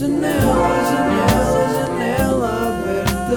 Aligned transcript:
Janela, 0.00 0.32
janela, 0.88 1.68
janela 1.74 2.48
aberta. 2.68 3.36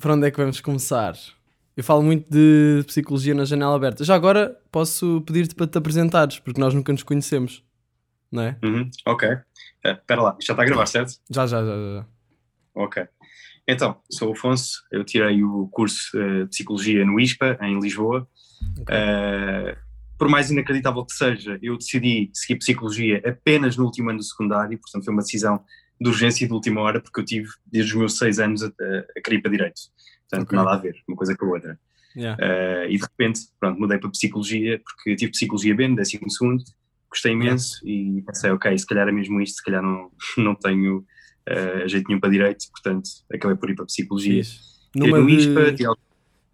Para 0.00 0.14
onde 0.14 0.28
é 0.28 0.30
que 0.30 0.36
vamos 0.36 0.60
começar? 0.60 1.14
Eu 1.76 1.82
falo 1.82 2.00
muito 2.00 2.30
de 2.30 2.84
psicologia 2.86 3.34
na 3.34 3.44
janela 3.44 3.74
aberta. 3.74 4.04
Já 4.04 4.14
agora 4.14 4.56
posso 4.70 5.20
pedir-te 5.26 5.56
para 5.56 5.66
te 5.66 5.78
apresentares, 5.78 6.38
porque 6.38 6.60
nós 6.60 6.72
nunca 6.72 6.92
nos 6.92 7.02
conhecemos, 7.02 7.64
não 8.30 8.44
é? 8.44 8.56
Uhum, 8.62 8.88
ok. 9.04 9.28
Eh, 9.28 9.90
Espera 9.90 10.22
lá, 10.22 10.36
isto 10.38 10.46
já 10.46 10.52
está 10.52 10.62
a 10.62 10.66
gravar, 10.66 10.86
certo? 10.86 11.14
Já, 11.28 11.44
já, 11.44 11.60
já. 11.60 11.72
já. 11.72 12.06
Ok. 12.72 13.02
Então, 13.70 13.96
sou 14.10 14.30
o 14.30 14.32
Afonso, 14.32 14.82
eu 14.90 15.04
tirei 15.04 15.44
o 15.44 15.68
curso 15.68 16.18
eh, 16.18 16.42
de 16.42 16.48
Psicologia 16.48 17.04
no 17.04 17.20
ISPA, 17.20 17.58
em 17.62 17.78
Lisboa. 17.78 18.28
Eh, 18.88 19.76
por 20.18 20.28
mais 20.28 20.50
inacreditável 20.50 21.04
que 21.04 21.12
seja, 21.12 21.58
eu 21.62 21.78
decidi 21.78 22.30
seguir 22.34 22.58
Psicologia 22.58 23.22
apenas 23.24 23.76
no 23.76 23.84
último 23.84 24.10
ano 24.10 24.18
do 24.18 24.24
secundário, 24.24 24.78
portanto 24.78 25.04
foi 25.04 25.14
uma 25.14 25.22
decisão 25.22 25.62
de 26.00 26.08
urgência 26.08 26.44
e 26.44 26.48
de 26.48 26.52
última 26.52 26.80
hora, 26.80 27.00
porque 27.00 27.20
eu 27.20 27.24
tive 27.24 27.48
desde 27.64 27.92
os 27.92 27.98
meus 27.98 28.18
seis 28.18 28.38
anos 28.38 28.62
a, 28.62 28.66
a, 28.66 29.20
querer 29.22 29.38
ir 29.38 29.42
para 29.42 29.50
Direito. 29.50 29.80
Portanto, 30.28 30.48
Ok. 30.48 30.58
nada 30.58 30.72
a 30.72 30.76
ver, 30.76 30.96
uma 31.06 31.16
coisa 31.16 31.36
com 31.36 31.46
a 31.46 31.48
outra. 31.50 31.78
Yeah. 32.16 32.44
Eh, 32.44 32.86
e 32.90 32.96
de 32.96 33.02
repente, 33.02 33.40
pronto, 33.58 33.78
mudei 33.78 33.98
para 33.98 34.10
Psicologia, 34.10 34.80
porque 34.84 35.14
tive 35.14 35.32
Psicologia 35.32 35.74
B 35.74 35.88
no 35.88 35.96
décimo 35.96 36.28
segundo, 36.28 36.64
gostei 37.08 37.32
imenso 37.32 37.86
e 37.86 38.22
pensei, 38.26 38.50
ok, 38.50 38.76
se 38.76 38.86
calhar 38.86 39.08
é 39.08 39.12
mesmo 39.12 39.40
isto, 39.40 39.56
se 39.56 39.64
calhar 39.64 39.82
não, 39.82 40.10
não 40.36 40.54
tenho 40.54 41.04
eh, 41.46 41.88
jeito 41.88 42.08
nenhum 42.08 42.20
para 42.20 42.30
Direito, 42.30 42.66
portanto, 42.70 43.08
acabei 43.32 43.56
por 43.56 43.70
ir 43.70 43.74
para 43.74 43.86
Psicologia. 43.86 44.42
Tirei 44.42 45.10
Numa 45.10 45.18
no 45.18 45.28
ISPA, 45.28 45.72
de, 45.72 45.84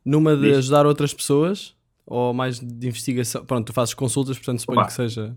numa 0.04 0.36
de 0.36 0.54
ajudar 0.54 0.86
outras 0.86 1.12
pessoas 1.14 1.74
ou 2.06 2.32
mais 2.32 2.58
de 2.60 2.88
investigação? 2.88 3.44
Pronto, 3.44 3.66
tu 3.66 3.72
fazes 3.72 3.94
consultas, 3.94 4.36
portanto 4.38 4.60
suponho 4.60 4.80
Opa. 4.80 4.88
que 4.88 4.94
seja. 4.94 5.36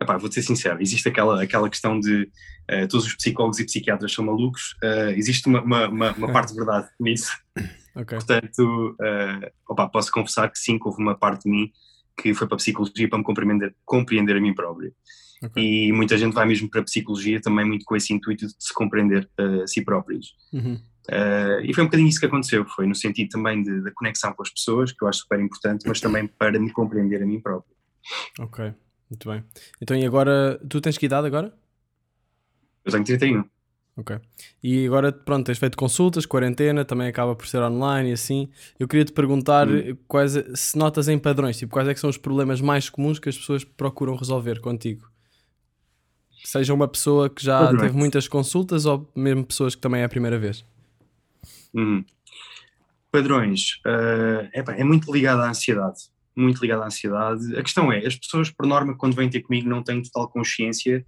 Epá, 0.00 0.16
vou-te 0.16 0.34
ser 0.34 0.42
sincero, 0.42 0.80
existe 0.80 1.08
aquela, 1.10 1.42
aquela 1.42 1.68
questão 1.68 2.00
de 2.00 2.30
eh, 2.66 2.86
todos 2.86 3.06
os 3.06 3.14
psicólogos 3.14 3.58
e 3.58 3.66
psiquiatras 3.66 4.10
são 4.10 4.24
malucos, 4.24 4.74
eh, 4.82 5.12
existe 5.14 5.46
uma, 5.46 5.60
uma, 5.60 5.88
uma, 5.88 6.12
uma 6.12 6.32
parte 6.32 6.52
de 6.52 6.56
verdade 6.56 6.88
nisso, 6.98 7.30
Ok. 7.94 8.16
portanto, 8.16 8.96
opa, 9.68 9.88
posso 9.90 10.10
confessar 10.10 10.50
que 10.50 10.58
sim, 10.58 10.78
que 10.78 10.88
houve 10.88 11.02
uma 11.02 11.14
parte 11.14 11.42
de 11.44 11.50
mim 11.50 11.70
que 12.16 12.34
foi 12.34 12.46
para 12.46 12.56
a 12.56 12.58
psicologia 12.58 13.08
para 13.08 13.18
me 13.18 13.24
compreender, 13.24 13.74
compreender 13.84 14.36
a 14.36 14.40
mim 14.40 14.54
próprio. 14.54 14.92
Ok. 15.42 15.62
E 15.62 15.90
muita 15.92 16.18
gente 16.18 16.34
vai 16.34 16.46
mesmo 16.46 16.68
para 16.68 16.80
a 16.80 16.84
psicologia 16.84 17.40
também 17.40 17.64
muito 17.64 17.84
com 17.84 17.96
esse 17.96 18.12
intuito 18.12 18.46
de 18.46 18.54
se 18.58 18.74
compreender 18.74 19.28
eh, 19.38 19.62
a 19.62 19.66
si 19.66 19.82
próprios. 19.82 20.34
Uhum. 20.52 20.78
Eh, 21.08 21.62
e 21.64 21.74
foi 21.74 21.82
um 21.82 21.86
bocadinho 21.86 22.08
isso 22.08 22.20
que 22.20 22.26
aconteceu, 22.26 22.64
foi 22.66 22.86
no 22.86 22.94
sentido 22.94 23.30
também 23.30 23.62
da 23.62 23.90
conexão 23.92 24.32
com 24.34 24.42
as 24.42 24.50
pessoas, 24.50 24.92
que 24.92 25.02
eu 25.02 25.08
acho 25.08 25.20
super 25.20 25.40
importante, 25.40 25.88
mas 25.88 26.00
também 26.00 26.26
para 26.26 26.58
me 26.58 26.70
compreender 26.70 27.22
a 27.22 27.26
mim 27.26 27.40
próprio. 27.40 27.74
Ok, 28.38 28.72
muito 29.10 29.28
bem. 29.30 29.42
Então 29.80 29.96
e 29.96 30.04
agora, 30.04 30.60
tu 30.68 30.80
tens 30.80 30.98
que 30.98 31.06
idade 31.06 31.26
agora? 31.26 31.52
Eu 32.84 32.92
tenho 32.92 33.04
31. 33.04 33.44
Ok. 33.96 34.18
E 34.62 34.86
agora, 34.86 35.12
pronto, 35.12 35.46
tens 35.46 35.58
feito 35.58 35.76
consultas, 35.76 36.24
quarentena, 36.24 36.84
também 36.84 37.08
acaba 37.08 37.34
por 37.34 37.46
ser 37.46 37.60
online 37.60 38.10
e 38.10 38.12
assim. 38.12 38.48
Eu 38.78 38.88
queria 38.88 39.04
te 39.04 39.12
perguntar 39.12 39.68
Hum. 39.68 39.96
quais, 40.08 40.32
se 40.54 40.78
notas 40.78 41.08
em 41.08 41.18
padrões, 41.18 41.58
tipo, 41.58 41.72
quais 41.72 41.88
é 41.88 41.92
que 41.92 42.00
são 42.00 42.08
os 42.08 42.16
problemas 42.16 42.60
mais 42.60 42.88
comuns 42.88 43.18
que 43.18 43.28
as 43.28 43.36
pessoas 43.36 43.64
procuram 43.64 44.16
resolver 44.16 44.60
contigo? 44.60 45.09
Seja 46.44 46.72
uma 46.74 46.88
pessoa 46.88 47.28
que 47.30 47.44
já 47.44 47.68
teve 47.76 47.96
muitas 47.96 48.26
consultas 48.28 48.86
ou 48.86 49.10
mesmo 49.14 49.44
pessoas 49.44 49.74
que 49.74 49.80
também 49.80 50.00
é 50.02 50.04
a 50.04 50.08
primeira 50.08 50.38
vez. 50.38 50.64
Uhum. 51.74 52.04
Padrões. 53.10 53.80
epá, 54.52 54.72
é 54.74 54.84
muito 54.84 55.12
ligado 55.12 55.40
à 55.42 55.48
ansiedade. 55.50 55.98
Muito 56.36 56.60
ligado 56.62 56.82
à 56.82 56.86
ansiedade. 56.86 57.56
A 57.56 57.62
questão 57.62 57.92
é, 57.92 58.06
as 58.06 58.16
pessoas, 58.16 58.50
por 58.50 58.66
norma, 58.66 58.96
quando 58.96 59.14
vêm 59.16 59.28
ter 59.28 59.40
comigo, 59.42 59.68
não 59.68 59.82
têm 59.82 60.02
total 60.02 60.28
consciência 60.28 61.00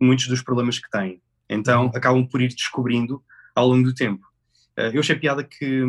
de 0.00 0.06
muitos 0.06 0.28
dos 0.28 0.42
problemas 0.42 0.78
que 0.78 0.88
têm. 0.90 1.20
Então, 1.48 1.84
Uhum. 1.84 1.92
acabam 1.94 2.26
por 2.26 2.40
ir 2.40 2.48
descobrindo 2.48 3.22
ao 3.54 3.68
longo 3.68 3.84
do 3.84 3.94
tempo. 3.94 4.24
Eh, 4.76 4.90
eu 4.94 5.00
achei 5.00 5.16
piada 5.16 5.42
que, 5.42 5.82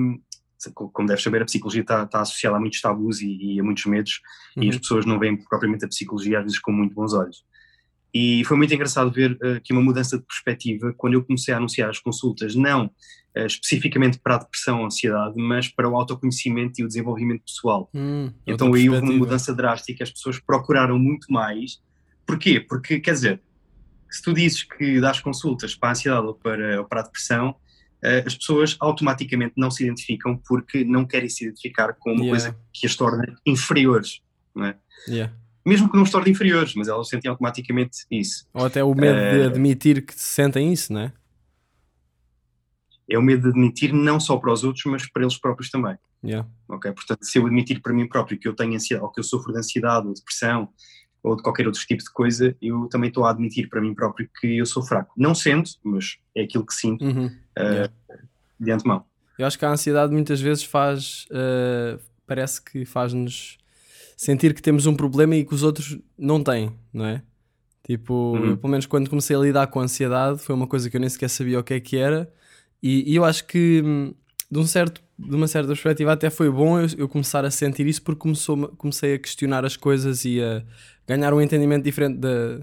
como 0.73 1.07
deves 1.07 1.23
saber, 1.23 1.41
a 1.41 1.45
psicologia 1.45 1.81
está, 1.81 2.03
está 2.03 2.21
associada 2.21 2.55
a 2.55 2.59
muitos 2.59 2.79
tabus 2.79 3.19
e, 3.21 3.55
e 3.55 3.59
a 3.59 3.63
muitos 3.63 3.85
medos, 3.85 4.21
e 4.55 4.61
Uhum. 4.61 4.69
as 4.69 4.77
pessoas 4.77 5.05
não 5.05 5.19
veem 5.19 5.35
propriamente 5.35 5.83
a 5.83 5.87
psicologia, 5.87 6.37
às 6.39 6.43
vezes, 6.45 6.59
com 6.59 6.71
muito 6.71 6.93
bons 6.95 7.13
olhos. 7.13 7.43
E 8.13 8.43
foi 8.45 8.57
muito 8.57 8.73
engraçado 8.73 9.11
ver 9.11 9.37
eh, 9.43 9.53
aqui 9.57 9.73
uma 9.73 9.81
mudança 9.81 10.17
de 10.17 10.25
perspectiva 10.25 10.93
quando 10.97 11.13
eu 11.15 11.23
comecei 11.23 11.53
a 11.53 11.57
anunciar 11.57 11.89
as 11.89 11.99
consultas, 11.99 12.55
não 12.55 12.89
eh, 13.35 13.45
especificamente 13.45 14.17
para 14.19 14.35
a 14.35 14.37
depressão 14.39 14.79
ou 14.79 14.85
ansiedade, 14.85 15.33
mas 15.37 15.67
para 15.67 15.89
o 15.89 15.95
autoconhecimento 15.95 16.81
e 16.81 16.83
o 16.83 16.87
desenvolvimento 16.87 17.43
pessoal. 17.45 17.89
Hum, 17.93 18.31
Então 18.45 18.73
aí 18.73 18.89
houve 18.89 19.01
uma 19.01 19.13
mudança 19.13 19.53
drástica, 19.53 20.03
as 20.03 20.11
pessoas 20.11 20.39
procuraram 20.39 20.97
muito 20.97 21.31
mais. 21.31 21.81
Porquê? 22.25 22.59
Porque, 22.59 22.99
quer 22.99 23.13
dizer, 23.13 23.41
se 24.09 24.21
tu 24.21 24.33
dizes 24.33 24.63
que 24.63 24.99
dás 24.99 25.19
consultas 25.19 25.75
para 25.75 25.89
a 25.89 25.91
ansiedade 25.91 26.25
ou 26.25 26.33
para, 26.33 26.79
ou 26.79 26.87
para 26.87 27.01
a 27.01 27.03
depressão, 27.03 27.55
eh, 28.01 28.23
as 28.25 28.35
pessoas 28.35 28.77
automaticamente 28.79 29.53
não 29.57 29.69
se 29.69 29.83
identificam 29.83 30.37
porque 30.47 30.83
não 30.83 31.05
querem 31.05 31.29
se 31.29 31.45
identificar 31.45 31.93
com 31.93 32.11
uma 32.13 32.23
Yeah. 32.23 32.29
coisa 32.29 32.57
que 32.73 32.87
as 32.87 32.95
torna 32.95 33.35
inferiores. 33.45 34.21
Não 34.55 34.65
é? 34.65 34.77
Yeah. 35.07 35.33
Mesmo 35.67 35.89
que 35.89 35.95
não 35.97 36.03
os 36.03 36.11
torne 36.11 36.31
inferiores, 36.31 36.73
mas 36.75 36.87
elas 36.87 37.09
sentem 37.09 37.29
automaticamente 37.29 38.05
isso. 38.09 38.47
Ou 38.53 38.65
até 38.65 38.83
o 38.83 38.95
medo 38.95 39.19
de 39.19 39.41
Eh, 39.41 39.45
admitir 39.47 40.05
que 40.05 40.13
se 40.13 40.19
sentem 40.33 40.71
isso, 40.71 40.93
não 40.93 41.01
é? 41.01 41.13
É 43.09 43.17
o 43.17 43.21
medo 43.21 43.43
de 43.43 43.49
admitir 43.49 43.93
não 43.93 44.19
só 44.19 44.37
para 44.37 44.51
os 44.51 44.63
outros, 44.63 44.83
mas 44.85 45.09
para 45.09 45.23
eles 45.23 45.37
próprios 45.39 45.69
também. 45.69 45.97
Yeah. 46.23 46.49
ok? 46.67 46.91
Portanto, 46.93 47.23
se 47.23 47.37
eu 47.37 47.45
admitir 47.45 47.81
para 47.81 47.93
mim 47.93 48.07
próprio 48.07 48.39
que 48.39 48.47
eu 48.47 48.55
tenho 48.55 48.73
ansiedade, 48.75 49.05
ou 49.05 49.11
que 49.11 49.19
eu 49.19 49.23
sofro 49.23 49.51
de 49.53 49.59
ansiedade 49.59 50.07
ou 50.07 50.13
depressão, 50.13 50.69
ou 51.23 51.35
de 51.35 51.43
qualquer 51.43 51.67
outro 51.67 51.81
tipo 51.85 52.03
de 52.03 52.11
coisa, 52.11 52.55
eu 52.61 52.87
também 52.89 53.09
estou 53.09 53.25
a 53.25 53.29
admitir 53.31 53.69
para 53.69 53.79
mim 53.81 53.93
próprio 53.93 54.29
que 54.39 54.57
eu 54.57 54.65
sou 54.65 54.83
fraco. 54.83 55.13
Não 55.17 55.33
sendo, 55.35 55.69
mas 55.83 56.17
é 56.35 56.41
aquilo 56.43 56.65
que 56.65 56.73
sinto 56.73 57.03
Uhum. 57.05 57.29
eh, 57.55 57.63
Yeah. 57.73 57.93
de 58.59 58.71
antemão. 58.71 59.05
Eu 59.37 59.45
acho 59.45 59.57
que 59.59 59.65
a 59.65 59.69
ansiedade 59.69 60.11
muitas 60.11 60.41
vezes 60.41 60.63
faz. 60.63 61.27
eh, 61.31 61.99
parece 62.25 62.61
que 62.61 62.83
faz-nos 62.85 63.57
sentir 64.17 64.53
que 64.53 64.61
temos 64.61 64.85
um 64.87 64.95
problema 64.95 65.35
e 65.37 65.45
que 65.45 65.53
os 65.55 65.63
outros 65.63 65.97
não 66.17 66.43
têm, 66.43 66.73
não 66.93 67.05
é? 67.05 67.21
Tipo, 67.85 68.13
Uhum. 68.35 68.45
eu, 68.49 68.57
pelo 68.57 68.71
menos 68.71 68.85
quando 68.85 69.09
comecei 69.09 69.35
a 69.35 69.39
lidar 69.39 69.67
com 69.67 69.79
a 69.79 69.83
ansiedade, 69.83 70.39
foi 70.39 70.53
uma 70.55 70.67
coisa 70.67 70.89
que 70.89 70.97
eu 70.97 71.01
nem 71.01 71.09
sequer 71.09 71.29
sabia 71.29 71.59
o 71.59 71.63
que 71.63 71.75
é 71.75 71.79
que 71.79 71.95
era, 71.97 72.29
e, 72.83 73.09
e 73.11 73.15
eu 73.15 73.23
acho 73.23 73.45
que 73.47 73.81
hum, 73.85 74.13
de, 74.51 74.59
um 74.59 74.67
certo, 74.67 75.01
de 75.17 75.35
uma 75.35 75.47
certa 75.47 75.67
perspectiva 75.69 76.11
até 76.13 76.29
foi 76.29 76.49
bom 76.51 76.79
eu, 76.79 76.87
eu 76.97 77.07
começar 77.07 77.45
a 77.45 77.51
sentir 77.51 77.87
isso 77.87 78.01
porque 78.01 78.19
começou, 78.19 78.67
comecei 78.77 79.13
a 79.13 79.19
questionar 79.19 79.63
as 79.65 79.77
coisas 79.77 80.25
e 80.25 80.41
a 80.41 80.63
ganhar 81.07 81.33
um 81.33 81.41
entendimento 81.41 81.83
diferente 81.83 82.17
da, 82.17 82.59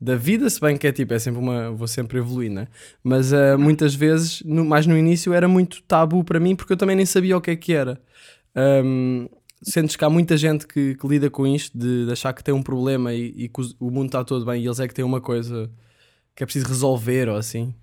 da 0.00 0.16
vida, 0.16 0.48
se 0.50 0.60
bem 0.60 0.76
que 0.76 0.86
é 0.86 0.92
tipo, 0.92 1.14
é 1.14 1.18
sempre 1.18 1.40
uma. 1.40 1.70
vou 1.72 1.88
sempre 1.88 2.18
evoluir, 2.18 2.50
né? 2.50 2.68
Mas 3.02 3.32
ah, 3.32 3.56
muitas 3.58 3.94
vezes, 3.94 4.42
no- 4.44 4.64
mais 4.64 4.86
no 4.86 4.96
início, 4.96 5.32
era 5.32 5.48
muito 5.48 5.82
tabu 5.82 6.22
para 6.24 6.38
mim 6.38 6.54
porque 6.54 6.72
eu 6.74 6.76
também 6.76 6.94
nem 6.96 7.06
sabia 7.06 7.36
o 7.36 7.40
que 7.40 7.50
é 7.52 7.56
que 7.56 7.72
era. 7.72 8.00
Ahm, 8.54 9.28
sentes 9.64 9.96
que 9.96 10.04
há 10.04 10.10
muita 10.10 10.36
gente 10.36 10.66
que, 10.66 10.94
que 10.94 11.06
lida 11.06 11.30
com 11.30 11.46
isto, 11.46 11.76
de, 11.76 12.06
de 12.06 12.12
achar 12.12 12.32
que 12.32 12.44
tem 12.44 12.54
um 12.54 12.62
problema 12.62 13.12
e, 13.12 13.32
e 13.36 13.48
que 13.48 13.60
o 13.80 13.90
mundo 13.90 14.06
está 14.06 14.24
todo 14.24 14.44
bem 14.44 14.62
e 14.62 14.66
eles 14.66 14.80
é 14.80 14.86
que 14.86 14.94
têm 14.94 15.04
uma 15.04 15.20
coisa 15.20 15.70
que 16.34 16.42
é 16.42 16.46
preciso 16.46 16.66
resolver 16.66 17.28
ou 17.28 17.36
assim. 17.36 17.74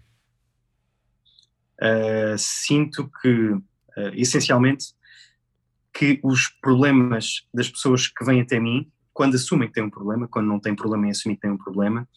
Uh, 1.81 2.37
sinto 2.37 3.09
que, 3.21 3.51
uh, 3.53 3.63
essencialmente, 4.13 4.93
que 5.93 6.19
os 6.23 6.47
problemas 6.61 7.47
das 7.53 7.69
pessoas 7.69 8.07
que 8.07 8.23
vêm 8.23 8.41
até 8.41 8.59
mim, 8.59 8.89
quando 9.13 9.35
assumem 9.35 9.67
que 9.67 9.73
têm 9.73 9.83
um 9.83 9.89
problema, 9.89 10.27
quando 10.27 10.47
não 10.47 10.59
têm 10.59 10.75
problema 10.75 11.07
em 11.07 11.11
assumir 11.11 11.35
que 11.35 11.41
têm 11.41 11.51
um 11.51 11.57
problema, 11.57 12.07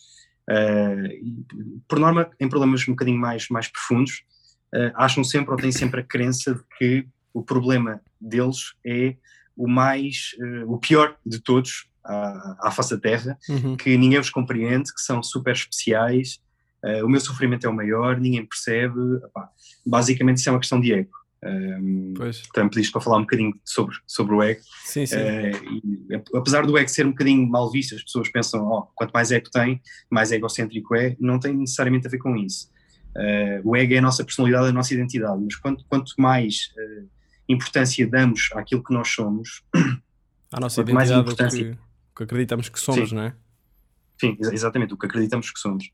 uh, 0.51 1.83
por 1.89 1.99
norma, 1.99 2.31
em 2.39 2.49
problemas 2.49 2.87
um 2.87 2.93
bocadinho 2.93 3.19
mais, 3.19 3.49
mais 3.49 3.69
profundos, 3.69 4.25
acham 4.97 5.23
sempre 5.23 5.53
ou 5.53 5.57
têm 5.57 5.71
sempre 5.71 6.01
a 6.01 6.03
crença 6.03 6.53
de 6.53 6.61
que 6.77 7.07
o 7.33 7.45
problema 7.45 8.01
deles 8.21 8.75
é 8.85 9.17
o 9.57 9.69
mais, 9.69 10.31
uh, 10.41 10.73
o 10.73 10.79
pior 10.79 11.17
de 11.25 11.39
todos 11.41 11.87
à, 12.05 12.69
à 12.69 12.71
face 12.71 12.95
da 12.95 13.01
Terra, 13.01 13.39
Uhum. 13.49 13.77
que 13.77 13.97
ninguém 13.97 14.19
os 14.19 14.31
compreende, 14.31 14.93
que 14.93 15.01
são 15.01 15.23
super 15.23 15.53
especiais, 15.55 16.39
eh, 16.85 17.03
o 17.03 17.09
meu 17.09 17.21
sofrimento 17.21 17.67
é 17.67 17.71
o 17.71 17.75
maior, 17.75 18.21
ninguém 18.21 18.45
percebe. 18.45 18.99
Epá, 19.25 19.49
basicamente, 19.87 20.37
isso 20.39 20.49
é 20.49 20.53
uma 20.53 20.59
questão 20.61 20.81
de 20.81 20.93
ego. 20.93 21.11
Um, 21.43 22.15
Pois, 22.17 22.43
também 22.55 22.71
pediste 22.71 22.91
para 22.93 23.01
falar 23.03 23.19
um 23.19 23.23
bocadinho 23.23 23.53
sobre, 23.65 23.95
sobre 24.07 24.35
o 24.35 24.43
ego. 24.43 24.61
sim, 24.85 25.05
sim. 25.07 25.17
Eh, 25.17 25.53
e, 26.11 26.15
ap- 26.15 26.35
apesar 26.35 26.67
do 26.67 26.77
ego 26.77 26.89
ser 26.89 27.07
um 27.07 27.11
bocadinho 27.11 27.47
mal 27.49 27.71
visto, 27.71 27.95
as 27.95 28.03
pessoas 28.03 28.29
pensam: 28.31 28.67
oh, 28.67 28.83
quanto 28.95 29.13
mais 29.13 29.31
ego 29.31 29.51
tem, 29.51 29.81
mais 30.11 30.33
egocêntrico 30.33 30.95
é. 30.95 31.17
Não 31.21 31.39
tem 31.39 31.55
necessariamente 31.55 32.07
a 32.07 32.11
ver 32.11 32.19
com 32.19 32.35
isso. 32.37 32.69
Eh, 33.17 33.61
o 33.65 33.77
ego 33.77 33.95
é 33.95 33.99
a 33.99 34.03
nossa 34.03 34.25
personalidade, 34.25 34.69
a 34.69 34.73
nossa 34.73 34.93
identidade, 34.95 35.41
mas 35.43 35.55
quanto, 35.57 35.85
quanto 35.87 36.13
mais 36.19 36.73
eh, 36.79 37.03
importância 37.49 38.07
damos 38.07 38.49
àquilo 38.55 38.83
que 38.83 38.93
nós 38.95 39.09
somos, 39.09 39.63
a 40.53 40.61
nossa 40.61 40.83
quanto 40.83 40.95
mais 40.95 41.11
identidade, 41.11 41.19
o 41.19 41.21
importância- 41.33 41.73
que, 41.73 42.17
que 42.17 42.23
acreditamos 42.25 42.69
que 42.69 42.81
somos, 42.81 43.09
Sim. 43.11 43.15
não 43.17 43.23
é? 43.23 43.35
Sim, 44.21 44.37
exa- 44.41 44.55
exatamente, 44.55 44.95
o 44.95 44.97
que 44.97 45.07
acreditamos 45.07 45.51
que 45.51 45.59
somos. 45.59 45.85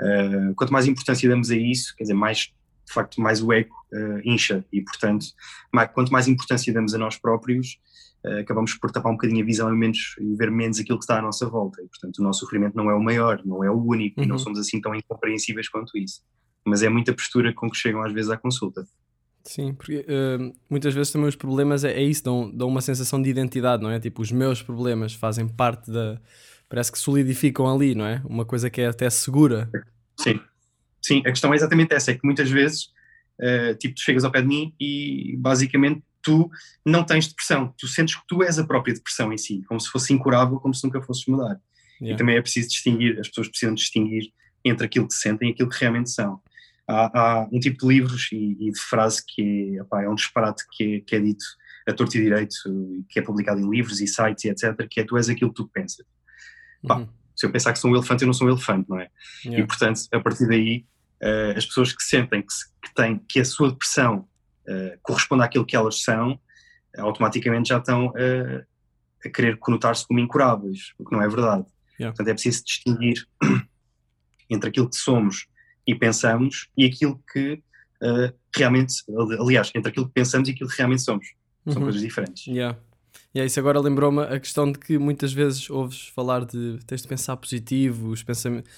Uh, 0.00 0.54
quanto 0.56 0.72
mais 0.72 0.86
importância 0.86 1.28
damos 1.28 1.50
a 1.50 1.56
isso, 1.56 1.94
quer 1.96 2.04
dizer, 2.04 2.14
mais 2.14 2.52
de 2.86 2.92
facto 2.92 3.18
mais 3.20 3.40
o 3.42 3.50
ego 3.52 3.74
uh, 3.92 4.20
incha 4.24 4.62
e, 4.72 4.82
portanto, 4.82 5.26
mais, 5.72 5.90
quanto 5.92 6.12
mais 6.12 6.28
importância 6.28 6.70
damos 6.72 6.92
a 6.94 6.98
nós 6.98 7.16
próprios, 7.16 7.78
uh, 8.26 8.40
acabamos 8.40 8.74
por 8.74 8.90
tapar 8.90 9.10
um 9.10 9.14
bocadinho 9.14 9.42
a 9.42 9.46
visão 9.46 9.72
e, 9.72 9.76
menos, 9.76 10.14
e 10.20 10.34
ver 10.36 10.50
menos 10.50 10.78
aquilo 10.78 10.98
que 10.98 11.04
está 11.04 11.18
à 11.18 11.22
nossa 11.22 11.48
volta. 11.48 11.80
E, 11.82 11.86
portanto, 11.88 12.18
o 12.18 12.22
nosso 12.22 12.40
sofrimento 12.40 12.76
não 12.76 12.90
é 12.90 12.94
o 12.94 13.02
maior, 13.02 13.40
não 13.44 13.64
é 13.64 13.70
o 13.70 13.82
único 13.82 14.20
Uhum. 14.20 14.26
e 14.26 14.28
não 14.28 14.36
somos 14.38 14.58
assim 14.58 14.80
tão 14.80 14.94
incompreensíveis 14.94 15.68
quanto 15.68 15.96
isso. 15.96 16.20
Mas 16.66 16.82
é 16.82 16.88
muita 16.90 17.14
postura 17.14 17.52
com 17.54 17.70
que 17.70 17.76
chegam 17.76 18.02
às 18.02 18.12
vezes 18.12 18.30
à 18.30 18.36
consulta. 18.36 18.86
Sim, 19.46 19.74
porque 19.74 20.04
eh, 20.08 20.52
muitas 20.70 20.94
vezes 20.94 21.12
também 21.12 21.28
os 21.28 21.36
problemas 21.36 21.84
é, 21.84 21.92
é 21.92 22.02
isso, 22.02 22.24
dão, 22.24 22.50
dão 22.50 22.66
uma 22.66 22.80
sensação 22.80 23.20
de 23.20 23.28
identidade, 23.28 23.82
não 23.82 23.90
é? 23.90 24.00
Tipo, 24.00 24.22
os 24.22 24.32
meus 24.32 24.62
problemas 24.62 25.12
fazem 25.12 25.46
parte 25.46 25.90
da. 25.90 26.20
Parece 26.68 26.90
que 26.90 26.98
solidificam 26.98 27.72
ali, 27.72 27.94
não 27.94 28.06
é? 28.06 28.22
Uma 28.24 28.44
coisa 28.44 28.70
que 28.70 28.80
é 28.80 28.86
até 28.86 29.08
segura. 29.10 29.70
Sim. 30.18 30.40
Sim, 31.02 31.18
a 31.20 31.30
questão 31.30 31.52
é 31.52 31.56
exatamente 31.56 31.94
essa, 31.94 32.10
é 32.10 32.14
que 32.14 32.24
muitas 32.24 32.50
vezes, 32.50 32.86
uh, 33.38 33.74
tipo, 33.78 33.94
tu 33.94 34.00
chegas 34.00 34.24
ao 34.24 34.32
pé 34.32 34.40
de 34.40 34.48
mim 34.48 34.74
e 34.80 35.36
basicamente 35.36 36.02
tu 36.22 36.50
não 36.84 37.04
tens 37.04 37.28
depressão, 37.28 37.74
tu 37.76 37.86
sentes 37.86 38.16
que 38.16 38.22
tu 38.26 38.42
és 38.42 38.58
a 38.58 38.64
própria 38.66 38.94
depressão 38.94 39.30
em 39.30 39.36
si, 39.36 39.62
como 39.68 39.78
se 39.78 39.90
fosse 39.90 40.14
incurável, 40.14 40.58
como 40.58 40.72
se 40.72 40.82
nunca 40.82 41.02
fosses 41.02 41.26
mudar. 41.26 41.60
Yeah. 42.00 42.14
E 42.14 42.16
também 42.16 42.36
é 42.36 42.40
preciso 42.40 42.70
distinguir, 42.70 43.20
as 43.20 43.28
pessoas 43.28 43.48
precisam 43.48 43.74
distinguir 43.74 44.32
entre 44.64 44.86
aquilo 44.86 45.06
que 45.06 45.12
sentem 45.12 45.50
e 45.50 45.52
aquilo 45.52 45.68
que 45.68 45.78
realmente 45.78 46.10
são. 46.10 46.40
Há, 46.86 47.18
há 47.18 47.48
um 47.50 47.58
tipo 47.58 47.78
de 47.86 47.94
livros 47.94 48.28
e, 48.32 48.56
e 48.60 48.70
de 48.72 48.78
frase 48.78 49.22
que 49.26 49.78
é, 49.92 50.04
é 50.04 50.08
um 50.08 50.14
disparate 50.14 50.62
que 50.72 50.96
é, 50.96 51.00
que 51.00 51.16
é 51.16 51.20
dito 51.20 51.44
a 51.88 51.92
torto 51.92 52.16
e 52.16 52.22
direito, 52.22 52.54
que 53.08 53.18
é 53.18 53.22
publicado 53.22 53.60
em 53.60 53.68
livros 53.70 54.00
e 54.00 54.06
sites 54.06 54.44
e 54.44 54.48
etc., 54.48 54.86
que 54.88 55.00
é 55.00 55.04
tu 55.04 55.16
és 55.16 55.28
aquilo 55.28 55.50
que 55.50 55.56
tu 55.62 55.68
pensas. 55.68 56.04
Pá, 56.86 56.96
Uhum. 56.98 57.08
Se 57.36 57.46
eu 57.46 57.50
pensar 57.50 57.72
que 57.72 57.78
sou 57.80 57.90
um 57.90 57.96
elefante, 57.96 58.22
eu 58.22 58.26
não 58.26 58.32
sou 58.32 58.46
um 58.46 58.50
elefante, 58.50 58.88
não 58.88 58.98
é? 59.00 59.10
Yeah. 59.44 59.64
E 59.64 59.66
portanto, 59.66 60.00
a 60.12 60.20
partir 60.20 60.46
daí, 60.46 60.86
uh, 61.20 61.56
as 61.58 61.66
pessoas 61.66 61.92
que 61.92 62.02
sentem 62.02 62.42
que, 62.42 62.52
se- 62.52 62.66
que, 62.80 62.94
têm, 62.94 63.18
que 63.28 63.40
a 63.40 63.44
sua 63.44 63.70
depressão 63.72 64.28
uh, 64.68 64.98
corresponde 65.02 65.42
àquilo 65.42 65.66
que 65.66 65.74
elas 65.74 66.02
são, 66.02 66.38
automaticamente 66.96 67.70
já 67.70 67.78
estão 67.78 68.06
uh, 68.08 68.64
a 69.24 69.28
querer 69.30 69.58
conotar-se 69.58 70.06
como 70.06 70.20
incuráveis, 70.20 70.92
o 70.96 71.04
que 71.04 71.12
não 71.12 71.20
é 71.22 71.28
verdade. 71.28 71.64
Yeah. 71.98 72.12
Portanto, 72.14 72.28
é 72.28 72.34
preciso 72.34 72.64
distinguir 72.64 73.26
entre 74.48 74.68
aquilo 74.68 74.88
que 74.88 74.96
somos 74.96 75.46
e 75.86 75.94
pensamos 75.94 76.68
e 76.76 76.84
aquilo 76.86 77.20
que 77.32 77.54
uh, 78.02 78.32
realmente, 78.54 78.94
aliás, 79.38 79.70
entre 79.74 79.90
aquilo 79.90 80.06
que 80.06 80.12
pensamos 80.12 80.48
e 80.48 80.52
aquilo 80.52 80.68
que 80.70 80.76
realmente 80.76 81.02
somos. 81.02 81.26
São 81.66 81.76
Uhum. 81.76 81.82
coisas 81.84 82.00
diferentes. 82.02 82.46
Yeah. 82.46 82.78
Yeah, 83.34 83.46
isso 83.46 83.58
agora 83.58 83.80
lembrou-me 83.80 84.22
a 84.22 84.38
questão 84.38 84.70
de 84.70 84.78
que 84.78 84.96
muitas 84.98 85.32
vezes 85.32 85.68
ouves 85.70 86.06
falar 86.14 86.44
de 86.44 86.78
tens 86.86 87.02
de 87.02 87.08
pensar 87.08 87.36
positivo, 87.36 88.10
os 88.10 88.22
pensamentos, 88.22 88.70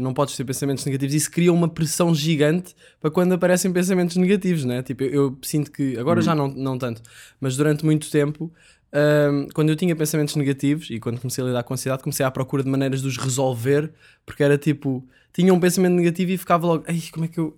não 0.00 0.12
podes 0.12 0.36
ter 0.36 0.44
pensamentos 0.44 0.84
negativos, 0.84 1.14
isso 1.14 1.30
cria 1.30 1.50
uma 1.52 1.68
pressão 1.68 2.14
gigante 2.14 2.74
para 3.00 3.10
quando 3.10 3.32
aparecem 3.32 3.72
pensamentos 3.72 4.16
negativos, 4.16 4.64
né? 4.64 4.82
Tipo, 4.82 5.04
eu, 5.04 5.12
eu 5.12 5.38
sinto 5.42 5.70
que, 5.72 5.96
agora 5.98 6.20
Uhum. 6.20 6.24
já 6.24 6.34
não, 6.34 6.48
não 6.48 6.76
tanto, 6.76 7.00
mas 7.40 7.56
durante 7.56 7.82
muito 7.84 8.10
tempo, 8.10 8.52
hum, 8.94 9.48
quando 9.54 9.68
eu 9.70 9.76
tinha 9.76 9.94
pensamentos 9.96 10.36
negativos 10.36 10.88
e 10.90 10.98
quando 11.00 11.20
comecei 11.20 11.42
a 11.42 11.46
lidar 11.48 11.62
com 11.64 11.72
a 11.72 11.76
ansiedade, 11.76 12.02
comecei 12.02 12.24
à 12.24 12.30
procura 12.30 12.62
de 12.62 12.70
maneiras 12.70 13.02
de 13.02 13.08
os 13.08 13.16
resolver, 13.16 13.92
porque 14.24 14.42
era 14.42 14.56
tipo, 14.56 15.06
tinha 15.32 15.52
um 15.52 15.60
pensamento 15.60 15.94
negativo 15.94 16.30
e 16.32 16.38
ficava 16.38 16.66
logo, 16.66 16.84
ai, 16.86 17.02
como 17.12 17.24
é 17.24 17.28
que 17.28 17.38
eu. 17.38 17.56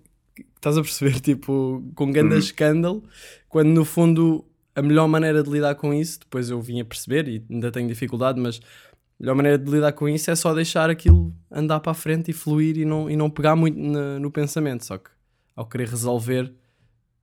Estás 0.56 0.76
a 0.76 0.82
perceber? 0.82 1.18
Tipo, 1.20 1.82
com 1.94 2.10
grande 2.10 2.34
Uhum. 2.34 2.40
escândalo, 2.40 3.04
quando 3.48 3.68
no 3.68 3.84
fundo 3.84 4.44
a 4.74 4.82
melhor 4.82 5.06
maneira 5.08 5.42
de 5.42 5.48
lidar 5.50 5.74
com 5.76 5.94
isso, 5.94 6.20
depois 6.20 6.50
eu 6.50 6.60
vim 6.60 6.80
a 6.80 6.84
perceber 6.84 7.26
e 7.28 7.42
ainda 7.48 7.70
tenho 7.70 7.88
dificuldade, 7.88 8.38
mas 8.40 8.58
a 8.58 9.22
melhor 9.22 9.34
maneira 9.36 9.56
de 9.58 9.70
lidar 9.70 9.92
com 9.92 10.06
isso 10.08 10.30
é 10.30 10.34
só 10.36 10.52
deixar 10.52 10.90
aquilo 10.90 11.32
andar 11.50 11.80
para 11.80 11.92
a 11.92 11.94
frente 11.94 12.30
e 12.30 12.34
fluir 12.34 12.76
e 12.76 12.84
não, 12.84 13.08
e 13.08 13.16
não 13.16 13.30
pegar 13.30 13.56
muito 13.56 13.78
na- 13.78 14.18
no 14.18 14.30
pensamento. 14.30 14.84
Só 14.84 14.98
que 14.98 15.08
ao 15.54 15.64
querer 15.66 15.88
resolver, 15.88 16.52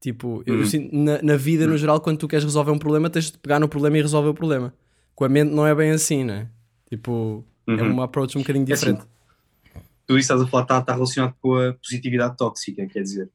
tipo, 0.04 0.44
eu, 0.46 0.56
Uhum. 0.56 0.66
sinto 0.66 0.94
na, 0.94 1.22
na 1.22 1.38
vida 1.38 1.66
no 1.66 1.78
geral, 1.78 2.02
quando 2.02 2.18
tu 2.18 2.28
queres 2.28 2.44
resolver 2.44 2.72
um 2.72 2.78
problema, 2.78 3.10
tens 3.10 3.32
de 3.32 3.38
pegar 3.38 3.58
no 3.58 3.70
problema 3.70 3.98
e 3.98 4.02
resolver 4.02 4.28
o 4.30 4.34
problema. 4.34 4.74
Com 5.16 5.24
a 5.24 5.30
mente 5.30 5.50
não 5.52 5.66
é 5.66 5.74
bem 5.74 5.92
assim, 5.92 6.26
né? 6.26 6.50
Tipo, 6.90 7.46
é 7.68 7.72
Uhum. 7.72 7.94
um 7.96 8.02
approach 8.02 8.38
um 8.38 8.42
bocadinho 8.42 8.66
É 8.70 8.74
assim, 8.74 8.88
diferente. 8.92 9.08
tudo 10.06 10.20
isso 10.20 10.26
estás 10.26 10.42
a 10.42 10.48
falar 10.48 10.64
está, 10.64 10.80
está 10.80 10.94
relacionado 10.94 11.34
com 11.42 11.56
a 11.56 11.74
positividade 11.74 12.36
tóxica, 12.36 12.86
quer 12.88 13.02
dizer, 13.02 13.30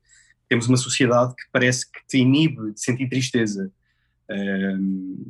temos 0.47 0.69
uma 0.69 0.77
sociedade 0.77 1.35
que 1.35 1.43
parece 1.51 1.91
que 1.91 2.01
te 2.07 2.19
inibe 2.19 2.73
de 2.73 2.81
sentir 2.81 3.09
tristeza. 3.09 3.71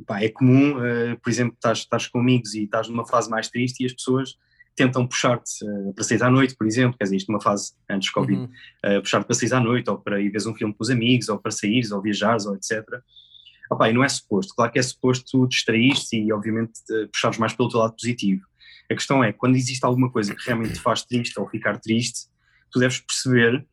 Pá, 0.05 0.21
é 0.21 0.27
comum, 0.29 0.75
ah, 0.77 1.17
por 1.23 1.29
exemplo, 1.29 1.53
estás, 1.53 1.79
estás 1.79 2.07
com 2.07 2.19
amigos 2.19 2.53
e 2.53 2.63
estás 2.65 2.89
numa 2.89 3.05
fase 3.07 3.29
mais 3.29 3.47
triste 3.47 3.81
e 3.81 3.85
as 3.85 3.93
pessoas 3.93 4.35
tentam 4.79 5.05
puxar-te 5.05 5.65
ah, 5.65 5.93
para 5.93 6.03
sair 6.03 6.23
à 6.23 6.29
noite, 6.29 6.55
por 6.55 6.65
exemplo, 6.65 6.97
quer 6.97 7.03
dizer, 7.03 7.17
isto 7.17 7.31
numa 7.31 7.41
fase 7.41 7.73
antes 7.89 8.09
do 8.09 8.13
Covid, 8.13 8.39
Uhum. 8.39 8.97
uh, 8.97 9.01
puxar-te 9.01 9.25
para 9.25 9.35
sair 9.35 9.53
à 9.53 9.59
noite, 9.59 9.89
ou 9.89 9.97
para 9.97 10.19
ir 10.19 10.29
ver 10.29 10.47
um 10.47 10.55
filme 10.55 10.73
com 10.73 10.83
os 10.83 10.89
amigos, 10.89 11.29
ou 11.29 11.37
para 11.37 11.51
saíres, 11.51 11.91
ou 11.91 12.01
viajares, 12.01 12.45
ou 12.45 12.55
etc. 12.55 12.83
Opa, 13.69 13.89
e 13.89 13.93
não 13.93 14.03
é 14.03 14.09
suposto, 14.09 14.55
claro 14.55 14.71
que 14.71 14.79
é 14.79 14.81
suposto 14.81 15.25
tu 15.29 15.47
distraíres 15.47 16.11
e 16.11 16.31
obviamente 16.33 16.79
uh, 16.89 17.07
puxares 17.09 17.37
mais 17.37 17.53
pelo 17.53 17.69
teu 17.69 17.79
lado 17.79 17.93
positivo. 17.95 18.41
A 18.89 18.95
questão 18.95 19.23
é, 19.23 19.31
quando 19.31 19.55
existe 19.55 19.85
alguma 19.85 20.09
coisa 20.09 20.33
que 20.33 20.43
realmente 20.45 20.73
te 20.73 20.79
faz 20.79 21.03
triste 21.03 21.39
ou 21.39 21.47
ficar 21.47 21.77
triste, 21.79 22.27
tu 22.71 22.79
deves 22.79 22.99
perceber 22.99 23.63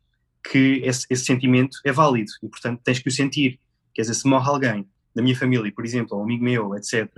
que 0.51 0.83
esse, 0.85 1.07
esse 1.09 1.25
sentimento 1.25 1.79
é 1.85 1.93
válido 1.93 2.31
e 2.43 2.49
portanto 2.49 2.81
tens 2.85 2.99
que 2.99 3.09
o 3.09 3.11
sentir. 3.13 3.59
Quer 3.95 4.03
dizer, 4.03 4.15
se 4.15 4.29
morre 4.29 4.49
alguém 4.49 4.87
da 5.15 5.23
minha 5.23 5.35
família, 5.35 5.73
por 5.75 5.85
exemplo, 5.85 6.17
ou 6.17 6.21
um 6.21 6.25
amigo 6.25 6.45
meu, 6.45 6.77
etc., 6.77 7.09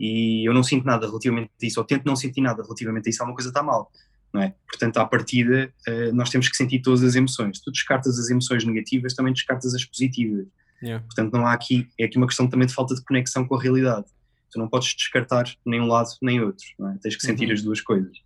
e 0.00 0.48
eu 0.48 0.52
não 0.54 0.62
sinto 0.64 0.84
nada 0.84 1.06
relativamente 1.06 1.50
a 1.62 1.66
isso, 1.66 1.78
ou 1.78 1.86
tento 1.86 2.04
não 2.06 2.16
sentir 2.16 2.40
nada 2.40 2.62
relativamente 2.62 3.06
a 3.06 3.10
isso, 3.10 3.22
alguma 3.22 3.36
coisa 3.36 3.50
está 3.50 3.62
mal 3.62 3.92
não 4.32 4.40
é? 4.42 4.54
Portanto, 4.68 4.96
à 4.98 5.04
partida, 5.04 5.72
eh, 5.88 6.12
nós 6.12 6.30
temos 6.30 6.48
que 6.48 6.56
sentir 6.56 6.80
todas 6.80 7.02
as 7.02 7.16
emoções. 7.16 7.58
Tu 7.60 7.70
descartas 7.72 8.16
as 8.16 8.30
emoções 8.30 8.64
negativas, 8.64 9.12
também 9.12 9.32
descartas 9.32 9.74
as 9.74 9.84
positivas. 9.84 10.46
Yeah. 10.80 11.04
Portanto, 11.04 11.32
não 11.32 11.46
há 11.46 11.52
aqui, 11.52 11.88
é 11.98 12.04
aqui 12.04 12.16
uma 12.16 12.28
questão 12.28 12.46
também 12.48 12.66
de 12.68 12.72
falta 12.72 12.94
de 12.94 13.02
conexão 13.02 13.44
com 13.44 13.56
a 13.56 13.60
realidade. 13.60 14.06
Tu 14.52 14.58
não 14.58 14.68
podes 14.68 14.94
descartar 14.94 15.52
nem 15.66 15.80
um 15.80 15.86
lado 15.86 16.10
nem 16.22 16.40
outro, 16.40 16.64
é? 16.80 16.98
Tens 17.02 17.16
que 17.16 17.22
sentir 17.22 17.46
Uhum. 17.46 17.52
as 17.54 17.62
duas 17.62 17.80
coisas. 17.80 18.16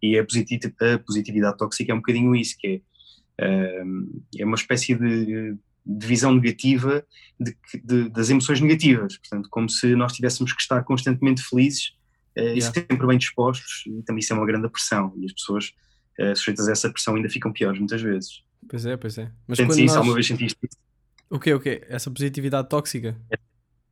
E 0.00 0.16
a, 0.16 0.24
positi- 0.24 0.60
a 0.80 0.98
positividade 1.00 1.58
tóxica 1.58 1.90
é 1.90 1.94
um 1.94 1.98
bocadinho 1.98 2.36
isso, 2.36 2.54
que 2.56 2.80
é, 3.38 3.44
ehm, 3.80 4.06
é 4.38 4.44
uma 4.44 4.54
espécie 4.54 4.94
de, 4.94 5.56
de 5.88 6.06
visão 6.06 6.34
negativa 6.34 7.02
de 7.40 7.56
de- 7.82 8.08
das 8.10 8.28
emoções 8.28 8.60
negativas. 8.60 9.16
Portanto, 9.16 9.48
como 9.50 9.68
se 9.70 9.96
nós 9.96 10.12
tivéssemos 10.12 10.52
que 10.52 10.60
estar 10.60 10.84
constantemente 10.84 11.42
felizes 11.42 11.96
e 12.36 12.40
Yeah. 12.40 12.72
sempre 12.72 13.06
bem 13.06 13.18
dispostos, 13.18 13.84
e 13.86 14.02
também 14.02 14.20
isso 14.20 14.32
é 14.32 14.36
uma 14.36 14.46
grande 14.46 14.68
pressão. 14.68 15.12
E 15.16 15.24
as 15.24 15.32
pessoas 15.32 15.72
eh, 16.18 16.34
sujeitas 16.34 16.68
a 16.68 16.72
essa 16.72 16.90
pressão 16.90 17.14
ainda 17.16 17.28
ficam 17.28 17.52
piores 17.52 17.78
muitas 17.78 18.02
vezes. 18.02 18.42
Pois 18.68 18.84
é, 18.84 18.96
pois 18.96 19.16
é. 19.18 19.30
Mas 19.46 19.56
Sentes 19.56 19.76
isso? 19.76 19.86
nós... 19.86 19.96
Alguma 19.96 20.14
vez 20.14 20.26
sentiste 20.26 20.58
isso? 20.62 20.76
O 21.30 21.38
quê, 21.38 21.54
o 21.54 21.60
quê? 21.60 21.82
Essa 21.88 22.10
positividade 22.10 22.68
tóxica? 22.68 23.16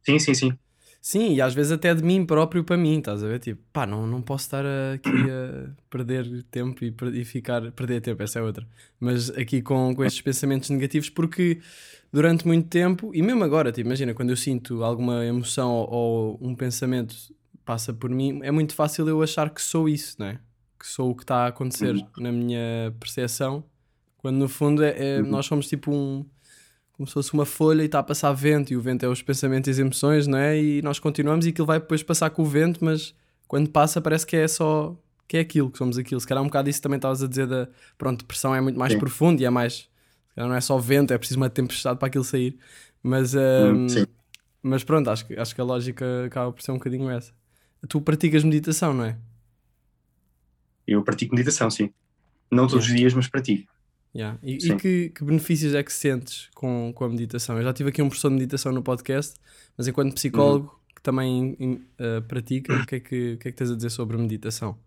Sim, 0.05 0.19
sim, 0.19 0.35
sim. 0.35 0.59
Sim, 1.09 1.35
e 1.35 1.41
às 1.41 1.55
vezes 1.55 1.71
até 1.71 1.95
de 1.95 2.03
mim 2.03 2.27
próprio 2.27 2.65
para 2.65 2.77
mim, 2.77 2.99
estás 2.99 3.23
a 3.23 3.29
ver? 3.29 3.39
Tipo, 3.39 3.63
pá, 3.73 3.87
não, 3.87 4.09
não 4.09 4.21
posso 4.21 4.47
estar 4.47 4.65
aqui 4.93 5.31
a 5.31 5.71
perder 5.89 6.43
tempo 6.51 6.85
e, 6.85 6.93
e 7.21 7.25
ficar. 7.25 7.71
Perder 7.71 8.01
tempo, 8.01 8.21
essa 8.25 8.41
é 8.41 8.43
outra. 8.43 8.67
Mas 8.99 9.31
aqui 9.31 9.63
com, 9.63 9.95
com 9.95 10.05
estes 10.05 10.21
pensamentos 10.21 10.69
negativos, 10.69 11.09
porque 11.09 11.61
durante 12.13 12.45
muito 12.45 12.69
tempo, 12.69 13.13
e 13.15 13.23
mesmo 13.23 13.45
agora, 13.45 13.71
tipo, 13.71 13.87
imagina, 13.87 14.15
quando 14.15 14.31
eu 14.31 14.37
sinto 14.37 14.83
alguma 14.83 15.25
emoção 15.25 15.71
ou, 15.71 15.89
ou 15.93 16.39
um 16.41 16.57
pensamento 16.57 17.15
passa 17.65 17.95
por 17.95 18.11
mim, 18.11 18.41
é 18.43 18.51
muito 18.51 18.75
fácil 18.75 19.09
eu 19.09 19.23
achar 19.23 19.49
que 19.51 19.63
sou 19.63 19.89
isso, 19.89 20.17
não 20.19 20.27
é? 20.27 20.41
Que 20.77 20.89
sou 20.89 21.11
o 21.13 21.15
que 21.15 21.23
está 21.23 21.45
a 21.45 21.47
acontecer 21.47 21.95
Uhum. 21.95 22.09
na 22.19 22.33
minha 22.33 22.93
percepção, 22.99 23.63
quando 24.19 24.39
no 24.39 24.49
fundo 24.49 24.83
é, 24.83 25.19
é- 25.19 25.23
Uhum. 25.23 25.31
nós 25.31 25.47
somos 25.47 25.69
tipo 25.69 25.93
um 25.93 26.27
como 26.97 27.07
se 27.07 27.13
fosse 27.13 27.33
uma 27.35 27.45
folha 27.45 27.83
e 27.83 27.87
está 27.87 27.99
a 27.99 28.03
passar 28.03 28.33
vento, 28.33 28.73
e 28.73 28.77
o 28.77 28.81
vento 28.81 29.05
é 29.05 29.09
os 29.09 29.21
pensamentos 29.23 29.69
e 29.69 29.71
as 29.71 29.79
emoções, 29.79 30.27
não 30.27 30.39
é? 30.39 30.59
E 30.61 30.81
nós 30.83 30.99
continuamos 30.99 31.45
e 31.47 31.51
aquilo 31.51 31.67
vai 31.67 31.79
depois 31.79 32.03
passar 32.03 32.31
com 32.31 32.43
o 32.43 32.47
vento, 32.47 32.83
mas 32.85 33.15
quando 33.47 33.69
passa 33.71 34.01
parece 34.01 34.27
que 34.27 34.35
é 34.37 34.49
só 34.49 34.97
que 35.29 35.37
é 35.37 35.41
aquilo, 35.41 35.71
que 35.71 35.77
somos 35.79 35.99
aquilo. 35.99 36.21
Se 36.21 36.27
calhar 36.27 36.43
um 36.43 36.47
bocado 36.47 36.71
isso 36.71 36.81
também 36.81 36.97
estavas 36.97 37.23
a 37.23 37.27
dizer 37.27 37.47
da 37.47 37.69
pronto, 37.99 38.21
depressão 38.21 38.55
é 38.55 38.61
muito 38.61 38.79
mais 38.79 38.93
Sim. 38.93 38.99
profundo 38.99 39.41
e 39.43 39.45
é 39.45 39.51
mais, 39.51 39.75
se 40.29 40.35
calhar 40.35 40.49
não 40.49 40.57
é 40.57 40.61
só 40.61 40.79
vento, 40.79 41.13
é 41.13 41.19
preciso 41.19 41.39
uma 41.41 41.51
tempestade 41.51 41.99
para 41.99 42.09
aquilo 42.09 42.25
sair. 42.25 42.57
Mas, 43.03 43.35
Hum, 43.35 43.87
hum, 43.91 44.05
mas 44.63 44.83
pronto, 44.83 45.11
acho, 45.11 45.27
que- 45.27 45.35
acho 45.39 45.55
que 45.55 45.61
a 45.61 45.65
lógica 45.65 46.25
acaba 46.27 46.51
por 46.53 46.63
ser 46.63 46.73
um 46.73 46.77
bocadinho 46.79 47.11
essa. 47.11 47.33
Tu 47.89 48.01
praticas 48.01 48.43
meditação, 48.43 48.95
não 48.95 49.05
é? 49.05 49.17
Eu 50.87 51.03
pratico 51.03 51.35
meditação, 51.35 51.71
sim. 51.71 51.91
Não 52.51 52.67
todos 52.69 52.87
os 52.87 52.95
dias, 52.95 53.13
mas 53.13 53.27
pratico. 53.29 53.71
Yeah. 54.17 54.39
E, 54.43 54.57
e 54.57 54.77
que, 54.77 55.11
que 55.11 55.23
benefícios 55.25 55.75
é 55.75 55.83
que 55.83 55.93
sentes 55.93 56.49
com, 56.55 56.91
com 56.95 57.05
a 57.05 57.09
meditação? 57.09 57.59
Eu 57.59 57.63
já 57.63 57.73
tive 57.75 57.91
aqui 57.91 58.01
um 58.01 58.09
professor 58.09 58.31
de 58.31 58.37
meditação 58.37 58.73
no 58.73 58.83
podcast, 58.83 59.35
mas 59.77 59.87
enquanto 59.87 60.15
psicólogo 60.15 60.67
Uhum. 60.73 60.95
que 60.95 61.03
também 61.03 61.85
eh, 61.99 62.21
pratica, 62.23 62.73
o 62.75 62.87
que, 62.87 62.95
é 62.95 63.01
que, 63.01 63.33
o 63.35 63.39
que 63.39 63.49
é 63.49 63.53
que 63.53 63.57
tens 63.59 63.71
a 63.71 63.77
dizer 63.77 63.91
sobre 63.91 64.17
a 64.17 64.19
meditação? 64.19 64.79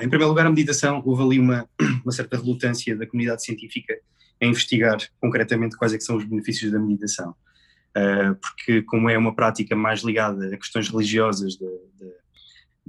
Em 0.00 0.08
primeiro 0.08 0.28
lugar, 0.28 0.46
a 0.46 0.50
meditação, 0.50 1.02
houve 1.04 1.22
ali 1.22 1.38
uma, 1.38 1.68
uma 2.02 2.12
certa 2.12 2.38
relutância 2.38 2.96
da 2.96 3.06
comunidade 3.06 3.44
científica 3.44 3.94
em 4.40 4.48
investigar 4.48 4.98
concretamente 5.20 5.76
quais 5.76 5.92
é 5.92 5.98
que 5.98 6.04
são 6.04 6.16
os 6.16 6.24
benefícios 6.24 6.72
da 6.72 6.78
meditação. 6.78 7.34
Ah, 7.94 8.34
porque 8.40 8.80
como 8.82 9.10
é 9.10 9.18
uma 9.18 9.34
prática 9.34 9.76
mais 9.76 10.00
ligada 10.02 10.46
a 10.54 10.56
questões 10.56 10.88
religiosas 10.88 11.52
de, 11.56 11.66
de- 11.98 12.14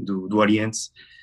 do, 0.04 0.28
do 0.28 0.38
Oriente, 0.38 0.80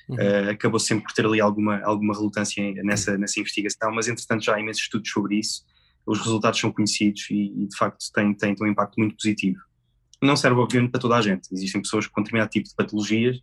Uhum. 0.09 0.15
uh, 0.15 0.49
acabou 0.49 0.79
sempre 0.79 1.03
por 1.03 1.13
ter 1.13 1.23
ali 1.23 1.39
alguma, 1.39 1.79
alguma 1.83 2.15
relutância 2.15 2.73
nessa, 2.83 3.15
nessa 3.15 3.39
investigação, 3.39 3.93
mas 3.93 4.07
entretanto 4.07 4.43
já 4.43 4.55
há 4.55 4.59
imensos 4.59 4.81
estudos 4.81 5.11
sobre 5.11 5.35
isso, 5.37 5.63
os 6.03 6.19
resultados 6.19 6.59
são 6.59 6.71
conhecidos 6.71 7.27
e, 7.29 7.53
e 7.55 7.67
de 7.67 7.77
facto 7.77 8.03
têm, 8.11 8.33
têm 8.33 8.55
um 8.59 8.65
impacto 8.65 8.95
muito 8.97 9.15
positivo. 9.15 9.59
Não 10.19 10.35
serve 10.35 10.59
obviamente 10.59 10.89
para 10.89 10.99
toda 10.99 11.15
a 11.15 11.21
gente, 11.21 11.47
existem 11.51 11.79
pessoas 11.79 12.07
com 12.07 12.23
determinado 12.23 12.49
tipo 12.49 12.67
de 12.67 12.73
patologias 12.73 13.39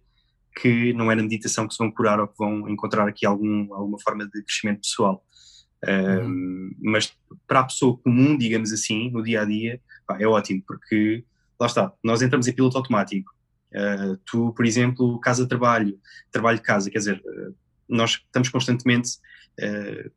que 0.60 0.92
não 0.94 1.12
é 1.12 1.14
na 1.14 1.22
meditação 1.22 1.68
que 1.68 1.74
se 1.74 1.78
vão 1.78 1.90
curar 1.90 2.18
ou 2.18 2.26
que 2.26 2.36
vão 2.36 2.68
encontrar 2.68 3.06
aqui 3.06 3.24
algum, 3.24 3.72
alguma 3.72 4.00
forma 4.00 4.24
de 4.24 4.42
crescimento 4.42 4.80
pessoal. 4.80 5.22
Um, 5.86 6.74
mas 6.82 7.14
para 7.46 7.60
a 7.60 7.64
pessoa 7.64 7.98
comum, 7.98 8.36
digamos 8.36 8.72
assim, 8.72 9.10
no 9.10 9.22
dia 9.22 9.42
a 9.42 9.44
dia, 9.44 9.80
pá, 10.06 10.16
é 10.18 10.26
ótimo, 10.26 10.62
porque 10.66 11.24
lá 11.60 11.66
está, 11.66 11.92
nós 12.02 12.22
entramos 12.22 12.48
em 12.48 12.54
piloto 12.54 12.78
automático. 12.78 13.35
Uh, 13.75 14.16
tu, 14.25 14.52
por 14.54 14.64
exemplo, 14.64 15.18
casa-trabalho, 15.20 15.99
trabalho-casa, 16.30 16.90
quer 16.90 16.99
dizer, 16.99 17.23
uh, 17.25 17.54
nós 17.88 18.12
estamos 18.12 18.49
constantemente 18.49 19.18
uh, 19.61 20.11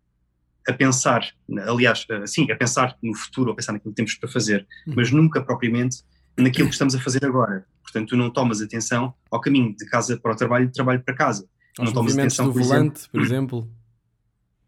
a 0.68 0.74
pensar, 0.74 1.28
aliás, 1.68 2.06
sim, 2.28 2.50
a 2.52 2.56
pensar 2.56 2.96
no 3.02 3.14
futuro, 3.16 3.52
a 3.52 3.56
pensar 3.56 3.74
naquilo 3.74 3.92
que 3.92 3.96
temos 3.98 4.14
para 4.16 4.30
fazer, 4.30 4.68
Uhum. 4.88 4.94
mas 4.96 5.12
nunca 5.12 5.42
propriamente 5.42 6.04
naquilo 6.38 6.68
que 6.68 6.74
estamos 6.76 6.94
a 6.96 7.00
fazer 7.00 7.26
agora. 7.26 7.66
Portanto, 7.82 8.10
tu 8.10 8.16
não 8.18 8.30
tomas 8.30 8.62
atenção 8.62 9.14
ao 9.32 9.42
caminho 9.42 9.76
de 9.76 9.86
casa 9.88 10.18
para 10.18 10.32
o 10.32 10.36
trabalho 10.36 10.68
de 10.68 10.74
trabalho 10.74 11.02
para 11.04 11.14
casa. 11.16 11.50
Aos 11.78 11.88
não 11.90 11.94
tomas 11.94 12.18
atenção, 12.18 12.46
do 12.48 12.54
por 12.54 12.62
exemplo- 12.62 12.78
volante, 12.78 13.10
por 13.10 13.22
exemplo. 13.22 13.72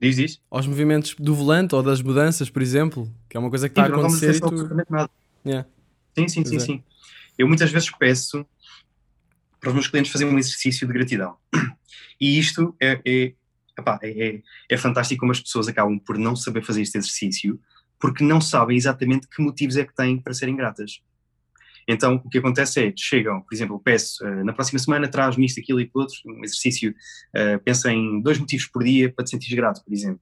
Diz 0.01 0.17
isso? 0.17 0.41
Aos 0.49 0.65
movimentos 0.65 1.13
do 1.19 1.35
volante 1.35 1.75
ou 1.75 1.83
das 1.83 2.01
mudanças, 2.01 2.49
por 2.49 2.61
exemplo, 2.63 3.07
que 3.29 3.37
é 3.37 3.39
uma 3.39 3.49
coisa 3.51 3.69
que 3.69 3.73
está 3.73 3.83
a 3.83 3.85
Sim, 3.85 3.91
tu 3.91 3.95
não 3.95 4.01
tomas 4.01 4.13
acontecer 4.23 4.29
atenção 4.43 4.49
tu... 4.49 4.53
absolutamente 4.53 4.91
nada. 4.91 5.09
Yeah. 5.45 5.69
Sim, 6.17 6.27
sim, 6.27 6.41
Pois 6.41 6.49
sim, 6.49 6.55
é. 6.57 6.59
sim. 6.59 6.83
Eu 7.37 7.47
muitas 7.47 7.71
vezes 7.71 7.89
peço 7.91 8.45
para 9.61 9.69
os 9.69 9.73
meus 9.75 9.87
clientes 9.87 10.11
fazerem 10.11 10.33
um 10.33 10.39
exercício 10.39 10.85
de 10.85 10.93
gratidão. 10.93 11.37
E 12.19 12.37
isto 12.37 12.75
é, 12.81 12.99
é, 13.05 13.33
epá, 13.79 13.99
é, 14.03 14.27
é- 14.27 14.41
é 14.69 14.77
fantástico 14.77 15.21
como 15.21 15.31
as 15.31 15.39
pessoas 15.39 15.67
acabam 15.67 15.97
por 15.99 16.17
não 16.17 16.35
saber 16.35 16.63
fazer 16.63 16.81
este 16.81 16.97
exercício 16.97 17.59
porque 17.99 18.23
não 18.23 18.41
sabem 18.41 18.75
exatamente 18.75 19.27
que 19.27 19.41
motivos 19.41 19.77
é 19.77 19.85
que 19.85 19.95
têm 19.95 20.19
para 20.19 20.33
serem 20.33 20.55
gratas. 20.55 21.01
Então, 21.87 22.15
o 22.23 22.29
que 22.29 22.39
acontece 22.39 22.83
é, 22.87 22.93
chegam, 22.95 23.41
por 23.41 23.53
exemplo, 23.53 23.79
peço, 23.79 24.25
eh, 24.25 24.43
na 24.43 24.53
próxima 24.53 24.79
semana 24.79 25.07
traz-me 25.07 25.45
isto, 25.45 25.59
aquilo 25.59 25.79
e 25.79 25.83
aquilo 25.83 26.01
outro, 26.03 26.15
um 26.25 26.43
exercício, 26.43 26.93
eh, 27.33 27.57
pensa 27.59 27.91
em 27.91 28.21
dois 28.21 28.37
motivos 28.39 28.65
por 28.67 28.83
dia 28.83 29.11
para 29.11 29.23
te 29.25 29.31
sentires 29.31 29.55
grato, 29.55 29.83
por 29.83 29.93
exemplo. 29.93 30.19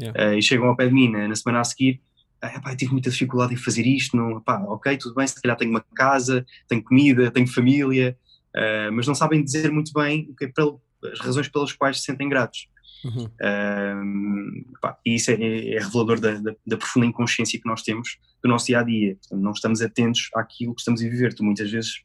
Yeah. 0.00 0.20
Eh, 0.34 0.38
e 0.38 0.42
chegam 0.42 0.66
ao 0.66 0.76
pé 0.76 0.88
de 0.88 0.94
mim 0.94 1.10
na, 1.10 1.28
na 1.28 1.34
semana 1.34 1.60
a 1.60 1.64
seguir, 1.64 2.00
ah, 2.40 2.54
epá, 2.54 2.74
tive 2.74 2.92
muita 2.92 3.10
dificuldade 3.10 3.54
em 3.54 3.56
fazer 3.56 3.86
isto, 3.86 4.16
não, 4.16 4.38
epá, 4.38 4.58
ok, 4.64 4.96
tudo 4.96 5.14
bem, 5.14 5.26
se 5.26 5.40
calhar 5.40 5.56
tenho 5.56 5.70
uma 5.70 5.84
casa, 5.94 6.44
tenho 6.66 6.82
comida, 6.82 7.30
tenho 7.30 7.46
família, 7.46 8.16
eh, 8.54 8.90
mas 8.90 9.06
não 9.06 9.14
sabem 9.14 9.42
dizer 9.42 9.70
muito 9.70 9.92
bem 9.92 10.28
o 10.30 10.34
que 10.36 10.44
é 10.46 10.48
pel- 10.48 10.80
as 11.12 11.20
razões 11.20 11.48
pelas 11.48 11.72
quais 11.72 11.98
se 11.98 12.04
sentem 12.04 12.28
gratos. 12.28 12.68
Uhum. 13.04 13.28
Um, 13.42 14.64
pá, 14.80 14.96
e 15.04 15.16
isso 15.16 15.30
é, 15.30 15.34
é 15.34 15.78
revelador 15.80 16.20
da, 16.20 16.34
da- 16.34 16.54
da 16.64 16.76
profunda 16.76 17.06
inconsciência 17.06 17.60
que 17.60 17.66
nós 17.68 17.82
temos 17.82 18.18
do 18.42 18.48
nosso 18.48 18.66
dia 18.66 18.80
a 18.80 18.82
dia. 18.82 19.16
Portanto, 19.16 19.40
não 19.40 19.52
estamos 19.52 19.82
atentos 19.82 20.28
àquilo 20.34 20.74
que 20.74 20.80
estamos 20.80 21.00
a 21.02 21.04
viver. 21.08 21.34
Tu 21.34 21.42
muitas 21.44 21.70
vezes, 21.70 22.02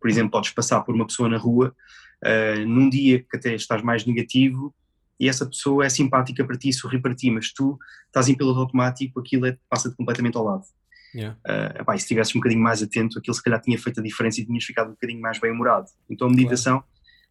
por 0.00 0.10
exemplo, 0.10 0.30
podes 0.30 0.50
passar 0.50 0.80
por 0.82 0.94
uma 0.94 1.06
pessoa 1.06 1.28
na 1.28 1.38
rua 1.38 1.74
uh, 2.24 2.66
num 2.66 2.90
dia 2.90 3.20
que 3.20 3.36
até 3.36 3.54
estás 3.54 3.82
mais 3.82 4.04
negativo 4.04 4.74
e 5.18 5.28
essa 5.28 5.46
pessoa 5.46 5.86
é 5.86 5.88
simpática 5.88 6.44
para 6.44 6.58
ti, 6.58 6.72
sorri 6.72 7.00
para 7.00 7.14
ti, 7.14 7.30
mas 7.30 7.52
tu 7.52 7.78
estás 8.06 8.28
em 8.28 8.34
piloto 8.34 8.60
automático, 8.60 9.20
aquilo 9.20 9.46
é, 9.46 9.56
passa-te 9.70 9.96
completamente 9.96 10.36
ao 10.36 10.44
lado. 10.44 10.64
Yeah. 11.14 11.38
Uh, 11.46 11.80
epá, 11.82 11.94
e 11.94 11.98
se 11.98 12.04
estivesses 12.04 12.34
um 12.34 12.38
bocadinho 12.40 12.62
mais 12.62 12.82
atento, 12.82 13.18
aquilo 13.18 13.34
se 13.34 13.42
calhar 13.42 13.60
tinha 13.60 13.78
feito 13.78 14.00
a 14.00 14.02
diferença 14.02 14.40
e 14.40 14.46
tinhas 14.46 14.64
ficado 14.64 14.88
um 14.88 14.92
bocadinho 14.92 15.20
mais 15.20 15.38
bem-humorado. 15.38 15.86
Então 16.10 16.26
a 16.26 16.30
meditação 16.30 16.82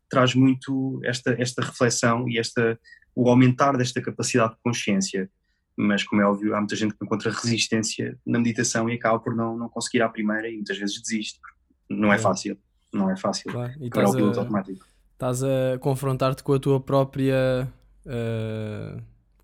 traz 0.10 0.34
muito 0.36 1.00
esta, 1.04 1.36
esta 1.42 1.62
reflexão 1.64 2.30
e 2.30 2.38
esta, 2.38 2.80
o 3.16 3.30
aumentar 3.30 3.76
desta 3.78 4.02
capacidade 4.02 4.54
de 4.54 4.60
consciência. 4.64 5.30
Mas, 5.76 6.04
como 6.04 6.22
é 6.22 6.26
óbvio, 6.26 6.54
há 6.56 6.60
muita 6.60 6.76
gente 6.76 6.94
que 6.94 7.04
encontra 7.04 7.32
resistência 7.32 8.16
na 8.26 8.38
meditação 8.38 8.88
e 8.90 8.94
acaba 8.94 9.20
por 9.20 9.36
não, 9.36 9.58
não 9.58 9.68
conseguir 9.68 10.04
à 10.04 10.08
primeira 10.10 10.48
e 10.48 10.54
muitas 10.56 10.78
vezes 10.78 11.02
desiste. 11.02 11.40
Não 11.90 12.14
é 12.14 12.16
É. 12.16 12.20
fácil. 12.20 12.58
Não 12.94 13.10
é 13.10 13.18
fácil. 13.18 13.52
Claro. 13.52 13.74
E 13.82 13.90
Para 13.90 14.08
o 14.08 14.14
piloto 14.16 14.38
a, 14.40 14.42
automático. 14.44 14.86
estás 15.14 15.42
a 15.44 15.80
confrontar-te 15.80 16.44
com 16.44 16.54
a 16.54 16.60
tua 16.60 16.80
própria. 16.80 17.68
uh, 18.06 19.02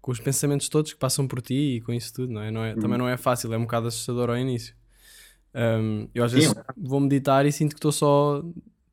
com 0.09 0.13
os 0.13 0.19
pensamentos 0.19 0.67
todos 0.69 0.91
que 0.91 0.97
passam 0.97 1.27
por 1.27 1.39
ti 1.39 1.75
e 1.77 1.81
com 1.81 1.93
isso 1.93 2.11
tudo, 2.11 2.33
não 2.33 2.41
é? 2.41 2.49
Não 2.49 2.63
é 2.65 2.73
Também 2.73 2.91
Uhum. 2.93 2.97
não 2.97 3.07
é 3.07 3.15
fácil, 3.15 3.53
é 3.53 3.57
um 3.57 3.61
bocado 3.61 3.87
assustador 3.87 4.31
ao 4.31 4.37
início. 4.37 4.73
Um, 5.53 6.07
eu 6.15 6.23
às 6.23 6.31
Sim, 6.31 6.39
vezes 6.41 6.55
vou 6.75 6.99
meditar 6.99 7.45
e 7.45 7.51
sinto 7.51 7.69
que 7.75 7.77
estou 7.77 7.91
só 7.91 8.43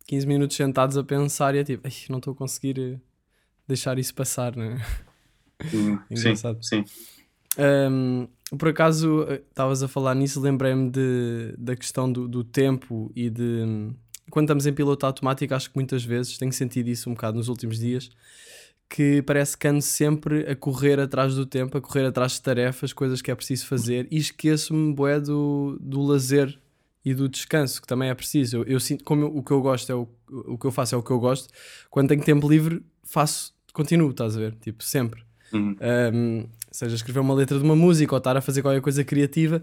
15 0.07 0.27
minutos 0.27 0.55
sentados 0.57 0.99
a 0.99 1.03
pensar 1.03 1.55
e 1.55 1.59
é 1.59 1.65
tipo, 1.65 1.87
"Ai, 1.87 1.93
não 2.11 2.19
estou 2.19 2.35
a 2.35 2.37
conseguir 2.37 2.79
eh, 2.79 2.99
deixar 3.67 3.99
isso 3.99 4.15
passar, 4.15 4.55
não 4.55 4.65
é? 4.65 4.87
Sim, 5.71 5.99
Engraçado. 6.11 6.59
sim. 6.63 6.85
Um, 7.59 8.29
por 8.59 8.69
acaso, 8.69 9.23
eh, 9.29 9.43
estavas 9.49 9.83
a 9.83 9.89
falar 9.89 10.15
nisso, 10.15 10.39
lembrei-me 10.41 10.91
da 11.57 11.75
questão 11.75 12.13
do, 12.13 12.29
do 12.29 12.45
tempo 12.45 13.11
e 13.17 13.31
de. 13.31 13.91
Quando 14.31 14.45
estamos 14.47 14.67
em 14.67 14.73
piloto 14.75 15.07
automático, 15.07 15.55
acho 15.55 15.71
que 15.71 15.77
muitas 15.77 16.05
vezes 16.05 16.37
tenho 16.37 16.53
sentido 16.53 16.89
isso 16.89 17.09
um 17.09 17.15
bocado 17.15 17.39
nos 17.39 17.49
últimos 17.49 17.79
dias. 17.79 18.11
Que 18.89 19.21
parece 19.23 19.57
que 19.59 19.67
ando 19.67 19.83
sempre 19.83 20.49
a 20.49 20.55
correr 20.55 21.01
atrás 21.01 21.35
do 21.35 21.45
tempo, 21.45 21.77
a 21.77 21.81
correr 21.81 22.05
atrás 22.07 22.33
de 22.33 22.43
tarefas, 22.43 22.93
coisas 22.93 23.21
que 23.21 23.31
é 23.31 23.35
preciso 23.35 23.67
fazer 23.67 24.07
e 24.11 24.17
esqueço-me, 24.17 24.95
bué, 24.95 25.19
do, 25.21 25.77
do 25.81 26.01
lazer 26.03 26.57
e 27.05 27.13
do 27.13 27.29
descanso, 27.29 27.81
que 27.81 27.87
também 27.87 28.09
é 28.11 28.15
preciso. 28.15 28.59
Eu, 28.59 28.65
eu 28.65 28.81
sinto, 28.81 29.03
como 29.05 29.23
eu- 29.23 29.37
o 29.37 29.43
que 29.43 29.51
eu 29.51 29.61
gosto 29.61 29.91
é 29.91 29.95
o, 29.95 30.09
o 30.29 30.57
que 30.57 30.67
eu 30.67 30.71
faço 30.73 30.95
é 30.95 30.99
o 30.99 31.03
que 31.03 31.11
eu 31.11 31.19
gosto, 31.19 31.53
quando 31.91 32.09
tenho 32.09 32.23
tempo 32.23 32.49
livre, 32.49 32.81
faço, 33.03 33.53
continuo, 33.73 34.11
estás 34.11 34.37
a 34.37 34.41
ver? 34.41 34.55
Tipo, 34.61 34.83
sempre. 34.85 35.23
Uhum. 35.53 35.77
Um, 36.15 36.47
seja 36.71 36.95
escrever 36.95 37.21
uma 37.21 37.35
letra 37.35 37.59
de 37.59 37.65
uma 37.65 37.77
música 37.77 38.15
ou 38.15 38.19
estar 38.19 38.37
a 38.37 38.41
fazer 38.41 38.63
qualquer 38.63 38.81
coisa 38.81 39.03
criativa. 39.05 39.63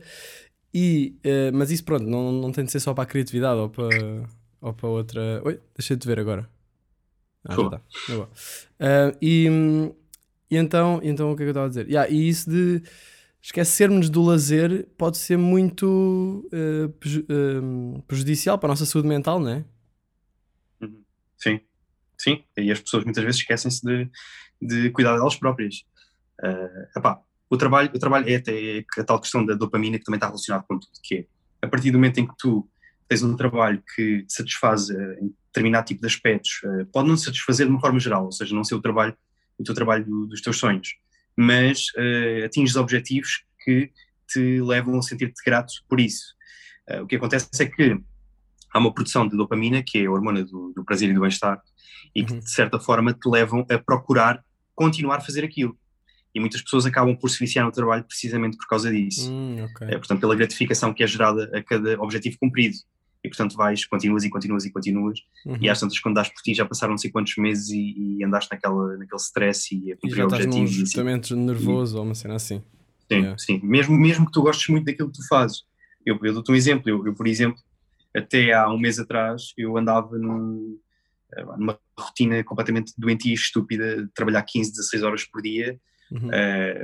E, 0.74 1.16
eh, 1.24 1.52
mas 1.52 1.70
isso, 1.72 1.84
pronto, 1.84 2.04
não, 2.06 2.32
não 2.32 2.52
tem 2.52 2.66
de 2.66 2.72
ser 2.72 2.80
só 2.80 2.94
para 2.94 3.04
a 3.04 3.08
criatividade 3.08 3.60
ou 3.60 3.70
para, 3.70 4.24
ou 4.62 4.74
para 4.74 4.90
outra. 4.90 5.42
Oi, 5.46 5.60
deixa 5.78 5.96
de 5.96 6.08
ver 6.08 6.20
agora. 6.20 6.50
Ah, 7.46 7.56
já 7.56 7.62
está. 7.64 7.82
É. 8.10 8.28
Ah, 8.80 9.18
e, 9.22 9.48
e 10.50 10.58
então, 10.58 11.00
então, 11.04 11.32
o 11.32 11.36
que 11.36 11.44
é 11.44 11.46
que 11.46 11.50
eu 11.50 11.52
estava 11.52 11.66
a 11.66 11.70
dizer? 11.70 11.88
Yeah, 11.88 12.10
e 12.10 12.28
isso 12.30 12.50
de 12.50 12.82
esquecermos 13.42 14.10
do 14.10 14.24
lazer 14.24 14.88
pode 14.98 15.18
ser 15.18 15.38
muito 15.38 16.48
eh, 16.54 16.88
preju- 17.00 17.26
eh, 17.30 18.02
prejudicial 18.08 18.58
para 18.58 18.68
a 18.70 18.72
nossa 18.72 18.86
saúde 18.86 19.08
mental, 19.08 19.40
não 19.40 19.50
é? 19.50 19.66
Uhum. 20.82 21.04
Sim, 21.38 21.60
sim. 22.18 22.44
E 22.58 22.72
as 22.72 22.80
pessoas 22.80 23.04
muitas 23.04 23.24
vezes 23.24 23.42
esquecem-se 23.42 23.82
de, 23.86 24.10
de 24.62 24.90
cuidar 24.92 25.16
delas 25.16 25.36
próprias. 25.36 25.84
Ah, 26.42 26.88
epá, 26.98 27.22
o 27.50 27.58
trabalho, 27.58 27.92
o 27.94 28.00
trabalho 28.00 28.30
é 28.30 28.36
até 28.36 28.86
a 28.98 29.04
tal 29.04 29.20
questão 29.20 29.46
da 29.46 29.54
dopamina 29.56 29.98
que 30.00 30.06
também 30.06 30.18
está 30.18 30.28
relacionado 30.28 30.64
com 30.66 30.80
tudo, 30.80 30.92
que 31.04 31.16
é 31.16 31.26
a 31.62 31.68
partir 31.68 31.92
do 31.92 31.98
momento 31.98 32.20
em 32.20 32.28
que 32.28 32.34
tu 32.38 32.68
tens 33.08 33.24
um 33.24 33.36
trabalho 33.36 33.84
que 33.96 34.26
satisfaz 34.28 34.90
determinado 35.54 35.86
tipo 35.86 36.02
de 36.02 36.08
aspectos, 36.08 36.62
ah, 36.66 36.86
pode 36.92 37.08
não 37.08 37.16
satisfazer 37.18 37.68
de 37.68 37.72
uma 37.72 37.80
forma 37.80 38.00
geral, 38.00 38.26
ou 38.26 38.32
seja, 38.32 38.56
não 38.56 38.64
ser 38.64 38.76
o 38.76 38.82
trabalho, 38.82 39.16
o 39.58 39.64
teu 39.64 39.76
trabalho 39.76 40.04
do- 40.06 40.26
dos 40.28 40.42
teus 40.42 40.58
sonhos, 40.58 40.96
mas 41.38 41.86
ah, 41.98 42.46
atinges 42.46 42.76
objetivos 42.76 43.44
que 43.64 43.92
te 44.28 44.60
levam 44.62 44.98
a 44.98 45.02
sentir-te 45.02 45.42
grato 45.46 45.74
por 45.88 46.00
isso. 46.00 46.34
Ah, 46.90 47.02
o 47.04 47.08
que 47.08 47.16
acontece 47.16 47.48
é 47.60 47.66
que 47.66 47.98
há 48.74 48.80
uma 48.80 48.92
produção 48.94 49.28
de 49.28 49.38
dopamina, 49.38 49.84
que 49.86 50.00
é 50.00 50.06
a 50.08 50.12
hormona 50.12 50.44
do, 50.44 50.74
do 50.76 50.84
prazer 50.84 51.10
e 51.10 51.14
do 51.14 51.22
bem-estar, 51.22 51.62
e 52.16 52.24
que 52.26 52.34
Uhum. 52.34 52.40
de 52.40 52.50
certa 52.52 52.80
forma 52.80 53.14
te 53.14 53.30
levam 53.30 53.66
a 53.70 53.78
procurar 53.78 54.44
continuar 54.76 55.18
a 55.18 55.22
fazer 55.22 55.44
aquilo. 55.44 55.78
E 56.34 56.40
muitas 56.40 56.62
pessoas 56.64 56.84
acabam 56.88 57.16
por 57.16 57.30
se 57.30 57.38
viciar 57.38 57.64
no 57.64 57.72
trabalho 57.72 58.04
precisamente 58.06 58.58
por 58.58 58.68
causa 58.68 58.92
disso. 58.92 59.32
Hum, 59.32 59.64
ok. 59.66 59.88
É, 59.88 59.98
portanto, 60.00 60.20
pela 60.20 60.36
gratificação 60.36 60.92
que 60.92 61.04
é 61.04 61.08
gerada 61.08 61.52
a 61.56 61.62
cada 61.62 62.02
objetivo 62.02 62.38
cumprido. 62.40 62.76
E 63.24 63.30
portanto 63.30 63.56
vais, 63.56 63.86
continuas 63.86 64.24
e 64.26 64.30
continuas 64.30 64.66
e 64.66 64.72
continuas, 64.72 65.20
Uhum. 65.46 65.58
e 65.62 65.70
às 65.70 65.80
tantas 65.80 65.98
quando 66.00 66.16
das 66.16 66.28
por 66.30 66.42
ti 66.42 66.54
já 66.54 66.66
passaram 66.66 66.92
não 66.92 66.98
sei 66.98 67.10
quantos 67.12 67.36
meses 67.38 67.70
e, 67.70 68.18
e 68.20 68.24
andaste 68.24 68.52
naquela, 68.52 68.98
naquele 68.98 69.22
stress 69.22 69.74
e 69.74 69.92
a 69.92 69.96
E 69.96 69.98
cumprir 69.98 70.16
já 70.18 70.24
estás 70.26 70.46
num 70.46 70.52
objetivos. 70.52 70.72
e 70.72 70.74
assim. 70.76 70.84
esgotamento 70.84 71.36
nervoso 71.36 71.98
ou 71.98 72.04
uma 72.04 72.16
cena 72.16 72.36
assim. 72.36 72.58
Sim, 73.12 73.18
Yeah. 73.20 73.38
sim. 73.38 73.60
Mesmo, 73.64 73.96
mesmo 73.98 74.26
que 74.26 74.32
tu 74.32 74.42
gostes 74.42 74.68
muito 74.70 74.86
daquilo 74.86 75.10
que 75.12 75.18
tu 75.20 75.28
fazes. 75.28 75.64
Eu, 76.06 76.18
eu 76.24 76.34
dou-te 76.34 76.52
um 76.52 76.56
exemplo. 76.56 76.90
Eu, 76.90 77.06
eu, 77.06 77.14
por 77.14 77.28
exemplo, 77.28 77.58
até 78.16 78.52
há 78.54 78.70
um 78.72 78.78
mês 78.80 78.98
atrás, 79.00 79.54
eu 79.58 79.78
andava 79.78 80.18
num, 80.18 80.78
eh, 81.36 81.44
numa 81.58 81.78
rotina 81.98 82.44
completamente 82.44 82.94
doentia 82.98 83.32
e 83.32 83.36
estúpida 83.36 84.04
de 84.04 84.10
trabalhar 84.14 84.42
15, 84.44 84.72
16 84.72 85.04
horas 85.04 85.24
por 85.26 85.42
dia. 85.42 85.80
Uhum. 86.12 86.30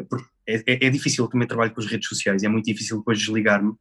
porque 0.10 0.26
é, 0.48 0.56
é, 0.66 0.86
é 0.88 0.90
difícil 0.90 1.28
também 1.28 1.48
trabalho 1.48 1.72
com 1.72 1.80
as 1.82 1.86
redes 1.88 2.08
sociais, 2.08 2.42
é 2.44 2.48
muito 2.48 2.66
difícil 2.66 2.98
depois 2.98 3.20
desligar-me 3.20 3.74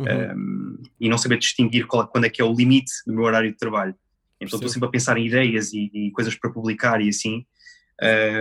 Uhum. 0.00 0.32
um, 0.34 0.82
e 0.98 1.08
não 1.08 1.18
saber 1.18 1.38
distinguir 1.38 1.86
qual, 1.86 2.06
quando 2.06 2.24
é 2.24 2.30
que 2.30 2.40
é 2.40 2.44
o 2.44 2.52
limite 2.52 2.92
do 3.06 3.12
meu 3.12 3.24
horário 3.24 3.50
de 3.50 3.56
trabalho. 3.56 3.94
Então 4.40 4.56
estou 4.56 4.68
sempre 4.70 4.88
a 4.88 4.90
pensar 4.90 5.18
em 5.18 5.26
ideias 5.26 5.72
e, 5.72 5.90
e 5.92 6.10
coisas 6.12 6.34
para 6.34 6.50
publicar 6.50 7.00
e 7.02 7.10
assim, 7.10 7.44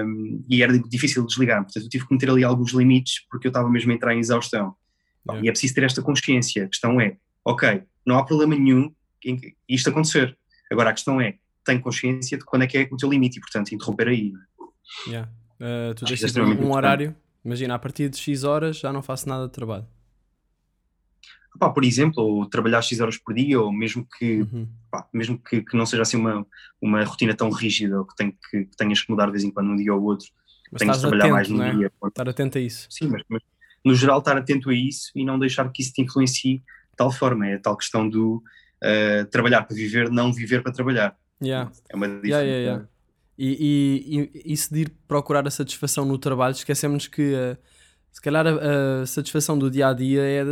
um, 0.05 0.43
e 0.49 0.63
era 0.63 0.77
difícil 0.79 1.25
desligar. 1.25 1.61
Portanto, 1.63 1.83
eu 1.83 1.89
tive 1.89 2.07
que 2.07 2.13
meter 2.13 2.29
ali 2.29 2.43
alguns 2.43 2.71
limites 2.71 3.25
porque 3.29 3.47
eu 3.47 3.49
estava 3.49 3.69
mesmo 3.69 3.91
a 3.91 3.95
entrar 3.95 4.15
em 4.15 4.19
exaustão. 4.19 4.73
Yeah. 5.27 5.45
E 5.45 5.49
é 5.49 5.51
preciso 5.51 5.75
ter 5.75 5.83
esta 5.83 6.01
consciência. 6.01 6.63
A 6.63 6.67
questão 6.67 7.01
é, 7.01 7.17
ok, 7.43 7.83
não 8.05 8.17
há 8.17 8.23
problema 8.23 8.55
nenhum 8.55 8.93
em 9.25 9.39
isto 9.67 9.89
acontecer. 9.89 10.37
Agora 10.71 10.91
a 10.91 10.93
questão 10.93 11.19
é, 11.19 11.35
tem 11.65 11.79
consciência 11.79 12.37
de 12.37 12.45
quando 12.45 12.63
é 12.63 12.67
que 12.67 12.77
é 12.77 12.89
o 12.89 12.95
teu 12.95 13.09
limite 13.09 13.37
e, 13.37 13.41
portanto, 13.41 13.73
interromper 13.73 14.07
aí. 14.07 14.31
é? 15.07 15.09
Yeah. 15.09 15.31
Uh, 15.59 15.93
tu 15.93 16.05
que 16.05 16.13
é 16.13 16.15
tipo, 16.15 16.39
um 16.39 16.43
importante. 16.43 16.71
horário, 16.71 17.15
imagina, 17.43 17.75
a 17.75 17.79
partir 17.79 18.07
de 18.07 18.17
X 18.17 18.45
horas 18.45 18.77
já 18.77 18.93
não 18.93 19.01
faço 19.01 19.27
nada 19.27 19.45
de 19.45 19.51
trabalho. 19.51 19.85
Pá, 21.57 21.69
por 21.69 21.83
exemplo, 21.83 22.23
ou 22.23 22.45
trabalhar 22.45 22.81
X 22.81 22.99
horas 22.99 23.17
por 23.17 23.33
dia, 23.33 23.59
ou 23.59 23.71
mesmo 23.71 24.07
que, 24.17 24.41
Uhum. 24.41 24.67
pá, 24.91 25.07
mesmo 25.13 25.37
que, 25.37 25.61
que 25.61 25.75
não 25.75 25.85
seja 25.85 26.03
assim 26.03 26.17
uma, 26.17 26.45
uma 26.81 27.03
rotina 27.03 27.33
tão 27.33 27.49
rígida, 27.49 27.97
ou 27.99 28.05
que, 28.05 28.15
tem 28.15 28.31
que, 28.31 28.65
que 28.65 28.77
tenhas 28.77 29.01
que 29.01 29.09
mudar 29.11 29.25
de 29.25 29.31
vez 29.31 29.43
em 29.43 29.51
quando 29.51 29.69
um 29.71 29.75
dia 29.75 29.93
ou 29.93 30.01
outro, 30.03 30.27
Mas 30.71 30.79
tenhas 30.79 30.97
de 30.97 31.01
trabalhar 31.01 31.29
mais 31.29 31.47
atento, 31.47 31.57
num 31.57 31.65
não 31.65 31.71
é? 31.71 31.75
dia. 31.75 31.91
Estar 32.05 32.29
atento 32.29 32.57
a 32.57 32.61
isso. 32.61 32.87
Sim, 32.89 33.07
mas, 33.07 33.23
mas 33.27 33.41
no 33.83 33.95
geral 33.95 34.19
estar 34.19 34.37
atento 34.37 34.69
a 34.69 34.73
isso 34.73 35.11
e 35.15 35.25
não 35.25 35.39
deixar 35.39 35.69
que 35.71 35.81
isso 35.81 35.91
te 35.93 36.01
influencie 36.01 36.57
de 36.59 36.95
tal 36.95 37.11
forma. 37.11 37.47
É 37.47 37.55
a 37.55 37.59
tal 37.59 37.75
questão 37.75 38.07
do 38.07 38.43
eh, 38.81 39.23
trabalhar 39.25 39.63
para 39.63 39.75
viver, 39.75 40.09
não 40.09 40.31
viver 40.31 40.61
para 40.61 40.71
trabalhar. 40.71 41.17
Yeah. 41.41 41.71
É 41.89 41.95
uma 41.95 42.07
diferença. 42.07 42.27
Yeah, 42.27 42.43
yeah, 42.47 42.63
yeah. 42.71 42.89
E, 43.37 44.31
e, 44.33 44.41
e 44.49 44.53
isso 44.53 44.73
de 44.73 44.81
ir 44.81 44.89
procurar 45.07 45.47
a 45.47 45.51
satisfação 45.51 46.05
no 46.05 46.17
trabalho, 46.17 46.51
esquecemos 46.51 47.07
que 47.07 47.33
uh, 47.33 47.57
se 48.11 48.21
calhar 48.21 48.45
a, 48.45 49.01
a 49.01 49.05
satisfação 49.05 49.57
do 49.57 49.69
dia 49.69 49.87
a 49.87 49.93
dia 49.93 50.21
é 50.21 50.43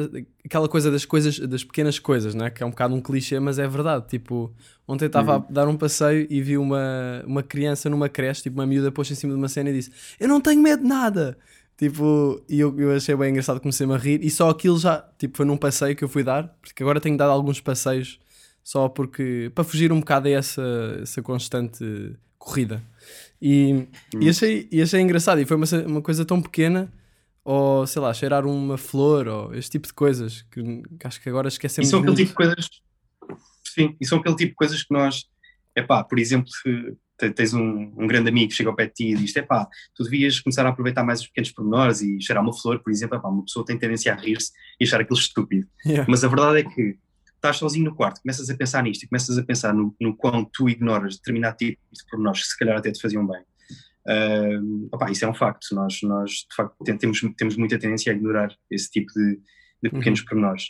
aquela 0.45 0.69
coisa 0.69 0.89
das 0.91 1.05
coisas, 1.05 1.39
das 1.39 1.63
pequenas 1.63 1.99
coisas, 1.99 2.33
né? 2.33 2.49
que 2.49 2.63
é 2.63 2.65
um 2.65 2.69
bocado 2.69 2.95
um 2.95 3.01
clichê, 3.01 3.39
mas 3.39 3.59
é 3.59 3.67
verdade. 3.67 4.07
Tipo, 4.07 4.53
ontem 4.87 5.05
estava 5.05 5.35
a 5.35 5.39
dar 5.39 5.67
um 5.67 5.75
passeio 5.75 6.27
e 6.29 6.41
vi 6.41 6.57
uma, 6.57 7.23
uma 7.25 7.43
criança 7.43 7.89
numa 7.89 8.07
creche, 8.07 8.43
tipo, 8.43 8.59
uma 8.59 8.65
miúda 8.65 8.91
pôs 8.91 9.09
em 9.11 9.15
cima 9.15 9.33
de 9.33 9.39
uma 9.39 9.49
cena 9.49 9.69
e 9.69 9.73
disse: 9.73 9.91
Eu 10.19 10.27
não 10.27 10.39
tenho 10.39 10.61
medo 10.61 10.83
de 10.83 10.87
nada. 10.87 11.37
Tipo, 11.77 12.41
e 12.49 12.59
eu, 12.59 12.77
eu 12.79 12.95
achei 12.95 13.15
bem 13.15 13.29
engraçado, 13.29 13.59
comecei-me 13.59 13.93
a 13.93 13.97
rir, 13.97 14.19
e 14.23 14.31
só 14.31 14.49
aquilo 14.49 14.79
já, 14.79 15.07
tipo, 15.19 15.37
foi 15.37 15.45
num 15.45 15.57
passeio 15.57 15.95
que 15.95 16.03
eu 16.03 16.09
fui 16.09 16.23
dar, 16.23 16.47
porque 16.59 16.81
agora 16.81 16.99
tenho 16.99 17.15
dado 17.15 17.29
alguns 17.29 17.61
passeios 17.61 18.19
só 18.63 18.89
porque 18.89 19.49
para 19.55 19.63
fugir 19.63 19.93
um 19.93 19.99
bocado 19.99 20.27
a 20.27 20.31
essa, 20.31 20.99
essa 21.01 21.21
constante 21.21 22.15
corrida. 22.37 22.83
E, 23.41 23.87
e, 24.19 24.27
achei, 24.27 24.67
e 24.71 24.81
achei 24.81 24.99
engraçado, 24.99 25.39
e 25.39 25.45
foi 25.45 25.55
uma, 25.55 25.65
uma 25.85 26.01
coisa 26.01 26.25
tão 26.25 26.41
pequena, 26.41 26.91
ou 27.47 27.87
sei 27.87 28.01
lá, 28.01 28.13
cheirar 28.13 28.45
uma 28.45 28.77
flor, 28.77 29.25
ou 29.25 29.55
este 29.55 29.71
tipo 29.71 29.87
de 29.87 29.93
coisas, 29.93 30.41
que, 30.51 30.61
que 30.99 31.07
acho 31.07 31.21
que 31.21 31.29
agora 31.29 31.47
E 31.47 31.49
esquecemos 31.49 31.89
são 31.89 31.99
aquele 31.99 32.13
muito. 32.13 32.27
tipo 32.27 32.31
de 32.31 32.35
coisas. 32.35 32.69
Sim, 33.63 33.95
e 34.01 34.05
são 34.05 34.17
aquele 34.17 34.35
tipo 34.35 34.49
de 34.49 34.55
coisas 34.55 34.83
que 34.83 34.93
nós. 34.93 35.23
É 35.73 35.81
pá, 35.81 36.03
por 36.03 36.19
exemplo, 36.19 36.51
tens 37.33 37.53
um, 37.53 37.93
um 37.97 38.05
grande 38.05 38.27
amigo 38.27 38.49
que 38.49 38.55
chega 38.55 38.69
ao 38.69 38.75
pé 38.75 38.87
de 38.87 38.93
ti 38.95 39.11
e 39.11 39.15
diz: 39.15 39.33
é 39.37 39.41
pá, 39.41 39.65
tu 39.95 40.03
devias 40.03 40.41
começar 40.41 40.65
a 40.65 40.69
aproveitar 40.69 41.05
mais 41.05 41.21
os 41.21 41.27
pequenos 41.27 41.49
pormenores 41.51 42.01
e 42.01 42.19
cheirar 42.19 42.43
uma 42.43 42.51
flor, 42.51 42.83
por 42.83 42.91
exemplo. 42.91 43.17
Epá, 43.17 43.29
uma 43.29 43.45
pessoa 43.45 43.65
tem 43.65 43.79
tendência 43.79 44.11
a 44.11 44.17
rir-se 44.17 44.51
e 44.77 44.83
achar 44.83 44.99
aquilo 44.99 45.17
estúpido. 45.17 45.65
Yeah. 45.85 46.05
Mas 46.09 46.25
a 46.25 46.27
verdade 46.27 46.59
é 46.59 46.63
que 46.63 46.97
estás 47.33 47.55
sozinho 47.55 47.85
no 47.85 47.95
quarto, 47.95 48.21
começas 48.21 48.49
a 48.49 48.57
pensar 48.57 48.83
nisto 48.83 49.03
e 49.03 49.07
começas 49.07 49.37
a 49.37 49.43
pensar 49.43 49.73
no, 49.73 49.95
no 50.01 50.13
quão 50.17 50.43
tu 50.43 50.67
ignoras 50.67 51.15
determinado 51.15 51.55
tipo 51.55 51.79
de 51.93 52.05
pormenores 52.09 52.41
que 52.41 52.47
se 52.47 52.57
calhar 52.57 52.77
até 52.77 52.91
te 52.91 53.01
faziam 53.01 53.25
bem. 53.25 53.41
Ah, 54.07 54.59
opá, 54.91 55.11
isso 55.11 55.25
é 55.25 55.29
um 55.29 55.33
facto. 55.33 55.67
Nós, 55.73 56.01
nós 56.03 56.31
de 56.31 56.55
facto, 56.55 56.75
tem- 56.83 56.97
temos, 56.97 57.19
temos 57.37 57.57
muita 57.57 57.77
tendência 57.77 58.11
a 58.11 58.15
ignorar 58.15 58.55
esse 58.71 58.89
tipo 58.89 59.11
de, 59.13 59.39
de 59.83 59.89
pequenos 59.89 60.21
pormenores. 60.21 60.69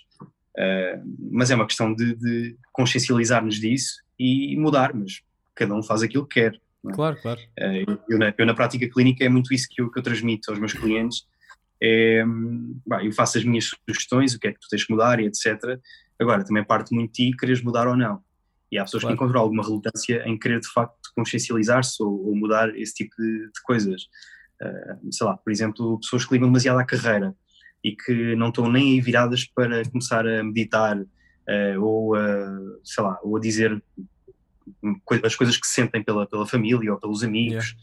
Ah, 0.58 1.01
mas 1.32 1.51
é 1.51 1.56
uma 1.56 1.67
questão 1.67 1.94
de, 1.94 2.15
de 2.15 2.58
consciencializar-nos 2.72 3.56
disso 3.60 4.01
e 4.20 4.58
mudar, 4.58 4.94
mas 4.94 5.22
cada 5.53 5.75
um 5.75 5.84
faz 5.84 6.01
aquilo 6.01 6.25
que 6.25 6.41
quer. 6.41 6.60
Claro, 6.94 7.17
claro. 7.22 7.39
Eh, 7.60 7.84
eu, 8.08 8.17
na, 8.17 8.34
eu 8.38 8.46
na 8.46 8.53
prática 8.53 8.88
clínica 8.89 9.24
é 9.24 9.27
muito 9.29 9.53
isso 9.53 9.67
que 9.70 9.82
eu, 9.82 9.91
que 9.91 10.00
eu 10.00 10.03
transmito 10.03 10.50
aos 10.50 10.60
meus 10.60 10.74
clientes. 10.74 11.27
É, 11.84 12.24
bah, 12.86 13.03
eu 13.03 13.12
faço 13.12 13.38
as 13.38 13.44
minhas 13.44 13.70
sugestões, 13.88 14.34
o 14.34 14.39
que 14.39 14.48
é 14.48 14.53
que 14.53 14.60
tu 14.60 14.67
tens 14.70 14.86
que 14.86 14.91
mudar 14.94 15.20
e 15.20 15.25
etc. 15.25 15.79
Agora, 16.20 16.44
também 16.46 16.63
parte 16.63 16.94
muito 16.96 17.12
de 17.13 17.32
ti 17.32 17.38
quereres 17.38 17.62
mudar 17.62 17.88
ou 17.88 17.96
não. 17.98 18.22
E 18.72 18.77
há 18.77 18.84
pessoas 18.84 19.01
Claro. 19.03 19.17
que 19.17 19.22
encontram 19.24 19.41
alguma 19.41 19.63
relutância 19.63 20.24
em 20.25 20.38
querer 20.39 20.60
de 20.62 20.67
facto 20.70 21.07
consciencializar-se 21.17 22.01
ou, 22.01 22.27
ou 22.27 22.36
mudar 22.36 22.69
esse 22.77 22.93
tipo 22.93 23.15
de, 23.17 23.47
de 23.47 23.62
coisas. 23.63 24.03
Eh, 24.62 24.95
sei 25.12 25.25
lá, 25.27 25.36
por 25.36 25.51
exemplo, 25.51 26.00
pessoas 26.00 26.25
que 26.25 26.33
ligam 26.33 26.47
demasiado 26.47 26.79
à 26.79 26.86
carreira 26.86 27.36
e 27.83 27.95
que 27.95 28.36
não 28.36 28.50
estão 28.50 28.71
nem 28.71 28.93
aí 28.93 29.01
viradas 29.01 29.45
para 29.45 29.83
começar 29.89 30.27
a 30.27 30.43
meditar 30.43 31.03
eh, 31.47 31.77
ou, 31.77 32.15
a, 32.15 32.59
sei 32.83 33.03
lá, 33.03 33.19
ou 33.24 33.38
a 33.38 33.39
dizer 33.39 33.81
as 35.23 35.36
coisas 35.36 35.58
que 35.58 35.67
sentem 35.67 36.03
pela, 36.03 36.27
pela 36.27 36.45
família 36.45 36.93
ou 36.93 36.99
pelos 36.99 37.23
amigos. 37.23 37.75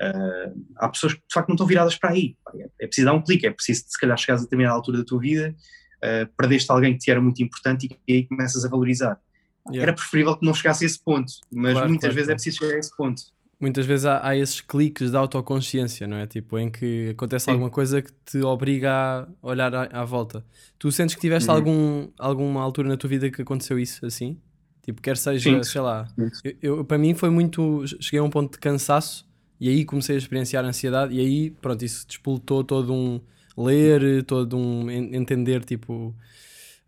Uh, 0.00 0.66
há 0.76 0.88
pessoas 0.88 1.12
que 1.12 1.20
de 1.20 1.34
facto 1.34 1.48
não 1.48 1.54
estão 1.54 1.66
viradas 1.66 1.94
para 1.94 2.10
aí. 2.10 2.34
É, 2.54 2.70
é 2.80 2.86
preciso 2.86 3.04
dar 3.04 3.12
um 3.12 3.22
clique, 3.22 3.46
é 3.46 3.50
preciso 3.50 3.84
se 3.86 4.00
calhar 4.00 4.16
chegares 4.16 4.40
a 4.40 4.44
determinada 4.44 4.74
altura 4.74 4.98
da 4.98 5.04
tua 5.04 5.20
vida, 5.20 5.54
uh, 5.98 6.26
perdeste 6.38 6.72
alguém 6.72 6.94
que 6.94 7.00
te 7.00 7.10
era 7.10 7.20
muito 7.20 7.42
importante 7.42 8.00
e, 8.08 8.12
aí 8.12 8.26
começas 8.26 8.64
a 8.64 8.68
valorizar. 8.68 9.20
Yeah. 9.68 9.82
Era 9.82 9.92
preferível 9.92 10.36
que 10.36 10.44
não 10.46 10.54
chegasse 10.54 10.84
a 10.84 10.86
esse 10.86 10.98
ponto, 10.98 11.32
mas 11.52 11.72
Claro, 11.72 11.88
muitas 11.88 12.00
claro, 12.08 12.14
vezes 12.14 12.26
claro. 12.26 12.32
é 12.32 12.34
preciso 12.34 12.58
chegar 12.58 12.74
a 12.74 12.78
esse 12.78 12.96
ponto. 12.96 13.22
Muitas 13.60 13.84
vezes 13.84 14.06
há, 14.06 14.26
há 14.26 14.34
esses 14.36 14.60
cliques 14.62 15.10
de 15.10 15.16
autoconsciência, 15.18 16.06
não 16.06 16.16
é? 16.16 16.26
Tipo, 16.26 16.58
em 16.58 16.70
que 16.70 17.10
acontece 17.10 17.44
Sim. 17.44 17.50
alguma 17.52 17.68
coisa 17.68 18.00
que 18.00 18.10
te 18.24 18.38
obriga 18.38 18.90
a 18.90 19.28
olhar 19.42 19.74
à, 19.74 19.82
à 20.00 20.04
volta. 20.04 20.42
Tu 20.78 20.90
sentes 20.90 21.14
que 21.14 21.20
tiveste 21.20 21.50
Uhum. 21.50 21.54
algum, 21.56 22.08
alguma 22.18 22.62
altura 22.62 22.88
na 22.88 22.96
tua 22.96 23.10
vida 23.10 23.30
que 23.30 23.42
aconteceu 23.42 23.78
isso 23.78 24.04
assim? 24.06 24.38
Tipo, 24.82 25.02
quer 25.02 25.18
seja, 25.18 25.50
Sim. 25.58 25.62
sei 25.62 25.80
lá, 25.82 26.08
eu, 26.42 26.56
eu- 26.78 26.84
para 26.86 26.96
mim 26.96 27.12
foi 27.14 27.28
muito. 27.28 27.84
Cheguei 28.00 28.18
a 28.20 28.22
um 28.22 28.30
ponto 28.30 28.52
de 28.52 28.58
cansaço 28.58 29.28
e 29.60 29.68
aí 29.68 29.84
comecei 29.84 30.14
a 30.14 30.18
experienciar 30.18 30.64
ansiedade 30.64 31.14
e 31.14 31.20
aí, 31.20 31.50
pronto, 31.50 31.84
isso 31.84 32.06
despoltou 32.08 32.64
todo 32.64 32.94
um 32.94 33.20
ler, 33.58 34.22
todo 34.24 34.56
um 34.56 34.90
en- 34.90 35.14
entender, 35.14 35.62
tipo, 35.66 36.14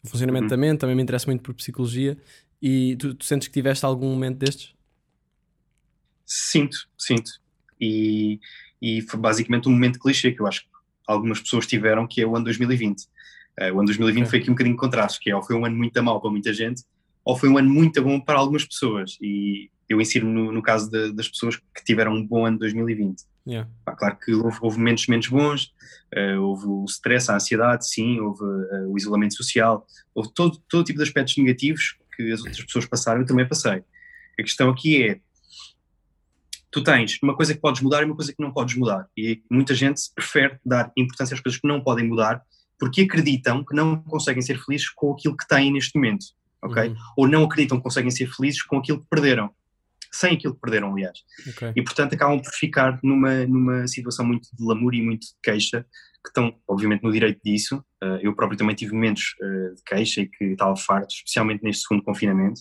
o 0.02 0.08
funcionamento 0.08 0.44
Uhum. 0.44 0.48
da 0.48 0.56
mente. 0.56 0.78
Também 0.78 0.96
me 0.96 1.02
interessa 1.02 1.26
muito 1.26 1.42
por 1.42 1.52
psicologia. 1.52 2.16
E 2.62 2.94
tu, 2.96 3.14
tu 3.14 3.24
sentes 3.24 3.48
que 3.48 3.54
tiveste 3.54 3.84
algum 3.84 4.08
momento 4.08 4.38
destes? 4.38 4.72
Sinto, 6.24 6.76
sinto. 6.96 7.30
E, 7.80 8.38
e 8.80 9.02
foi 9.02 9.18
basicamente 9.18 9.68
um 9.68 9.72
momento 9.72 9.98
clichê 9.98 10.30
que 10.32 10.40
eu 10.40 10.46
acho 10.46 10.62
que 10.62 10.68
algumas 11.06 11.40
pessoas 11.40 11.66
tiveram, 11.66 12.06
que 12.06 12.20
é 12.22 12.26
o 12.26 12.36
ano 12.36 12.44
2020. 12.44 13.06
Eh, 13.58 13.72
o 13.72 13.78
ano 13.80 13.86
2020 13.86 14.22
Ok. 14.22 14.30
foi 14.30 14.38
aqui 14.38 14.50
um 14.50 14.54
bocadinho 14.54 14.76
de 14.76 14.80
contraste, 14.80 15.18
que 15.20 15.30
é 15.30 15.36
ou 15.36 15.42
foi 15.42 15.56
um 15.56 15.64
ano 15.64 15.76
muito 15.76 16.00
mau 16.02 16.20
para 16.20 16.30
muita 16.30 16.52
gente, 16.54 16.84
ou 17.24 17.36
foi 17.36 17.48
um 17.48 17.58
ano 17.58 17.68
muito 17.68 18.00
bom 18.02 18.20
para 18.20 18.38
algumas 18.38 18.64
pessoas. 18.64 19.18
E 19.20 19.68
eu 19.88 20.00
insiro 20.00 20.26
no, 20.26 20.52
no 20.52 20.62
caso 20.62 20.90
da- 20.90 21.08
das 21.10 21.28
pessoas 21.28 21.56
que 21.56 21.84
tiveram 21.84 22.14
um 22.14 22.24
bom 22.26 22.46
ano 22.46 22.58
2020. 22.58 23.24
Yeah. 23.46 23.68
Pá, 23.84 23.94
claro 23.96 24.16
que 24.24 24.32
houve, 24.32 24.56
houve 24.62 24.78
momentos 24.78 25.08
menos 25.08 25.26
bons, 25.26 25.74
eh, 26.12 26.38
houve 26.38 26.64
o 26.66 26.84
stress, 26.86 27.28
a 27.30 27.34
ansiedade, 27.34 27.86
sim, 27.88 28.20
houve 28.20 28.40
eh, 28.70 28.86
o 28.86 28.96
isolamento 28.96 29.34
social, 29.34 29.84
houve 30.14 30.32
todo, 30.32 30.62
todo 30.68 30.84
tipo 30.84 30.98
de 30.98 31.02
aspectos 31.02 31.36
negativos 31.36 31.96
que 32.14 32.32
as 32.32 32.40
outras 32.40 32.64
pessoas 32.64 32.86
passaram, 32.86 33.20
eu 33.20 33.26
também 33.26 33.46
passei. 33.48 33.82
A 34.38 34.42
questão 34.42 34.70
aqui 34.70 35.02
é, 35.04 35.20
tu 36.70 36.82
tens 36.82 37.18
uma 37.22 37.36
coisa 37.36 37.54
que 37.54 37.60
podes 37.60 37.82
mudar 37.82 38.02
e 38.02 38.06
uma 38.06 38.16
coisa 38.16 38.32
que 38.32 38.42
não 38.42 38.52
podes 38.52 38.74
mudar. 38.76 39.06
E 39.16 39.42
muita 39.50 39.74
gente 39.74 40.00
prefere 40.14 40.58
dar 40.64 40.90
importância 40.96 41.34
às 41.34 41.40
coisas 41.40 41.60
que 41.60 41.68
não 41.68 41.80
podem 41.80 42.08
mudar 42.08 42.42
porque 42.78 43.02
acreditam 43.02 43.64
que 43.64 43.76
não 43.76 44.02
conseguem 44.02 44.42
ser 44.42 44.58
felizes 44.58 44.90
com 44.90 45.12
aquilo 45.12 45.36
que 45.36 45.46
têm 45.46 45.72
neste 45.72 45.94
momento, 45.94 46.26
ok? 46.60 46.88
Uhum. 46.88 46.96
Ou 47.16 47.28
não 47.28 47.44
acreditam 47.44 47.76
que 47.76 47.84
conseguem 47.84 48.10
ser 48.10 48.26
felizes 48.26 48.60
com 48.62 48.78
aquilo 48.78 49.00
que 49.00 49.06
perderam, 49.08 49.50
sem 50.14 50.34
aquilo 50.34 50.54
que 50.54 50.60
perderam, 50.60 50.92
aliás 50.92 51.18
Ok. 51.48 51.72
e 51.74 51.82
portanto 51.82 52.14
acabam 52.14 52.40
por 52.40 52.52
ficar 52.52 52.98
numa, 53.02 53.46
numa 53.46 53.88
situação 53.88 54.24
muito 54.26 54.48
de 54.52 54.64
lamúria 54.64 54.98
e 54.98 55.02
muito 55.02 55.22
de 55.22 55.34
queixa, 55.42 55.86
que 56.22 56.28
estão 56.28 56.54
obviamente 56.68 57.02
no 57.02 57.12
direito 57.12 57.40
disso. 57.44 57.78
Uh, 58.02 58.18
eu 58.20 58.34
próprio 58.34 58.56
também 58.56 58.76
tive 58.76 58.92
momentos 58.92 59.34
uh, 59.42 59.74
de 59.74 59.82
queixa 59.84 60.20
e 60.20 60.28
que 60.28 60.44
estava 60.44 60.76
farto, 60.76 61.12
especialmente 61.12 61.62
neste 61.64 61.82
segundo 61.82 62.02
confinamento, 62.04 62.60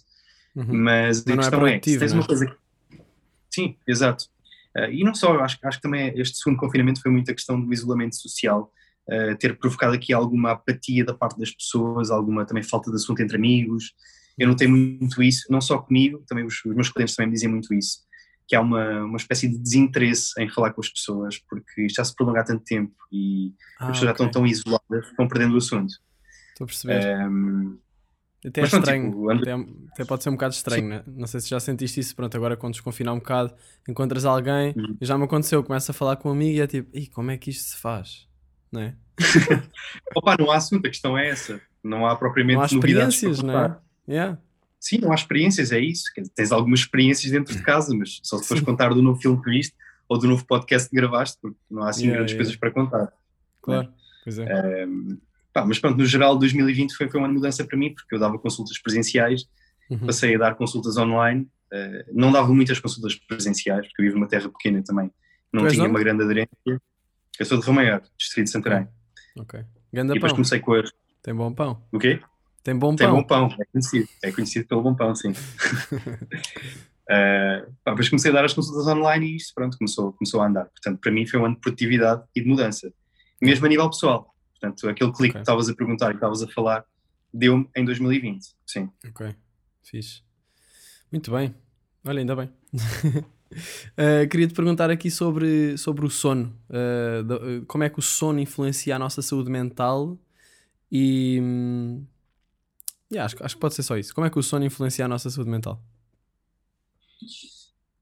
Uhum. 0.54 0.84
mas, 0.84 1.26
a 1.26 1.32
é 1.32 1.38
questão 1.38 1.66
é, 1.66 1.70
produtivo, 1.70 1.94
se 1.94 2.00
tens 2.00 2.12
não 2.12 2.18
é? 2.18 2.22
uma 2.22 2.28
coisa 2.28 2.46
que... 2.46 2.58
Sim, 3.50 3.78
exato. 3.88 4.26
Uh, 4.78 4.92
e 4.92 5.02
não 5.02 5.14
só, 5.14 5.40
acho, 5.40 5.58
acho 5.64 5.78
que 5.78 5.82
também 5.82 6.12
este 6.20 6.38
segundo 6.40 6.60
confinamento 6.60 7.02
foi 7.02 7.10
muito 7.10 7.32
a 7.32 7.34
questão 7.34 7.62
do 7.62 7.74
isolamento 7.74 8.16
social, 8.16 8.72
ter 9.40 9.58
provocado 9.58 9.94
aqui 9.94 10.14
alguma 10.14 10.52
apatia 10.52 11.04
da 11.04 11.14
parte 11.14 11.38
das 11.38 11.52
pessoas, 11.52 12.12
alguma 12.12 12.46
também 12.46 12.64
falta 12.64 12.90
de 12.90 12.96
assunto 12.96 13.22
entre 13.22 13.36
amigos. 13.36 13.94
Eu 14.41 14.47
notei 14.47 14.67
muito 14.67 15.21
isso, 15.21 15.45
não 15.49 15.62
só 15.62 15.77
comigo, 15.80 16.23
também 16.27 16.45
os, 16.45 16.56
os 16.65 16.75
meus 16.75 16.89
clientes 16.89 17.15
também 17.15 17.27
me 17.30 17.34
dizem 17.34 17.49
muito 17.49 17.73
isso, 17.73 17.99
que 18.47 18.56
há 18.56 18.62
uma, 18.62 19.04
uma 19.04 19.17
espécie 19.17 19.47
de 19.47 19.58
desinteresse 19.58 20.32
em 20.41 20.49
falar 20.49 20.73
com 20.73 20.82
as 20.82 20.89
pessoas, 20.89 21.38
porque 21.49 21.84
isto 21.86 21.97
já 21.97 22.04
se 22.06 22.15
prolonga 22.15 22.41
há 22.41 22.43
tanto 22.43 22.63
tempo 22.63 22.93
e 23.12 23.54
Ah, 23.80 23.86
as 23.86 23.91
pessoas 23.91 24.06
já 24.06 24.12
ok. 24.12 24.25
estão 24.25 24.41
tão 24.41 24.47
isoladas 24.47 25.08
estão 25.10 25.27
perdendo 25.27 25.54
o 25.54 25.58
assunto. 25.58 25.93
Estou 26.49 26.65
a 26.65 26.67
perceber. 26.67 27.27
Um, 27.30 27.77
Até 28.45 28.62
é 28.62 28.63
estranho. 28.65 29.10
tipo, 29.12 29.30
até, 29.30 29.51
até 29.93 30.06
pode 30.06 30.23
ser 30.23 30.30
um 30.30 30.34
bocado 30.34 30.54
estranho, 30.56 30.88
né? 30.89 31.04
Não 31.08 31.27
sei 31.27 31.39
se 31.39 31.49
já 31.49 31.60
sentiste 31.60 31.99
isso. 31.99 32.15
Pronto, 32.15 32.36
agora 32.36 32.58
quando 32.58 32.73
desconfinar 32.73 33.13
um 33.13 33.19
bocado, 33.19 33.54
encontras 33.88 34.25
alguém, 34.25 34.73
Uhum. 34.75 34.97
e 34.99 35.06
já 35.06 35.17
me 35.17 35.23
aconteceu, 35.25 35.63
começa 35.63 35.91
a 35.91 35.95
falar 35.95 36.15
com 36.17 36.30
um 36.30 36.32
amigo 36.34 36.58
e 36.58 36.62
é 36.62 36.67
tipo, 36.67 36.89
Ih, 36.97 37.08
como 37.08 37.30
é 37.32 37.38
que 37.38 37.49
isto 37.51 37.69
se 37.69 37.77
faz? 37.77 38.27
Não 38.71 38.82
é? 38.82 38.95
opa, 40.15 40.36
não 40.39 40.49
há 40.51 40.56
assunto, 40.58 40.86
a 40.88 40.89
questão 40.89 41.17
é 41.17 41.30
essa. 41.30 41.62
Não 41.84 42.06
há 42.06 42.15
propriamente 42.15 42.58
Não 42.58 42.63
há 42.63 42.67
novidades 42.71 43.15
experiências, 43.15 43.43
não 43.43 43.54
contar. 43.54 43.69
é? 43.88 43.90
Yeah. 44.12 44.38
Sim, 44.80 44.97
não 45.00 45.12
há 45.12 45.15
experiências, 45.15 45.71
é 45.71 45.80
isso. 45.80 46.04
Tens 46.36 46.52
algumas 46.52 46.80
experiências 46.82 47.32
dentro 47.32 47.56
de 47.56 47.62
casa, 47.63 47.95
mas 47.95 48.19
só 48.24 48.38
fores 48.39 48.60
Sim. 48.60 48.65
contar 48.65 48.89
do 48.93 49.02
novo 49.02 49.21
filme 49.21 49.41
que 49.41 49.50
viste 49.50 49.76
ou 50.10 50.17
do 50.17 50.28
novo 50.28 50.45
podcast 50.45 50.89
que 50.89 50.95
gravaste, 50.95 51.38
porque 51.41 51.58
não 51.69 51.84
há 51.84 51.89
assim 51.89 52.04
Yeah, 52.08 52.17
grandes 52.17 52.34
yeah. 52.34 52.43
coisas 52.43 52.60
para 52.60 52.71
contar. 52.71 53.13
Claro. 53.62 53.93
Pois 54.24 54.38
é. 54.39 54.86
Pá, 55.54 55.65
mas 55.65 55.80
pronto, 55.80 55.97
no 55.97 56.06
geral, 56.06 56.38
2020 56.38 56.95
foi, 56.95 57.10
foi 57.10 57.19
uma 57.19 57.28
mudança 57.30 57.63
para 57.63 57.78
mim, 57.78 57.93
porque 57.93 58.15
eu 58.15 58.19
dava 58.19 58.38
consultas 58.39 58.78
presenciais, 58.80 59.45
Uhum. 59.89 60.06
passei 60.06 60.36
a 60.36 60.38
dar 60.39 60.56
consultas 60.56 60.95
online 60.95 61.50
eh, 61.74 62.06
não 62.13 62.32
dava 62.32 62.54
muitas 62.54 62.80
consultas 62.80 63.13
presenciais, 63.15 63.86
porque 63.88 64.02
eu 64.02 64.06
vivo 64.06 64.15
numa 64.17 64.28
terra 64.28 64.47
pequena 64.50 64.82
também, 64.82 65.12
não 65.52 65.65
és 65.65 65.74
tinha 65.74 65.84
onde? 65.84 65.91
uma 65.93 66.00
grande 66.00 66.24
aderência. 66.24 66.50
Eu 67.38 67.45
sou 67.45 67.60
de 67.60 67.65
Romeior, 67.65 68.02
distrito 68.17 68.45
de 68.45 68.52
Santarém. 68.52 68.88
Ok. 69.38 69.60
Ganda 69.91 70.13
E 70.13 70.15
depois 70.15 70.32
pão. 70.32 70.38
comecei 70.38 70.60
com 70.62 70.74
as. 70.76 70.91
Tem 71.21 71.34
bom 71.36 71.54
pão. 71.54 71.84
O 71.91 72.00
quê? 72.00 72.21
Tem 72.63 72.78
bom 72.78 72.95
Tem 72.95 73.08
pão. 73.08 73.15
bom 73.17 73.24
pão, 73.24 73.56
é 73.60 73.65
conhecido. 73.65 74.08
É 74.21 74.32
conhecido 74.32 74.67
pelo 74.67 74.82
bom 74.84 74.93
pão, 74.95 75.13
sim. 75.15 75.34
Eh, 77.13 77.65
pá, 77.84 77.91
depois 77.91 78.08
comecei 78.08 78.32
a 78.32 78.34
dar 78.34 78.45
as 78.45 78.54
consultas 78.54 78.88
online 78.88 79.26
e 79.26 79.36
isto, 79.36 79.54
pronto, 79.54 79.78
começou, 79.78 80.13
começou 80.13 80.39
a 80.39 80.47
andar. 80.47 80.65
Portanto, 80.65 80.97
para 81.02 81.12
mim 81.12 81.26
foi 81.28 81.41
um 81.41 81.45
ano 81.45 81.56
de 81.56 81.60
produtividade 81.62 82.24
e 82.34 82.41
de 82.41 82.47
mudança. 82.47 82.89
Mesmo 83.41 83.65
a 83.65 83.69
nível 83.69 83.89
pessoal. 83.89 84.34
Portanto, 84.58 84.88
aquele 84.88 85.12
clique 85.12 85.32
Ok. 85.32 85.34
que 85.34 85.39
estavas 85.39 85.67
a 85.67 85.76
perguntar 85.76 86.06
e 86.06 86.10
que 86.12 86.15
estavas 86.17 86.41
a 86.41 86.47
falar, 86.47 86.86
deu-me 87.34 87.67
em 87.76 87.84
2020. 87.84 88.45
Sim. 88.65 88.89
Ok, 89.10 89.36
fixe. 89.84 90.21
Muito 91.12 91.32
bem. 91.32 91.54
Olha, 92.06 92.19
ainda 92.19 92.34
bem. 92.36 92.50
Uh, 92.74 94.28
queria 94.32 94.47
te 94.47 94.54
perguntar 94.54 94.89
aqui 94.89 95.12
sobre, 95.12 95.78
sobre 95.78 96.06
o 96.06 96.10
sono. 96.10 96.56
Uh, 96.69 97.60
uh, 97.62 97.65
como 97.65 97.84
é 97.84 97.89
que 97.89 98.00
o 98.00 98.02
sono 98.02 98.39
influencia 98.39 98.95
a 98.95 99.00
nossa 99.00 99.21
saúde 99.21 99.50
mental 99.50 100.17
e. 100.89 101.39
hum, 101.41 102.06
yeah, 103.12 103.26
acho, 103.26 103.36
que- 103.36 103.43
acho 103.43 103.56
que 103.56 103.62
pode 103.62 103.74
ser 103.76 103.84
só 103.84 103.97
isso. 103.97 104.13
Como 104.13 104.26
é 104.26 104.30
que 104.30 104.39
o 104.39 104.43
sono 104.43 104.65
influencia 104.65 105.06
a 105.06 105.08
nossa 105.08 105.30
saúde 105.30 105.50
mental? 105.50 105.82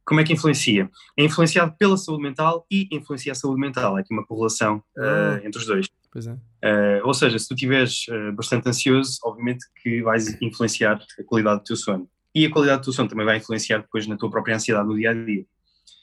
Como 0.06 0.20
é 0.20 0.24
que 0.24 0.34
influencia? 0.34 0.90
É 1.18 1.24
influenciado 1.24 1.76
pela 1.78 1.96
saúde 1.98 2.24
mental 2.24 2.66
e 2.72 2.88
influencia 2.92 3.32
a 3.32 3.36
saúde 3.36 3.60
mental. 3.62 3.98
É 3.98 4.02
aqui 4.02 4.12
uma 4.14 4.26
correlação 4.26 4.82
Ah. 4.98 5.40
entre 5.44 5.60
os 5.60 5.68
dois. 5.68 5.88
Pois 6.12 6.26
é. 6.26 6.36
Eh, 6.64 7.02
ou 7.04 7.14
seja, 7.14 7.38
se 7.38 7.48
tu 7.48 7.54
estiveres 7.54 8.06
eh, 8.10 8.32
bastante 8.32 8.68
ansioso, 8.68 9.20
obviamente 9.24 9.64
que 9.84 10.02
vais 10.02 10.42
influenciar 10.42 11.00
a 11.20 11.24
qualidade 11.24 11.60
do 11.60 11.64
teu 11.66 11.76
sono. 11.76 12.10
E 12.34 12.46
a 12.46 12.52
qualidade 12.52 12.82
do 12.82 12.86
teu 12.86 12.94
sono 12.94 13.08
também 13.08 13.26
vai 13.26 13.38
influenciar 13.38 13.80
depois 13.82 14.08
na 14.08 14.18
tua 14.18 14.30
própria 14.32 14.56
ansiedade 14.56 14.88
no 14.88 14.96
dia 14.96 15.12
a 15.12 15.14
dia. 15.14 15.46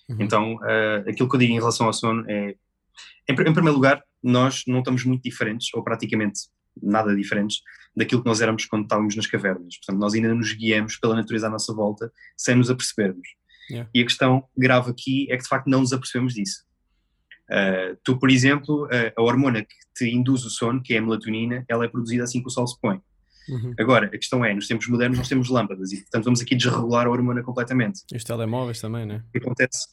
Uhum. 0.09 0.17
Então, 0.21 0.59
eh, 0.65 1.05
aquilo 1.09 1.29
que 1.29 1.35
eu 1.35 1.41
digo 1.41 1.53
em 1.53 1.59
relação 1.59 1.87
ao 1.89 1.93
sono 1.93 2.25
é, 2.31 2.51
em, 3.29 3.33
em 3.33 3.35
primeiro 3.35 3.73
lugar, 3.73 4.01
nós 4.23 4.63
não 4.69 4.79
estamos 4.79 5.05
muito 5.05 5.23
diferentes, 5.25 5.75
ou 5.75 5.83
praticamente 5.83 6.43
nada 6.83 7.15
diferentes, 7.15 7.61
daquilo 7.97 8.23
que 8.23 8.29
nós 8.29 8.41
éramos 8.41 8.67
quando 8.67 8.85
estávamos 8.85 9.17
nas 9.17 9.27
cavernas. 9.27 9.79
Portanto, 9.79 9.99
nós 9.99 10.15
ainda 10.15 10.35
nos 10.35 10.53
guiamos 10.53 10.97
pela 10.97 11.15
natureza 11.15 11.47
à 11.47 11.51
nossa 11.51 11.73
volta 11.73 12.13
sem 12.37 12.55
nos 12.55 12.71
apercebermos. 12.71 13.29
Yeah. 13.71 13.91
E 13.95 14.01
a 14.01 14.05
questão 14.05 14.45
grave 14.57 14.91
aqui 14.91 15.27
é 15.31 15.37
que 15.37 15.43
de 15.43 15.49
facto 15.49 15.69
não 15.69 15.81
nos 15.81 15.93
apercebemos 15.93 16.35
disso. 16.35 16.65
Uh, 17.49 17.97
tu, 18.05 18.19
por 18.19 18.31
exemplo, 18.31 18.87
uh, 18.87 19.13
a 19.17 19.23
hormona 19.23 19.63
que 19.63 19.75
te 19.95 20.09
induz 20.09 20.45
o 20.45 20.51
sono, 20.51 20.83
que 20.83 20.95
é 20.95 20.99
a 20.99 21.03
melatonina, 21.03 21.65
ela 21.69 21.85
é 21.85 21.89
produzida 21.89 22.25
assim 22.25 22.41
que 22.41 22.49
o 22.49 22.51
sol 22.51 22.67
se 22.67 22.79
põe. 22.81 23.01
Uhum. 23.49 23.75
Agora, 23.79 24.07
a 24.07 24.11
questão 24.11 24.45
é, 24.45 24.53
nos 24.53 24.67
tempos 24.67 24.89
modernos 24.89 25.19
nós 25.19 25.29
temos 25.29 25.49
lâmpadas 25.49 25.93
e, 25.93 26.01
portanto, 26.01 26.25
vamos 26.25 26.41
aqui 26.41 26.57
desregular 26.57 27.07
a 27.07 27.11
hormona 27.11 27.43
completamente. 27.43 28.01
E 28.13 28.17
os 28.17 28.25
telemóveis 28.25 28.81
também, 28.81 29.07
né? 29.07 29.23
O 29.29 29.33
que 29.33 29.39
acontece? 29.39 29.89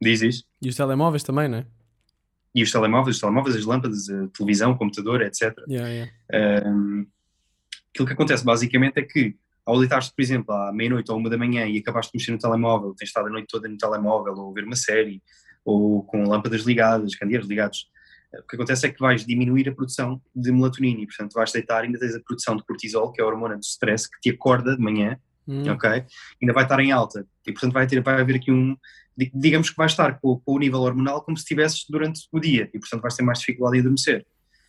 Diz 0.00 0.22
isso. 0.22 0.44
E 0.62 0.68
os 0.68 0.76
telemóveis 0.76 1.22
também, 1.22 1.48
né? 1.48 1.66
E 2.54 2.62
os 2.62 2.72
telemóveis, 2.72 3.16
os 3.16 3.20
telemóveis, 3.20 3.56
as 3.56 3.64
lâmpadas, 3.64 4.08
a 4.08 4.26
televisão, 4.28 4.72
o 4.72 4.78
computador, 4.78 5.22
etc. 5.22 5.54
Yeah, 5.68 5.88
yeah. 5.88 6.68
Um, 6.68 7.06
aquilo 7.92 8.06
que 8.06 8.14
acontece 8.14 8.44
basicamente 8.44 8.98
é 8.98 9.02
que 9.02 9.36
ao 9.66 9.78
deitar-te, 9.78 10.12
por 10.14 10.22
exemplo, 10.22 10.54
à 10.54 10.72
meia-noite 10.72 11.10
ou 11.10 11.18
uma 11.18 11.28
da 11.28 11.36
manhã 11.36 11.66
e 11.66 11.78
acabaste 11.78 12.10
de 12.12 12.18
mexer 12.18 12.32
no 12.32 12.38
telemóvel, 12.38 12.94
tens 12.94 13.08
estado 13.08 13.26
a 13.26 13.30
noite 13.30 13.48
toda 13.48 13.68
no 13.68 13.76
telemóvel 13.76 14.34
ou 14.34 14.50
a 14.50 14.54
ver 14.54 14.64
uma 14.64 14.76
série 14.76 15.22
ou 15.64 16.02
com 16.04 16.26
lâmpadas 16.26 16.62
ligadas, 16.62 17.14
candeeiros 17.14 17.46
ligados, 17.46 17.86
o 18.32 18.46
que 18.46 18.56
acontece 18.56 18.86
é 18.86 18.92
que 18.92 19.00
vais 19.00 19.24
diminuir 19.24 19.68
a 19.68 19.74
produção 19.74 20.20
de 20.34 20.52
melatonina 20.52 21.00
e, 21.00 21.06
portanto, 21.06 21.32
vais 21.32 21.50
deitar 21.50 21.84
ainda 21.84 21.98
tens 21.98 22.14
a 22.14 22.20
produção 22.20 22.56
de 22.56 22.64
cortisol, 22.64 23.10
que 23.10 23.20
é 23.20 23.24
a 23.24 23.26
hormona 23.26 23.56
do 23.56 23.62
stress, 23.62 24.08
que 24.08 24.20
te 24.20 24.30
acorda 24.30 24.76
de 24.76 24.82
manhã, 24.82 25.18
Hum, 25.48 25.70
ok? 25.70 26.04
Ainda 26.42 26.52
vai 26.52 26.64
estar 26.64 26.78
em 26.78 26.92
alta 26.92 27.26
e, 27.46 27.52
portanto, 27.52 27.72
vai, 27.72 27.86
ter, 27.86 28.02
vai 28.02 28.20
haver 28.20 28.36
aqui 28.36 28.52
um, 28.52 28.76
di- 29.16 29.32
digamos 29.34 29.70
que 29.70 29.76
vai 29.76 29.86
estar 29.86 30.20
com, 30.20 30.38
com 30.38 30.52
o 30.52 30.58
nível 30.58 30.80
hormonal 30.80 31.22
como 31.22 31.36
se 31.36 31.42
estivesses 31.42 31.86
durante 31.88 32.20
o 32.30 32.38
dia 32.38 32.68
e, 32.74 32.78
portanto, 32.78 33.00
vais 33.00 33.16
ter 33.16 33.22
mais 33.22 33.38
dificuldade 33.38 33.78
em 33.78 33.80
adormecer. 33.80 34.26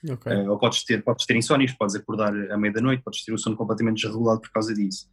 ok. 0.09 0.31
Eh, 0.31 0.49
ou 0.49 0.57
podes 0.57 0.85
ter, 0.85 1.03
podes 1.03 1.25
ter 1.25 1.35
insónios, 1.35 1.73
podes 1.73 1.95
acordar 1.95 2.33
à 2.49 2.57
meia 2.57 2.73
da 2.73 2.79
noite, 2.79 3.03
podes 3.03 3.25
ter 3.25 3.33
o 3.33 3.37
sono 3.37 3.57
completamente 3.57 3.97
desregulado 3.97 4.39
por 4.39 4.51
causa 4.51 4.73
disso. 4.73 5.09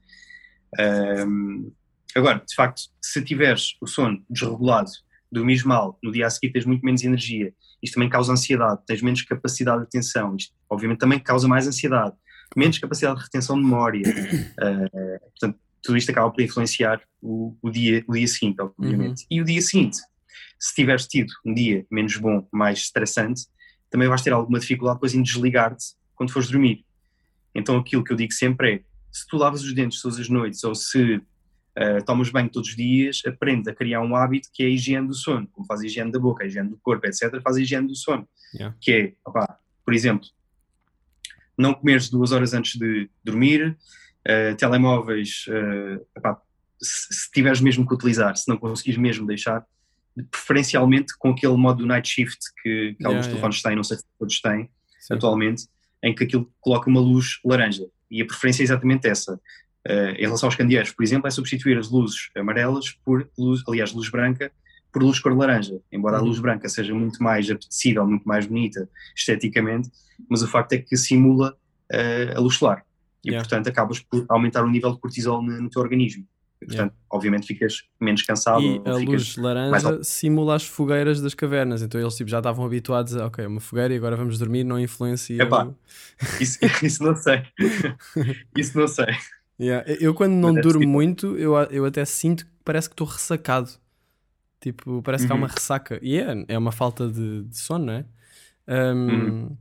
Agora, 2.14 2.42
de 2.46 2.54
facto, 2.54 2.82
se 3.02 3.22
tiveres 3.22 3.76
o 3.80 3.86
sono 3.86 4.24
desregulado, 4.30 4.90
dormires 5.30 5.64
mal, 5.64 5.98
no 6.02 6.10
dia 6.10 6.26
a 6.26 6.30
seguir 6.30 6.52
tens 6.52 6.64
muito 6.64 6.84
menos 6.84 7.02
energia, 7.02 7.52
isto 7.82 7.94
também 7.94 8.08
causa 8.08 8.32
ansiedade, 8.32 8.80
tens 8.86 9.02
menos 9.02 9.22
capacidade 9.22 9.78
de 9.80 9.84
atenção, 9.84 10.34
isto 10.36 10.54
obviamente 10.70 10.98
também 10.98 11.18
causa 11.18 11.46
mais 11.46 11.66
ansiedade, 11.66 12.14
menos 12.56 12.78
capacidade 12.78 13.18
de 13.18 13.24
retenção 13.24 13.56
de 13.56 13.62
memória, 13.62 14.02
Eh, 14.02 15.18
portanto, 15.38 15.58
tudo 15.82 15.96
isto 15.96 16.10
acaba 16.10 16.30
por 16.30 16.40
influenciar 16.42 17.00
o, 17.22 17.56
o 17.62 17.70
dia, 17.70 18.04
o 18.08 18.14
dia 18.14 18.26
seguinte, 18.26 18.60
obviamente. 18.60 19.24
E 19.30 19.40
o 19.40 19.44
dia 19.44 19.60
seguinte, 19.60 19.98
se 20.58 20.74
tiveres 20.74 21.06
tido 21.06 21.32
um 21.44 21.54
dia 21.54 21.86
menos 21.90 22.16
bom, 22.16 22.46
mais 22.52 22.78
estressante, 22.78 23.42
também 23.90 24.08
vais 24.08 24.22
ter 24.22 24.32
alguma 24.32 24.58
dificuldade 24.58 24.96
depois 24.96 25.14
em 25.14 25.22
desligar-te 25.22 25.94
quando 26.14 26.32
fores 26.32 26.50
dormir. 26.50 26.84
Então 27.54 27.76
aquilo 27.76 28.02
que 28.02 28.12
eu 28.12 28.16
digo 28.16 28.32
sempre 28.32 28.74
é, 28.74 28.80
se 29.12 29.26
tu 29.28 29.36
lavas 29.36 29.62
os 29.62 29.72
dentes 29.72 30.02
todas 30.02 30.18
as 30.18 30.28
noites 30.28 30.64
ou 30.64 30.74
se 30.74 31.22
eh, 31.76 32.00
tomas 32.00 32.30
banho 32.30 32.48
todos 32.48 32.70
os 32.70 32.76
dias, 32.76 33.20
aprende 33.26 33.70
a 33.70 33.74
criar 33.74 34.00
um 34.00 34.16
hábito 34.16 34.48
que 34.52 34.62
é 34.62 34.66
a 34.66 34.70
higiene 34.70 35.06
do 35.06 35.14
sono, 35.14 35.46
como 35.52 35.66
faz 35.66 35.82
a 35.82 35.86
higiene 35.86 36.10
da 36.10 36.18
boca, 36.18 36.42
a 36.42 36.46
higiene 36.46 36.70
do 36.70 36.78
corpo, 36.78 37.06
etc., 37.06 37.40
faz 37.42 37.56
a 37.56 37.60
higiene 37.60 37.86
do 37.86 37.94
sono. 37.94 38.26
Yeah. 38.54 38.76
Que 38.80 38.92
é, 38.92 39.12
opá, 39.24 39.58
por 39.84 39.94
exemplo, 39.94 40.26
não 41.56 41.74
comeres 41.74 42.08
duas 42.10 42.32
horas 42.32 42.52
antes 42.54 42.78
de 42.78 43.08
dormir, 43.24 43.76
eh, 44.24 44.54
telemóveis, 44.54 45.44
eh, 45.48 46.00
opá, 46.16 46.40
se, 46.80 47.14
se 47.14 47.30
tiveres 47.30 47.60
mesmo 47.60 47.86
que 47.86 47.94
utilizar, 47.94 48.36
se 48.36 48.48
não 48.48 48.56
conseguires 48.56 48.98
mesmo 48.98 49.26
deixar, 49.26 49.64
preferencialmente 50.30 51.16
com 51.18 51.30
aquele 51.30 51.56
modo 51.56 51.78
do 51.78 51.86
night 51.86 52.08
shift 52.08 52.38
que, 52.62 52.94
que 52.94 52.96
Yeah, 53.00 53.08
alguns 53.08 53.26
yeah. 53.26 53.28
telefones 53.28 53.62
têm, 53.62 53.76
não 53.76 53.84
sei 53.84 53.98
se 53.98 54.04
todos 54.18 54.40
têm, 54.40 54.70
Sim. 55.00 55.14
atualmente, 55.14 55.64
em 56.02 56.14
que 56.14 56.24
aquilo 56.24 56.50
coloca 56.60 56.88
uma 56.88 57.00
luz 57.00 57.38
laranja. 57.44 57.86
E 58.10 58.22
a 58.22 58.26
preferência 58.26 58.62
é 58.62 58.64
exatamente 58.64 59.08
essa. 59.08 59.40
Eh, 59.84 60.12
em 60.18 60.22
relação 60.22 60.48
aos 60.48 60.56
candeeiros, 60.56 60.90
por 60.92 61.02
exemplo, 61.02 61.28
é 61.28 61.30
substituir 61.30 61.78
as 61.78 61.90
luzes 61.90 62.30
amarelas 62.36 62.90
por 63.04 63.28
luz, 63.38 63.62
aliás, 63.68 63.92
luz 63.92 64.08
branca, 64.08 64.50
por 64.96 65.02
luz 65.02 65.18
cor 65.20 65.36
laranja. 65.36 65.78
Embora 65.92 66.16
a 66.16 66.20
Uhum. 66.22 66.28
luz 66.28 66.38
branca 66.40 66.70
seja 66.70 66.94
muito 66.94 67.22
mais 67.22 67.50
apetecível, 67.50 68.06
muito 68.06 68.26
mais 68.26 68.46
bonita 68.46 68.88
esteticamente, 69.14 69.90
mas 70.26 70.40
o 70.42 70.48
facto 70.48 70.72
é 70.72 70.78
que 70.78 70.96
simula 70.96 71.54
eh, 71.92 72.32
a 72.34 72.40
luz 72.40 72.56
solar. 72.56 72.82
E, 73.22 73.28
Yeah. 73.28 73.44
portanto, 73.46 73.68
acabas 73.68 74.00
por 74.00 74.24
aumentar 74.30 74.64
o 74.64 74.70
nível 74.70 74.92
de 74.92 74.98
cortisol 74.98 75.42
no, 75.42 75.60
no 75.60 75.68
teu 75.68 75.82
organismo. 75.82 76.26
E, 76.62 76.64
portanto, 76.66 76.94
obviamente, 77.10 77.46
ficas 77.46 77.82
menos 78.00 78.22
cansado. 78.22 78.62
E 78.62 78.80
a 78.86 78.94
luz 78.96 79.36
laranja 79.36 80.02
simula 80.02 80.54
as 80.56 80.64
fogueiras 80.64 81.20
das 81.20 81.34
cavernas, 81.34 81.82
então 81.82 82.00
eles 82.00 82.16
tipo, 82.16 82.30
já 82.30 82.38
estavam 82.38 82.64
habituados 82.64 83.14
a, 83.14 83.26
ok, 83.26 83.44
uma 83.46 83.60
fogueira 83.60 83.92
e 83.92 83.98
agora 83.98 84.16
vamos 84.16 84.38
dormir, 84.38 84.64
não 84.64 84.80
influencia. 84.80 85.42
Epá. 85.42 85.66
o- 85.66 85.76
Isso, 86.40 86.58
isso 86.82 87.02
não 87.04 87.14
sei. 87.14 87.42
isso 88.56 88.78
não 88.78 88.88
sei. 88.88 89.14
Yeah, 89.60 89.84
Eu 90.00 90.14
quando 90.14 90.32
não 90.32 90.50
Mas 90.54 90.58
é 90.58 90.62
durmo 90.62 90.88
muito, 90.88 91.36
eu, 91.36 91.54
eu 91.70 91.84
até 91.84 92.02
sinto 92.06 92.46
que 92.46 92.50
parece 92.64 92.88
que 92.88 92.94
estou 92.94 93.06
ressacado. 93.06 93.70
Tipo, 94.66 95.00
parece 95.00 95.26
que 95.26 95.32
há 95.32 95.34
Uhum. 95.36 95.42
uma 95.42 95.46
ressaca. 95.48 95.96
E 96.02 96.16
é, 96.18 96.44
é 96.48 96.58
uma 96.58 96.72
falta 96.72 97.06
de, 97.08 97.44
de 97.44 97.56
sono, 97.56 97.84
não 97.86 97.92
é? 97.92 98.04
Um, 98.66 99.06
Uhum. 99.08 99.56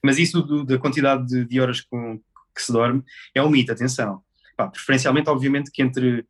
Mas 0.00 0.16
isso 0.16 0.40
do- 0.42 0.64
da 0.64 0.78
quantidade 0.78 1.26
de, 1.26 1.44
de 1.44 1.60
horas 1.60 1.80
com, 1.80 2.16
que 2.54 2.62
se 2.62 2.70
dorme 2.72 3.02
é 3.34 3.42
um 3.42 3.50
mito, 3.50 3.72
atenção. 3.72 4.22
Pá, 4.56 4.68
preferencialmente, 4.68 5.28
obviamente, 5.28 5.72
que 5.72 5.82
entre 5.82 6.24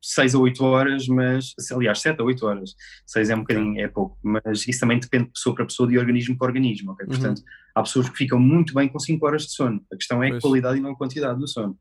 6 0.00 0.34
a 0.34 0.38
8 0.38 0.64
horas, 0.64 1.06
mas 1.06 1.52
aliás, 1.70 2.00
7 2.00 2.18
a 2.20 2.24
8 2.24 2.46
horas. 2.46 2.74
6 3.06 3.28
é 3.28 3.34
um 3.36 3.40
bocadinho, 3.40 3.78
é 3.78 3.86
pouco, 3.88 4.16
mas 4.22 4.66
isso 4.66 4.80
também 4.80 4.98
depende 4.98 5.24
de 5.26 5.32
pessoa 5.32 5.54
para 5.54 5.66
pessoa, 5.66 5.86
de 5.86 5.98
organismo 5.98 6.38
para 6.38 6.46
organismo, 6.46 6.92
ok? 6.92 7.04
Uhum. 7.06 7.12
Portanto, 7.12 7.42
há 7.74 7.82
pessoas 7.82 8.08
que 8.08 8.16
ficam 8.16 8.40
muito 8.40 8.72
bem 8.72 8.88
com 8.88 8.98
5 8.98 9.26
horas 9.26 9.42
de 9.42 9.52
sono. 9.52 9.84
A 9.92 9.96
questão 9.96 10.22
é 10.22 10.28
a 10.28 10.30
Pois. 10.30 10.42
qualidade 10.42 10.78
e 10.78 10.80
não 10.80 10.92
a 10.92 10.96
quantidade 10.96 11.38
do 11.38 11.46
sono. 11.46 11.78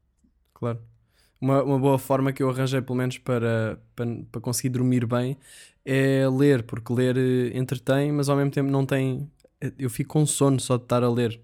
Claro. 0.54 0.82
Uma, 1.44 1.62
uma 1.62 1.78
boa 1.78 2.00
forma 2.00 2.32
que 2.32 2.42
eu 2.42 2.50
arranjei, 2.50 2.82
pelo 2.82 2.98
menos, 2.98 3.18
para, 3.18 3.78
para, 3.96 4.06
para 4.32 4.40
conseguir 4.42 4.70
dormir 4.70 5.06
bem 5.06 5.38
é 5.84 6.26
ler, 6.30 6.64
porque 6.64 6.94
ler 6.94 7.18
eh, 7.18 7.58
entretém, 7.58 8.14
mas 8.14 8.30
ao 8.30 8.38
mesmo 8.38 8.50
tempo 8.52 8.70
não 8.72 8.86
tem. 8.86 9.30
Eu 9.78 9.90
fico 9.90 10.14
com 10.14 10.26
sono 10.26 10.58
só 10.60 10.78
de 10.78 10.84
estar 10.84 11.04
a 11.04 11.10
ler. 11.10 11.42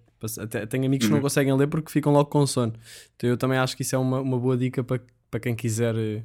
Tenho 0.69 0.85
amigos 0.85 1.07
que 1.07 1.12
não 1.12 1.17
Uhum. 1.17 1.23
conseguem 1.23 1.53
ler 1.53 1.67
porque 1.67 1.91
ficam 1.91 2.13
logo 2.13 2.29
com 2.29 2.45
sono. 2.47 2.73
Então 3.15 3.29
eu 3.29 3.35
também 3.38 3.57
acho 3.57 3.75
que 3.75 3.81
isso 3.81 3.93
é 3.95 3.97
uma, 3.99 4.21
uma 4.21 4.39
boa 4.39 4.55
dica 4.57 4.81
para, 4.83 5.01
para 5.29 5.39
quem 5.41 5.53
quiser 5.55 5.93
eh, 5.97 6.23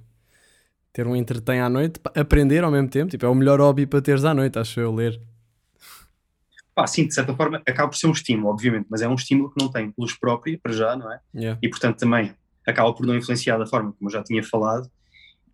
ter 0.93 1.07
um 1.07 1.17
entretém 1.17 1.59
à 1.61 1.69
noite, 1.69 2.01
aprender 2.17 2.63
ao 2.63 2.71
mesmo 2.71 2.89
tempo. 2.89 3.11
Tipo, 3.11 3.27
é 3.27 3.29
o 3.29 3.35
melhor 3.35 3.59
hobby 3.61 3.87
para 3.87 4.01
teres 4.01 4.25
à 4.25 4.33
noite, 4.35 4.57
acho 4.57 4.79
eu, 4.79 4.95
ler. 4.95 5.21
Pá, 6.75 6.87
sim, 6.87 7.07
de 7.07 7.15
certa 7.15 7.35
forma, 7.35 7.61
acaba 7.67 7.89
por 7.89 7.97
ser 7.97 8.07
um 8.09 8.13
estímulo, 8.13 8.49
obviamente, 8.53 8.87
mas 8.91 9.01
é 9.03 9.09
um 9.09 9.15
estímulo 9.15 9.51
que 9.51 9.61
não 9.63 9.71
tem 9.71 9.93
luz 9.97 10.13
própria, 10.19 10.59
para 10.61 10.73
já, 10.73 10.97
não 10.97 11.11
é? 11.13 11.21
Yeah. 11.35 11.59
e 11.63 11.69
portanto 11.69 11.99
também 11.99 12.33
acaba 12.67 12.93
por 12.93 13.07
não 13.07 13.17
influenciar 13.17 13.59
da 13.59 13.67
forma 13.67 13.93
como 13.93 14.09
eu 14.09 14.13
já 14.13 14.23
tinha 14.23 14.43
falado 14.43 14.91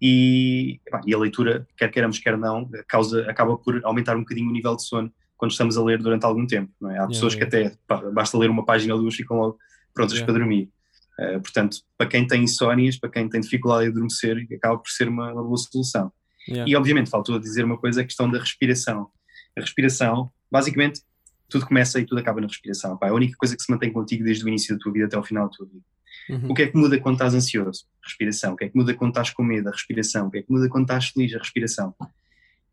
e, 0.01 0.81
e 1.07 1.15
a 1.15 1.19
leitura, 1.19 1.67
quer 1.77 1.91
queiramos 1.91 2.19
quer 2.19 2.39
não, 2.39 2.69
causa, 2.89 3.31
acaba 3.31 3.57
por 3.59 3.85
aumentar 3.85 4.17
um 4.17 4.21
bocadinho 4.21 4.49
o 4.49 4.53
nível 4.53 4.75
de 4.75 4.85
sono 4.85 5.13
quando 5.37 5.51
estamos 5.53 5.77
a 5.77 5.83
ler 5.83 5.99
durante 5.99 6.25
algum 6.25 6.47
tempo, 6.47 6.73
é? 6.91 6.99
Há 6.99 7.07
pessoas 7.07 7.35
yeah. 7.35 7.51
que 7.51 7.57
até 7.57 7.77
pá, 7.87 8.11
basta 8.11 8.37
ler 8.37 8.51
uma 8.51 8.65
página 8.65 8.95
ou 8.95 9.01
duas 9.01 9.15
e 9.15 9.19
ficam 9.19 9.39
logo 9.39 9.59
prontas 9.95 10.15
Yeah. 10.15 10.31
para 10.31 10.39
dormir. 10.39 10.71
Uh, 11.19 11.41
portanto, 11.41 11.79
para 11.99 12.07
quem 12.07 12.27
tem 12.27 12.45
insónias, 12.45 12.97
para 12.97 13.11
quem 13.11 13.29
tem 13.29 13.41
dificuldade 13.41 13.87
em 13.87 13.89
adormecer, 13.91 14.47
acaba 14.55 14.79
por 14.79 14.91
ser 14.91 15.09
uma, 15.09 15.33
uma 15.33 15.43
boa 15.43 15.57
solução. 15.57 16.13
Yeah. 16.49 16.71
E 16.71 16.77
obviamente 16.77 17.11
faltou 17.11 17.37
a 17.37 17.39
dizer 17.39 17.65
uma 17.65 17.77
coisa, 17.77 18.01
a 18.01 18.05
questão 18.05 18.31
da 18.31 18.39
respiração. 18.39 19.11
A 19.57 19.61
respiração, 19.61 20.31
basicamente, 20.51 21.01
tudo 21.49 21.67
começa 21.67 21.99
e 22.01 22.07
tudo 22.07 22.19
acaba 22.19 22.41
na 22.41 22.47
respiração. 22.47 22.97
Pá, 22.97 23.09
é 23.09 23.11
a 23.11 23.15
única 23.15 23.37
coisa 23.37 23.57
que 23.57 23.63
se 23.63 23.71
mantém 23.71 23.93
contigo 23.93 24.25
desde 24.25 24.45
o 24.45 24.49
início 24.49 24.75
da 24.75 24.81
tua 24.81 24.93
vida 24.93 25.07
até 25.07 25.17
ao 25.17 25.25
final 25.25 25.45
da 25.49 25.51
tua 25.51 25.67
vida. 25.67 25.85
Uhum. 26.33 26.51
O 26.51 26.55
que 26.55 26.63
é 26.63 26.67
que 26.69 26.77
muda 26.77 26.99
quando 27.01 27.15
estás 27.17 27.35
ansioso? 27.35 27.85
Respiração. 28.05 28.53
O 28.55 28.57
que 28.57 28.65
é 28.65 28.69
que 28.69 28.77
muda 28.77 28.95
quando 28.95 29.11
estás 29.11 29.31
com 29.31 29.43
medo? 29.43 29.69
A 29.69 29.73
respiração. 29.73 30.27
O 30.29 30.31
que 30.31 30.39
é 30.39 30.43
que 30.43 30.53
muda 30.53 30.69
quando 30.69 30.85
estás 30.85 31.09
feliz? 31.09 31.35
A 31.35 31.39
respiração. 31.39 31.95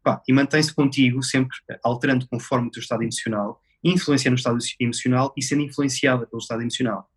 Pá, 0.04 0.22
e 0.28 0.34
mantém-se 0.34 0.74
contigo 0.74 1.22
sempre 1.24 1.58
alterando 1.84 2.28
conforme 2.28 2.68
o 2.68 2.72
teu 2.72 2.82
estado 2.82 3.04
emocional, 3.04 3.62
influenciando 3.84 4.36
o 4.36 4.38
estado 4.38 4.58
emocional 4.80 5.34
e 5.36 5.42
sendo 5.44 5.62
influenciada 5.64 6.26
pelo 6.26 6.42
estado 6.42 6.62
emocional. 6.62 7.10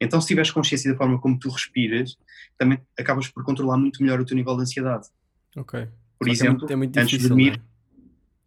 Então, 0.00 0.20
se 0.20 0.26
tiveres 0.26 0.50
consciência 0.50 0.90
da 0.90 0.98
forma 0.98 1.20
como 1.20 1.38
tu 1.38 1.48
respiras, 1.48 2.16
também 2.58 2.80
acabas 2.98 3.28
por 3.28 3.44
controlar 3.44 3.76
muito 3.76 4.02
melhor 4.02 4.20
o 4.20 4.24
teu 4.24 4.36
nível 4.36 4.56
de 4.56 4.62
ansiedade. 4.62 5.06
Ok. 5.56 5.86
Por 6.18 6.26
Só 6.26 6.30
é 6.30 6.32
exemplo, 6.32 6.58
muito- 6.58 6.72
é 6.72 6.76
muito 6.76 6.96
antes 6.96 7.10
de 7.10 7.16
difícil, 7.18 7.28
dormir, 7.28 7.62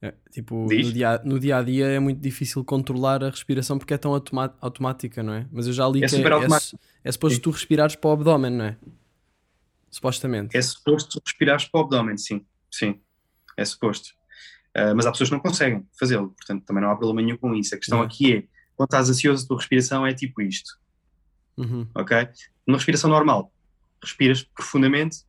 é? 0.01 0.13
Tipo, 0.31 0.67
Diz? 0.69 0.87
no 0.87 0.93
dia, 0.93 1.21
no 1.23 1.39
dia 1.39 1.57
a 1.57 1.63
dia 1.63 1.85
é 1.87 1.99
muito 1.99 2.19
difícil 2.19 2.63
controlar 2.63 3.23
a 3.23 3.29
respiração 3.29 3.77
porque 3.77 3.93
é 3.93 3.97
tão 3.97 4.13
automática, 4.13 5.23
não 5.23 5.33
é? 5.33 5.47
Mas 5.51 5.67
eu 5.67 5.73
já 5.73 5.87
li 5.87 6.03
É 6.03 6.07
que 6.07 6.09
super 6.09 6.31
é, 6.31 6.35
é, 6.35 6.47
é 7.05 7.11
suposto 7.11 7.39
tu 7.39 7.51
respirares 7.51 7.95
para 7.95 8.09
o 8.09 8.13
abdômen, 8.13 8.51
não 8.51 8.65
é? 8.65 8.77
Supostamente. 9.89 10.55
é 10.55 10.61
suposto 10.61 11.21
respirares 11.25 11.65
para 11.65 11.79
o 11.79 11.83
abdômen, 11.83 12.17
sim. 12.17 12.45
Sim, 12.69 12.99
é 13.55 13.63
suposto. 13.63 14.09
Ah, 14.75 14.93
mas 14.93 15.05
há 15.05 15.11
pessoas 15.11 15.29
que 15.29 15.35
não 15.35 15.41
conseguem 15.41 15.87
fazê-lo, 15.97 16.31
portanto 16.31 16.65
também 16.65 16.83
não 16.83 16.91
há 16.91 16.95
problema 16.97 17.21
nenhum 17.21 17.37
com 17.37 17.55
isso. 17.55 17.73
A 17.73 17.77
questão 17.77 18.01
aqui 18.01 18.35
é, 18.35 18.43
quando 18.75 18.87
estás 18.87 19.09
ansioso, 19.09 19.45
a 19.45 19.47
tua 19.47 19.57
respiração 19.57 20.05
é 20.05 20.13
tipo 20.13 20.41
isto, 20.41 20.77
Uhum. 21.57 21.87
ok? 21.95 22.27
Numa 22.67 22.77
respiração 22.77 23.09
normal, 23.09 23.49
respiras 24.03 24.43
profundamente 24.43 25.19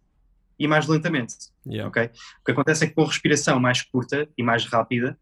e 0.58 0.66
mais 0.66 0.86
lentamente, 0.86 1.34
Yeah. 1.66 1.88
ok? 1.88 2.04
O 2.40 2.44
que 2.44 2.52
acontece 2.52 2.84
é 2.84 2.86
que 2.86 2.94
com 2.94 3.02
a 3.02 3.06
respiração 3.06 3.58
mais 3.58 3.82
curta 3.82 4.28
e 4.38 4.42
mais 4.42 4.64
rápida, 4.66 5.18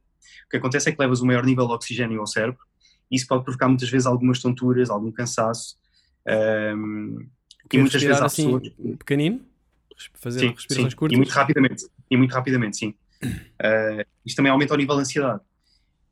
o 0.47 0.51
que 0.51 0.57
acontece 0.59 0.89
é 0.89 0.93
que 0.93 1.01
levas 1.01 1.23
um 1.23 1.27
maior 1.27 1.45
nível 1.45 1.67
de 1.67 1.73
oxigênio 1.73 2.21
ao 2.21 2.27
cérebro 2.27 2.61
e 3.11 3.17
isso 3.17 3.27
pode 3.27 3.45
provocar 3.45 3.69
muitas 3.69 3.89
vezes 3.89 4.07
algumas 4.07 4.41
tonturas, 4.41 4.91
algum 4.91 5.11
cansaço. 5.11 5.77
Que 7.69 7.77
e 7.77 7.81
muitas 7.81 8.03
vezes 8.03 8.21
há 8.21 8.27
assim, 8.27 8.59
pessoas 8.59 8.97
pequenino? 8.99 9.41
Fazer 10.15 10.41
Sim, 10.41 10.51
respirações 10.51 10.93
sim, 10.93 10.99
curtas? 10.99 11.15
E 11.15 11.17
muito 11.17 11.31
rapidamente. 11.31 11.87
E 12.11 12.17
muito 12.17 12.33
rapidamente, 12.33 12.77
sim. 12.77 12.95
Uh, 13.23 14.05
isto 14.27 14.37
também 14.37 14.51
aumenta 14.51 14.75
o 14.75 14.77
nível 14.77 14.97
de 14.97 15.03
ansiedade. 15.03 15.41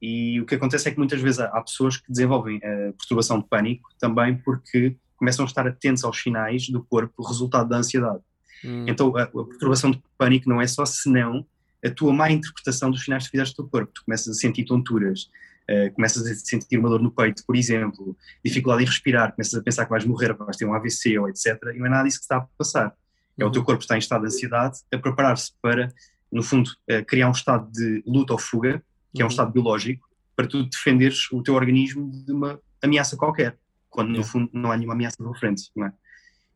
E 0.00 0.40
o 0.40 0.46
que 0.46 0.54
acontece 0.54 0.88
é 0.88 0.92
que 0.92 0.98
muitas 0.98 1.20
vezes 1.20 1.40
há, 1.40 1.46
há 1.46 1.62
pessoas 1.62 1.96
que 1.96 2.10
desenvolvem 2.10 2.58
a 2.58 2.92
perturbação 2.92 3.40
de 3.40 3.46
pânico 3.48 3.90
também 3.98 4.36
porque 4.36 4.96
começam 5.16 5.44
a 5.44 5.48
estar 5.48 5.66
atentos 5.66 6.04
aos 6.04 6.20
sinais 6.20 6.68
do 6.68 6.82
corpo, 6.82 7.22
resultado 7.22 7.68
da 7.68 7.76
ansiedade. 7.76 8.20
Hum, 8.64 8.86
Então 8.88 9.16
a, 9.16 9.22
a 9.22 9.26
perturbação 9.26 9.90
de 9.90 10.02
pânico 10.18 10.48
não 10.48 10.60
é 10.60 10.66
só 10.66 10.84
senão 10.84 11.46
a 11.84 11.90
tua 11.90 12.12
má 12.12 12.30
interpretação 12.30 12.90
dos 12.90 13.04
sinais 13.04 13.24
que 13.24 13.30
fizeste 13.30 13.54
do 13.56 13.64
teu 13.64 13.70
corpo. 13.70 13.92
Tu 13.92 14.04
começas 14.04 14.28
a 14.28 14.38
sentir 14.38 14.64
tonturas, 14.64 15.28
uh, 15.68 15.92
começas 15.94 16.24
a 16.26 16.34
sentir 16.34 16.78
uma 16.78 16.88
dor 16.88 17.02
no 17.02 17.10
peito, 17.10 17.42
por 17.44 17.56
exemplo, 17.56 18.16
dificuldade 18.44 18.84
em 18.84 18.86
respirar, 18.86 19.32
começas 19.32 19.54
a 19.54 19.62
pensar 19.62 19.84
que 19.84 19.90
vais 19.90 20.04
morrer, 20.04 20.32
vais 20.34 20.56
ter 20.56 20.64
um 20.64 20.74
AVC 20.74 21.18
ou 21.18 21.28
etc. 21.28 21.46
E 21.74 21.78
não 21.78 21.86
é 21.86 21.88
nada 21.90 22.04
disso 22.04 22.18
que 22.18 22.24
está 22.24 22.36
a 22.38 22.46
passar. 22.56 22.94
É 23.36 23.42
o 23.44 23.46
uhum. 23.46 23.52
teu 23.52 23.64
corpo 23.64 23.82
está 23.82 23.96
em 23.96 23.98
estado 23.98 24.20
de 24.22 24.26
ansiedade 24.28 24.78
a 24.92 24.98
preparar-se 24.98 25.52
para, 25.60 25.92
no 26.30 26.42
fundo, 26.42 26.70
eh, 26.86 27.02
criar 27.02 27.28
um 27.28 27.32
estado 27.32 27.70
de 27.72 28.02
luta 28.06 28.32
ou 28.34 28.38
fuga, 28.38 28.82
que 29.14 29.22
é 29.22 29.24
um 29.24 29.26
Uhum. 29.26 29.30
estado 29.30 29.52
biológico, 29.52 30.06
para 30.36 30.46
tu 30.46 30.62
defenderes 30.64 31.30
o 31.32 31.42
teu 31.42 31.54
organismo 31.54 32.10
de 32.10 32.32
uma 32.32 32.60
ameaça 32.82 33.16
qualquer, 33.16 33.58
quando 33.90 34.10
no 34.10 34.22
fundo 34.22 34.50
não 34.52 34.70
há 34.70 34.76
nenhuma 34.76 34.94
ameaça 34.94 35.16
pela 35.16 35.34
frente, 35.34 35.70
não 35.74 35.86
é? 35.86 35.92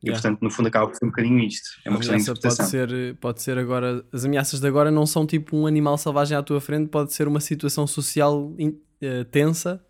E 0.03 0.09
Yeah. 0.09 0.21
portanto, 0.23 0.43
no 0.43 0.51
fundo, 0.51 0.67
acaba 0.69 0.87
por 0.89 0.95
ser 0.97 1.05
um 1.07 1.09
bocadinho 1.09 1.39
isto. 1.41 1.69
É 1.85 1.89
uma 1.89 1.97
A 1.97 2.01
questão 2.01 2.35
de 2.35 2.41
pode 2.41 2.65
ser, 2.69 3.15
pode 3.17 3.43
ser 3.43 3.59
agora. 3.59 4.05
As 4.13 4.25
ameaças 4.25 4.61
de 4.61 4.67
agora 4.67 4.91
não 4.91 5.07
são 5.07 5.27
tipo 5.27 5.57
um 5.57 5.67
animal 5.67 5.97
selvagem 5.99 6.37
à 6.37 6.43
tua 6.43 6.61
frente, 6.61 6.89
pode 6.91 7.13
ser 7.15 7.27
uma 7.27 7.41
situação 7.41 7.87
social 7.87 8.55
in- 8.59 8.79
eh, 9.01 9.25
tensa 9.25 9.83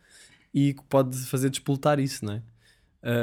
e 0.55 0.75
que 0.75 0.83
pode 0.85 1.19
fazer 1.27 1.51
despoltar 1.51 1.99
isso, 1.99 2.25
não 2.25 2.35
é? 2.35 2.43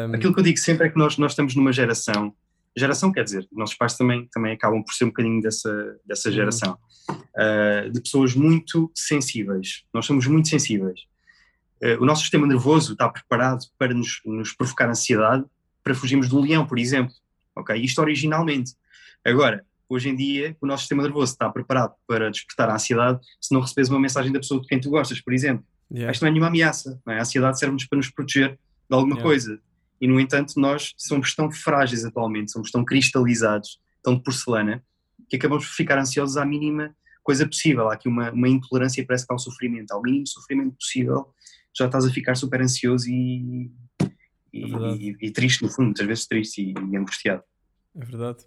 Um, 0.07 0.13
Aquilo 0.15 0.33
que 0.33 0.39
eu 0.39 0.43
digo 0.43 0.57
sempre 0.57 0.87
é 0.87 0.89
que 0.89 0.97
nós, 0.97 1.17
nós 1.17 1.31
estamos 1.31 1.55
numa 1.55 1.71
geração, 1.73 2.33
geração 2.77 3.11
quer 3.11 3.23
dizer, 3.23 3.47
nossos 3.51 3.75
pais 3.75 3.95
também, 3.97 4.27
também 4.31 4.53
acabam 4.53 4.83
por 4.83 4.93
ser 4.93 5.05
um 5.05 5.07
bocadinho 5.07 5.41
dessa, 5.41 5.97
dessa 6.05 6.29
Uhum. 6.29 6.35
geração, 6.35 6.77
ah, 7.37 7.89
de 7.91 8.01
pessoas 8.01 8.35
muito 8.35 8.91
sensíveis. 8.93 9.83
Nós 9.93 10.05
somos 10.05 10.27
muito 10.27 10.47
sensíveis. 10.49 10.99
Ah, 11.83 11.97
o 11.99 12.05
nosso 12.05 12.21
sistema 12.21 12.45
nervoso 12.45 12.91
está 12.93 13.09
preparado 13.09 13.65
para 13.79 13.93
nos, 13.93 14.21
nos 14.25 14.53
provocar 14.53 14.89
ansiedade 14.89 15.43
para 15.83 15.93
fugirmos 15.95 16.27
do 16.29 16.39
leão, 16.39 16.65
por 16.65 16.79
exemplo. 16.79 17.13
Ok? 17.55 17.75
Isto 17.75 18.01
originalmente. 18.01 18.73
Agora, 19.25 19.65
hoje 19.87 20.09
em 20.09 20.15
dia, 20.15 20.55
o 20.61 20.65
nosso 20.65 20.81
sistema 20.83 21.03
nervoso 21.03 21.33
está 21.33 21.49
preparado 21.49 21.93
para 22.07 22.29
despertar 22.31 22.69
a 22.69 22.75
ansiedade 22.75 23.19
se 23.39 23.53
não 23.53 23.61
recebes 23.61 23.89
uma 23.89 23.99
mensagem 23.99 24.31
da 24.31 24.39
pessoa 24.39 24.59
de 24.61 24.67
quem 24.67 24.79
tu 24.79 24.89
gostas, 24.89 25.21
por 25.21 25.33
exemplo. 25.33 25.63
yeah. 25.91 26.11
Isto 26.11 26.21
não 26.23 26.29
é 26.29 26.31
nenhuma 26.31 26.47
ameaça. 26.47 26.99
Não 27.05 27.13
é? 27.13 27.19
A 27.19 27.21
ansiedade 27.21 27.59
serve-nos 27.59 27.85
para 27.85 27.97
nos 27.97 28.09
proteger 28.09 28.51
de 28.89 28.95
alguma 28.95 29.15
Yeah. 29.15 29.23
coisa. 29.29 29.59
E, 30.01 30.07
no 30.07 30.19
entanto, 30.19 30.53
nós 30.57 30.93
somos 30.97 31.33
tão 31.33 31.49
frágeis 31.51 32.03
atualmente, 32.03 32.51
somos 32.51 32.71
tão 32.71 32.83
cristalizados, 32.83 33.79
tão 34.03 34.15
de 34.15 34.23
porcelana, 34.23 34.83
que 35.29 35.35
acabamos 35.37 35.65
por 35.65 35.73
ficar 35.73 35.97
ansiosos 35.97 36.35
à 36.35 36.45
mínima 36.45 36.93
coisa 37.23 37.45
possível. 37.47 37.87
Há 37.89 37.93
aqui 37.93 38.09
uma, 38.09 38.31
uma 38.31 38.49
intolerância, 38.49 39.05
parece 39.07 39.25
que 39.25 39.31
há 39.31 39.35
um 39.35 39.39
sofrimento. 39.39 39.91
Ao 39.91 40.01
mínimo 40.01 40.27
sofrimento 40.27 40.75
possível, 40.75 41.33
já 41.77 41.85
estás 41.85 42.03
a 42.05 42.09
ficar 42.11 42.35
super 42.35 42.61
ansioso 42.61 43.09
e, 43.09 43.71
e, 44.53 44.63
É 44.63 44.67
e- 44.95 45.17
e 45.27 45.31
triste, 45.31 45.63
no 45.63 45.69
fundo, 45.69 45.85
muitas 45.87 46.05
vezes 46.07 46.27
triste 46.27 46.61
e, 46.61 46.73
e 46.91 46.97
angustiado. 46.97 47.43
É 47.95 48.05
verdade. 48.05 48.45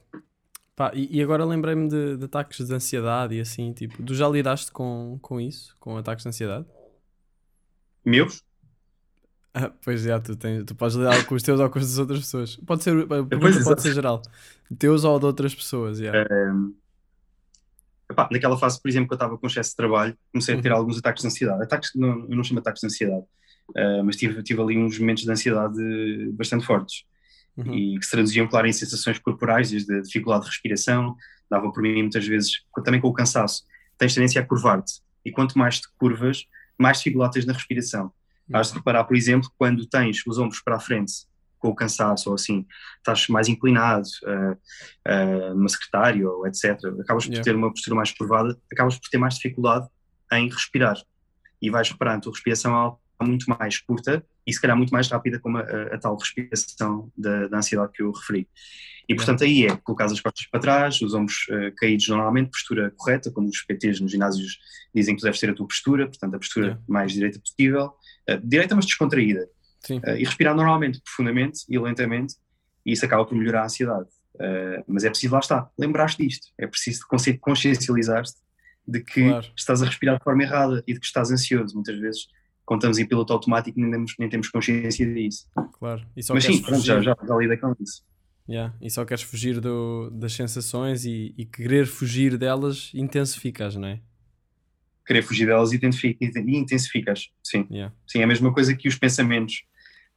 Pá, 0.74 0.92
e, 0.94 1.22
agora 1.22 1.44
lembrei-me 1.44 1.88
de, 1.88 2.16
de 2.18 2.24
ataques 2.26 2.66
de 2.66 2.72
ansiedade 2.74 3.34
e 3.34 3.40
assim, 3.40 3.72
tipo, 3.72 4.02
tu 4.02 4.14
já 4.14 4.28
lidaste 4.28 4.70
com, 4.70 5.18
com 5.22 5.40
isso? 5.40 5.74
Com 5.80 5.96
ataques 5.96 6.22
de 6.22 6.28
ansiedade? 6.28 6.66
Meus? 8.04 8.42
Ah, 9.54 9.72
pois 9.82 10.02
já, 10.02 10.20
tu, 10.20 10.36
tens, 10.36 10.64
tu 10.66 10.74
podes 10.74 10.96
lidar 10.96 11.24
com 11.24 11.34
os 11.34 11.42
teus 11.42 11.58
ou 11.58 11.70
com 11.70 11.78
os 11.78 11.86
das 11.88 11.98
outras 11.98 12.18
pessoas. 12.20 12.56
Pode 12.56 12.82
ser, 12.84 12.90
a 12.90 13.06
pergunta 13.06 13.38
Pois, 13.40 13.64
pode 13.64 13.80
ser 13.82 13.94
geral. 13.94 14.20
Teus 14.78 15.02
ou 15.02 15.18
de 15.18 15.24
outras 15.24 15.54
pessoas, 15.54 15.96
já. 15.98 16.12
Epá, 18.10 18.28
naquela 18.30 18.56
fase, 18.58 18.80
por 18.80 18.88
exemplo, 18.88 19.08
que 19.08 19.14
eu 19.14 19.16
estava 19.16 19.36
com 19.38 19.46
excesso 19.46 19.70
de 19.70 19.76
trabalho, 19.76 20.16
comecei 20.30 20.54
a 20.56 20.60
ter 20.62 20.70
Uhum. 20.70 20.78
alguns 20.78 20.98
ataques 20.98 21.22
de 21.22 21.28
ansiedade. 21.28 21.62
Ataques, 21.62 21.90
não, 21.94 22.20
eu 22.28 22.36
não 22.36 22.44
chamo 22.44 22.60
ataques 22.60 22.80
de 22.80 22.86
ansiedade, 22.86 23.24
ah, 23.76 24.02
mas 24.04 24.16
tive, 24.16 24.42
tive 24.42 24.60
ali 24.60 24.78
uns 24.78 24.98
momentos 24.98 25.24
de 25.24 25.30
ansiedade 25.30 25.78
bastante 26.32 26.64
fortes 26.66 27.04
Uhum. 27.56 27.72
e 27.74 27.98
que 27.98 28.04
se 28.04 28.10
traduziam, 28.10 28.46
claro, 28.46 28.66
em 28.66 28.72
sensações 28.72 29.18
corporais, 29.18 29.70
desde 29.70 29.90
a 29.96 30.02
dificuldade 30.02 30.44
de 30.44 30.50
respiração, 30.50 31.16
dava 31.50 31.72
por 31.72 31.82
mim 31.82 32.02
muitas 32.02 32.26
vezes, 32.26 32.50
também 32.84 33.00
com 33.00 33.08
o 33.08 33.14
cansaço, 33.14 33.64
tens 33.96 34.12
tendência 34.14 34.42
a 34.42 34.44
curvar-te. 34.44 35.00
E 35.24 35.32
quanto 35.32 35.58
mais 35.58 35.80
te 35.80 35.88
curvas, 35.96 36.44
mais 36.78 36.98
dificuldade 36.98 37.32
tens 37.32 37.46
na 37.46 37.54
respiração. 37.54 38.12
Has 38.52 38.68
de 38.68 38.74
reparar, 38.74 39.04
por 39.04 39.16
exemplo, 39.16 39.50
quando 39.56 39.86
tens 39.86 40.22
os 40.26 40.36
ombros 40.38 40.60
para 40.60 40.76
a 40.76 40.80
frente, 40.80 41.12
com 41.58 41.68
o 41.68 41.74
cansaço 41.74 42.28
ou 42.28 42.34
assim, 42.34 42.66
estás 42.98 43.26
mais 43.28 43.48
inclinado, 43.48 44.06
ah, 45.06 45.54
numa 45.54 45.68
secretária 45.70 46.28
ou 46.28 46.46
etc., 46.46 46.72
acabas 47.00 47.24
por 47.24 47.32
Yeah. 47.32 47.42
ter 47.42 47.56
uma 47.56 47.70
postura 47.70 47.96
mais 47.96 48.12
curvada, 48.12 48.54
acabas 48.70 48.98
por 48.98 49.08
ter 49.08 49.16
mais 49.16 49.34
dificuldade 49.36 49.88
em 50.32 50.48
respirar. 50.50 50.96
E 51.62 51.70
vais 51.70 51.88
reparar, 51.90 52.16
a 52.16 52.20
tua 52.20 52.32
respiração 52.32 52.72
é 52.74 52.96
muito 53.24 53.46
mais 53.48 53.78
curta 53.78 54.24
e 54.46 54.52
se 54.52 54.60
calhar 54.60 54.76
muito 54.76 54.90
mais 54.90 55.08
rápida 55.08 55.38
como 55.38 55.58
a, 55.58 55.60
a- 55.62 55.98
tal 55.98 56.16
respiração 56.16 57.10
da, 57.16 57.48
da 57.48 57.58
ansiedade 57.58 57.92
que 57.92 58.02
eu 58.02 58.10
referi. 58.12 58.48
E 59.08 59.14
portanto 59.14 59.44
aí 59.44 59.66
é 59.66 59.76
colocar 59.76 60.06
as 60.06 60.20
costas 60.20 60.46
para 60.46 60.60
trás, 60.60 61.00
os 61.00 61.14
ombros 61.14 61.46
eh, 61.50 61.72
caídos 61.76 62.08
normalmente, 62.08 62.50
postura 62.50 62.92
correta, 62.96 63.30
como 63.30 63.48
os 63.48 63.62
PTs 63.62 64.00
nos 64.00 64.10
ginásios 64.10 64.58
dizem 64.94 65.14
que 65.14 65.22
deve 65.22 65.38
ser 65.38 65.50
a 65.50 65.54
tua 65.54 65.66
postura, 65.68 66.06
portanto 66.08 66.34
a 66.34 66.38
postura 66.38 66.66
Yeah. 66.66 66.82
mais 66.88 67.12
direita 67.12 67.38
possível, 67.40 67.92
eh, 68.28 68.40
direita 68.42 68.74
mas 68.74 68.84
descontraída. 68.86 69.48
Eh, 69.88 70.20
e 70.20 70.24
respirar 70.24 70.56
normalmente, 70.56 71.00
profundamente 71.04 71.60
e 71.68 71.78
lentamente, 71.78 72.34
e 72.84 72.92
isso 72.92 73.04
acaba 73.06 73.24
por 73.24 73.36
melhorar 73.36 73.62
a 73.62 73.64
ansiedade. 73.66 74.08
Mas 74.86 75.02
é 75.04 75.08
preciso, 75.08 75.32
lá 75.32 75.38
está, 75.40 75.70
lembrar-te 75.78 76.18
disto, 76.26 76.48
é 76.58 76.66
preciso 76.66 77.06
consci- 77.08 77.38
consciencializar-te 77.38 78.32
de 78.86 79.00
que 79.00 79.22
Claro. 79.28 79.46
estás 79.56 79.82
a 79.82 79.86
respirar 79.86 80.18
de 80.18 80.24
forma 80.24 80.42
errada 80.42 80.82
e 80.86 80.92
de 80.92 81.00
que 81.00 81.06
estás 81.06 81.30
ansioso. 81.30 81.74
Muitas 81.74 81.98
vezes, 81.98 82.26
quando 82.66 82.80
estamos 82.80 82.98
em 82.98 83.06
piloto 83.06 83.32
automático, 83.32 83.80
nem 83.80 83.90
temos, 83.90 84.14
nem 84.18 84.28
temos 84.28 84.48
consciência 84.48 85.06
disso. 85.06 85.46
Claro. 85.78 86.04
E 86.16 86.22
só 86.22 86.34
Mas 86.34 86.44
sim, 86.44 86.60
pronto, 86.60 86.84
já, 86.84 87.00
já, 87.00 87.16
já 87.26 87.36
lidei 87.36 87.56
com 87.56 87.74
isso. 87.80 88.02
Yeah. 88.48 88.74
E 88.80 88.90
só 88.90 89.04
queres 89.04 89.22
fugir 89.24 89.60
do, 89.60 90.10
das 90.10 90.32
sensações 90.32 91.04
e, 91.04 91.34
e 91.38 91.44
querer 91.44 91.86
fugir 91.86 92.36
delas 92.36 92.90
intensificas, 92.94 93.74
não 93.76 93.88
é? 93.88 94.00
Querer 95.06 95.22
fugir 95.22 95.46
delas 95.46 95.72
e 95.72 95.76
intensifi- 95.76 96.18
intensificas, 96.20 97.30
sim. 97.42 97.66
Yeah. 97.70 97.94
Sim, 98.06 98.20
é 98.20 98.24
a 98.24 98.26
mesma 98.26 98.52
coisa 98.52 98.74
que 98.74 98.88
os 98.88 98.96
pensamentos. 98.96 99.62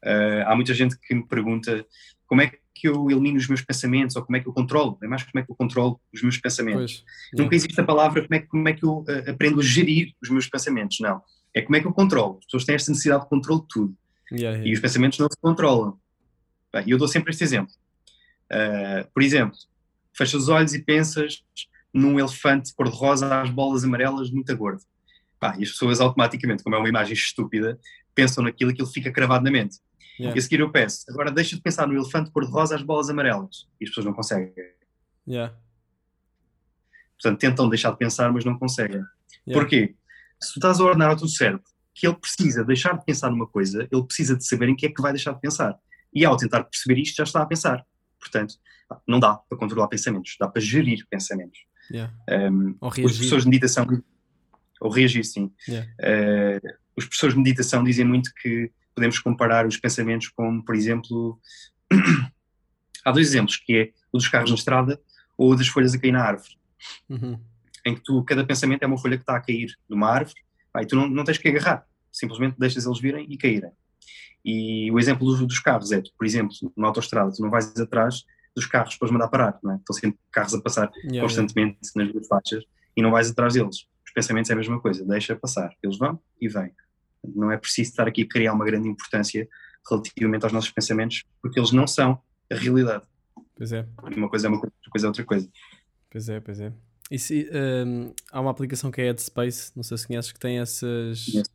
Uh, 0.04 0.46
há 0.48 0.56
muita 0.56 0.74
gente 0.74 0.98
que 1.00 1.14
me 1.14 1.28
pergunta 1.28 1.86
como 2.26 2.42
é 2.42 2.52
que 2.74 2.88
eu 2.88 3.10
elimino 3.12 3.38
os 3.38 3.48
meus 3.48 3.62
pensamentos 3.62 4.16
ou 4.16 4.24
como 4.24 4.38
é 4.38 4.40
que 4.40 4.48
eu 4.48 4.54
controlo. 4.54 4.98
É 5.04 5.08
mais 5.08 5.24
como 5.24 5.40
é 5.42 5.46
que 5.46 5.52
eu 5.52 5.56
controlo 5.56 6.00
os 6.14 6.22
meus 6.22 6.38
pensamentos. 6.38 7.04
Pois. 7.32 7.42
Nunca 7.44 7.56
existe 7.56 7.80
a 7.82 7.84
palavra 7.84 8.22
como 8.24 8.36
é, 8.36 8.40
que- 8.40 8.48
como 8.48 8.68
é 8.70 8.74
que 8.74 8.84
eu 8.86 9.00
uh, 9.00 9.30
aprendo 9.30 9.60
a 9.60 9.64
gerir 9.64 10.14
os 10.22 10.30
meus 10.30 10.48
pensamentos. 10.48 10.98
Não. 11.02 11.22
É 11.54 11.62
como 11.62 11.76
é 11.76 11.80
que 11.80 11.88
eu 11.88 11.94
controlo. 11.94 12.38
As 12.40 12.46
pessoas 12.46 12.66
têm 12.66 12.76
esta 12.76 12.92
necessidade 12.92 13.24
de 13.24 13.30
controle 13.30 13.62
de 13.62 13.68
tudo. 13.68 13.98
Yeah, 14.32 14.58
E 14.58 14.62
yeah. 14.62 14.74
os 14.74 14.80
pensamentos 14.80 15.18
não 15.20 15.28
se 15.30 15.38
controlam. 15.42 16.00
Bem, 16.72 16.84
eu 16.88 16.98
dou 16.98 17.08
sempre 17.08 17.32
este 17.32 17.44
exemplo. 17.44 17.74
Uh, 18.52 19.10
por 19.14 19.24
exemplo, 19.24 19.58
fechas 20.14 20.44
os 20.44 20.50
olhos 20.50 20.74
e 20.74 20.84
pensas 20.84 21.44
num 21.94 22.20
elefante 22.20 22.74
cor-de-rosa 22.74 23.42
às 23.42 23.50
bolas 23.50 23.84
amarelas 23.84 24.30
muito 24.30 24.56
gordo. 24.56 24.84
Pá, 25.40 25.56
e 25.58 25.64
as 25.64 25.72
pessoas 25.72 26.00
automaticamente, 26.00 26.64
como 26.64 26.76
é 26.76 26.80
uma 26.80 26.90
imagem 26.90 27.14
estúpida, 27.14 27.80
pensam 28.14 28.44
naquilo 28.44 28.72
e 28.72 28.74
aquilo 28.74 28.88
fica 28.88 29.12
cravado 29.12 29.44
na 29.44 29.52
mente. 29.52 29.78
Yeah. 30.20 30.36
E 30.36 30.40
a 30.40 30.42
seguir 30.42 30.60
eu 30.60 30.70
peço, 30.70 31.06
agora 31.10 31.32
deixa 31.32 31.56
de 31.56 31.62
pensar 31.62 31.88
no 31.88 31.96
elefante 31.96 32.30
cor-de-rosa 32.30 32.76
às 32.76 32.82
bolas 32.82 33.10
amarelas. 33.10 33.68
E 33.80 33.86
as 33.86 33.90
pessoas 33.90 34.06
não 34.06 34.14
conseguem. 34.14 34.54
Yeah. 35.28 35.56
Portanto, 37.14 37.40
tentam 37.40 37.70
deixar 37.70 37.92
de 37.92 37.98
pensar, 37.98 38.32
mas 38.32 38.44
não 38.44 38.58
conseguem. 38.58 39.02
Yeah. 39.48 39.54
Porquê? 39.54 39.96
Se 40.41 40.54
tu 40.54 40.60
estás 40.60 40.80
a 40.80 40.84
ordenar 40.84 41.10
ao 41.10 41.17
teu 41.17 41.28
cérebro 41.28 41.63
que 41.93 42.08
ele 42.08 42.15
precisa 42.15 42.63
deixar 42.63 42.97
de 42.97 43.04
pensar 43.04 43.30
numa 43.30 43.47
coisa, 43.47 43.88
ele 43.91 44.04
precisa 44.04 44.36
de 44.36 44.45
saber 44.45 44.69
em 44.69 44.75
que 44.75 44.86
é 44.86 44.89
que 44.89 45.02
vai 45.02 45.12
deixar 45.12 45.34
de 45.34 45.41
pensar. 45.41 45.78
E 46.13 46.23
ao 46.23 46.38
tentar 46.38 46.63
perceber 46.63 47.02
isto, 47.02 47.17
já 47.17 47.23
está 47.23 47.41
a 47.41 47.45
pensar. 47.45 47.86
Portanto, 48.19 48.56
não 49.08 49.19
dá 49.19 49.36
para 49.36 49.58
controlar 49.58 49.88
pensamentos, 49.88 50.36
dá 50.39 50.47
para 50.47 50.62
gerir 50.62 51.06
pensamentos. 51.10 51.60
Yeah. 51.91 52.13
Um, 52.30 52.78
Ou 52.80 52.89
os 52.89 52.95
professores 52.95 53.43
de 53.43 53.49
meditação, 53.49 53.86
ou 54.80 54.89
reagir, 54.89 55.25
sim. 55.25 55.52
Yeah. 55.67 55.89
Uh, 55.99 56.67
os 56.95 57.06
professores 57.06 57.36
de 57.36 57.41
meditação 57.41 57.84
dizem 57.84 58.06
muito 58.06 58.32
que 58.41 58.71
podemos 58.95 59.19
comparar 59.19 59.65
os 59.65 59.78
pensamentos 59.78 60.30
com, 60.30 60.62
por 60.62 60.75
exemplo, 60.75 61.39
há 63.04 63.12
dois 63.12 63.28
exemplos, 63.28 63.58
que 63.58 63.75
é 63.75 63.91
o 64.12 64.17
dos 64.17 64.28
carros 64.28 64.49
na 64.49 64.56
estrada 64.56 64.99
ou 65.38 65.52
o 65.52 65.56
das 65.56 65.67
folhas 65.67 65.93
a 65.93 65.99
cair 65.99 66.12
na 66.12 66.23
árvore, 66.23 66.60
Uhum. 67.10 67.39
Em 67.86 67.96
que 67.96 68.02
tu, 68.04 68.24
cada 68.24 68.46
pensamento 68.46 68.84
é 68.84 68.88
uma 68.88 68.98
folha 68.98 69.18
que 69.18 69.24
está 69.24 69.36
a 69.36 69.42
cair 69.42 69.68
de 69.68 69.96
uma 69.96 70.10
árvore, 70.10 70.39
pá, 70.72 70.82
e 70.82 70.86
tu 70.86 70.96
não, 70.96 71.08
não 71.08 71.24
tens 71.24 71.38
que 71.38 71.48
agarrar, 71.48 71.86
simplesmente 72.12 72.56
deixas 72.58 72.86
eles 72.86 73.00
virem 73.00 73.26
e 73.30 73.38
caírem. 73.38 73.72
E 74.44 74.92
o 74.92 75.00
exemplo 75.00 75.26
dos, 75.26 75.46
dos 75.46 75.60
carros 75.60 75.92
é, 75.92 76.02
tu, 76.02 76.12
por 76.18 76.26
exemplo, 76.26 76.56
numa 76.76 76.88
autoestrada, 76.88 77.32
tu 77.32 77.42
não 77.42 77.50
vais 77.50 77.78
atrás 77.80 78.24
dos 78.56 78.65
carros 78.65 78.96
para 78.96 79.06
os 79.06 79.12
mandar 79.12 79.28
parar, 79.28 79.60
não 79.63 79.74
é? 79.74 79.76
Estão 79.76 79.96
sempre 79.96 80.20
carros 80.32 80.54
a 80.54 80.62
passar 80.62 80.89
Yeah, 80.96 81.15
yeah. 81.15 81.28
constantemente 81.28 81.78
nas 81.96 82.12
duas 82.12 82.28
faixas 82.28 82.63
e 82.96 83.02
não 83.02 83.12
vais 83.12 83.30
atrás 83.30 83.54
deles. 83.54 83.88
Os 84.06 84.13
pensamentos 84.13 84.50
é 84.50 84.54
a 84.54 84.58
mesma 84.58 84.80
coisa, 84.82 85.06
deixa 85.06 85.36
passar. 85.36 85.72
Eles 85.84 85.98
vão 85.98 86.20
e 86.42 86.48
vêm. 86.48 86.72
Não 87.36 87.52
é 87.52 87.58
preciso 87.58 87.92
estar 87.92 88.08
aqui 88.08 88.24
a 88.24 88.28
criar 88.28 88.54
uma 88.54 88.65
grande 88.65 88.88
importância 88.88 89.48
relativamente 89.89 90.44
aos 90.44 90.54
nossos 90.54 90.72
pensamentos, 90.72 91.24
porque 91.42 91.60
eles 91.60 91.72
não 91.72 91.86
são 91.86 92.22
a 92.52 92.56
realidade. 92.56 93.04
Pois 93.56 93.72
é, 93.72 93.86
Uma 94.15 94.30
coisa 94.30 94.48
é 94.48 94.50
uma 94.50 94.60
coisa, 94.60 94.74
outra 94.76 94.92
coisa 94.92 95.06
é 95.06 95.10
outra 95.10 95.24
coisa. 95.26 95.50
pois 96.10 96.30
é, 96.30 96.39
pois 96.39 96.60
é. 96.60 96.74
E 97.12 97.17
se, 97.17 97.50
um, 97.86 98.13
há 98.32 98.39
uma 98.39 98.52
aplicação 98.52 98.91
que 98.91 99.02
é 99.02 99.06
Headspace, 99.06 99.72
não 99.76 99.84
sei 99.84 99.98
se 99.98 100.08
conheces, 100.08 100.32
que 100.32 100.39
tem 100.39 100.60
essas. 100.60 101.26
Conheço. 101.26 101.52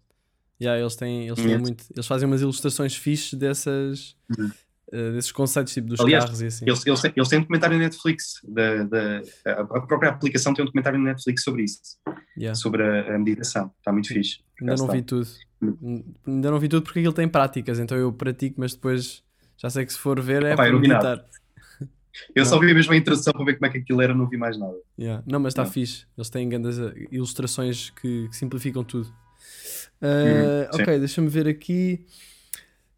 Yeah, 0.60 0.80
eles 0.80 0.96
têm, 0.96 1.26
eles 1.26 1.34
têm 1.36 1.44
Conheço. 1.46 1.62
muito. 1.62 1.84
Eles 1.94 2.06
fazem 2.06 2.26
umas 2.28 2.40
ilustrações 2.40 2.94
fixes 2.96 3.34
dessas. 3.34 4.16
Uhum. 4.38 4.46
uh, 4.46 5.12
desses 5.12 5.32
conceitos 5.32 5.72
tipo 5.74 5.88
dos 5.88 6.00
Aliás, 6.00 6.24
carros 6.24 6.40
e 6.42 6.46
assim. 6.46 6.64
Eles, 6.66 6.86
eles, 6.86 7.00
têm, 7.00 7.12
eles 7.16 7.28
têm 7.28 7.38
um 7.38 7.42
documentário 7.42 7.76
na 7.76 7.84
Netflix, 7.84 8.40
da, 8.44 8.84
da, 8.84 9.22
a 9.46 9.64
própria 9.64 10.10
aplicação 10.10 10.54
tem 10.54 10.62
um 10.62 10.66
documentário 10.66 10.98
na 10.98 11.06
Netflix 11.10 11.42
sobre 11.42 11.64
isso, 11.64 11.80
Yeah. 12.36 12.54
sobre 12.54 12.82
a, 12.82 13.14
a 13.14 13.18
meditação. 13.18 13.72
Está 13.78 13.92
muito 13.92 14.08
fixe. 14.08 14.40
Ainda 14.60 14.74
não 14.76 14.84
está. 14.86 14.92
vi 14.92 15.02
tudo. 15.02 15.28
Ainda 16.26 16.50
não 16.50 16.58
vi 16.58 16.68
tudo 16.68 16.82
porque 16.82 16.98
aquilo 17.00 17.12
tem 17.12 17.28
práticas, 17.28 17.78
então 17.78 17.96
eu 17.96 18.12
pratico, 18.12 18.56
mas 18.60 18.74
depois 18.74 19.22
já 19.56 19.70
sei 19.70 19.86
que 19.86 19.92
se 19.92 19.98
for 19.98 20.20
ver 20.20 20.44
é 20.44 20.54
para 20.56 20.66
eu 20.68 20.72
não 20.74 20.80
vi 20.80 20.88
meditar. 20.88 21.16
nada. 21.16 21.28
Eu 22.34 22.44
só 22.44 22.58
vi 22.58 22.72
mesmo 22.72 22.92
a 22.92 22.96
introdução 22.96 23.32
para 23.32 23.44
ver 23.44 23.54
como 23.54 23.66
é 23.66 23.70
que 23.70 23.78
aquilo 23.78 24.00
era, 24.00 24.14
não 24.14 24.28
vi 24.28 24.36
mais 24.36 24.58
nada. 24.58 24.76
Yeah. 24.98 25.22
Não, 25.26 25.40
mas 25.40 25.52
está 25.52 25.64
fixe. 25.64 26.06
Eles 26.16 26.30
têm 26.30 26.48
grandes 26.48 26.78
uh, 26.78 26.92
ilustrações 27.10 27.90
que, 27.90 28.28
que 28.28 28.36
simplificam 28.36 28.84
tudo. 28.84 29.08
Uh, 30.00 30.68
ok, 30.72 30.98
deixa-me 30.98 31.28
ver 31.28 31.48
aqui. 31.48 32.06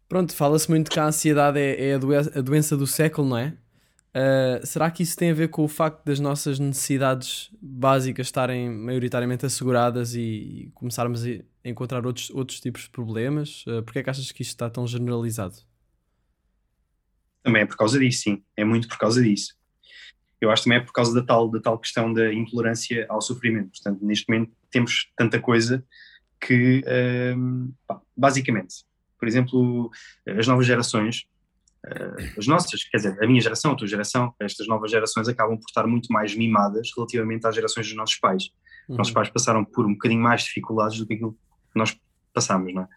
Pronto, 0.07 0.33
fala-se 0.33 0.69
muito 0.69 0.89
que 0.91 0.99
a 0.99 1.05
ansiedade 1.05 1.59
é, 1.59 1.89
é 1.89 1.93
a, 1.95 1.97
doen- 1.97 2.13
a 2.15 2.41
doença 2.41 2.77
do 2.77 2.87
século, 2.87 3.29
não 3.29 3.37
é? 3.37 3.53
Uh, 4.15 4.65
será 4.65 4.89
que 4.89 5.03
isso 5.03 5.15
tem 5.15 5.29
a 5.29 5.33
ver 5.33 5.49
com 5.49 5.63
o 5.63 5.67
facto 5.67 6.03
das 6.03 6.19
nossas 6.19 6.57
necessidades 6.59 7.51
básicas 7.61 8.27
estarem 8.27 8.69
maioritariamente 8.69 9.45
asseguradas 9.45 10.15
e, 10.15 10.19
e 10.21 10.71
começarmos 10.73 11.23
a 11.25 11.29
encontrar 11.63 12.05
outros, 12.05 12.29
outros 12.31 12.59
tipos 12.59 12.83
de 12.83 12.89
problemas? 12.89 13.63
Uh, 13.67 13.83
Porquê 13.83 13.99
é 13.99 14.03
que 14.03 14.09
achas 14.09 14.31
que 14.31 14.41
isto 14.41 14.51
está 14.51 14.69
tão 14.69 14.87
generalizado? 14.87 15.55
Também 17.47 17.61
é 17.61 17.65
por 17.65 17.77
causa 17.77 17.97
disso, 17.97 18.23
sim. 18.23 18.43
É 18.57 18.65
muito 18.65 18.89
por 18.89 18.97
causa 18.97 19.23
disso. 19.23 19.55
Eu 20.41 20.51
acho 20.51 20.65
também 20.65 20.79
é 20.79 20.81
por 20.81 20.91
causa 20.91 21.13
da 21.13 21.25
tal, 21.25 21.49
da 21.49 21.61
tal 21.61 21.79
questão 21.79 22.11
da 22.11 22.33
intolerância 22.33 23.05
ao 23.07 23.21
sofrimento. 23.21 23.69
Portanto, 23.69 24.03
neste 24.03 24.29
momento 24.29 24.51
temos 24.69 25.09
tanta 25.15 25.39
coisa 25.39 25.81
que, 26.41 26.83
hum, 27.37 27.71
pá, 27.87 28.01
basicamente, 28.17 28.83
por 29.17 29.29
exemplo, 29.29 29.89
as 30.27 30.45
novas 30.45 30.65
gerações, 30.65 31.23
eh, 31.85 32.33
as 32.37 32.45
nossas, 32.47 32.83
quer 32.83 32.97
dizer, 32.97 33.23
a 33.23 33.25
minha 33.25 33.39
geração, 33.39 33.71
a 33.71 33.75
tua 33.77 33.87
geração, 33.87 34.35
estas 34.41 34.67
novas 34.67 34.91
gerações 34.91 35.29
acabam 35.29 35.57
por 35.57 35.69
estar 35.69 35.87
muito 35.87 36.11
mais 36.11 36.35
mimadas 36.35 36.91
relativamente 36.97 37.47
às 37.47 37.55
gerações 37.55 37.87
dos 37.87 37.95
nossos 37.95 38.17
pais. 38.17 38.49
Uhum. 38.89 38.97
Nossos 38.97 39.13
pais 39.13 39.29
passaram 39.29 39.63
por 39.63 39.85
um 39.85 39.93
bocadinho 39.93 40.21
mais 40.21 40.43
dificuldades 40.43 40.99
do 40.99 41.07
que 41.07 41.13
aquilo 41.13 41.31
que 41.31 41.79
nós 41.79 41.97
passámos, 42.33 42.73
não 42.73 42.81
é? 42.81 42.87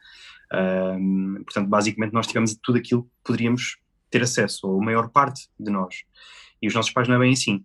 Ahm, 0.53 1.45
portanto, 1.45 1.69
basicamente, 1.69 2.13
nós 2.13 2.27
tivemos 2.27 2.59
tudo 2.61 2.79
aquilo 2.79 3.05
que 3.05 3.11
poderíamos 3.23 3.79
ter 4.11 4.23
acesso, 4.23 4.68
ou 4.68 4.81
a 4.81 4.85
maior 4.85 5.09
parte 5.11 5.49
de 5.59 5.70
nós. 5.70 6.03
E 6.61 6.68
os 6.68 6.75
nossos 6.75 6.92
pais 6.92 7.09
não 7.09 7.16
é 7.16 7.18
bem 7.18 7.33
assim. 7.33 7.64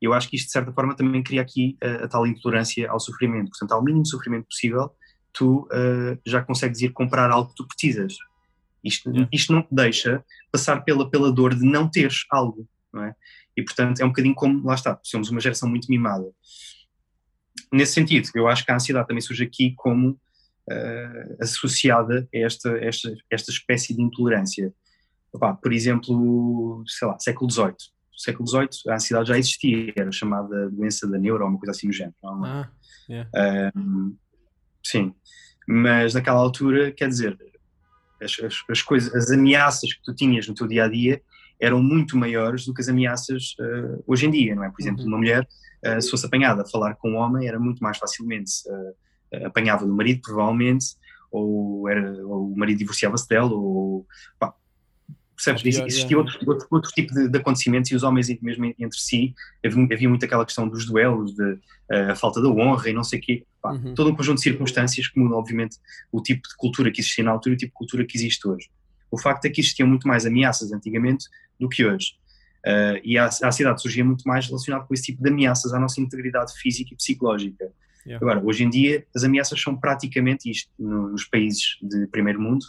Eu 0.00 0.12
acho 0.12 0.28
que 0.28 0.36
isto, 0.36 0.46
de 0.46 0.52
certa 0.52 0.72
forma, 0.72 0.96
também 0.96 1.22
cria 1.22 1.42
aqui 1.42 1.76
a, 1.82 2.04
a 2.04 2.08
tal 2.08 2.26
intolerância 2.26 2.90
ao 2.90 2.98
sofrimento. 2.98 3.50
Portanto, 3.50 3.72
ao 3.72 3.84
mínimo 3.84 4.06
sofrimento 4.06 4.46
possível, 4.46 4.90
tu 5.32 5.68
ah, 5.72 6.18
já 6.26 6.42
consegues 6.42 6.80
ir 6.80 6.92
comprar 6.92 7.30
algo 7.30 7.50
que 7.50 7.56
tu 7.56 7.66
precisas. 7.66 8.14
Isto, 8.84 9.10
Yeah. 9.10 9.28
isto 9.32 9.52
não 9.52 9.62
te 9.62 9.68
deixa 9.70 10.24
passar 10.50 10.80
pela, 10.82 11.08
pela 11.08 11.30
dor 11.30 11.54
de 11.54 11.64
não 11.64 11.88
teres 11.88 12.24
algo, 12.30 12.68
não 12.92 13.04
é? 13.04 13.14
E, 13.56 13.62
portanto, 13.62 14.00
é 14.00 14.04
um 14.04 14.08
bocadinho 14.08 14.34
como, 14.34 14.66
lá 14.66 14.74
está, 14.74 14.98
somos 15.04 15.30
uma 15.30 15.40
geração 15.40 15.68
muito 15.68 15.86
mimada. 15.88 16.28
Nesse 17.72 17.92
sentido, 17.92 18.28
eu 18.34 18.48
acho 18.48 18.64
que 18.64 18.72
a 18.72 18.74
ansiedade 18.74 19.06
também 19.06 19.20
surge 19.20 19.44
aqui 19.44 19.72
como 19.76 20.18
eh, 20.68 21.36
associada 21.40 22.28
a 22.34 22.38
esta, 22.38 22.70
esta, 22.78 23.14
esta 23.30 23.50
espécie 23.50 23.94
de 23.94 24.02
intolerância. 24.02 24.72
Opá, 25.32 25.54
por 25.54 25.72
exemplo, 25.72 26.84
sei 26.86 27.08
lá, 27.08 27.18
século 27.18 27.50
XVIII. 27.50 27.68
No 27.68 28.18
século 28.18 28.48
XVIII 28.48 28.68
a 28.88 28.94
ansiedade 28.94 29.28
já 29.28 29.38
existia, 29.38 29.92
era 29.96 30.12
chamada 30.12 30.70
doença 30.70 31.08
da 31.08 31.18
neuro 31.18 31.46
uma 31.46 31.58
coisa 31.58 31.70
assim 31.72 31.88
do 31.88 31.92
género. 31.92 32.14
é? 32.22 32.26
Ah, 32.48 32.70
yeah. 33.08 33.72
Um, 33.74 34.16
sim, 34.84 35.14
mas 35.66 36.14
naquela 36.14 36.38
altura, 36.38 36.92
quer 36.92 37.08
dizer, 37.08 37.36
as, 38.22 38.38
as, 38.40 38.54
as 38.68 38.82
coisas, 38.82 39.14
as 39.14 39.30
ameaças 39.30 39.92
que 39.92 40.02
tu 40.04 40.14
tinhas 40.14 40.46
no 40.46 40.54
teu 40.54 40.66
dia 40.68 40.84
a 40.84 40.88
dia 40.88 41.20
eram 41.60 41.82
muito 41.82 42.16
maiores 42.16 42.66
do 42.66 42.74
que 42.74 42.80
as 42.80 42.88
ameaças 42.88 43.54
uh, 43.60 44.02
hoje 44.06 44.26
em 44.26 44.30
dia, 44.30 44.54
não 44.54 44.64
é? 44.64 44.70
Por 44.70 44.80
exemplo, 44.80 45.02
Uhum. 45.02 45.08
uma 45.08 45.18
mulher, 45.18 45.46
uh, 45.86 46.02
se 46.02 46.10
fosse 46.10 46.26
apanhada 46.26 46.62
a 46.62 46.66
falar 46.68 46.94
com 46.96 47.12
um 47.12 47.16
homem, 47.16 47.46
era 47.48 47.58
muito 47.58 47.78
mais 47.80 47.98
facilmente 47.98 48.52
uh, 48.68 49.46
apanhava 49.46 49.86
do 49.86 49.94
marido, 49.94 50.20
provavelmente, 50.22 50.86
ou, 51.30 51.88
era, 51.88 52.12
ou 52.26 52.52
o 52.52 52.58
marido 52.58 52.78
divorciava-se 52.78 53.26
dela, 53.28 53.50
ou 53.52 54.06
pá, 54.38 54.52
percebes? 55.44 55.62
Pior, 55.76 55.86
Existia 55.86 56.18
outro, 56.18 56.38
outro, 56.46 56.66
outro 56.70 56.90
tipo 56.92 57.12
de, 57.14 57.28
de 57.28 57.38
acontecimentos 57.38 57.90
e 57.90 57.94
os 57.94 58.02
homens 58.02 58.28
mesmo 58.40 58.64
entre 58.78 58.98
si 58.98 59.34
havia, 59.64 59.84
havia 59.92 60.08
muito 60.08 60.24
aquela 60.24 60.44
questão 60.44 60.68
dos 60.68 60.86
duelos, 60.86 61.34
de 61.34 61.58
eh, 61.90 62.10
a 62.10 62.14
falta 62.16 62.40
da 62.40 62.48
honra 62.48 62.88
e 62.90 62.92
não 62.92 63.04
sei 63.04 63.18
o 63.18 63.22
quê. 63.22 63.44
Pá, 63.60 63.72
Uhum. 63.72 63.94
Todo 63.94 64.10
um 64.10 64.14
conjunto 64.16 64.36
de 64.38 64.42
circunstâncias 64.42 65.06
que 65.08 65.18
mudam, 65.18 65.38
obviamente, 65.38 65.76
o 66.10 66.20
tipo 66.22 66.48
de 66.48 66.56
cultura 66.56 66.90
que 66.90 67.00
existia 67.00 67.24
na 67.24 67.30
altura 67.30 67.54
e 67.54 67.56
o 67.56 67.58
tipo 67.58 67.70
de 67.72 67.78
cultura 67.78 68.04
que 68.04 68.16
existe 68.16 68.46
hoje. 68.46 68.68
O 69.10 69.18
facto 69.18 69.44
é 69.44 69.50
que 69.50 69.60
existiam 69.60 69.86
muito 69.88 70.06
mais 70.08 70.24
ameaças 70.26 70.72
antigamente 70.72 71.26
do 71.60 71.68
que 71.68 71.84
hoje. 71.84 72.14
Eh, 72.64 73.00
e 73.04 73.18
a, 73.18 73.26
a 73.26 73.52
cidade 73.52 73.80
surgia 73.82 74.04
muito 74.04 74.22
mais 74.26 74.46
relacionada 74.46 74.84
com 74.84 74.94
esse 74.94 75.04
tipo 75.04 75.22
de 75.22 75.28
ameaças 75.28 75.72
à 75.74 75.78
nossa 75.78 76.00
integridade 76.00 76.52
física 76.58 76.92
e 76.94 76.96
psicológica. 76.96 77.70
Yeah. 78.06 78.24
Agora, 78.24 78.44
hoje 78.44 78.64
em 78.64 78.70
dia, 78.70 79.04
as 79.14 79.22
ameaças 79.22 79.60
são 79.60 79.76
praticamente 79.76 80.50
isto 80.50 80.70
no- 80.78 81.08
nos 81.10 81.24
países 81.24 81.76
de 81.82 82.06
primeiro 82.08 82.40
mundo, 82.40 82.64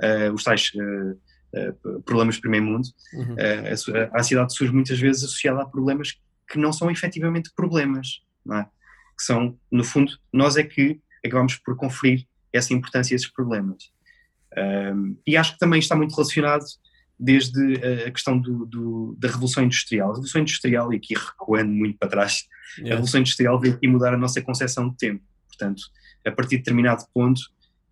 eh, 0.00 0.30
os 0.30 0.44
tais 0.44 0.70
eh, 0.76 1.14
problemas 2.04 2.34
de 2.36 2.40
primeiro 2.42 2.66
mundo, 2.66 2.88
Uhum. 3.14 3.34
eh, 3.38 3.74
a 4.12 4.16
a 4.16 4.20
ansiedade 4.20 4.54
surge 4.54 4.72
muitas 4.72 4.98
vezes 4.98 5.24
associada 5.24 5.62
a 5.62 5.66
problemas 5.66 6.18
que 6.50 6.58
não 6.58 6.72
são 6.72 6.90
efetivamente 6.90 7.50
problemas, 7.54 8.22
não 8.44 8.56
é? 8.58 8.64
Que 9.16 9.24
são, 9.24 9.58
no 9.70 9.82
fundo, 9.84 10.12
nós 10.32 10.56
é 10.56 10.62
que 10.62 11.00
acabamos 11.24 11.56
por 11.56 11.76
conferir 11.76 12.26
essa 12.52 12.72
importância 12.72 13.14
a 13.14 13.16
esses 13.16 13.28
problemas. 13.30 13.90
Um, 14.56 15.16
e 15.26 15.36
acho 15.36 15.52
que 15.54 15.58
também 15.58 15.78
está 15.78 15.94
muito 15.94 16.14
relacionado 16.14 16.64
desde 17.18 17.74
eh, 17.82 18.06
a 18.06 18.10
questão 18.10 18.38
do, 18.38 18.64
do- 18.64 19.16
da 19.18 19.28
Revolução 19.28 19.62
Industrial. 19.64 20.06
A 20.08 20.12
Revolução 20.12 20.40
Industrial, 20.40 20.92
e 20.92 20.96
aqui 20.96 21.14
recuando 21.14 21.70
muito 21.72 21.98
para 21.98 22.08
trás, 22.08 22.44
a. 22.78 22.84
Revolução 22.84 23.20
Industrial 23.20 23.58
veio 23.60 23.74
aqui 23.74 23.88
mudar 23.88 24.14
a 24.14 24.16
nossa 24.16 24.40
concepção 24.40 24.88
de 24.88 24.96
tempo. 24.96 25.22
Portanto, 25.48 25.82
a 26.24 26.30
partir 26.30 26.50
de 26.56 26.58
determinado 26.58 27.04
ponto, 27.12 27.40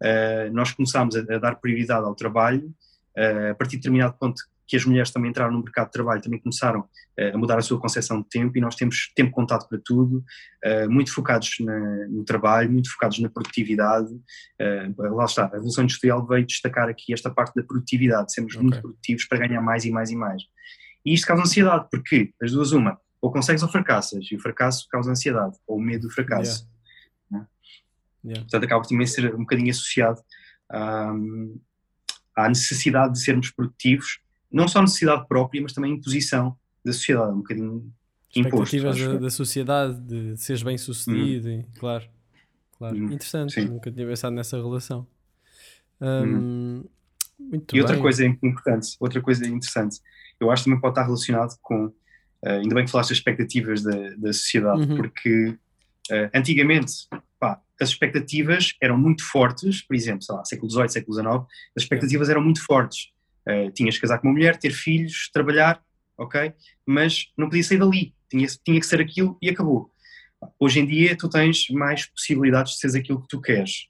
eh, 0.03 0.49
nós 0.51 0.70
começámos 0.72 1.16
a, 1.16 1.20
a 1.20 1.39
dar 1.39 1.57
prioridade 1.57 2.05
ao 2.07 2.14
trabalho, 2.14 2.62
eh, 2.62 2.72
a 3.17 3.55
partir 3.55 3.77
de 3.77 3.83
determinado 3.83 4.14
ponto 4.19 4.43
que 4.67 4.77
as 4.77 4.85
mulheres 4.85 5.11
também 5.11 5.31
entraram 5.31 5.53
no 5.53 5.62
mercado 5.62 5.87
de 5.87 5.93
trabalho, 5.93 6.21
também 6.21 6.41
começaram 6.41 6.81
uh, 6.81 7.35
a 7.35 7.39
mudar 7.39 7.57
a 7.57 7.62
sua 7.62 7.81
concepção 7.81 8.21
de 8.21 8.29
tempo 8.29 8.59
e 8.59 8.61
nós 8.61 8.75
temos 8.75 9.12
tempo 9.14 9.31
contado 9.31 9.69
para 9.69 9.79
tudo, 9.83 10.25
uh, 10.64 10.91
muito 10.91 11.12
focados 11.14 11.57
na, 11.61 12.09
no 12.09 12.25
trabalho, 12.25 12.71
muito 12.71 12.91
focados 12.91 13.21
na 13.21 13.29
produtividade. 13.31 14.11
Lá 14.99 15.25
está, 15.25 15.45
a 15.45 15.51
Revolução 15.51 15.85
Industrial 15.85 16.27
veio 16.27 16.45
destacar 16.45 16.89
aqui 16.89 17.12
esta 17.12 17.31
parte 17.31 17.55
da 17.55 17.62
produtividade, 17.62 18.33
sermos 18.33 18.55
Ok. 18.55 18.62
muito 18.62 18.81
produtivos 18.81 19.25
para 19.27 19.47
ganhar 19.47 19.61
mais 19.61 19.85
e 19.85 19.91
mais 19.91 20.11
e 20.11 20.17
mais. 20.17 20.43
E 21.05 21.14
isto 21.14 21.27
causa 21.27 21.45
ansiedade, 21.45 21.87
porque 21.89 22.35
das 22.41 22.51
duas 22.51 22.73
uma, 22.73 22.99
ou 23.21 23.31
consegues 23.31 23.62
ou 23.62 23.69
fracassas, 23.69 24.27
e 24.31 24.35
o 24.35 24.41
fracasso 24.41 24.89
causa 24.91 25.12
ansiedade, 25.12 25.57
ou 25.67 25.79
o 25.79 25.81
medo 25.81 26.09
do 26.09 26.12
fracasso. 26.12 26.69
Yeah. 28.25 28.43
Portanto, 28.43 28.64
acaba 28.64 28.83
por 28.83 28.89
também 28.89 29.07
ser 29.07 29.33
um 29.33 29.39
bocadinho 29.39 29.71
associado 29.71 30.21
à 32.37 32.49
necessidade 32.49 33.14
de 33.14 33.20
sermos 33.20 33.51
produtivos, 33.51 34.20
não 34.53 34.68
só 34.68 34.80
necessidade 34.82 35.26
própria, 35.26 35.61
mas 35.62 35.72
também 35.72 35.95
imposição 35.95 36.57
da 36.84 36.93
sociedade, 36.93 37.32
um 37.32 37.39
bocadinho 37.39 37.93
imposto. 38.34 38.76
Expectativas 38.76 38.99
da, 39.14 39.18
da 39.18 39.30
sociedade, 39.30 40.01
de 40.03 40.37
seres 40.37 40.62
bem 40.62 40.76
sucedido, 40.78 41.49
e, 41.49 41.64
claro. 41.78 42.05
claro. 42.78 42.97
Uhum. 42.97 43.05
Interessante, 43.12 43.55
Sim. 43.55 43.64
nunca 43.68 43.91
tinha 43.91 44.07
pensado 44.07 44.34
nessa 44.37 44.57
relação. 44.57 45.07
Hum, 46.01 46.84
Muito 47.39 47.74
E 47.76 47.80
outra 47.80 47.95
bem. 47.95 48.03
coisa 48.03 48.24
importante, 48.24 48.97
outra 49.01 49.20
coisa 49.20 49.47
interessante, 49.47 50.01
eu 50.41 50.51
acho 50.51 50.62
que 50.64 50.70
também 50.70 50.80
pode 50.80 50.93
estar 50.93 51.05
relacionado 51.05 51.55
com, 51.62 51.93
eh, 52.43 52.59
ainda 52.59 52.74
bem 52.74 52.84
que 52.84 52.91
falaste 52.91 53.11
das 53.11 53.18
expectativas 53.18 53.82
da, 53.82 54.11
da 54.16 54.32
sociedade, 54.32 54.80
Uhum. 54.82 54.97
porque 54.97 55.57
eh, 56.11 56.30
antigamente 56.34 56.93
as 57.81 57.91
expectativas 57.91 58.72
eram 58.83 58.97
muito 58.99 59.22
fortes, 59.24 59.83
por 59.83 59.95
exemplo, 59.95 60.22
sei 60.22 60.35
lá, 60.35 60.45
século 60.45 60.70
XVIII, 60.70 60.89
século 60.89 61.14
XIX, 61.14 61.29
as 61.77 61.83
expectativas 61.83 62.29
eram 62.29 62.43
muito 62.43 62.64
fortes. 62.64 63.11
Eh, 63.47 63.70
tinhas 63.70 63.95
que 63.97 64.01
casar 64.01 64.18
com 64.18 64.29
uma 64.29 64.35
mulher, 64.35 64.57
ter 64.59 64.70
filhos, 64.72 65.31
trabalhar, 65.33 65.81
ok? 66.18 66.53
Mas 66.85 67.27
não 67.37 67.49
podia 67.49 67.62
sair 67.62 67.79
dali, 67.79 68.14
tinha, 68.31 68.47
tinha 68.64 68.81
que 68.81 68.87
ser 68.87 69.01
aquilo 69.01 69.37
e 69.41 69.49
acabou. 69.51 69.91
Hoje 70.59 70.81
em 70.81 70.87
dia 70.87 71.16
tu 71.16 71.29
tens 71.29 71.68
mais 71.70 72.07
possibilidades 72.07 72.72
de 72.74 72.79
seres 72.81 72.95
aquilo 72.97 73.20
que 73.22 73.29
tu 73.29 73.41
queres. 73.41 73.87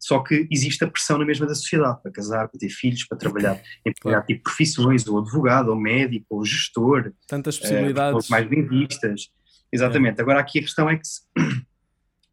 Só 0.00 0.20
que 0.20 0.46
existe 0.50 0.82
a 0.84 0.88
pressão 0.88 1.18
na 1.18 1.24
mesma 1.24 1.46
da 1.46 1.54
sociedade 1.54 2.00
para 2.02 2.12
casar, 2.12 2.48
para 2.48 2.58
ter 2.58 2.68
filhos, 2.68 3.04
para 3.04 3.18
trabalhar 3.18 3.60
em 3.84 3.92
Claro. 4.00 4.24
tipo 4.26 4.44
profissões, 4.44 5.06
ou 5.06 5.18
advogado, 5.18 5.68
ou 5.68 5.76
médico, 5.76 6.26
ou 6.30 6.44
gestor, 6.44 7.12
Tantas 7.26 7.56
eh, 7.56 7.60
possibilidades. 7.60 8.28
mais 8.28 8.48
bem 8.48 8.66
vistas. 8.66 9.28
Exatamente. 9.72 10.20
Agora 10.20 10.40
aqui 10.40 10.60
a 10.60 10.62
questão 10.62 10.88
é 10.88 10.96
que 10.96 11.06
se, 11.06 11.22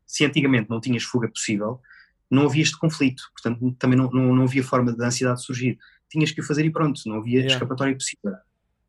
se 0.06 0.26
antigamente 0.26 0.70
não 0.70 0.80
tinhas 0.80 1.04
fuga 1.04 1.28
possível, 1.28 1.80
não 2.30 2.46
havia 2.46 2.64
este 2.64 2.78
conflito. 2.78 3.24
Portanto, 3.34 3.76
também 3.80 3.98
não, 3.98 4.10
não, 4.12 4.36
não 4.36 4.44
havia 4.44 4.64
forma 4.64 4.94
da 4.96 5.08
ansiedade 5.08 5.44
surgir. 5.44 5.78
Tinhas 6.10 6.32
que 6.32 6.42
o 6.42 6.44
fazer 6.44 6.66
e 6.66 6.72
pronto, 6.72 7.00
não 7.06 7.18
havia 7.18 7.40
Yeah. 7.40 7.54
escapatória 7.54 7.94
possível. 7.94 8.34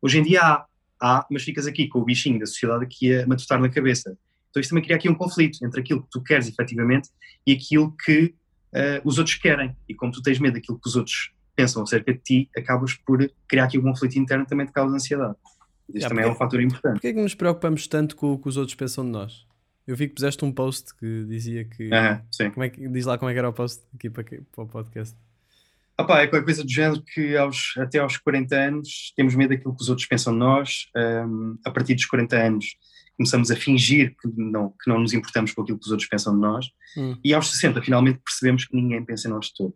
Hoje 0.01 0.19
em 0.19 0.23
dia 0.23 0.41
há, 0.41 0.65
há, 0.99 1.25
mas 1.31 1.43
ficas 1.43 1.65
aqui 1.67 1.87
com 1.87 1.99
o 1.99 2.05
bichinho 2.05 2.39
da 2.39 2.45
sociedade 2.45 2.83
aqui 2.85 3.13
a 3.13 3.25
matutar 3.27 3.59
na 3.59 3.69
cabeça. 3.69 4.17
Então 4.49 4.61
isto 4.61 4.69
também 4.69 4.83
cria 4.83 4.95
aqui 4.95 5.09
um 5.09 5.15
conflito 5.15 5.63
entre 5.65 5.81
aquilo 5.81 6.03
que 6.03 6.09
tu 6.11 6.21
queres 6.23 6.47
efetivamente 6.47 7.09
e 7.45 7.53
aquilo 7.53 7.95
que 8.03 8.33
eh, 8.73 9.01
os 9.03 9.17
outros 9.17 9.35
querem. 9.35 9.75
E 9.89 9.93
como 9.95 10.11
tu 10.11 10.21
tens 10.21 10.39
medo 10.39 10.53
daquilo 10.53 10.79
que 10.79 10.87
os 10.87 10.95
outros 10.95 11.31
pensam 11.55 11.81
acerca 11.83 12.13
de 12.13 12.19
ti, 12.19 12.49
acabas 12.55 12.93
por 12.93 13.19
criar 13.47 13.65
aqui 13.65 13.77
um 13.79 13.83
conflito 13.83 14.17
interno 14.19 14.43
que 14.45 14.49
também 14.49 14.65
te 14.67 14.71
causa 14.71 14.95
ansiedade. 14.95 15.35
Yeah, 15.89 16.09
também 16.09 16.23
é 16.23 16.27
um 16.27 16.31
porque- 16.31 16.43
fator 16.43 16.61
importante. 16.61 16.93
Porquê 16.93 17.07
é 17.07 17.13
que 17.13 17.21
nos 17.21 17.33
preocupamos 17.35 17.87
tanto 17.87 18.15
com 18.15 18.33
o 18.33 18.37
que 18.37 18.47
os 18.49 18.57
outros 18.57 18.75
pensam 18.75 19.03
de 19.05 19.11
nós? 19.11 19.45
Eu 19.87 19.95
vi 19.95 20.07
que 20.09 20.15
puseste 20.15 20.43
um 20.43 20.51
post 20.51 20.93
que 20.95 21.23
dizia 21.25 21.63
que. 21.63 21.89
Aham, 21.93 22.21
sim. 22.31 22.49
Como 22.51 22.63
é 22.63 22.69
que, 22.69 22.87
diz 22.89 23.05
lá 23.05 23.17
como 23.17 23.29
é 23.29 23.33
que 23.33 23.39
era 23.39 23.49
o 23.49 23.53
post 23.53 23.81
aqui 23.95 24.09
para, 24.09 24.23
para 24.23 24.63
o 24.63 24.67
podcast. 24.67 25.15
Ah 25.97 26.03
pá, 26.03 26.21
é 26.21 26.27
qualquer 26.27 26.45
coisa 26.45 26.63
do 26.63 26.69
género 26.69 27.01
que 27.01 27.35
aos, 27.37 27.73
até 27.77 27.97
aos 27.99 28.17
40 28.17 28.55
anos 28.55 29.13
temos 29.15 29.33
medo 29.33 29.49
daquilo 29.49 29.75
que 29.75 29.81
os 29.81 29.89
outros 29.89 30.05
pensam 30.07 30.33
de 30.33 30.39
nós. 30.39 30.87
Hum, 30.95 31.57
a 31.65 31.71
partir 31.71 31.95
dos 31.95 32.05
40 32.05 32.35
anos 32.37 32.75
começamos 33.15 33.49
a 33.49 33.55
fingir 33.55 34.15
que 34.21 34.27
não, 34.35 34.69
que 34.69 34.87
não 34.87 34.99
nos 34.99 35.11
importamos 35.13 35.51
com 35.53 35.63
aquilo 35.63 35.79
que 35.79 35.85
os 35.85 35.91
outros 35.91 36.07
pensam 36.07 36.35
de 36.35 36.39
nós. 36.41 36.67
Hum. 36.95 37.17
E 37.23 37.33
aos 37.33 37.49
60 37.49 37.81
finalmente 37.81 38.19
percebemos 38.23 38.65
que 38.65 38.75
ninguém 38.75 39.03
pensa 39.03 39.27
em 39.27 39.31
nós 39.31 39.47
de 39.47 39.55
todo. 39.55 39.73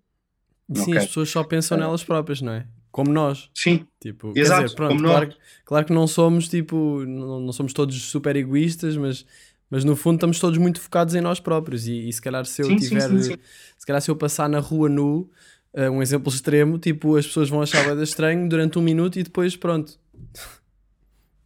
Sim, 0.76 0.82
Ok. 0.92 0.98
as 0.98 1.06
pessoas 1.08 1.30
só 1.30 1.44
pensam 1.44 1.78
nelas 1.78 2.04
próprias, 2.04 2.40
não 2.42 2.54
é? 2.54 2.68
Como 2.92 3.12
nós. 3.12 3.50
Sim, 3.56 3.88
Tipo, 4.00 4.32
Exato, 4.36 4.64
dizer, 4.64 4.76
pronto, 4.76 4.90
como 4.96 5.04
claro, 5.08 5.26
nós. 5.28 5.38
claro 5.66 5.86
que 5.86 5.94
não 5.94 6.06
somos 6.08 6.48
tipo, 6.50 7.04
não, 7.06 7.40
não 7.40 7.54
somos 7.54 7.72
todos 7.74 8.00
super 8.04 8.36
egoístas, 8.36 8.96
mas, 8.98 9.26
mas 9.72 9.86
no 9.86 9.96
fundo 9.98 10.18
estamos 10.18 10.40
todos 10.40 10.60
muito 10.60 10.82
focados 10.82 11.16
em 11.16 11.22
nós 11.22 11.40
próprios. 11.40 11.88
E, 11.88 12.10
e 12.10 12.14
se 12.14 12.22
calhar 12.22 12.46
se 12.46 12.62
eu 12.64 12.68
Sim, 12.68 12.78
tiver, 12.78 13.10
sim, 13.10 13.22
sim. 13.22 13.38
se 13.78 13.88
calhar 13.88 14.02
se 14.02 14.12
eu 14.12 14.18
passar 14.18 14.50
na 14.50 14.60
rua 14.60 14.90
nu, 14.90 15.32
eh, 15.74 15.90
um 15.90 16.02
exemplo 16.04 16.30
extremo, 16.32 16.80
tipo, 16.80 17.16
as 17.18 17.28
pessoas 17.28 17.50
vão 17.50 17.62
achar 17.64 17.84
bué 17.84 18.02
estranho 18.04 18.50
durante 18.50 18.78
um 18.80 18.84
minuto 18.84 19.20
e 19.20 19.24
depois 19.24 19.58
pronto. 19.58 20.00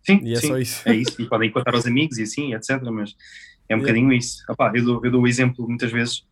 sim, 0.06 0.20
E 0.22 0.34
é 0.36 0.42
só 0.42 0.58
isso. 0.58 0.84
É 0.88 0.94
isso, 0.96 1.22
e 1.22 1.28
podem 1.28 1.52
contar 1.52 1.74
aos 1.76 1.86
amigos 1.86 2.18
e 2.18 2.24
assim, 2.24 2.54
etc. 2.54 2.92
Mas 2.92 3.14
é 3.70 3.76
um 3.76 3.80
Yeah. 3.80 3.82
bocadinho 3.82 4.14
isso. 4.14 4.38
Opá, 4.50 4.72
eu, 4.76 4.84
dou, 4.86 5.02
eu 5.06 5.12
dou 5.12 5.22
o 5.24 5.28
exemplo 5.28 5.68
muitas 5.68 5.92
vezes. 5.92 6.24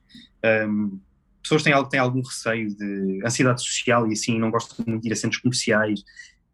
hum, 0.67 0.99
pessoas 1.43 1.63
têm, 1.63 1.73
algo- 1.73 1.89
têm 1.89 1.99
algum 1.99 2.21
receio 2.21 2.75
de 2.75 3.21
ansiedade 3.25 3.61
social 3.63 4.07
e 4.09 4.13
assim, 4.13 4.39
não 4.39 4.51
gostam 4.51 4.85
muito 4.87 5.01
de 5.03 5.09
ir 5.09 5.13
a 5.13 5.15
centros 5.15 5.41
comerciais 5.41 6.01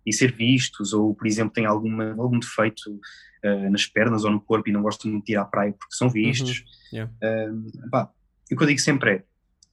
e 0.09 0.13
ser 0.13 0.33
vistos, 0.33 0.93
ou 0.93 1.13
por 1.13 1.27
exemplo, 1.27 1.53
têm 1.53 1.65
alguma, 1.65 2.11
algum 2.17 2.39
defeito 2.39 2.99
ah, 3.43 3.69
nas 3.69 3.85
pernas 3.85 4.25
ou 4.25 4.31
no 4.31 4.41
corpo 4.41 4.69
e 4.69 4.71
não 4.73 4.81
gostam 4.81 5.09
muito 5.09 5.25
de 5.25 5.33
ir 5.33 5.37
à 5.37 5.45
praia 5.45 5.71
porque 5.71 5.95
são 5.95 6.09
vistos. 6.09 6.63
Yeah. 6.91 7.11
Hum, 7.23 7.67
opá, 7.87 8.09
e 8.49 8.53
o 8.53 8.57
que 8.57 8.63
eu 8.63 8.67
digo 8.67 8.79
sempre 8.79 9.11
é: 9.11 9.23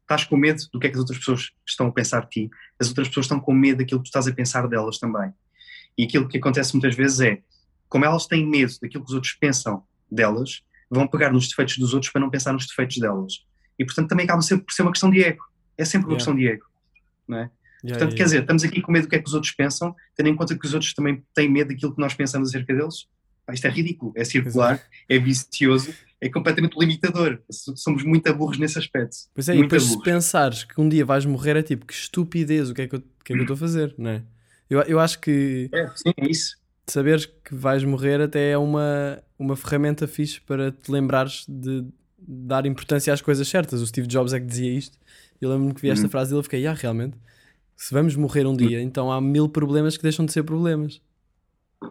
estás 0.02 0.24
com 0.24 0.36
medo 0.36 0.62
do 0.72 0.78
que 0.78 0.86
é 0.86 0.90
que 0.90 0.94
as 0.94 1.00
outras 1.00 1.18
pessoas 1.18 1.50
estão 1.66 1.88
a 1.88 1.92
pensar 1.92 2.20
de 2.24 2.30
ti, 2.30 2.50
as 2.78 2.88
outras 2.88 3.08
pessoas 3.08 3.26
estão 3.26 3.40
com 3.40 3.52
medo 3.52 3.78
daquilo 3.78 4.00
que 4.00 4.04
tu 4.04 4.08
estás 4.08 4.28
a 4.28 4.32
pensar 4.32 4.68
delas 4.68 4.98
também. 4.98 5.32
E 5.98 6.04
aquilo 6.04 6.28
que 6.28 6.38
acontece 6.38 6.74
muitas 6.74 6.94
vezes 6.94 7.20
é, 7.20 7.42
como 7.88 8.04
elas 8.04 8.26
têm 8.26 8.46
medo 8.46 8.72
daquilo 8.80 9.02
que 9.02 9.10
os 9.10 9.14
outros 9.14 9.32
pensam 9.32 9.82
delas, 10.10 10.62
vão 10.90 11.06
pegar 11.08 11.32
nos 11.32 11.48
defeitos 11.48 11.78
dos 11.78 11.94
outros 11.94 12.12
para 12.12 12.20
não 12.20 12.30
pensar 12.30 12.52
nos 12.52 12.66
defeitos 12.66 12.98
delas. 12.98 13.44
E 13.78 13.84
portanto 13.84 14.08
também 14.08 14.24
acaba 14.24 14.42
sempre 14.42 14.66
por 14.66 14.72
ser 14.72 14.82
uma 14.82 14.92
questão 14.92 15.10
de 15.10 15.22
ego. 15.24 15.42
É 15.76 15.84
sempre 15.84 16.06
uma 16.06 16.12
Yeah. 16.12 16.18
questão 16.18 16.36
de 16.36 16.48
ego. 16.48 16.64
Não 17.26 17.38
é? 17.38 17.50
Yeah, 17.84 17.98
Portanto, 17.98 18.12
yeah, 18.12 18.16
quer 18.16 18.24
dizer, 18.24 18.40
estamos 18.40 18.64
aqui 18.64 18.80
com 18.82 18.90
medo 18.92 19.04
do 19.06 19.08
que 19.10 19.16
é 19.16 19.18
que 19.20 19.28
os 19.28 19.34
outros 19.34 19.52
pensam, 19.52 19.94
tendo 20.16 20.28
em 20.28 20.34
conta 20.36 20.58
que 20.58 20.66
os 20.66 20.74
outros 20.74 20.92
também 20.94 21.22
têm 21.34 21.48
medo 21.50 21.68
daquilo 21.68 21.94
que 21.94 22.00
nós 22.00 22.14
pensamos 22.14 22.48
acerca 22.48 22.74
deles. 22.74 23.06
Pá, 23.46 23.54
isto 23.54 23.66
é 23.66 23.70
ridículo, 23.70 24.12
é 24.16 24.24
circular, 24.24 24.82
é 25.08 25.18
vicioso, 25.18 25.94
é 26.20 26.28
completamente 26.28 26.76
limitador. 26.78 27.40
Somos 27.50 28.02
muito 28.02 28.32
burros 28.34 28.58
nesse 28.58 28.78
aspecto. 28.78 29.16
Pois 29.34 29.48
é, 29.48 29.52
e 29.52 29.56
muito 29.58 29.68
depois 29.68 29.82
se 29.84 29.88
burros. 29.90 30.04
pensares 30.04 30.64
que 30.64 30.80
um 30.80 30.88
dia 30.88 31.04
vais 31.04 31.24
morrer 31.26 31.56
é 31.56 31.62
tipo, 31.62 31.86
que 31.86 31.94
estupidez, 31.94 32.70
o 32.70 32.74
que 32.74 32.82
é 32.82 32.88
que 32.88 32.96
eu, 32.96 33.00
que 33.24 33.32
é 33.32 33.36
que 33.36 33.40
eu 33.40 33.42
estou 33.42 33.54
a 33.54 33.58
fazer, 33.58 33.94
não 33.96 34.10
é? 34.10 34.22
Eu, 34.68 34.80
eu 34.82 34.98
acho 34.98 35.20
que 35.20 35.68
É, 35.72 35.86
sim, 35.94 36.12
é 36.16 36.28
isso. 36.28 36.56
saberes 36.88 37.26
que 37.26 37.54
vais 37.54 37.84
morrer 37.84 38.20
até 38.20 38.50
é 38.50 38.58
uma, 38.58 39.22
uma 39.38 39.54
ferramenta 39.54 40.08
fixe 40.08 40.40
para 40.40 40.72
te 40.72 40.90
lembrares 40.90 41.44
de 41.48 41.84
dar 42.18 42.66
importância 42.66 43.12
às 43.12 43.20
coisas 43.20 43.46
certas. 43.46 43.80
O 43.80 43.86
Steve 43.86 44.08
Jobs 44.08 44.32
é 44.32 44.40
que 44.40 44.46
dizia 44.46 44.72
isto. 44.72 44.98
Eu 45.40 45.50
lembro-me 45.50 45.72
que 45.74 45.80
vi 45.82 45.90
esta 45.90 46.06
Uhum. 46.06 46.10
frase 46.10 46.36
e 46.36 46.42
fiquei, 46.42 46.66
ah, 46.66 46.72
realmente, 46.72 47.16
se 47.76 47.92
vamos 47.92 48.16
morrer 48.16 48.46
um 48.46 48.56
dia, 48.56 48.80
então 48.80 49.12
há 49.12 49.20
mil 49.20 49.48
problemas 49.48 49.96
que 49.96 50.02
deixam 50.02 50.24
de 50.24 50.32
ser 50.32 50.42
problemas. 50.42 51.00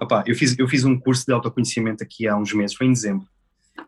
Opá, 0.02 0.24
eu, 0.26 0.36
fiz, 0.36 0.58
eu 0.58 0.68
fiz 0.68 0.84
um 0.84 1.00
curso 1.00 1.26
de 1.26 1.32
autoconhecimento 1.32 2.04
aqui 2.04 2.28
há 2.28 2.36
uns 2.36 2.52
meses, 2.54 2.76
foi 2.76 2.88
em 2.88 2.94
dezembro, 2.94 3.28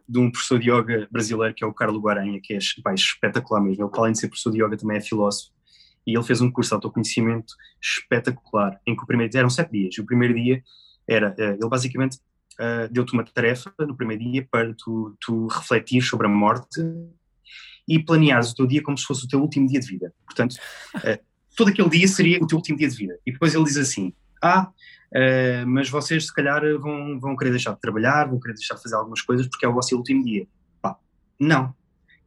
de 0.08 0.20
um 0.20 0.32
professor 0.32 0.60
de 0.60 0.70
yoga 0.70 1.08
brasileiro 1.12 1.54
que 1.54 1.64
é 1.64 1.68
o 1.68 1.74
Carlos 1.74 2.02
Guaranha, 2.02 2.40
que 2.42 2.54
é 2.54 2.60
pá, 2.84 2.94
espetacular 2.94 3.62
mesmo. 3.62 3.84
Ele, 3.84 3.92
além 3.94 4.12
de 4.14 4.20
ser 4.20 4.28
professor 4.28 4.52
de 4.52 4.64
yoga, 4.64 4.78
também 4.78 4.98
é 4.98 5.02
filósofo. 5.02 5.52
E 6.06 6.16
ele 6.16 6.24
fez 6.24 6.40
um 6.40 6.50
curso 6.50 6.70
de 6.70 6.76
autoconhecimento 6.76 7.54
espetacular, 7.82 8.80
em 8.86 8.96
que 8.96 9.04
o 9.04 9.06
primeiro 9.06 9.30
dia 9.30 9.42
eram 9.42 9.50
sete 9.50 9.72
dias. 9.72 9.96
E 9.98 10.02
o 10.02 10.06
primeiro 10.06 10.34
dia 10.34 10.64
era, 11.08 11.36
eh, 11.38 11.58
ele 11.60 11.70
basicamente 11.70 12.20
eh, 12.60 12.88
deu-te 12.90 13.14
uma 13.14 13.24
tarefa 13.26 13.74
no 13.80 13.96
primeiro 13.96 14.24
dia 14.24 14.48
para 14.50 14.74
tu, 14.74 15.16
tu 15.20 15.48
refletir 15.48 16.02
sobre 16.02 16.28
a 16.28 16.30
morte 16.30 16.82
e 17.88 18.00
planeares 18.00 18.52
o 18.52 18.56
teu 18.56 18.68
dia 18.68 18.82
como 18.82 18.98
se 18.98 19.06
fosse 19.06 19.26
o 19.26 19.28
teu 19.28 19.42
último 19.42 19.68
dia 19.68 19.80
de 19.80 19.88
vida. 19.88 20.14
Portanto, 20.26 20.56
eh, 21.04 21.20
todo 21.58 21.70
aquele 21.70 21.90
dia 21.90 22.08
seria 22.08 22.42
o 22.42 22.48
teu 22.48 22.56
último 22.56 22.78
dia 22.78 22.88
de 22.88 22.96
vida. 22.96 23.20
E 23.26 23.32
depois 23.34 23.54
ele 23.54 23.64
diz 23.66 23.76
assim: 23.76 24.14
Ah, 24.42 24.70
eh, 25.14 25.66
mas 25.66 25.90
vocês 25.90 26.28
se 26.28 26.34
calhar 26.34 26.62
vão, 26.80 27.20
vão 27.20 27.36
querer 27.36 27.50
deixar 27.50 27.74
de 27.74 27.82
trabalhar, 27.82 28.30
vão 28.30 28.40
querer 28.40 28.54
deixar 28.54 28.76
de 28.76 28.84
fazer 28.84 28.96
algumas 28.96 29.22
coisas 29.22 29.48
porque 29.48 29.66
é 29.66 29.70
o 29.70 29.74
vosso 29.74 29.98
último 29.98 30.24
dia. 30.24 30.48
Pá, 30.82 30.96
não. 31.40 31.74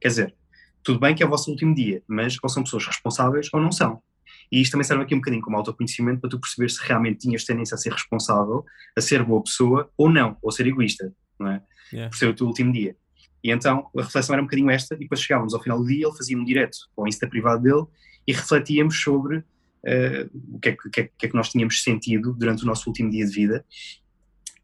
Quer 0.00 0.08
dizer, 0.08 0.34
tudo 0.82 0.98
bem 0.98 1.14
que 1.14 1.22
é 1.22 1.26
o 1.26 1.28
vosso 1.28 1.50
último 1.50 1.74
dia, 1.74 2.02
mas 2.08 2.36
ou 2.42 2.48
são 2.48 2.64
pessoas 2.64 2.84
responsáveis 2.86 3.48
ou 3.52 3.60
não 3.60 3.70
são. 3.70 4.02
E 4.50 4.60
isto 4.60 4.72
também 4.72 4.84
serve 4.84 5.04
aqui 5.04 5.14
um 5.14 5.18
bocadinho 5.18 5.42
como 5.42 5.56
autoconhecimento 5.56 6.20
para 6.20 6.30
tu 6.30 6.40
perceber 6.40 6.68
se 6.68 6.84
realmente 6.84 7.20
tinhas 7.20 7.44
tendência 7.44 7.76
a 7.76 7.78
ser 7.78 7.92
responsável, 7.92 8.64
a 8.96 9.00
ser 9.00 9.22
boa 9.22 9.42
pessoa 9.44 9.88
ou 9.96 10.10
não, 10.10 10.36
ou 10.42 10.50
ser 10.50 10.66
egoísta, 10.66 11.12
não 11.38 11.50
é? 11.52 11.62
Yeah. 11.92 12.10
Por 12.10 12.16
ser 12.16 12.26
o 12.26 12.34
teu 12.34 12.46
último 12.48 12.72
dia. 12.72 12.96
E 13.44 13.50
então 13.50 13.88
a 13.96 14.02
reflexão 14.02 14.34
era 14.34 14.42
um 14.42 14.46
bocadinho 14.46 14.70
esta, 14.70 14.96
e 14.96 14.98
depois 14.98 15.20
chegávamos 15.20 15.54
ao 15.54 15.62
final 15.62 15.78
do 15.78 15.86
dia, 15.86 16.06
ele 16.06 16.16
fazia 16.16 16.36
um 16.36 16.44
direto 16.44 16.76
com 16.96 17.04
o 17.04 17.08
Insta 17.08 17.28
privado 17.28 17.62
dele 17.62 17.86
e 18.30 18.32
refletíamos 18.32 19.00
sobre 19.00 19.42
eh, 19.84 20.28
o 20.52 20.58
que 20.60 20.68
é 20.68 20.72
que, 20.76 20.90
que 20.90 21.00
é 21.00 21.10
que 21.18 21.26
é 21.26 21.28
que 21.28 21.34
nós 21.34 21.48
tínhamos 21.50 21.82
sentido 21.82 22.32
durante 22.32 22.62
o 22.62 22.66
nosso 22.66 22.88
último 22.88 23.10
dia 23.10 23.24
de 23.26 23.32
vida 23.32 23.64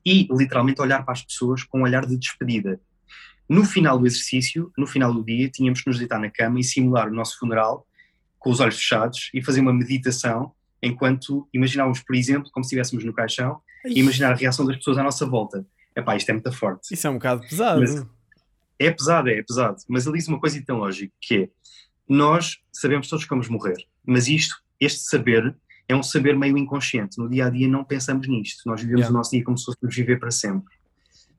e 0.04 0.28
literalmente 0.30 0.80
olhar 0.80 1.04
para 1.04 1.12
as 1.14 1.22
pessoas 1.22 1.62
com 1.64 1.80
um 1.80 1.82
olhar 1.82 2.06
de 2.06 2.16
despedida. 2.16 2.80
No 3.48 3.64
final 3.64 3.98
do 3.98 4.06
exercício, 4.06 4.72
no 4.78 4.86
final 4.86 5.12
do 5.12 5.24
dia, 5.24 5.48
tínhamos 5.50 5.80
que 5.80 5.88
nos 5.88 5.98
deitar 5.98 6.18
na 6.20 6.30
cama 6.30 6.60
e 6.60 6.64
simular 6.64 7.08
o 7.08 7.14
nosso 7.14 7.38
funeral 7.38 7.86
com 8.38 8.50
os 8.50 8.60
olhos 8.60 8.76
fechados 8.76 9.30
e 9.34 9.42
fazer 9.42 9.60
uma 9.60 9.72
meditação 9.72 10.52
enquanto 10.82 11.48
imaginávamos, 11.52 12.00
por 12.00 12.14
exemplo, 12.14 12.50
como 12.52 12.62
se 12.64 12.68
estivéssemos 12.68 13.04
no 13.04 13.12
caixão 13.12 13.60
e 13.84 13.98
imaginar 14.00 14.32
a 14.32 14.34
reação 14.36 14.64
das 14.66 14.76
pessoas 14.76 14.98
à 14.98 15.02
nossa 15.02 15.26
volta. 15.26 15.66
Epá, 15.96 16.14
isto 16.16 16.28
é 16.28 16.32
muito 16.34 16.52
forte. 16.52 16.92
Isso 16.92 17.06
é 17.06 17.10
um 17.10 17.14
bocado 17.14 17.40
pesado. 17.42 17.80
Mas- 17.80 18.06
É 18.78 18.90
pesado, 18.90 19.28
é, 19.30 19.38
é 19.38 19.42
pesado. 19.42 19.76
Mas 19.88 20.06
ele 20.06 20.18
diz 20.18 20.28
uma 20.28 20.38
coisa 20.38 20.62
tão 20.64 20.76
lógica, 20.78 21.12
que 21.20 21.34
é, 21.34 21.48
nós 22.08 22.58
sabemos 22.72 23.08
todos 23.08 23.24
que 23.24 23.30
vamos 23.30 23.48
morrer, 23.48 23.76
mas 24.04 24.28
isto, 24.28 24.56
este 24.80 25.00
saber, 25.00 25.56
é 25.88 25.94
um 25.94 26.02
saber 26.02 26.36
meio 26.36 26.58
inconsciente. 26.58 27.18
No 27.18 27.28
dia 27.28 27.46
a 27.46 27.50
dia 27.50 27.68
não 27.68 27.84
pensamos 27.84 28.26
nisto. 28.26 28.62
Nós 28.66 28.80
vivemos 28.80 29.02
Yeah. 29.02 29.14
o 29.14 29.16
nosso 29.16 29.30
dia 29.30 29.44
como 29.44 29.56
se 29.56 29.64
fôssemos 29.64 29.94
viver 29.94 30.18
para 30.18 30.30
sempre. 30.30 30.74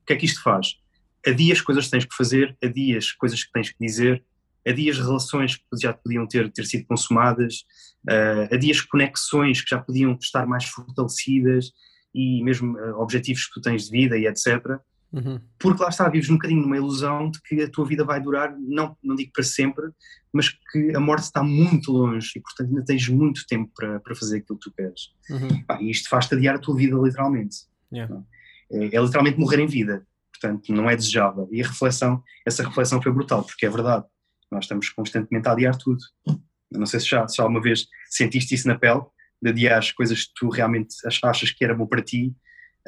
O 0.02 0.06
que 0.06 0.12
é 0.14 0.16
que 0.16 0.24
isto 0.24 0.42
faz? 0.42 0.78
Adias 1.26 1.60
coisas 1.60 1.84
que 1.84 1.90
tens 1.90 2.04
que 2.04 2.16
fazer, 2.16 2.56
adias 2.62 3.12
coisas 3.12 3.44
que 3.44 3.52
tens 3.52 3.70
que 3.70 3.76
dizer, 3.78 4.24
adias 4.66 4.98
relações 4.98 5.56
que 5.56 5.64
já 5.80 5.92
podiam 5.92 6.26
ter, 6.26 6.50
ter 6.50 6.64
sido 6.64 6.86
consumadas, 6.86 7.64
uh, 8.08 8.54
adias 8.54 8.80
conexões 8.80 9.60
que 9.60 9.70
já 9.70 9.78
podiam 9.78 10.16
estar 10.20 10.46
mais 10.46 10.64
fortalecidas 10.64 11.72
e 12.14 12.42
mesmo 12.42 12.78
uh, 12.78 13.00
objetivos 13.00 13.46
que 13.46 13.54
tu 13.54 13.60
tens 13.60 13.84
de 13.84 13.90
vida 13.90 14.16
e 14.16 14.26
etc 14.26 14.80
Uhum. 15.10 15.40
porque 15.58 15.82
lá 15.82 15.88
está, 15.88 16.06
vives 16.08 16.28
um 16.28 16.34
bocadinho 16.34 16.60
numa 16.60 16.76
ilusão 16.76 17.30
de 17.30 17.40
que 17.42 17.62
a 17.62 17.70
tua 17.70 17.86
vida 17.86 18.04
vai 18.04 18.20
durar, 18.20 18.54
não, 18.58 18.94
não 19.02 19.14
digo 19.14 19.32
para 19.32 19.42
sempre, 19.42 19.86
mas 20.30 20.50
que 20.50 20.94
a 20.94 21.00
morte 21.00 21.22
está 21.22 21.42
muito 21.42 21.90
longe 21.90 22.30
e, 22.36 22.40
portanto, 22.40 22.68
ainda 22.68 22.84
tens 22.84 23.08
muito 23.08 23.46
tempo 23.46 23.72
para, 23.74 24.00
para 24.00 24.14
fazer 24.14 24.38
aquilo 24.38 24.58
que 24.58 24.70
tu 24.70 24.76
queres. 24.76 25.10
Uhum. 25.30 25.62
Pá, 25.64 25.80
e 25.80 25.90
isto 25.90 26.10
faz-te 26.10 26.34
adiar 26.34 26.56
a 26.56 26.58
tua 26.58 26.76
vida, 26.76 26.94
literalmente. 26.96 27.56
Yeah. 27.90 28.14
Não? 28.14 28.26
É, 28.70 28.96
é 28.96 29.00
literalmente 29.00 29.38
morrer 29.40 29.60
em 29.60 29.66
vida, 29.66 30.06
portanto, 30.30 30.70
não 30.72 30.90
é 30.90 30.94
desejável. 30.94 31.48
E 31.50 31.62
a 31.62 31.66
reflexão, 31.66 32.22
essa 32.46 32.62
reflexão 32.62 33.00
foi 33.00 33.10
brutal, 33.10 33.42
porque 33.42 33.64
é 33.64 33.70
verdade, 33.70 34.04
nós 34.50 34.64
estamos 34.64 34.90
constantemente 34.90 35.48
a 35.48 35.52
adiar 35.52 35.76
tudo. 35.76 36.02
Eu 36.26 36.78
não 36.78 36.86
sei 36.86 37.00
se 37.00 37.08
já, 37.08 37.26
se 37.26 37.40
alguma 37.40 37.62
vez 37.62 37.86
sentiste 38.10 38.54
isso 38.54 38.68
na 38.68 38.78
pele, 38.78 39.00
de 39.40 39.50
adiar 39.50 39.78
as 39.78 39.90
coisas 39.90 40.24
que 40.24 40.32
tu 40.36 40.50
realmente 40.50 40.94
ach- 41.06 41.24
achas 41.24 41.50
que 41.50 41.64
era 41.64 41.74
bom 41.74 41.86
para 41.86 42.02
ti 42.02 42.34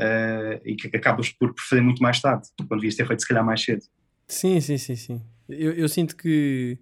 eh, 0.00 0.60
e 0.64 0.76
que 0.76 0.96
acabas 0.96 1.30
por 1.30 1.54
fazer 1.58 1.82
muito 1.82 2.02
mais 2.02 2.20
tarde, 2.20 2.48
quando 2.68 2.80
devias 2.80 2.96
ter 2.96 3.06
feito 3.06 3.22
se 3.22 3.28
calhar 3.28 3.44
mais 3.44 3.62
cedo. 3.64 3.82
Sim, 4.28 4.60
sim, 4.60 4.78
sim, 4.78 4.94
sim. 4.96 5.22
Eu, 5.48 5.72
eu 5.74 5.88
sinto 5.88 6.16
que, 6.16 6.78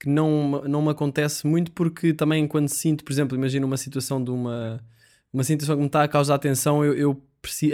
que 0.00 0.08
não, 0.08 0.62
não 0.64 0.82
me 0.82 0.90
acontece 0.90 1.46
muito 1.46 1.72
porque 1.72 2.14
também 2.14 2.48
quando 2.48 2.68
sinto, 2.68 3.04
por 3.04 3.12
exemplo, 3.12 3.36
imagino 3.36 3.66
uma 3.66 3.76
situação 3.78 4.22
de 4.22 4.30
uma, 4.30 4.84
uma 5.32 5.44
situação 5.44 5.76
que 5.76 5.80
me 5.82 5.86
está 5.88 6.04
a 6.04 6.08
causar 6.08 6.36
atenção, 6.36 6.84
eu, 6.84 6.94
eu 6.96 7.22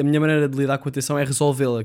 a 0.01 0.03
minha 0.05 0.21
maneira 0.21 0.49
de 0.49 0.57
lidar 0.59 0.79
com 0.79 0.89
a 0.89 0.91
atenção 0.91 1.19
é 1.19 1.25
resolvê-la, 1.25 1.83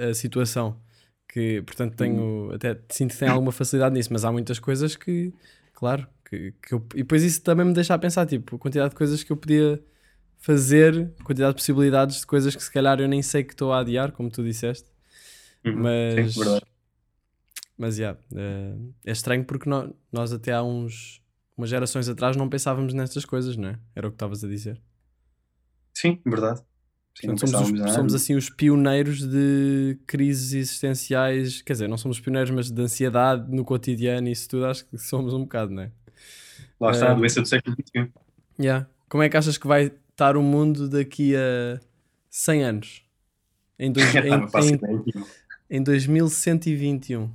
a, 0.00 0.06
a- 0.06 0.10
a 0.10 0.14
situação. 0.14 0.80
Que, 1.28 1.62
portanto, 1.62 1.94
tenho, 1.96 2.50
até 2.54 2.78
sinto 2.90 3.12
que 3.12 3.18
tenho 3.18 3.32
alguma 3.32 3.52
facilidade 3.52 3.94
nisso, 3.94 4.12
mas 4.12 4.24
há 4.24 4.32
muitas 4.32 4.58
coisas 4.58 4.96
que, 4.96 5.32
claro, 5.74 6.06
que, 6.24 6.52
que 6.62 6.74
eu, 6.74 6.86
e 6.94 6.98
depois 6.98 7.22
isso 7.24 7.42
também 7.42 7.66
me 7.66 7.74
deixa 7.74 7.94
a 7.94 7.98
pensar, 7.98 8.26
tipo, 8.26 8.56
a 8.56 8.58
quantidade 8.58 8.90
de 8.90 8.96
coisas 8.96 9.22
que 9.24 9.32
eu 9.32 9.36
podia 9.36 9.82
fazer, 10.38 11.12
a 11.20 11.24
quantidade 11.24 11.52
de 11.52 11.56
possibilidades 11.56 12.20
de 12.20 12.26
coisas 12.26 12.54
que 12.56 12.62
se 12.62 12.70
calhar 12.70 13.00
eu 13.00 13.08
nem 13.08 13.22
sei 13.22 13.44
que 13.44 13.52
estou 13.52 13.72
a 13.72 13.80
adiar, 13.80 14.12
como 14.12 14.30
tu 14.30 14.42
disseste. 14.42 14.88
Uhum, 15.64 15.82
Mas, 15.82 16.34
sim, 16.34 16.40
verdade. 16.40 16.66
mas 17.76 17.98
yeah, 17.98 18.18
é, 18.34 18.74
é 19.06 19.12
estranho 19.12 19.44
porque 19.44 19.68
nó- 19.68 19.90
nós 20.12 20.32
até 20.32 20.52
há 20.52 20.62
uns 20.62 21.20
umas 21.56 21.70
gerações 21.70 22.08
atrás 22.08 22.36
não 22.36 22.48
pensávamos 22.48 22.94
nestas 22.94 23.24
coisas, 23.24 23.56
não 23.56 23.70
é? 23.70 23.78
Era 23.94 24.06
o 24.06 24.10
que 24.10 24.14
estavas 24.14 24.44
a 24.44 24.48
dizer. 24.48 24.80
Sim, 25.92 26.20
verdade. 26.24 26.62
Sim, 27.20 27.26
Portanto, 27.26 27.50
somos, 27.50 27.80
os- 27.80 27.94
somos 27.94 28.14
assim 28.14 28.36
os 28.36 28.48
pioneiros 28.48 29.26
de 29.28 29.98
crises 30.06 30.52
existenciais, 30.52 31.60
quer 31.62 31.72
dizer, 31.72 31.88
não 31.88 31.98
somos 31.98 32.20
pioneiros, 32.20 32.50
mas 32.52 32.70
de 32.70 32.80
ansiedade 32.80 33.50
no 33.52 33.64
cotidiano 33.64 34.28
e 34.28 34.32
isso 34.32 34.48
tudo, 34.48 34.66
acho 34.66 34.86
que 34.86 34.96
somos 34.98 35.34
um 35.34 35.40
bocado, 35.40 35.72
não 35.72 35.82
é? 35.82 35.90
Lá 36.80 36.92
está, 36.92 37.08
a 37.08 37.12
eh, 37.12 37.14
doença 37.16 37.40
do 37.40 37.48
século 37.48 37.74
XXI. 37.74 38.12
Yeah. 38.60 38.88
Como 39.08 39.22
é 39.24 39.28
que 39.28 39.36
achas 39.36 39.58
que 39.58 39.66
vai 39.66 39.92
estar 40.18 40.36
o 40.36 40.42
mundo 40.42 40.88
daqui 40.88 41.36
a 41.36 41.78
100 42.28 42.64
anos? 42.64 43.02
Em, 43.78 43.92
dois, 43.92 44.12
em, 44.16 44.34
em, 45.70 45.78
em 45.78 45.82
2121. 45.82 47.30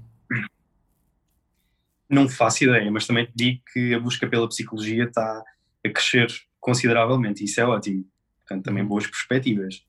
Não 2.10 2.28
faço 2.28 2.66
ideia, 2.66 2.92
mas 2.92 3.08
também 3.08 3.26
te 3.26 3.32
digo 3.34 3.62
que 3.72 3.94
a 3.94 4.00
busca 4.00 4.28
pela 4.28 4.50
psicologia 4.50 5.06
está 5.06 5.42
a 5.86 5.90
crescer 5.90 6.28
consideravelmente 6.60 7.44
isso 7.46 7.62
é 7.62 7.66
ótimo. 7.66 8.06
Portanto, 8.46 8.66
também 8.66 8.86
boas 8.86 9.08
perspectivas. 9.08 9.82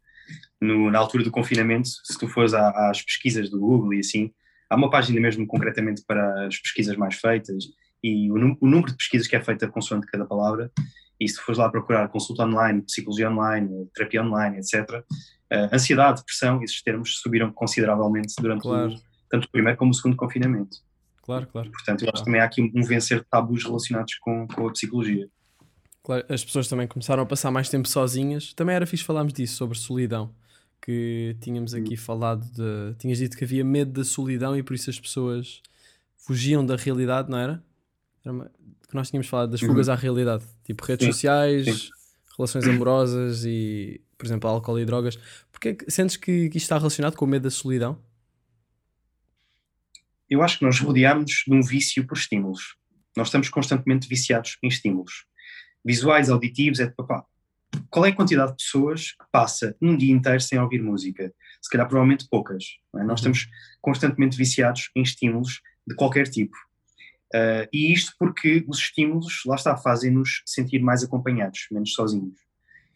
No- 0.61 0.89
na 0.91 0.99
altura 1.01 1.25
do 1.25 1.33
confinamento, 1.33 1.89
se 1.89 2.17
tu 2.17 2.29
fores 2.29 2.55
à- 2.55 2.91
às 2.91 3.03
pesquisas 3.03 3.51
do 3.51 3.59
Google 3.59 3.95
e 3.95 3.99
assim, 3.99 4.33
há 4.71 4.77
uma 4.77 4.89
página 4.89 5.21
mesmo 5.21 5.45
concretamente 5.49 6.03
para 6.07 6.47
as 6.47 6.57
pesquisas 6.59 6.97
mais 6.97 7.17
feitas 7.17 7.65
e 8.03 8.31
o, 8.31 8.35
o 8.35 8.67
número 8.69 8.93
de 8.93 8.97
pesquisas 8.97 9.27
que 9.27 9.35
é 9.35 9.43
feita 9.43 9.67
consoante 9.69 10.07
cada 10.07 10.25
palavra. 10.25 10.71
E 11.21 11.29
se 11.29 11.41
fores 11.41 11.59
lá 11.59 11.69
procurar 11.71 12.09
consulta 12.09 12.45
online, 12.45 12.83
psicologia 12.83 13.31
online, 13.31 13.89
terapia 13.95 14.23
online, 14.23 14.59
etc., 14.59 15.05
eh, 15.51 15.69
ansiedade, 15.73 16.21
depressão, 16.21 16.63
esses 16.63 16.83
termos 16.83 17.19
subiram 17.21 17.53
consideravelmente 17.53 18.35
durante 18.41 18.63
Claro. 18.63 18.93
o, 18.95 19.01
tanto 19.31 19.45
o 19.47 19.51
primeiro 19.51 19.79
como 19.79 19.91
o 19.91 19.95
segundo 19.95 20.17
confinamento. 20.17 20.79
Claro, 21.23 21.47
claro. 21.47 21.71
Portanto, 21.71 22.03
eu 22.03 22.11
acho 22.13 22.23
que 22.23 22.25
também 22.27 22.41
há 22.41 22.45
aqui 22.45 22.61
um 22.75 22.83
vencer 22.83 23.21
de 23.21 23.27
tabus 23.27 23.65
relacionados 23.65 24.15
com, 24.17 24.47
com 24.49 24.69
a 24.69 24.73
psicologia. 24.73 25.29
Claro, 26.03 26.25
as 26.29 26.45
pessoas 26.45 26.69
também 26.69 26.87
começaram 26.87 27.23
a 27.23 27.27
passar 27.27 27.51
mais 27.51 27.69
tempo 27.71 27.89
sozinhas. 27.89 28.53
Também 28.53 28.75
era 28.77 28.87
fixe 28.87 29.05
falarmos 29.05 29.33
disso, 29.33 29.57
sobre 29.57 29.79
solidão. 29.79 30.35
Que 30.83 31.35
tínhamos 31.41 31.73
aqui 31.73 31.97
falado 31.97 32.45
de. 32.53 32.95
Tinhas 32.99 33.17
dito 33.17 33.39
que 33.39 33.45
havia 33.45 33.65
medo 33.65 33.91
da 33.93 34.05
solidão 34.05 34.55
e 34.55 34.63
por 34.63 34.75
isso 34.75 34.91
as 34.91 35.01
pessoas 35.01 35.63
fugiam 36.19 36.65
da 36.65 36.77
realidade, 36.77 37.31
não 37.31 37.39
era? 37.39 37.63
Era 38.23 38.35
uma- 38.35 38.51
Que 38.95 38.97
nós 38.97 39.11
tínhamos 39.11 39.27
falado 39.27 39.51
das 39.51 39.59
fugas 39.61 39.89
à 39.89 39.97
realidade. 39.97 40.45
Tipo 40.63 40.85
redes 40.85 41.05
Sim, 41.05 41.11
sociais, 41.13 41.65
sim. 41.67 41.89
relações 42.39 42.65
amorosas 42.69 43.45
e, 43.45 44.01
por 44.17 44.25
exemplo, 44.25 44.49
álcool 44.49 44.79
e 44.79 44.85
drogas. 44.85 45.19
Porque 45.51 45.75
que 45.75 45.91
sentes 45.91 46.17
que, 46.17 46.49
que 46.49 46.59
isto 46.59 46.67
está 46.67 46.79
relacionado 46.79 47.17
com 47.17 47.25
o 47.25 47.29
medo 47.29 47.43
da 47.43 47.51
solidão? 47.51 48.01
Eu 50.31 50.43
acho 50.45 50.61
que 50.61 50.65
nós 50.65 50.79
rodeamos 50.79 51.43
de 51.45 51.53
um 51.53 51.61
vício 51.61 52.07
por 52.07 52.17
estímulos. 52.17 52.77
Nós 53.17 53.27
estamos 53.27 53.49
constantemente 53.49 54.09
viciados 54.09 54.59
em 54.63 54.69
estímulos. 54.69 55.25
Visuais, 55.85 56.31
auditivos, 56.31 56.79
é 56.79 56.87
de 56.87 56.95
papá. 56.95 57.25
Qual 57.91 58.07
é 58.07 58.11
a 58.11 58.15
quantidade 58.15 58.53
de 58.53 58.59
pessoas 58.59 59.11
que 59.11 59.25
passa 59.33 59.77
um 59.83 59.97
dia 59.97 60.13
inteiro 60.15 60.41
sem 60.41 60.57
ouvir 60.61 60.81
música? 60.81 61.35
Se 61.61 61.69
calhar, 61.69 61.89
provavelmente 61.89 62.29
poucas. 62.31 62.65
é? 62.95 62.99
Nós 62.99 63.09
Uhum. 63.09 63.15
estamos 63.33 63.49
constantemente 63.81 64.37
viciados 64.37 64.89
em 64.95 65.03
estímulos 65.03 65.61
de 65.85 65.97
qualquer 65.97 66.29
tipo. 66.29 66.57
Ah, 67.35 67.69
e 67.73 67.93
isto 67.93 68.15
porque 68.17 68.65
os 68.69 68.79
estímulos, 68.79 69.43
lá 69.45 69.57
está, 69.57 69.77
fazem-nos 69.77 70.43
sentir 70.47 70.79
mais 70.79 71.03
acompanhados, 71.03 71.67
menos 71.73 71.93
sozinhos. 71.93 72.39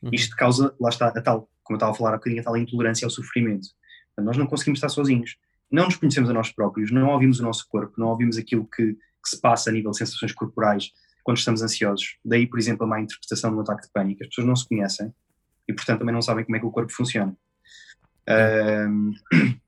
Uhum. 0.01 0.11
Isto 0.12 0.36
causa, 0.36 0.72
lá 0.80 0.91
está, 0.91 1.09
a 1.09 1.20
tal, 1.20 1.51
como 1.64 1.74
eu 1.74 1.78
estava 1.78 1.91
a 1.91 1.95
falar 1.95 2.11
há 2.11 2.18
bocadinho, 2.18 2.41
a 2.41 2.45
tal 2.45 2.57
intolerância 2.57 3.05
ao 3.05 3.11
sofrimento. 3.11 3.66
Portanto, 4.09 4.26
nós 4.26 4.36
não 4.36 4.47
conseguimos 4.47 4.78
estar 4.78 4.91
sozinhos. 4.91 5.36
Não 5.70 5.84
nos 5.86 5.97
conhecemos 5.97 6.30
a 6.30 6.32
nós 6.32 6.53
próprios, 6.53 6.93
não 6.93 7.09
ouvimos 7.09 7.41
o 7.41 7.43
nosso 7.43 7.66
corpo, 7.68 7.95
não 7.99 8.07
ouvimos 8.07 8.39
aquilo 8.39 8.64
que, 8.64 8.95
que 8.95 9.28
se 9.28 9.41
passa 9.41 9.70
a 9.70 9.72
nível 9.72 9.91
de 9.91 9.99
sensações 9.99 10.32
corporais 10.32 10.93
quando 11.24 11.36
estamos 11.36 11.61
ansiosos. 11.61 12.16
Daí, 12.24 12.47
por 12.47 12.61
exemplo, 12.61 12.84
a 12.84 12.86
má 12.86 13.01
interpretação 13.01 13.53
do 13.53 13.61
ataque 13.61 13.82
de 13.82 13.91
pânico. 13.93 14.22
As 14.22 14.28
pessoas 14.28 14.47
não 14.47 14.57
se 14.57 14.68
conhecem 14.68 15.12
e, 15.68 15.74
portanto, 15.74 15.99
também 15.99 16.14
não 16.14 16.22
sabem 16.22 16.45
como 16.45 16.57
é 16.57 16.61
que 16.61 16.66
o 16.66 16.70
corpo 16.70 16.93
funciona. 16.93 17.36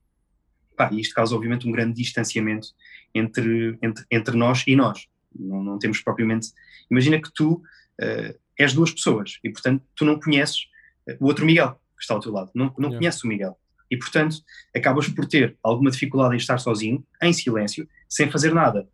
Pá, 0.77 0.89
e 0.91 1.01
isto 1.01 1.13
causa, 1.13 1.35
obviamente, 1.35 1.67
um 1.67 1.71
grande 1.71 1.93
distanciamento 1.93 2.69
entre, 3.13 3.77
entre, 3.81 4.05
entre 4.09 4.37
nós 4.37 4.63
e 4.67 4.75
nós. 4.75 5.07
Não, 5.33 5.63
não 5.63 5.79
temos 5.79 6.01
propriamente. 6.01 6.49
Imagina 6.89 7.21
que 7.21 7.31
tu 7.33 7.61
eh, 7.99 8.35
és 8.57 8.73
duas 8.73 8.91
pessoas 8.91 9.39
e, 9.43 9.49
portanto, 9.49 9.83
tu 9.95 10.05
não 10.05 10.19
conheces 10.19 10.67
eh, 11.07 11.17
o 11.19 11.25
outro 11.25 11.45
Miguel 11.45 11.79
que 11.97 12.03
está 12.03 12.13
ao 12.13 12.19
teu 12.19 12.31
lado. 12.31 12.51
Não, 12.53 12.65
não 12.77 12.89
Yeah. 12.89 12.97
conheces 12.97 13.23
o 13.23 13.27
Miguel. 13.27 13.57
E, 13.89 13.97
portanto, 13.97 14.37
acabas 14.75 15.07
por 15.09 15.25
ter 15.25 15.57
alguma 15.61 15.91
dificuldade 15.91 16.33
em 16.33 16.37
estar 16.37 16.57
sozinho, 16.57 17.05
em 17.21 17.33
silêncio, 17.33 17.87
sem 18.09 18.29
fazer 18.31 18.53
nada. 18.53 18.87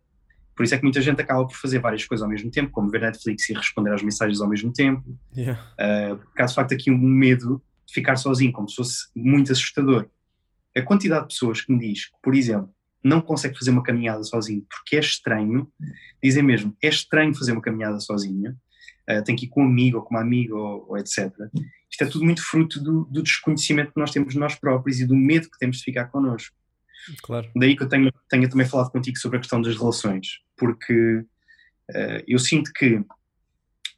Por 0.56 0.64
isso 0.64 0.74
é 0.74 0.78
que 0.78 0.82
muita 0.82 1.00
gente 1.00 1.20
acaba 1.20 1.46
por 1.46 1.54
fazer 1.54 1.78
várias 1.78 2.04
coisas 2.04 2.22
ao 2.22 2.28
mesmo 2.28 2.50
tempo, 2.50 2.72
como 2.72 2.90
ver 2.90 3.00
Netflix 3.00 3.48
e 3.48 3.54
responder 3.54 3.92
às 3.94 4.02
mensagens 4.02 4.40
ao 4.40 4.48
mesmo 4.48 4.72
tempo. 4.72 5.04
Yeah. 5.36 5.62
Uh, 5.74 6.16
porque 6.18 6.42
há 6.42 6.46
de 6.46 6.54
facto 6.54 6.74
aqui 6.74 6.90
um 6.90 6.98
medo 6.98 7.62
de 7.86 7.94
ficar 7.94 8.16
sozinho, 8.16 8.52
como 8.52 8.68
se 8.68 8.74
fosse 8.74 9.06
muito 9.14 9.52
assustador. 9.52 10.08
A 10.76 10.82
quantidade 10.82 11.22
de 11.22 11.28
pessoas 11.28 11.60
que 11.60 11.72
me 11.72 11.78
diz 11.78 12.06
que, 12.06 12.16
por 12.22 12.34
exemplo, 12.34 12.74
não 13.08 13.20
consegue 13.20 13.58
fazer 13.58 13.70
uma 13.70 13.82
caminhada 13.82 14.22
sozinho 14.22 14.64
porque 14.68 14.96
é 14.96 15.00
estranho, 15.00 15.70
dizem 16.22 16.42
mesmo, 16.42 16.76
é 16.82 16.88
estranho 16.88 17.34
fazer 17.34 17.52
uma 17.52 17.62
caminhada 17.62 17.98
sozinho, 18.00 18.56
uh, 19.10 19.22
tem 19.24 19.34
que 19.34 19.46
ir 19.46 19.48
com 19.48 19.62
um 19.62 19.66
amigo 19.66 19.98
ou 19.98 20.04
com 20.04 20.14
uma 20.14 20.20
amiga 20.20 20.54
ou, 20.54 20.86
ou 20.90 20.98
etc. 20.98 21.32
Isto 21.90 22.04
é 22.04 22.06
tudo 22.06 22.24
muito 22.24 22.44
fruto 22.44 22.80
do, 22.82 23.04
do 23.04 23.22
desconhecimento 23.22 23.92
que 23.92 24.00
nós 24.00 24.10
temos 24.10 24.34
de 24.34 24.38
nós 24.38 24.54
próprios 24.54 25.00
e 25.00 25.06
do 25.06 25.16
medo 25.16 25.50
que 25.50 25.58
temos 25.58 25.78
de 25.78 25.84
ficar 25.84 26.06
connosco. 26.06 26.54
Claro. 27.22 27.50
Daí 27.56 27.76
que 27.76 27.82
eu 27.82 27.88
tenho, 27.88 28.12
tenho 28.28 28.48
também 28.48 28.66
falado 28.66 28.90
contigo 28.90 29.16
sobre 29.18 29.38
a 29.38 29.40
questão 29.40 29.62
das 29.62 29.76
relações, 29.76 30.40
porque 30.56 31.24
eh, 31.94 32.24
eu 32.28 32.38
sinto 32.38 32.70
que 32.72 33.02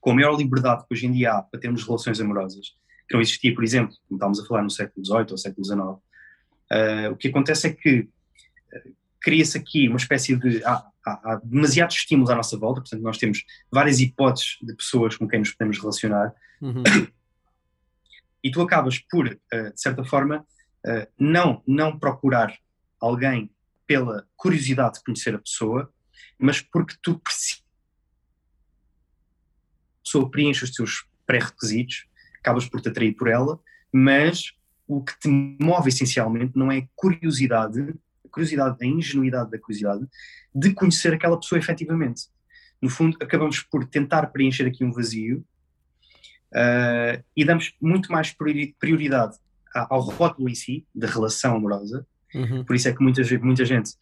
com 0.00 0.12
a 0.12 0.14
maior 0.14 0.36
liberdade 0.36 0.86
que 0.86 0.94
hoje 0.94 1.06
em 1.06 1.12
dia 1.12 1.32
há 1.32 1.42
para 1.42 1.60
termos 1.60 1.84
relações 1.84 2.20
amorosas, 2.20 2.68
que 3.08 3.14
não 3.14 3.20
existia, 3.20 3.54
por 3.54 3.64
exemplo, 3.64 3.94
como 4.06 4.16
estávamos 4.16 4.40
a 4.40 4.46
falar 4.46 4.62
no 4.62 4.70
século 4.70 5.04
XVIII 5.04 5.26
ou 5.30 5.38
século 5.38 5.64
XIX, 5.64 5.80
eh, 6.70 7.08
o 7.08 7.16
que 7.16 7.28
acontece 7.28 7.66
é 7.66 7.72
que 7.72 8.08
cria-se 9.20 9.58
aqui 9.58 9.88
uma 9.88 9.98
espécie 9.98 10.36
de. 10.36 10.64
Há, 10.64 10.84
há, 11.06 11.32
há 11.32 11.40
demasiados 11.42 11.96
estímulos 11.96 12.30
à 12.30 12.34
nossa 12.34 12.56
volta, 12.56 12.80
portanto, 12.80 13.02
nós 13.02 13.18
temos 13.18 13.44
várias 13.70 14.00
hipóteses 14.00 14.58
de 14.62 14.74
pessoas 14.74 15.16
com 15.16 15.28
quem 15.28 15.40
nos 15.40 15.52
podemos 15.52 15.78
relacionar 15.78 16.34
Uhum. 16.60 16.82
e 18.44 18.50
tu 18.50 18.60
acabas 18.60 18.98
por, 18.98 19.26
eh, 19.26 19.70
de 19.70 19.80
certa 19.80 20.04
forma, 20.04 20.46
eh, 20.86 21.08
não, 21.18 21.62
não 21.66 21.98
procurar 21.98 22.54
alguém 23.00 23.50
pela 23.86 24.28
curiosidade 24.36 24.98
de 24.98 25.04
conhecer 25.04 25.34
a 25.34 25.38
pessoa, 25.38 25.92
mas 26.38 26.60
porque 26.60 26.96
tu 27.02 27.18
precisas. 27.18 27.64
A 30.00 30.04
pessoa 30.04 30.30
preenche 30.30 30.64
os 30.64 30.70
teus 30.70 31.06
pré-requisitos, 31.26 32.06
acabas 32.40 32.68
por 32.68 32.80
te 32.80 32.88
atrair 32.88 33.14
por 33.14 33.28
ela, 33.28 33.58
mas 33.92 34.52
o 34.86 35.02
que 35.02 35.18
te 35.18 35.28
move 35.28 35.88
essencialmente 35.88 36.56
não 36.56 36.70
é 36.70 36.78
a 36.78 36.88
curiosidade, 36.94 37.94
curiosidade, 38.30 38.76
a 38.80 38.86
ingenuidade 38.86 39.50
da 39.50 39.58
curiosidade 39.58 40.06
de 40.54 40.72
conhecer 40.72 41.12
aquela 41.14 41.38
pessoa 41.38 41.58
efetivamente. 41.58 42.22
No 42.80 42.88
fundo, 42.88 43.16
acabamos 43.20 43.60
por 43.60 43.84
tentar 43.86 44.26
preencher 44.28 44.66
aqui 44.66 44.84
um 44.84 44.92
vazio 44.92 45.44
Uh, 46.52 47.22
e 47.36 47.44
damos 47.44 47.72
muito 47.80 48.10
mais 48.10 48.32
priori- 48.32 48.74
prioridade 48.78 49.36
ao 49.72 50.00
rótulo 50.00 50.48
em 50.48 50.54
si, 50.56 50.84
da 50.92 51.06
relação 51.06 51.54
amorosa. 51.54 52.04
Uhum. 52.34 52.64
Por 52.64 52.74
isso 52.74 52.88
é 52.88 52.92
que 52.92 53.00
muita, 53.00 53.22
muita 53.40 53.64
gente 53.64 53.92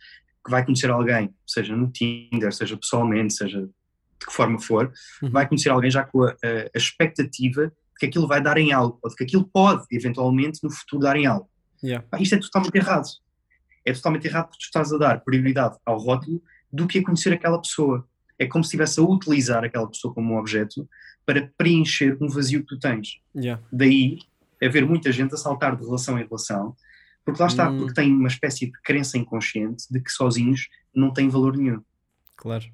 que 0.42 0.50
vai 0.50 0.64
conhecer 0.64 0.88
alguém, 0.88 1.34
seja 1.46 1.76
no 1.76 1.90
Tinder, 1.92 2.50
seja 2.54 2.74
pessoalmente, 2.74 3.34
seja 3.34 3.60
de 3.66 4.26
que 4.26 4.32
forma 4.32 4.58
for, 4.58 4.90
Uhum. 5.22 5.30
vai 5.30 5.46
conhecer 5.46 5.68
alguém 5.68 5.90
já 5.90 6.04
com 6.04 6.22
a, 6.22 6.30
a- 6.30 6.70
expectativa 6.74 7.66
de 7.66 7.72
que 8.00 8.06
aquilo 8.06 8.26
vai 8.26 8.40
dar 8.42 8.56
em 8.56 8.72
algo, 8.72 8.98
ou 9.02 9.10
de 9.10 9.16
que 9.16 9.24
aquilo 9.24 9.44
pode, 9.46 9.84
eventualmente, 9.92 10.60
no 10.62 10.70
futuro 10.70 11.02
dar 11.02 11.16
em 11.16 11.26
algo. 11.26 11.50
Yeah. 11.84 12.02
Isto 12.18 12.36
é 12.36 12.38
totalmente 12.38 12.74
errado. 12.76 13.08
É 13.84 13.92
totalmente 13.92 14.26
errado 14.26 14.46
porque 14.48 14.58
tu 14.58 14.66
estás 14.66 14.92
a 14.92 14.98
dar 14.98 15.20
prioridade 15.20 15.76
ao 15.84 15.98
rótulo 15.98 16.42
do 16.72 16.86
que 16.86 16.98
a 16.98 17.02
conhecer 17.02 17.32
aquela 17.32 17.60
pessoa. 17.60 18.06
É 18.38 18.46
como 18.46 18.62
se 18.62 18.68
estivesse 18.68 19.00
a 19.00 19.02
utilizar 19.02 19.64
aquela 19.64 19.88
pessoa 19.88 20.12
como 20.14 20.34
um 20.34 20.38
objeto 20.38 20.88
para 21.24 21.50
preencher 21.56 22.16
um 22.20 22.28
vazio 22.28 22.60
que 22.60 22.66
tu 22.68 22.78
tens. 22.78 23.20
Yeah. 23.34 23.62
Daí 23.72 24.18
haver 24.62 24.86
muita 24.86 25.12
gente 25.12 25.34
a 25.34 25.36
saltar 25.36 25.76
de 25.76 25.84
relação 25.84 26.18
em 26.18 26.24
relação, 26.24 26.74
porque 27.24 27.40
lá 27.40 27.48
está, 27.48 27.70
Hum. 27.70 27.78
porque 27.78 27.94
tem 27.94 28.12
uma 28.12 28.28
espécie 28.28 28.66
de 28.66 28.72
crença 28.82 29.18
inconsciente 29.18 29.84
de 29.90 30.00
que 30.00 30.10
sozinhos 30.10 30.68
não 30.94 31.12
têm 31.12 31.28
valor 31.28 31.56
nenhum. 31.56 31.82
Claro. 32.36 32.64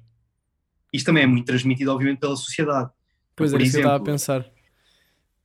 Isto 0.93 1.07
também 1.07 1.23
é 1.23 1.27
muito 1.27 1.45
transmitido, 1.45 1.91
obviamente, 1.91 2.19
pela 2.19 2.35
sociedade. 2.35 2.89
Pois 3.35 3.51
Por 3.51 3.57
era 3.57 3.63
isso 3.63 3.73
que 3.73 3.77
eu 3.77 3.81
estava 3.81 3.95
a 3.95 3.97
exemplo, 3.97 4.13
pensar. 4.13 4.45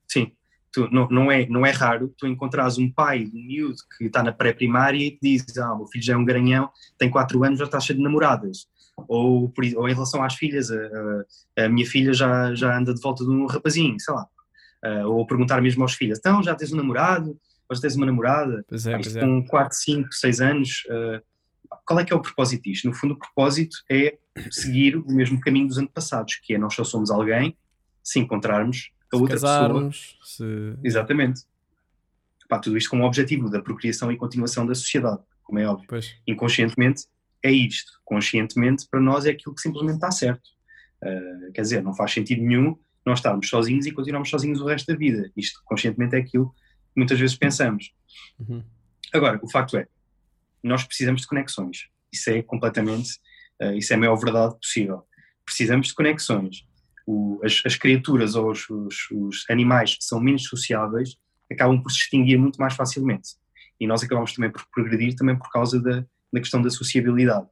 Sim, 0.07 0.33
tu, 0.73 0.89
não, 0.93 1.09
não, 1.09 1.31
é, 1.33 1.47
não 1.47 1.64
é 1.66 1.71
raro 1.71 2.12
tu 2.16 2.27
encontrares 2.27 2.79
um 2.79 2.91
pai 2.91 3.25
de 3.25 3.37
um 3.37 3.43
miúdo 3.47 3.77
que 3.99 4.05
está 4.05 4.23
na 4.23 4.33
pré-primária 4.33 4.99
e 5.07 5.11
te 5.12 5.18
diz: 5.23 5.57
Ah, 5.59 5.73
o 5.75 5.79
meu 5.79 5.87
filho 5.87 6.05
já 6.05 6.14
é 6.14 6.16
um 6.16 6.25
garanhão, 6.25 6.71
tem 6.99 7.11
4 7.11 7.43
anos, 7.45 7.59
já 7.59 7.64
está 7.64 7.81
cheio 7.81 7.99
de 7.99 8.03
namoradas. 8.05 8.66
Ou, 9.09 9.53
ou 9.77 9.89
em 9.89 9.95
relação 9.95 10.23
às 10.23 10.35
filhas, 10.35 10.71
a, 10.71 11.64
a- 11.64 11.68
minha 11.68 11.87
filha 11.87 12.12
já, 12.12 12.55
já 12.55 12.77
anda 12.77 12.93
de 12.93 13.01
volta 13.01 13.25
de 13.25 13.31
um 13.31 13.47
rapazinho, 13.47 13.99
sei 13.99 14.12
lá. 14.14 14.27
Ah, 14.85 15.07
ou 15.07 15.27
perguntar 15.27 15.61
mesmo 15.61 15.83
aos 15.83 15.95
filhos: 15.95 16.18
Então, 16.18 16.43
já 16.43 16.55
tens 16.55 16.73
um 16.73 16.77
namorado? 16.77 17.39
Ou 17.68 17.77
já 17.77 17.83
tens 17.83 17.97
uma 17.97 18.07
namorada? 18.07 18.64
Pois 18.68 18.87
é, 18.87 18.93
pois 18.95 19.16
é. 19.16 19.21
com 19.21 19.45
4, 19.47 19.77
5, 19.79 20.12
6 20.12 20.41
anos, 20.41 20.83
ah, 20.91 21.23
qual 21.87 22.01
é 22.01 22.05
que 22.05 22.12
é 22.12 22.16
o 22.16 22.21
propósito 22.21 22.62
disto? 22.64 22.89
No 22.89 22.95
fundo, 22.95 23.14
o 23.14 23.18
propósito 23.18 23.77
é 23.91 24.18
seguir 24.51 24.97
o 24.97 25.07
mesmo 25.12 25.41
caminho 25.41 25.68
dos 25.68 25.79
antepassados, 25.79 26.37
que 26.43 26.55
é 26.55 26.59
nós 26.59 26.75
só 26.75 26.83
somos 26.85 27.11
alguém 27.11 27.57
se 28.03 28.18
encontrarmos 28.18 28.91
a 29.13 29.17
outra 29.17 29.35
pessoa 29.35 29.53
casarmos, 29.53 30.19
se. 30.23 30.45
Exatamente. 30.85 31.43
Pá, 32.49 32.59
tudo 32.59 32.77
isto 32.77 32.91
com 32.91 33.01
o 33.01 33.05
objetivo 33.05 33.49
da 33.49 33.63
procriação 33.63 34.11
e 34.11 34.17
continuação 34.17 34.67
da 34.67 34.75
sociedade, 34.75 35.21
como 35.43 35.59
é 35.59 35.67
óbvio. 35.67 35.87
Pois. 35.89 36.17
Inconscientemente 36.27 37.07
é 37.43 37.51
isto. 37.51 37.93
Conscientemente, 38.05 38.87
para 38.91 39.01
nós, 39.01 39.27
é 39.27 39.31
aquilo 39.31 39.55
que 39.55 39.61
simplesmente 39.61 39.97
está 39.97 40.11
certo. 40.11 40.49
Uh, 41.03 41.53
quer 41.53 41.63
dizer, 41.63 41.83
não 41.83 41.95
faz 41.95 42.13
sentido 42.13 42.43
nenhum 42.43 42.77
nós 43.07 43.19
estarmos 43.19 43.49
sozinhos 43.49 43.87
e 43.87 43.93
continuarmos 43.93 44.29
sozinhos 44.29 44.61
o 44.61 44.67
resto 44.67 44.93
da 44.93 44.99
vida. 44.99 45.31
Isto, 45.37 45.61
conscientemente, 45.65 46.17
é 46.17 46.19
aquilo 46.19 46.51
que 46.51 46.97
muitas 46.97 47.19
vezes 47.19 47.37
pensamos. 47.37 47.93
Uhum. 48.39 48.63
Agora, 49.13 49.41
o 49.43 49.51
facto 49.51 49.77
é, 49.77 49.87
nós 50.63 50.85
precisamos 50.85 51.23
de 51.23 51.27
conexões. 51.27 51.89
Isso 52.13 52.31
é 52.31 52.43
completamente, 52.43 53.13
uh, 53.63 53.73
isso 53.75 53.93
é 53.93 53.97
a 53.97 53.99
maior 53.99 54.17
verdade 54.17 54.57
possível. 54.57 55.07
Precisamos 55.45 55.89
de 55.89 55.95
conexões. 55.95 56.67
O- 57.13 57.41
as, 57.45 57.63
as 57.67 57.75
criaturas 57.77 58.35
ou 58.35 58.51
os, 58.51 58.69
os- 58.71 59.11
os 59.11 59.45
animais 59.51 59.95
que 59.97 60.05
são 60.05 60.21
menos 60.21 60.45
sociáveis 60.45 61.17
acabam 61.51 61.83
por 61.83 61.91
se 61.91 61.99
extinguir 61.99 62.39
muito 62.39 62.59
mais 62.59 62.75
facilmente. 62.75 63.31
E 63.81 63.87
nós 63.87 64.03
acabamos 64.03 64.33
também 64.35 64.51
por 64.51 64.65
progredir 64.73 65.15
também 65.17 65.37
por 65.37 65.51
causa 65.51 65.81
da, 65.81 66.05
da 66.33 66.41
questão 66.41 66.61
da 66.63 66.71
sociabilidade. 66.71 67.47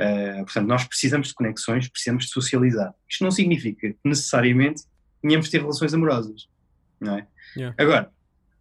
Uh, 0.00 0.44
portanto, 0.44 0.66
nós 0.66 0.84
precisamos 0.84 1.28
de 1.28 1.34
conexões, 1.34 1.88
precisamos 1.88 2.24
de 2.24 2.30
socializar. 2.32 2.92
Isto 3.08 3.22
não 3.24 3.30
significa 3.30 3.88
que 3.90 3.98
necessariamente 4.04 4.82
tenhamos 5.20 5.46
de 5.46 5.52
ter 5.52 5.60
relações 5.60 5.92
amorosas. 5.94 6.48
Não 7.00 7.18
é? 7.18 7.26
Yeah. 7.56 7.76
Agora, 7.78 8.10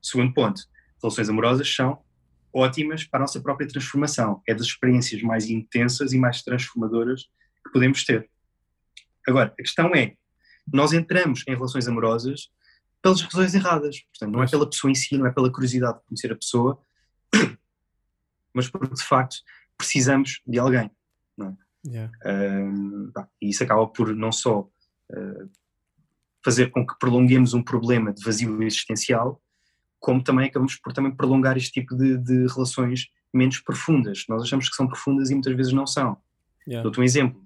segundo 0.01 0.33
ponto, 0.33 0.61
relações 1.01 1.29
amorosas 1.29 1.73
são 1.73 1.99
ótimas 2.53 3.05
para 3.05 3.19
a 3.19 3.21
nossa 3.21 3.41
própria 3.41 3.67
transformação. 3.67 4.41
É 4.47 4.53
das 4.53 4.67
experiências 4.67 5.21
mais 5.23 5.49
intensas 5.49 6.11
e 6.13 6.17
mais 6.19 6.43
transformadoras 6.43 7.23
que 7.65 7.71
podemos 7.71 8.03
ter. 8.03 8.29
Agora, 9.27 9.53
a 9.53 9.61
questão 9.61 9.93
é, 9.93 10.15
nós 10.71 10.93
entramos 10.93 11.43
em 11.47 11.55
relações 11.55 11.87
amorosas 11.87 12.49
pelas 13.01 13.21
razões 13.21 13.53
erradas. 13.53 14.01
Portanto, 14.01 14.33
não 14.33 14.43
é 14.43 14.47
pela 14.47 14.69
pessoa 14.69 14.91
em 14.91 14.95
si, 14.95 15.17
não 15.17 15.25
é 15.25 15.31
pela 15.31 15.51
curiosidade 15.51 15.97
de 15.99 16.05
conhecer 16.05 16.31
a 16.31 16.35
pessoa, 16.35 16.79
mas 18.53 18.69
porque 18.69 18.93
de 18.93 19.03
facto 19.03 19.37
precisamos 19.77 20.41
de 20.45 20.59
alguém. 20.59 20.91
Yeah. 21.85 22.11
Um, 22.25 23.11
e 23.41 23.49
isso 23.49 23.63
acaba 23.63 23.87
por 23.87 24.15
não 24.15 24.31
só 24.31 24.61
uh, 24.61 25.49
fazer 26.43 26.69
com 26.69 26.85
que 26.85 26.97
prolonguemos 26.99 27.53
um 27.53 27.63
problema 27.63 28.13
de 28.13 28.23
vazio 28.23 28.61
existencial, 28.61 29.41
como 29.99 30.23
também 30.23 30.47
acabamos 30.47 30.75
por 30.75 30.93
também 30.93 31.15
prolongar 31.15 31.57
este 31.57 31.71
tipo 31.71 31.95
de, 31.95 32.17
de 32.17 32.47
relações 32.47 33.09
menos 33.33 33.59
profundas. 33.59 34.25
Nós 34.27 34.43
achamos 34.43 34.69
que 34.69 34.75
são 34.75 34.87
profundas 34.87 35.29
e 35.29 35.33
muitas 35.33 35.55
vezes 35.55 35.73
não 35.73 35.87
são. 35.87 36.17
Yeah. 36.67 36.83
Dou-te 36.83 36.99
um 36.99 37.03
exemplo. 37.03 37.41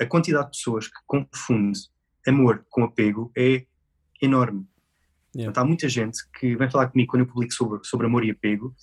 A 0.00 0.06
quantidade 0.06 0.46
de 0.46 0.58
pessoas 0.58 0.88
que 0.88 0.98
confunde 1.06 1.78
amor 2.26 2.64
com 2.70 2.84
apego 2.84 3.30
é 3.36 3.64
enorme. 4.20 4.66
Yeah. 5.34 5.52
Portanto, 5.52 5.58
há 5.58 5.64
muita 5.64 5.88
gente 5.88 6.18
que 6.38 6.56
vem 6.56 6.70
falar 6.70 6.88
comigo 6.88 7.10
quando 7.10 7.22
eu 7.22 7.26
publico 7.26 7.52
sobre, 7.52 7.80
sobre 7.84 8.06
amor 8.06 8.24
e 8.24 8.30
apego 8.30 8.74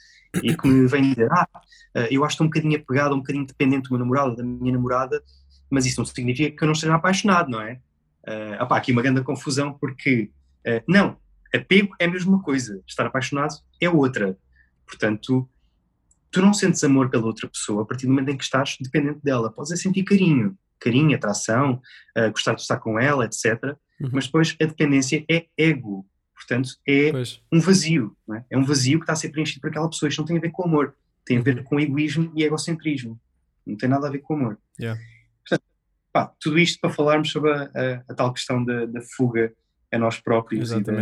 e 0.41 0.55
que 0.55 0.67
me 0.67 0.87
vem 0.87 1.09
dizer: 1.09 1.27
Ah, 1.31 1.47
eh, 1.95 2.07
eu 2.11 2.23
acho 2.23 2.37
que 2.37 2.43
estou 2.43 2.45
um 2.45 2.49
bocadinho 2.49 2.79
apegado, 2.79 3.15
um 3.15 3.19
bocadinho 3.19 3.45
dependente 3.45 3.89
do 3.89 3.91
meu 3.91 3.99
namorado, 3.99 4.35
da 4.35 4.43
minha 4.43 4.71
namorada, 4.71 5.21
mas 5.69 5.85
isso 5.85 5.99
não 5.99 6.05
significa 6.05 6.55
que 6.55 6.63
eu 6.63 6.67
não 6.67 6.73
esteja 6.73 6.95
apaixonado, 6.95 7.49
não 7.49 7.61
é? 7.61 7.81
Uh, 8.27 8.63
opá, 8.63 8.77
aqui 8.77 8.91
uma 8.91 9.01
grande 9.01 9.21
confusão 9.23 9.73
porque, 9.73 10.31
eh, 10.65 10.83
não, 10.87 11.17
apego 11.53 11.95
é 11.99 12.05
a 12.05 12.11
mesma 12.11 12.41
coisa, 12.41 12.81
estar 12.85 13.05
apaixonado 13.05 13.55
é 13.81 13.89
outra. 13.89 14.37
Portanto, 14.85 15.49
tu 16.31 16.41
não 16.41 16.53
sentes 16.53 16.83
amor 16.83 17.09
pela 17.09 17.25
outra 17.25 17.47
pessoa 17.47 17.83
a 17.83 17.85
partir 17.85 18.05
do 18.05 18.11
momento 18.11 18.29
em 18.29 18.37
que 18.37 18.43
estás 18.43 18.77
dependente 18.79 19.19
dela. 19.23 19.51
Podes 19.51 19.71
é 19.71 19.75
sentir 19.75 20.03
carinho, 20.03 20.57
carinho, 20.79 21.15
atração, 21.15 21.81
uh, 22.17 22.31
gostar 22.31 22.53
de 22.55 22.61
estar 22.61 22.77
com 22.77 22.99
ela, 22.99 23.25
etc. 23.25 23.75
Uhum. 23.99 24.09
Mas 24.13 24.25
depois 24.25 24.55
a 24.61 24.65
dependência 24.65 25.25
é 25.29 25.45
ego. 25.57 26.05
Portanto, 26.35 26.69
é 26.87 27.11
Pois. 27.11 27.41
um 27.51 27.59
vazio. 27.59 28.15
É? 28.33 28.43
é 28.51 28.57
um 28.57 28.63
vazio 28.63 28.99
que 28.99 29.03
está 29.03 29.13
a 29.13 29.15
ser 29.15 29.29
preenchido 29.29 29.59
por 29.61 29.69
aquela 29.69 29.89
pessoa. 29.89 30.07
Isto 30.09 30.19
não 30.19 30.25
tem 30.27 30.37
a 30.37 30.41
ver 30.41 30.51
com 30.51 30.63
amor. 30.63 30.95
Tem 31.25 31.37
a 31.39 31.41
ver 31.41 31.63
com 31.63 31.79
egoísmo 31.79 32.31
e 32.35 32.43
egocentrismo. 32.43 33.19
Não 33.65 33.75
tem 33.75 33.89
nada 33.89 34.07
a 34.07 34.11
ver 34.11 34.19
com 34.19 34.35
amor. 34.35 34.57
Yeah. 34.79 35.01
Portanto, 35.39 35.63
pá, 36.13 36.31
tudo 36.39 36.59
isto 36.59 36.79
para 36.79 36.89
falarmos 36.91 37.31
sobre 37.31 37.51
a, 37.51 37.63
a- 37.63 38.03
a 38.07 38.13
tal 38.13 38.31
questão 38.31 38.63
da, 38.63 38.85
da 38.85 39.01
fuga 39.01 39.51
a 39.91 39.97
nós 39.97 40.19
próprios. 40.19 40.71
E, 40.71 40.79
da, 40.81 40.93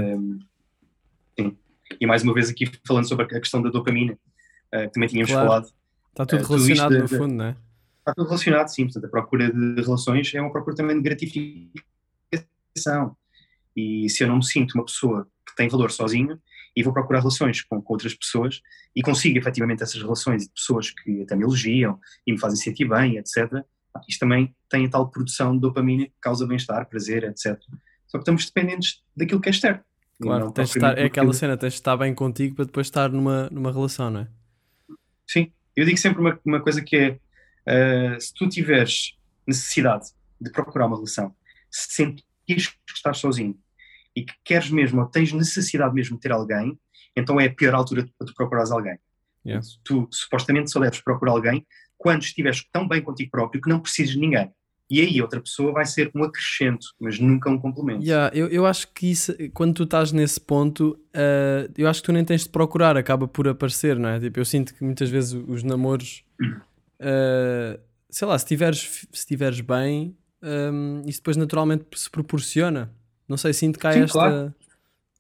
e 1.99 2.07
mais 2.07 2.23
uma 2.23 2.33
vez 2.33 2.49
aqui 2.49 2.71
falando 2.87 3.07
sobre 3.07 3.25
a 3.25 3.39
questão 3.39 3.61
da 3.61 3.69
dopamina, 3.69 4.17
eh, 4.71 4.87
que 4.87 4.93
também 4.93 5.09
tínhamos 5.09 5.31
Claro. 5.31 5.47
falado. 5.47 5.65
Está 6.11 6.25
tudo 6.25 6.39
Eh, 6.39 6.41
tudo 6.43 6.55
relacionado 6.55 6.91
isto 6.93 7.01
no 7.01 7.07
de- 7.07 7.17
fundo, 7.17 7.33
não 7.35 7.45
é? 7.45 7.55
Está 8.05 8.13
tudo 8.13 8.27
relacionado, 8.27 8.67
sim. 8.67 8.83
Portanto, 8.83 9.05
a 9.05 9.09
procura 9.09 9.51
de 9.51 9.81
relações 9.81 10.31
é 10.35 10.39
uma 10.39 10.51
procura 10.51 10.75
também 10.75 10.95
de 10.95 11.01
gratificação. 11.01 13.17
E 13.75 14.07
se 14.09 14.23
eu 14.23 14.27
não 14.27 14.37
me 14.37 14.45
sinto 14.45 14.75
uma 14.75 14.85
pessoa 14.85 15.27
que 15.43 15.55
tem 15.55 15.67
valor 15.67 15.89
sozinho 15.89 16.39
e 16.75 16.83
vou 16.83 16.93
procurar 16.93 17.21
relações 17.21 17.63
com, 17.63 17.81
com 17.81 17.93
outras 17.93 18.13
pessoas 18.13 18.61
e 18.95 19.01
consigo 19.01 19.39
efetivamente 19.39 19.81
essas 19.81 19.99
relações 19.99 20.43
de 20.43 20.51
pessoas 20.51 20.91
que 20.91 21.23
até 21.23 21.35
me 21.35 21.43
elogiam 21.43 21.99
e 22.27 22.31
me 22.31 22.39
fazem 22.39 22.57
sentir 22.57 22.87
bem, 22.87 23.17
etc. 23.17 23.51
Isto 24.07 24.19
também 24.19 24.55
tem 24.69 24.85
a 24.85 24.89
tal 24.89 25.09
produção 25.09 25.55
de 25.55 25.61
dopamina 25.61 26.05
que 26.05 26.13
causa 26.21 26.45
bem-estar, 26.45 26.87
prazer, 26.87 27.23
etc. 27.23 27.59
Só 28.05 28.19
que 28.19 28.19
estamos 28.19 28.45
dependentes 28.45 29.01
daquilo 29.17 29.41
que 29.41 29.49
é 29.49 29.51
externo. 29.51 29.81
Claro, 30.21 30.51
tens 30.51 30.69
de 30.69 30.77
estar, 30.77 30.97
é 30.97 31.05
aquela 31.05 31.33
cena, 31.33 31.57
tens 31.57 31.73
de 31.73 31.79
estar 31.79 31.97
bem 31.97 32.13
contigo 32.13 32.55
para 32.55 32.65
depois 32.65 32.87
estar 32.87 33.09
numa, 33.09 33.49
numa 33.49 33.71
relação, 33.71 34.11
não 34.11 34.21
é? 34.21 34.27
Sim, 35.27 35.51
eu 35.75 35.85
digo 35.85 35.97
sempre 35.97 36.21
uma, 36.21 36.39
uma 36.45 36.61
coisa 36.61 36.81
que 36.81 36.95
é: 36.95 37.19
uh, 37.67 38.19
se 38.19 38.33
tu 38.33 38.47
tiveres 38.47 39.17
necessidade 39.47 40.07
de 40.39 40.51
procurar 40.51 40.87
uma 40.87 40.95
relação, 40.95 41.33
se 41.69 41.93
sentires 41.93 42.67
que 42.67 42.93
estás 42.93 43.17
sozinho 43.17 43.57
e 44.15 44.23
que 44.23 44.33
queres 44.43 44.69
mesmo, 44.69 45.01
ou 45.01 45.07
tens 45.07 45.31
necessidade 45.31 45.93
mesmo 45.93 46.15
de 46.15 46.21
ter 46.21 46.31
alguém, 46.31 46.77
então 47.15 47.39
é 47.39 47.45
a 47.45 47.53
pior 47.53 47.73
altura 47.73 48.07
para 48.17 48.27
tu 48.27 48.33
procurares 48.33 48.71
alguém. 48.71 48.97
Yeah. 49.45 49.65
Tu 49.83 50.07
supostamente 50.11 50.71
só 50.71 50.79
deves 50.79 51.01
procurar 51.01 51.33
alguém 51.33 51.65
quando 51.97 52.23
estiveres 52.23 52.65
tão 52.71 52.87
bem 52.87 53.01
contigo 53.01 53.31
próprio 53.31 53.61
que 53.61 53.69
não 53.69 53.79
precises 53.79 54.13
de 54.13 54.19
ninguém. 54.19 54.51
E 54.89 55.01
aí 55.01 55.19
outra 55.19 55.41
pessoa 55.41 55.71
vai 55.71 55.85
ser 55.85 56.11
um 56.13 56.23
acrescento, 56.23 56.87
mas 56.99 57.19
nunca 57.19 57.49
um 57.49 57.57
complemento. 57.57 58.03
Yeah, 58.03 58.35
eu, 58.35 58.47
eu 58.49 58.67
acho 58.67 58.87
que 58.93 59.09
isso, 59.09 59.35
quando 59.51 59.73
tu 59.73 59.83
estás 59.83 60.11
nesse 60.11 60.39
ponto, 60.39 60.91
uh, 61.15 61.71
eu 61.75 61.87
acho 61.87 62.01
que 62.01 62.05
tu 62.05 62.11
nem 62.11 62.23
tens 62.23 62.43
de 62.43 62.49
procurar, 62.49 62.95
acaba 62.95 63.27
por 63.27 63.47
aparecer, 63.47 63.97
não 63.97 64.09
é? 64.09 64.19
Tipo, 64.19 64.39
eu 64.39 64.45
sinto 64.45 64.75
que 64.75 64.83
muitas 64.83 65.09
vezes 65.09 65.33
os 65.47 65.63
namoros, 65.63 66.23
uh, 67.01 67.79
sei 68.09 68.27
lá, 68.27 68.37
se 68.37 68.45
estiveres 68.45 69.07
se 69.11 69.25
tiveres 69.27 69.61
bem, 69.61 70.15
um, 70.41 71.01
isso 71.05 71.19
depois 71.19 71.37
naturalmente 71.37 71.85
se 71.95 72.09
proporciona. 72.09 72.91
Não 73.27 73.37
sei, 73.37 73.53
sinto 73.53 73.83
há 73.85 73.91
Sim, 73.93 74.01
esta. 74.01 74.13
claro. 74.13 74.53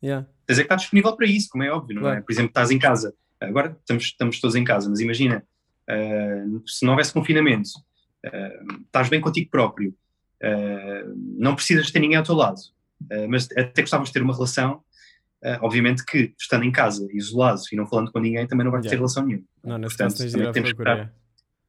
Yeah. 0.03 0.27
Tens 0.45 0.59
é 0.59 0.61
que 0.61 0.65
estar 0.65 0.75
disponível 0.75 1.15
para 1.15 1.25
isso, 1.25 1.49
como 1.49 1.63
é 1.63 1.71
óbvio, 1.71 1.95
não 1.95 2.03
Claro. 2.03 2.19
é? 2.19 2.21
Por 2.21 2.31
exemplo, 2.31 2.49
estás 2.49 2.69
em 2.69 2.77
casa, 2.77 3.13
agora 3.41 3.75
estamos, 3.79 4.03
estamos 4.03 4.39
todos 4.39 4.55
em 4.55 4.63
casa, 4.63 4.87
mas 4.89 4.99
imagina, 4.99 5.43
uh, 5.89 6.61
se 6.67 6.85
não 6.85 6.91
houvesse 6.91 7.11
confinamento, 7.11 7.69
uh, 8.27 8.81
estás 8.85 9.09
bem 9.09 9.19
contigo 9.19 9.49
próprio, 9.49 9.89
uh, 10.43 11.15
não 11.39 11.55
precisas 11.55 11.89
ter 11.89 11.99
ninguém 11.99 12.17
ao 12.17 12.23
teu 12.23 12.35
lado, 12.35 12.59
mas 13.29 13.47
até 13.57 13.81
gostavas 13.81 14.07
de 14.09 14.13
ter 14.13 14.21
uma 14.21 14.33
relação, 14.33 14.81
obviamente 15.61 16.03
que 16.05 16.33
estando 16.39 16.63
em 16.63 16.71
casa, 16.71 17.07
isolado 17.11 17.61
e 17.71 17.75
não 17.75 17.85
falando 17.85 18.11
com 18.11 18.19
ninguém, 18.19 18.47
também 18.47 18.63
não 18.63 18.71
vais 18.71 18.83
ter 18.83 18.89
Yeah. 18.89 18.99
relação 18.99 19.25
nenhuma. 19.25 19.45
Não, 19.63 19.81
Portanto, 19.81 20.17
também 20.31 20.51
temos 20.51 20.73
que 20.73 20.81
estar- 20.81 21.13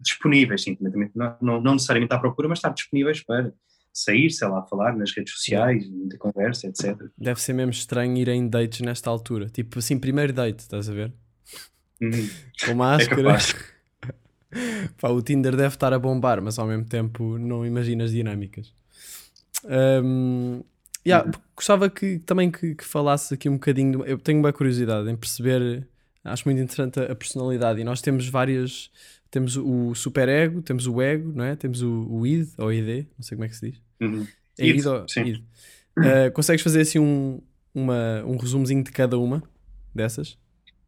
Disponíveis, 0.00 0.62
sim, 0.62 0.76
não, 1.14 1.36
não, 1.40 1.60
não 1.60 1.72
necessariamente 1.74 2.12
à 2.14 2.18
procura, 2.18 2.48
mas 2.48 2.58
estar 2.58 2.70
disponíveis 2.70 3.22
para 3.22 3.52
sair, 3.92 4.30
sei 4.30 4.46
lá, 4.48 4.62
falar 4.62 4.94
nas 4.94 5.10
redes 5.16 5.32
sociais, 5.32 5.88
muita 5.88 6.18
conversa, 6.18 6.66
etc. 6.66 6.96
Deve 7.16 7.40
ser 7.40 7.54
mesmo 7.54 7.70
estranho 7.70 8.16
ir 8.18 8.28
em 8.28 8.46
dates 8.46 8.80
nesta 8.80 9.08
altura. 9.08 9.48
Tipo 9.48 9.78
assim, 9.78 9.98
primeiro 9.98 10.34
date, 10.34 10.60
estás 10.60 10.88
a 10.90 10.92
ver? 10.92 11.12
Uhum. 12.00 12.28
Com 12.64 12.72
É 12.72 12.74
máscara. 12.74 13.22
capaz. 13.22 13.54
Pá, 15.00 15.08
o 15.08 15.22
Tinder 15.22 15.56
deve 15.56 15.74
estar 15.74 15.92
a 15.92 15.98
bombar, 15.98 16.42
mas 16.42 16.58
ao 16.58 16.66
mesmo 16.66 16.84
tempo 16.84 17.38
não 17.38 17.64
imagina 17.64 18.04
as 18.04 18.10
dinâmicas. 18.10 18.72
Um, 19.64 20.62
yeah, 21.06 21.30
Gostava 21.54 21.88
que, 21.88 22.18
também 22.20 22.50
que, 22.50 22.74
que 22.74 22.84
falasses 22.84 23.32
aqui 23.32 23.48
um 23.48 23.54
bocadinho. 23.54 24.04
Eu 24.04 24.18
tenho 24.18 24.38
uma 24.38 24.52
curiosidade 24.52 25.10
em 25.10 25.16
perceber. 25.16 25.86
Acho 26.22 26.44
muito 26.46 26.60
interessante 26.60 27.00
a, 27.00 27.12
a 27.12 27.14
personalidade. 27.14 27.80
E 27.80 27.84
nós 27.84 28.02
temos 28.02 28.28
várias. 28.28 28.90
Temos 29.30 29.56
o 29.56 29.94
superego, 29.94 30.62
temos 30.62 30.86
o 30.86 31.00
ego, 31.02 31.32
não 31.34 31.44
é? 31.44 31.56
Temos 31.56 31.82
o, 31.82 32.06
o 32.08 32.26
id 32.26 32.48
ou 32.58 32.72
id, 32.72 33.06
não 33.18 33.22
sei 33.22 33.36
como 33.36 33.44
é 33.44 33.48
que 33.48 33.56
se 33.56 33.70
diz. 33.70 33.82
Uhum. 34.00 34.26
É 34.58 34.66
Id, 34.66 34.78
id 34.78 34.86
ou 34.86 35.04
id? 35.24 35.42
Uh, 35.98 36.32
consegues 36.32 36.62
fazer 36.62 36.80
assim 36.82 36.98
um, 36.98 37.40
uma, 37.74 38.22
um 38.24 38.36
resumozinho 38.36 38.82
de 38.82 38.90
cada 38.90 39.18
uma 39.18 39.42
dessas? 39.94 40.38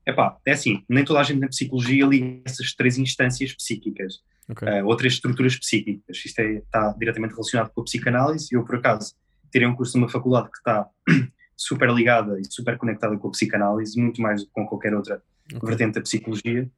Epá, 0.07 0.39
é 0.47 0.53
assim, 0.53 0.83
nem 0.89 1.05
toda 1.05 1.21
a 1.21 1.23
gente 1.23 1.41
na 1.41 1.49
psicologia 1.49 2.07
liga 2.07 2.41
essas 2.45 2.73
três 2.75 2.97
instâncias 2.97 3.53
psíquicas, 3.55 4.21
Ok. 4.49 4.67
uh, 4.67 4.87
ou 4.87 4.97
três 4.97 5.15
estruturas 5.15 5.57
psíquicas. 5.57 6.17
Isto 6.25 6.39
é, 6.41 6.53
está 6.55 6.95
diretamente 6.99 7.33
relacionado 7.33 7.71
com 7.71 7.81
a 7.83 7.85
psicanálise. 7.85 8.49
Eu, 8.53 8.65
por 8.65 8.77
acaso, 8.77 9.15
tirei 9.53 9.67
um 9.69 9.75
curso 9.75 9.99
numa 9.99 10.09
faculdade 10.09 10.51
que 10.51 10.59
está 10.59 10.89
super 11.57 11.91
ligada 11.91 12.41
e 12.41 12.45
super 12.51 12.79
conectada 12.79 13.17
com 13.19 13.29
a 13.29 13.31
psicanálise, 13.33 14.01
muito 14.01 14.23
mais 14.23 14.41
do 14.43 14.47
que 14.47 14.53
com 14.53 14.67
qualquer 14.67 14.95
outra 14.95 15.23
Ok. 15.55 15.69
vertente 15.69 15.95
da 15.95 16.01
psicologia. 16.03 16.71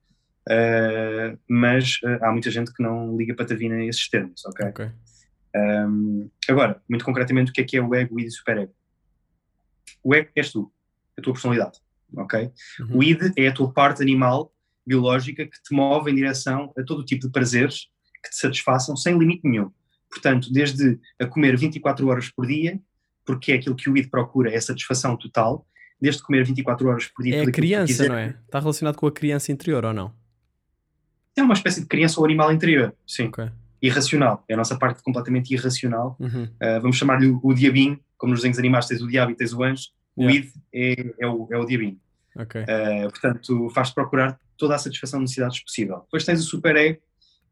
Uh, 0.49 1.38
mas 1.49 1.99
uh, 2.03 2.24
há 2.24 2.32
muita 2.32 2.51
gente 2.51 2.72
que 2.72 2.82
não 2.82 3.16
liga 3.16 3.34
patavina 3.34 3.76
a 3.76 3.84
esses 3.84 4.09
termos, 4.09 4.45
ok? 4.45 4.66
Ok. 4.68 4.91
Um, 5.55 6.30
agora, 6.49 6.80
muito 6.88 7.05
concretamente, 7.05 7.51
o 7.51 7.55
que 7.55 7.61
é 7.61 7.64
que 7.64 7.76
é 7.76 7.82
o 7.82 7.95
ego, 7.95 8.14
o 8.14 8.20
id 8.20 8.26
e 8.26 8.28
o 8.28 8.32
superego? 8.32 8.72
O 10.03 10.14
ego 10.14 10.30
és 10.34 10.51
tu, 10.51 10.72
a 11.18 11.22
tua 11.22 11.32
personalidade, 11.32 11.78
ok? 12.16 12.51
Uhum. 12.80 12.99
O 12.99 13.03
id 13.03 13.32
é 13.36 13.49
a 13.49 13.53
tua 13.53 13.72
parte 13.72 14.03
animal, 14.03 14.53
biológica, 14.86 15.45
que 15.45 15.62
te 15.62 15.74
move 15.74 16.11
em 16.11 16.14
direção 16.14 16.72
a 16.76 16.82
todo 16.82 17.05
tipo 17.05 17.26
de 17.26 17.32
prazeres 17.32 17.88
que 18.22 18.30
te 18.30 18.36
satisfaçam 18.36 18.97
sem 18.97 19.18
limite 19.18 19.47
nenhum. 19.47 19.70
Portanto, 20.11 20.53
desde 20.53 20.99
a 21.20 21.26
comer 21.26 21.57
24 21.57 22.07
horas 22.09 22.28
por 22.28 22.47
dia, 22.47 22.80
porque 23.24 23.53
é 23.53 23.55
aquilo 23.57 23.76
que 23.76 23.88
o 23.88 23.97
id 23.97 24.09
procura, 24.11 24.51
é 24.51 24.57
a 24.57 24.61
satisfação 24.61 25.16
total, 25.16 25.66
desde 26.01 26.22
comer 26.22 26.45
24 26.45 26.88
horas 26.88 27.07
por 27.07 27.22
dia. 27.22 27.36
É 27.36 27.43
a 27.43 27.53
criança, 27.53 28.09
não 28.09 28.16
é? 28.16 28.36
Está 28.45 28.59
relacionado 28.59 28.97
com 28.97 29.07
a 29.07 29.12
criança 29.12 29.53
interior 29.53 29.84
ou 29.84 29.93
não? 29.93 30.12
É 31.36 31.42
uma 31.42 31.54
espécie 31.54 31.80
de 31.80 31.86
criança 31.86 32.20
ou 32.20 32.26
animal 32.26 32.52
interior, 32.52 32.94
sim. 33.06 33.26
Ok. 33.26 33.48
Irracional. 33.82 34.44
É 34.48 34.54
a 34.54 34.56
nossa 34.56 34.76
parte 34.76 35.02
completamente 35.02 35.52
irracional 35.54 36.16
Uhum. 36.20 36.44
Uh, 36.44 36.80
vamos 36.82 36.96
chamar-lhe 36.96 37.28
o, 37.28 37.40
o 37.42 37.54
diabinho, 37.54 37.98
como 38.18 38.32
nos 38.32 38.40
desenhos 38.40 38.58
animados 38.58 38.88
tens 38.88 39.00
o 39.00 39.08
diabo 39.08 39.32
e 39.32 39.34
tens 39.34 39.52
o 39.52 39.62
anjo, 39.62 39.88
o 40.16 40.28
Yeah. 40.28 40.46
id 40.46 40.52
é, 40.72 41.24
é, 41.24 41.26
o, 41.26 41.48
é 41.50 41.56
o 41.56 41.64
diabinho. 41.64 41.98
Ok. 42.36 42.60
Uh, 42.62 43.10
portanto, 43.10 43.70
faz-te 43.70 43.94
procurar 43.94 44.38
toda 44.56 44.74
a 44.74 44.78
satisfação 44.78 45.20
de 45.20 45.24
necessidades 45.24 45.60
possível. 45.60 46.00
Depois 46.00 46.24
tens 46.24 46.40
o 46.40 46.42
super 46.42 46.76
ego, 46.76 47.00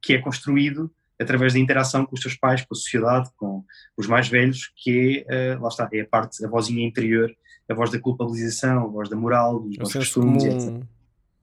que 0.03 0.13
é 0.13 0.19
construído 0.19 0.91
através 1.19 1.55
da 1.55 1.59
interação 1.59 2.07
com 2.07 2.15
os 2.15 2.21
teus 2.21 2.37
pais, 2.37 2.61
com 2.63 2.75
a 2.75 2.77
sociedade, 2.77 3.31
com 3.37 3.65
os 3.97 4.07
mais 4.07 4.29
velhos, 4.29 4.71
que 4.77 5.25
é, 5.29 5.57
uh, 5.57 5.63
lá 5.63 5.69
está, 5.69 5.89
é 5.93 6.01
a 6.01 6.07
parte, 6.07 6.45
a 6.45 6.49
vozinha 6.49 6.87
interior, 6.87 7.35
a 7.69 7.75
voz 7.75 7.91
da 7.91 7.99
culpabilização, 7.99 8.85
a 8.85 8.87
voz 8.87 9.09
da 9.09 9.17
moral, 9.17 9.61
dos 9.61 9.77
o 9.77 9.81
bons 9.81 9.93
costumes, 9.93 10.45
comum. 10.45 10.57
etc. 10.57 10.69
Um 10.69 10.87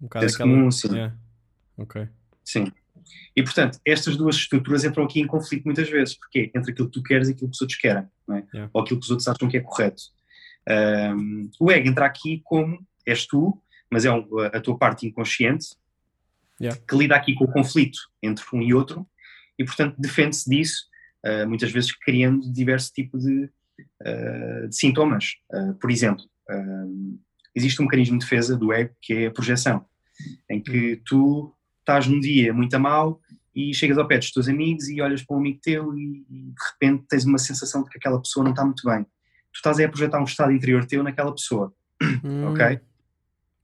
bocado 0.02 0.26
aquela... 0.26 0.50
comum, 0.50 0.72
sim. 0.72 0.94
Yeah. 0.94 1.16
Ok. 1.78 2.08
Sim. 2.46 2.72
E, 3.36 3.44
portanto, 3.44 3.80
estas 3.86 4.16
duas 4.16 4.36
estruturas 4.38 4.86
entram 4.86 5.04
aqui 5.04 5.20
em 5.20 5.28
conflito 5.28 5.66
muitas 5.66 5.90
vezes, 5.90 6.16
porque 6.18 6.52
é 6.54 6.58
entre 6.58 6.72
aquilo 6.72 6.90
que 6.90 7.00
tu 7.00 7.04
queres 7.04 7.28
e 7.28 7.32
aquilo 7.32 7.50
que 7.50 7.56
os 7.56 7.62
outros 7.62 7.80
querem, 7.80 8.04
é? 8.32 8.44
Yeah. 8.54 8.70
ou 8.74 8.82
aquilo 8.82 9.00
que 9.00 9.04
os 9.04 9.10
outros 9.12 9.28
acham 9.28 9.50
que 9.50 9.58
é 9.58 9.60
correto. 9.62 10.02
Um, 10.68 11.50
o 11.60 11.72
ego 11.72 11.88
entra 11.88 12.06
aqui 12.06 12.42
como 12.44 12.80
és 13.06 13.26
tu, 13.28 13.62
mas 13.92 14.06
é 14.06 14.12
um- 14.12 14.40
a 14.40 14.60
tua 14.60 14.78
parte 14.78 15.06
inconsciente, 15.06 15.76
Yeah. 16.60 16.80
que 16.88 16.96
lida 16.96 17.16
aqui 17.16 17.36
com 17.36 17.44
o 17.44 17.52
conflito 17.52 18.00
entre 18.24 18.46
um 18.54 18.62
e 18.62 18.74
outro, 18.74 19.06
e, 19.60 19.66
portanto, 19.66 19.96
defende-se 20.00 20.50
disso, 20.50 20.86
uh, 21.26 21.48
muitas 21.48 21.72
vezes 21.72 21.92
criando 21.92 22.52
diversos 22.52 22.92
tipos 22.92 23.24
de, 23.24 23.50
uh, 24.02 24.68
de 24.70 24.76
sintomas. 24.76 25.36
Uh, 25.54 25.74
por 25.76 25.92
exemplo, 25.92 26.24
existe 27.56 27.82
um 27.82 27.86
mecanismo 27.86 28.20
de 28.20 28.24
defesa 28.26 28.56
do 28.58 28.72
ego 28.72 28.94
que 29.02 29.14
é 29.14 29.28
a 29.28 29.32
projeção, 29.32 29.86
em 30.50 30.62
que 30.62 31.02
tu 31.06 31.55
estás 31.86 32.08
num 32.08 32.20
dia 32.20 32.52
muito 32.54 32.76
a 32.76 32.80
mal 32.80 33.22
e 33.54 33.74
chegas 33.74 33.98
ao 33.98 34.08
pé 34.08 34.18
dos 34.18 34.32
teus 34.32 34.50
amigos 34.50 34.90
e 34.90 35.00
olhas 35.02 35.24
para 35.24 35.36
um 35.38 35.40
amigo 35.40 35.60
teu 35.62 35.98
e, 35.98 36.26
de 36.30 36.54
repente 36.74 37.06
tens 37.08 37.24
uma 37.26 37.38
sensação 37.38 37.84
de 37.84 37.90
que 37.90 37.98
aquela 37.98 38.20
pessoa 38.22 38.44
não 38.44 38.52
está 38.52 38.66
muito 38.66 38.84
bem. 38.90 39.04
Tu 39.04 39.58
estás 39.58 39.80
aí 39.80 39.86
a 39.86 39.90
projetar 39.90 40.20
um 40.20 40.26
estado 40.26 40.52
interior 40.52 40.86
teu 40.86 41.02
naquela 41.04 41.34
pessoa, 41.34 41.74
Hum, 42.24 42.48
ok? 42.52 42.80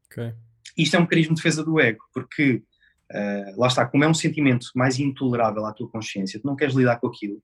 ok. 0.05 0.33
Isto 0.77 0.95
é 0.95 0.99
um 0.99 1.01
mecanismo 1.01 1.35
de 1.35 1.41
defesa 1.41 1.63
do 1.65 1.79
ego, 1.81 1.99
porque 2.13 2.63
ah, 3.11 3.53
lá 3.57 3.67
está, 3.67 3.85
como 3.85 4.03
é 4.05 4.07
um 4.07 4.13
sentimento 4.13 4.67
mais 4.73 4.97
intolerável 4.99 5.65
à 5.65 5.73
tua 5.73 5.89
consciência, 5.89 6.39
tu 6.39 6.47
não 6.47 6.55
queres 6.55 6.73
lidar 6.73 6.97
com 6.97 7.07
aquilo, 7.07 7.43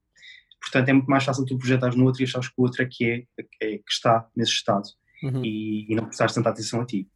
portanto 0.61 0.87
é 0.87 0.93
muito 0.93 1.09
mais 1.09 1.25
fácil 1.25 1.43
tu 1.45 1.57
projetares 1.57 1.95
no 1.97 2.05
outro 2.05 2.21
e 2.21 2.23
achares 2.23 2.47
que 2.47 2.53
o 2.57 2.63
outro 2.63 2.81
é 2.81 2.85
que, 2.89 3.03
é, 3.05 3.17
é 3.61 3.77
que 3.77 3.91
está 3.91 4.25
nesse 4.35 4.51
estado 4.51 4.87
Uhum. 5.23 5.43
e, 5.43 5.91
e 5.91 5.95
não 5.95 6.05
prestares 6.05 6.35
tanta 6.35 6.49
atenção 6.51 6.79
a 6.79 6.85
ti. 6.85 7.09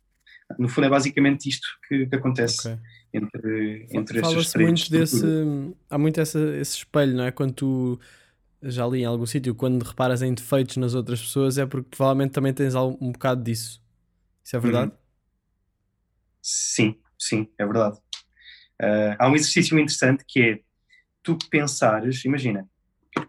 No 0.57 0.67
fundo 0.67 0.85
é 0.85 0.89
basicamente 0.89 1.47
isto 1.47 1.67
que, 1.87 2.07
que 2.07 2.15
acontece 2.15 2.67
Ok. 2.67 2.81
Entre, 3.13 3.87
entre 3.91 4.19
estas 4.19 4.31
Fala-se 4.31 4.53
três 4.53 4.69
muito 4.69 4.91
desse. 4.91 5.25
Há 5.89 5.97
muito 5.97 6.19
essa, 6.19 6.39
esse 6.57 6.77
espelho, 6.77 7.15
não 7.15 7.23
é? 7.23 7.31
Quando 7.31 7.53
tu. 7.53 7.99
Já 8.63 8.85
li 8.85 9.01
em 9.01 9.05
algum 9.05 9.25
sítio, 9.25 9.55
quando 9.55 9.81
reparas 9.81 10.21
em 10.21 10.35
defeitos 10.35 10.77
nas 10.77 10.93
outras 10.93 11.19
pessoas, 11.19 11.57
é 11.57 11.65
porque 11.65 11.89
provavelmente 11.89 12.31
também 12.31 12.53
tens 12.53 12.75
um 12.75 13.11
bocado 13.11 13.43
disso. 13.43 13.81
Isso 14.43 14.55
é 14.55 14.59
Uhum. 14.59 14.63
verdade? 14.63 14.91
Sim, 16.41 16.95
sim, 17.17 17.47
é 17.57 17.65
verdade. 17.65 17.97
Ah, 18.79 19.15
há 19.19 19.29
um 19.29 19.35
exercício 19.35 19.77
interessante 19.79 20.23
que 20.27 20.41
é 20.41 20.59
tu 21.23 21.37
pensares, 21.49 22.23
imagina, 22.25 22.67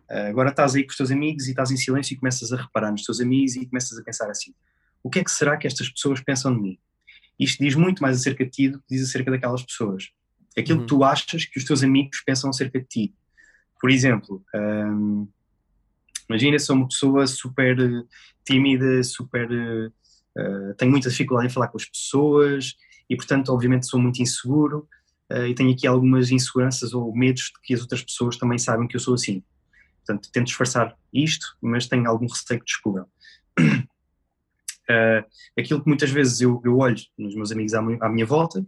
ah, 0.08 0.28
agora 0.28 0.50
estás 0.50 0.74
aí 0.74 0.84
com 0.84 0.90
os 0.90 0.96
teus 0.96 1.10
amigos 1.10 1.46
e 1.46 1.50
estás 1.50 1.70
em 1.70 1.76
silêncio 1.76 2.14
e 2.14 2.18
começas 2.18 2.52
a 2.52 2.56
reparar 2.56 2.90
nos 2.90 3.02
teus 3.02 3.20
amigos 3.20 3.56
e 3.56 3.66
começas 3.66 3.98
a 3.98 4.02
pensar 4.02 4.30
assim: 4.30 4.54
o 5.02 5.10
que 5.10 5.20
é 5.20 5.24
que 5.24 5.30
será 5.30 5.56
que 5.56 5.66
estas 5.66 5.88
pessoas 5.90 6.20
pensam 6.20 6.54
de 6.54 6.60
mim? 6.60 6.78
Isto 7.43 7.62
diz 7.64 7.74
muito 7.74 8.03
mais 8.03 8.18
acerca 8.18 8.45
de 8.45 8.51
ti 8.51 8.68
do 8.68 8.78
que 8.78 8.84
diz 8.90 9.09
acerca 9.09 9.30
daquelas 9.30 9.62
pessoas. 9.62 10.11
Aquilo 10.57 10.78
Uhum. 10.80 10.86
que 10.86 10.88
tu 10.88 11.03
achas 11.05 11.45
que 11.45 11.59
os 11.59 11.64
teus 11.64 11.82
amigos 11.82 12.22
pensam 12.24 12.51
acerca 12.51 12.78
de 12.78 12.86
ti. 12.86 13.14
Por 13.80 13.90
exemplo, 13.90 14.45
ahm, 14.55 15.26
imagina 16.28 16.59
sou 16.59 16.76
uma 16.76 16.88
pessoa 16.88 17.26
super 17.26 17.78
eh, 17.80 18.03
tímida, 18.45 19.03
super. 19.03 19.49
eh, 19.51 20.74
tenho 20.78 20.90
muita 20.90 21.11
dificuldade 21.11 21.49
em 21.49 21.51
falar 21.51 21.68
com 21.68 21.76
as 21.76 21.84
pessoas 21.84 22.74
e, 23.09 23.16
portanto, 23.16 23.51
obviamente 23.53 23.86
sou 23.86 24.01
muito 24.01 24.22
inseguro 24.22 24.88
eh, 25.30 25.49
e 25.49 25.55
tenho 25.55 25.72
aqui 25.72 25.86
algumas 25.86 26.30
inseguranças 26.30 26.95
ou 26.95 27.14
medos 27.14 27.45
de 27.45 27.61
que 27.62 27.74
as 27.74 27.80
outras 27.80 28.03
pessoas 28.03 28.36
também 28.36 28.59
saibam 28.59 28.86
que 28.86 28.97
eu 28.97 29.01
sou 29.01 29.14
assim. 29.14 29.43
Portanto, 30.05 30.30
tento 30.32 30.47
disfarçar 30.47 30.97
isto, 31.12 31.47
mas 31.61 31.86
tenho 31.86 32.09
algum 32.09 32.26
receio 32.26 32.61
que 32.61 32.66
descubram. 32.66 33.07
Eh, 34.90 35.24
aquilo 35.58 35.80
que 35.82 35.88
muitas 35.88 36.10
vezes 36.10 36.40
eu, 36.40 36.60
eu 36.64 36.78
olho 36.78 36.96
nos 37.16 37.34
meus 37.34 37.52
amigos 37.52 37.74
à, 37.74 37.78
à 37.78 38.08
minha 38.08 38.26
volta, 38.26 38.64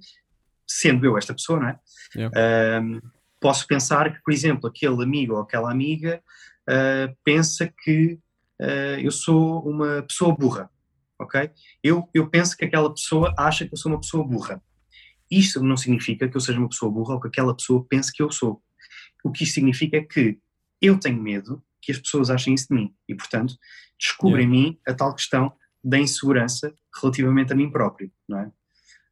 sendo 0.66 1.04
eu 1.04 1.18
esta 1.18 1.34
pessoa, 1.34 1.60
não 1.60 1.68
é? 1.68 1.78
Yeah. 2.16 2.78
Ahm, 2.78 3.00
posso 3.40 3.66
pensar 3.66 4.12
que, 4.12 4.22
por 4.22 4.32
exemplo, 4.32 4.68
aquele 4.68 5.02
amigo 5.02 5.34
ou 5.34 5.40
aquela 5.40 5.70
amiga 5.70 6.22
ah, 6.68 7.12
pensa 7.22 7.72
que 7.82 8.18
ah, 8.60 8.98
eu 9.00 9.10
sou 9.10 9.60
uma 9.68 10.02
pessoa 10.02 10.34
burra, 10.34 10.70
ok? 11.18 11.50
Eu, 11.82 12.08
eu 12.14 12.28
penso 12.30 12.56
que 12.56 12.64
aquela 12.64 12.92
pessoa 12.92 13.34
acha 13.36 13.66
que 13.66 13.74
eu 13.74 13.78
sou 13.78 13.92
uma 13.92 14.00
pessoa 14.00 14.26
burra. 14.26 14.62
isto 15.30 15.62
não 15.62 15.76
significa 15.76 16.28
que 16.28 16.36
eu 16.36 16.40
seja 16.40 16.58
uma 16.58 16.68
pessoa 16.68 16.90
burra 16.90 17.14
ou 17.14 17.20
que 17.20 17.28
aquela 17.28 17.54
pessoa 17.54 17.84
pense 17.88 18.12
que 18.12 18.22
eu 18.22 18.30
sou. 18.30 18.62
O 19.22 19.30
que 19.30 19.44
isto 19.44 19.54
significa 19.54 19.96
é 19.96 20.02
que 20.02 20.38
eu 20.80 20.98
tenho 20.98 21.22
medo 21.22 21.62
que 21.80 21.92
as 21.92 21.98
pessoas 21.98 22.30
achem 22.30 22.54
isso 22.54 22.68
de 22.68 22.74
mim 22.74 22.94
e, 23.08 23.14
portanto, 23.14 23.56
descubro 23.98 24.40
Yeah. 24.40 24.56
em 24.56 24.62
mim 24.62 24.78
a 24.86 24.94
tal 24.94 25.14
questão 25.14 25.52
da 25.84 25.98
insegurança 25.98 26.74
relativamente 27.00 27.52
a 27.52 27.56
mim 27.56 27.70
próprio, 27.70 28.10
não 28.28 28.38
é? 28.38 28.50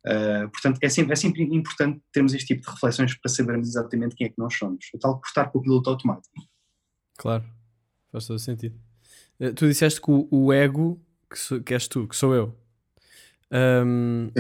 Uh, 0.05 0.51
portanto, 0.51 0.79
é 0.83 0.89
sempre, 0.89 1.13
é 1.13 1.17
sempre 1.17 1.43
importante 1.43 2.03
termos 2.13 2.35
este 2.35 2.49
tipo 2.49 2.63
de 2.63 2.71
reflexões 2.71 3.15
para 3.15 3.31
sabermos 3.31 3.69
exatamente 3.69 4.17
quem 4.17 4.27
é 4.27 4.31
que 4.31 4.39
nós 4.39 4.57
somos. 4.57 4.87
É 4.95 4.99
tal 4.99 5.21
cortar 5.21 5.51
com 5.51 5.59
o 5.59 5.63
piloto 5.63 5.91
automático. 5.91 6.35
Claro, 7.17 7.45
faz 8.11 8.27
todo 8.27 8.39
sentido. 8.39 8.77
Eh, 9.39 9.53
Tu 9.53 9.69
disseste 9.69 10.01
que 10.01 10.11
o, 10.11 10.27
o 10.31 10.53
ego, 10.53 11.01
que, 11.31 11.61
que 11.61 11.75
és 11.75 11.87
tu, 11.87 12.09
que 12.09 12.17
sou 12.17 12.35
eu. 12.35 12.57
Sim. 13.53 14.33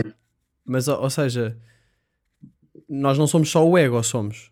mas, 0.64 0.88
ou, 0.88 1.02
ou 1.02 1.10
seja, 1.10 1.60
nós 2.88 3.18
não 3.18 3.26
somos 3.26 3.50
só 3.50 3.66
o 3.66 3.76
ego, 3.76 3.96
ou 3.96 4.02
somos? 4.02 4.50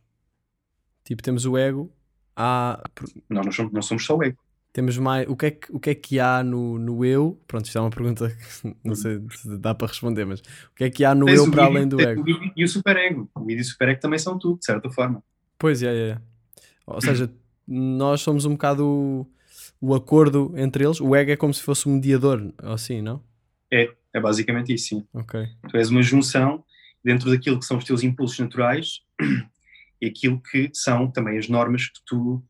Tipo, 1.03 1.22
temos 1.22 1.47
o 1.47 1.57
ego, 1.57 1.91
há, 2.37 2.83
Nós 3.28 3.47
não 3.47 3.53
somos, 3.53 3.72
não 3.72 3.83
somos 3.83 4.05
só 4.05 4.16
o 4.16 4.22
ego. 4.22 4.39
Temos 4.73 4.97
mais. 4.99 5.29
O 5.29 5.37
que 5.37 5.47
é 5.47 5.51
que, 5.51 5.73
o 5.73 5.81
que, 5.81 5.91
é 5.91 5.95
que 5.95 6.21
há 6.21 6.43
no, 6.43 6.79
no 6.79 7.05
eu? 7.05 7.41
Pronto, 7.47 7.66
isto 7.66 7.79
é 7.79 7.81
uma 7.81 7.91
pergunta 7.91 8.29
que 8.31 8.77
não 8.85 8.95
sei 8.95 9.21
se 9.31 9.59
dá 9.59 9.75
para 9.75 9.89
responder, 9.89 10.25
mas 10.25 10.41
o 10.41 10.75
que 10.77 10.85
é 10.85 10.91
que 10.91 11.05
há 11.05 11.14
no 11.14 11.27
Tens 11.27 11.39
eu 11.39 11.51
para 11.51 11.64
além 11.64 11.89
do 11.89 12.01
ego? 12.01 12.23
o 12.23 12.29
id 12.29 12.53
e 12.57 12.64
o 12.64 12.68
superego. 12.68 13.31
O 13.35 13.51
id 13.51 13.59
e 13.59 13.61
o 13.62 13.64
superego 13.64 14.01
também 14.01 14.18
são 14.18 14.39
tu, 14.39 14.57
de 14.59 14.64
certa 14.64 14.91
forma. 14.91 15.23
Pois, 15.59 15.83
é, 15.83 16.11
é. 16.11 16.18
Ou 16.87 17.01
seja, 17.01 17.31
nós 17.66 18.21
somos 18.21 18.45
um 18.45 18.53
bocado 18.53 18.87
o, 18.87 19.27
o 19.81 19.95
acordo 19.95 20.53
entre 20.57 20.85
eles. 20.85 21.01
O 21.01 21.14
ego 21.14 21.31
é 21.31 21.37
como 21.37 21.53
se 21.53 21.62
fosse 21.62 21.89
um 21.89 21.95
mediador, 21.95 22.53
assim, 22.59 23.03
não? 23.03 23.23
É, 23.73 23.93
é 24.12 24.21
basicamente 24.21 24.75
isso, 24.75 24.89
sim. 24.89 25.07
Ok. 25.12 25.47
Tu 25.68 25.77
és 25.77 25.91
uma 25.91 26.03
junção 26.03 26.64
dentro 27.05 27.31
daquilo 27.31 27.59
que 27.59 27.64
são 27.64 27.79
os 27.79 27.85
teus 27.85 28.03
impulsos 28.03 28.39
naturais 28.39 29.01
e 30.01 30.07
aquilo 30.07 30.41
que 30.41 30.71
são 30.73 31.11
também 31.11 31.39
as 31.39 31.49
normas 31.49 31.87
que 31.87 32.01
tu 32.07 32.43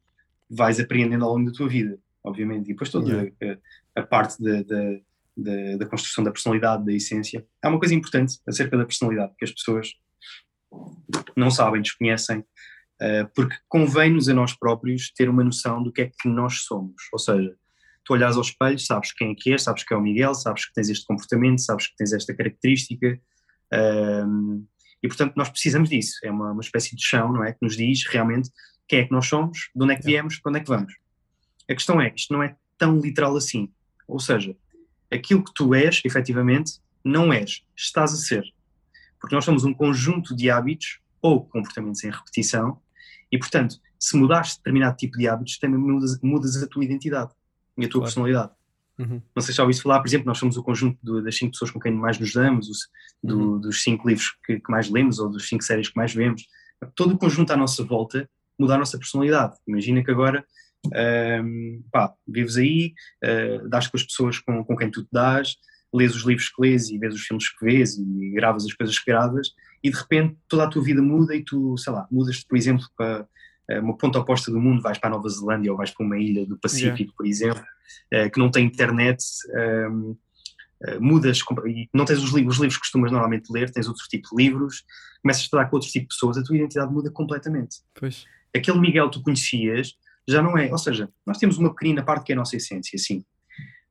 vais 0.49 0.81
apreendendo 0.81 1.25
ao 1.25 1.37
longo 1.37 1.51
da 1.51 1.57
tua 1.57 1.69
vida, 1.69 1.99
obviamente. 2.25 2.67
E 2.67 2.69
depois 2.73 2.91
toda 2.91 3.31
Yeah. 3.41 3.61
a, 3.97 4.01
a 4.01 4.07
parte 4.07 4.43
da, 4.43 4.63
da, 4.63 5.77
da, 5.79 5.87
construção 5.87 6.23
da 6.23 6.31
personalidade, 6.31 6.85
da 6.85 6.93
essência. 6.93 7.47
Há 7.63 7.69
uma 7.69 7.79
coisa 7.79 7.95
importante 7.95 8.39
acerca 8.47 8.77
da 8.77 8.85
personalidade 8.85 9.35
que 9.39 9.45
as 9.45 9.53
pessoas 9.53 9.93
não 11.37 11.51
sabem, 11.51 11.83
desconhecem, 11.83 12.45
eh, 13.01 13.25
porque 13.35 13.57
convém-nos 13.69 14.29
a 14.29 14.35
nós 14.35 14.53
próprios 14.55 15.11
ter 15.13 15.29
uma 15.29 15.43
noção 15.43 15.83
do 15.83 15.93
que 15.93 16.03
é 16.03 16.07
que 16.07 16.29
nós 16.29 16.63
somos. 16.63 17.03
Ou 17.13 17.19
seja, 17.19 17.57
tu 18.05 18.13
olhas 18.13 18.37
ao 18.37 18.43
espelho, 18.43 18.79
sabes 18.79 19.13
quem 19.13 19.33
é 19.33 19.35
que 19.35 19.53
és, 19.53 19.63
sabes 19.63 19.85
que 19.85 19.95
é 19.95 19.97
o 19.97 20.01
Miguel, 20.01 20.35
sabes 20.35 20.67
que 20.67 20.75
tens 20.75 20.89
este 20.89 21.07
comportamento, 21.07 21.61
sabes 21.61 21.89
que 21.89 21.97
tens 21.97 22.13
esta 22.13 22.35
característica, 22.35 23.19
ehm, 23.73 24.63
e 25.03 25.09
portanto 25.09 25.35
nós 25.37 25.49
precisamos 25.49 25.89
disso. 25.89 26.19
É 26.23 26.31
uma, 26.31 26.53
uma 26.53 26.61
espécie 26.61 26.95
de 26.95 27.03
chão, 27.03 27.33
não 27.33 27.43
é? 27.43 27.53
Que 27.53 27.59
nos 27.63 27.77
diz 27.77 28.07
realmente 28.07 28.51
quem 28.87 29.01
é 29.01 29.05
que 29.07 29.13
nós 29.13 29.27
somos, 29.27 29.71
de 29.75 29.83
onde 29.83 29.95
é 29.95 29.97
que 29.97 30.05
viemos, 30.05 30.39
para 30.39 30.51
onde 30.51 30.61
é 30.61 30.63
que 30.63 30.69
vamos. 30.69 30.93
A 31.71 31.75
questão 31.75 32.01
é, 32.01 32.13
isto 32.15 32.33
não 32.33 32.43
é 32.43 32.57
tão 32.77 32.99
literal 32.99 33.37
assim. 33.37 33.71
Ou 34.09 34.19
seja, 34.19 34.57
aquilo 35.11 35.45
que 35.45 35.53
tu 35.55 35.75
és, 35.75 36.01
efetivamente, 36.05 36.81
não 37.05 37.33
és, 37.33 37.63
estás 37.77 38.13
a 38.13 38.17
ser. 38.17 38.45
Porque 39.21 39.35
nós 39.35 39.45
somos 39.45 39.65
um 39.65 39.73
conjunto 39.75 40.35
de 40.35 40.51
hábitos 40.51 40.99
ou 41.23 41.45
comportamentos 41.45 42.03
em 42.05 42.11
repetição, 42.11 42.81
e 43.31 43.39
portanto, 43.39 43.77
se 43.99 44.17
mudares 44.17 44.57
determinado 44.57 44.97
tipo 44.97 45.17
de 45.19 45.29
hábitos, 45.29 45.59
também 45.59 45.79
mudas, 45.79 46.19
mudas 46.23 46.61
a 46.63 46.67
tua 46.67 46.85
identidade 46.85 47.31
e 47.79 47.85
a 47.85 47.89
tua 47.89 48.01
Claro. 48.01 48.05
personalidade. 48.05 48.53
Uhum. 48.99 49.23
Não 49.35 49.43
sei 49.43 49.53
se 49.53 49.57
já 49.59 49.63
ouviste 49.63 49.83
falar, 49.83 50.01
por 50.01 50.09
exemplo, 50.09 50.27
nós 50.27 50.39
somos 50.39 50.57
o 50.57 50.63
conjunto 50.63 50.99
do- 51.03 51.23
das 51.23 51.37
cinco 51.37 51.53
pessoas 51.53 51.71
com 51.71 51.79
quem 51.79 51.93
mais 51.93 52.19
nos 52.19 52.33
damos, 52.33 52.69
os- 52.69 52.89
do- 53.23 53.59
dos 53.59 53.83
cinco 53.83 54.09
livros 54.09 54.37
que, 54.45 54.59
que 54.61 54.71
mais 54.71 54.91
lemos 54.91 55.19
ou 55.19 55.31
dos 55.31 55.49
cinco 55.49 55.63
séries 55.63 55.89
que 55.89 55.97
mais 55.97 56.13
vemos. 56.15 56.47
Todo 56.95 57.15
o 57.15 57.19
conjunto 57.19 57.51
à 57.53 57.57
nossa 57.57 57.85
volta 57.85 58.29
muda 58.59 58.75
a 58.75 58.79
nossa 58.79 58.99
personalidade. 58.99 59.57
Imagina 59.67 60.03
que 60.03 60.11
agora 60.11 60.45
ahm, 60.95 61.83
pá, 61.93 62.13
vives 62.27 62.57
aí, 62.57 62.95
ah, 63.23 63.67
dás 63.69 63.87
com 63.87 63.97
as 63.97 64.03
pessoas 64.03 64.39
com, 64.39 64.65
com 64.65 64.77
quem 64.77 64.91
tu 64.91 65.03
te 65.03 65.09
dás, 65.13 65.57
lês 65.93 66.15
os 66.15 66.23
livros 66.23 66.49
que 66.49 66.63
lês 66.63 66.89
e 66.89 66.99
vês 66.99 67.15
os 67.15 67.23
filmes 67.23 67.49
que 67.49 67.65
vês 67.65 67.99
e 67.99 68.31
gravas 68.31 68.65
as 68.65 68.73
coisas 68.73 68.99
que 68.99 69.11
gravas 69.11 69.49
e 69.83 69.91
de 69.91 69.97
repente 69.97 70.37
toda 70.49 70.65
a 70.65 70.69
tua 70.69 70.83
vida 70.83 71.03
muda 71.03 71.35
e 71.35 71.43
tu, 71.43 71.77
sei 71.77 71.93
lá, 71.93 72.07
mudas 72.11 72.45
por 72.45 72.57
exemplo 72.57 72.87
para 72.97 73.27
eh, 73.69 73.81
uma 73.81 73.97
ponta 73.97 74.19
oposta 74.19 74.51
do 74.51 74.61
mundo, 74.61 74.83
vais 74.83 74.99
para 74.99 75.09
a 75.09 75.13
Nova 75.13 75.29
Zelândia 75.29 75.71
ou 75.71 75.77
vais 75.77 75.91
para 75.91 76.07
uma 76.07 76.19
ilha 76.19 76.47
do 76.47 76.59
Pacífico, 76.59 77.13
por 77.17 77.27
exemplo, 77.27 77.63
eh, 78.11 78.31
que 78.31 78.39
não 78.39 78.51
tem 78.51 78.67
internet, 78.67 79.23
mudas 80.99 81.41
e 81.67 81.91
não 81.93 82.07
tens 82.07 82.23
os 82.23 82.31
livros, 82.33 82.55
os 82.55 82.61
livros 82.61 82.77
que 82.77 82.81
costumas 82.81 83.13
normalmente 83.13 83.53
ler, 83.53 83.71
tens 83.71 83.87
outro 83.87 84.07
tipo 84.09 84.29
de 84.31 84.43
livros, 84.43 84.85
começas 85.23 85.43
a 85.43 85.45
estudar 85.45 85.67
com 85.67 85.77
outro 85.77 85.91
tipo 85.91 86.09
de 86.09 86.15
pessoas, 86.15 86.39
a 86.39 86.43
tua 86.43 86.57
identidade 86.57 86.93
muda 86.93 87.11
completamente. 87.11 87.77
Pois. 87.95 88.25
Aquele 88.55 88.81
Miguel 88.81 89.11
que 89.11 89.19
tu 89.19 89.23
conhecias 89.23 89.95
já 90.29 90.43
não 90.43 90.57
é, 90.57 90.71
ou 90.71 90.79
seja, 90.79 91.09
nós 91.27 91.39
temos 91.39 91.59
uma 91.59 91.71
pequenina 91.71 92.03
parte 92.03 92.25
que 92.25 92.33
é 92.33 92.35
a 92.35 92.39
nossa 92.39 92.57
essência, 92.57 92.99
sim. 92.99 93.25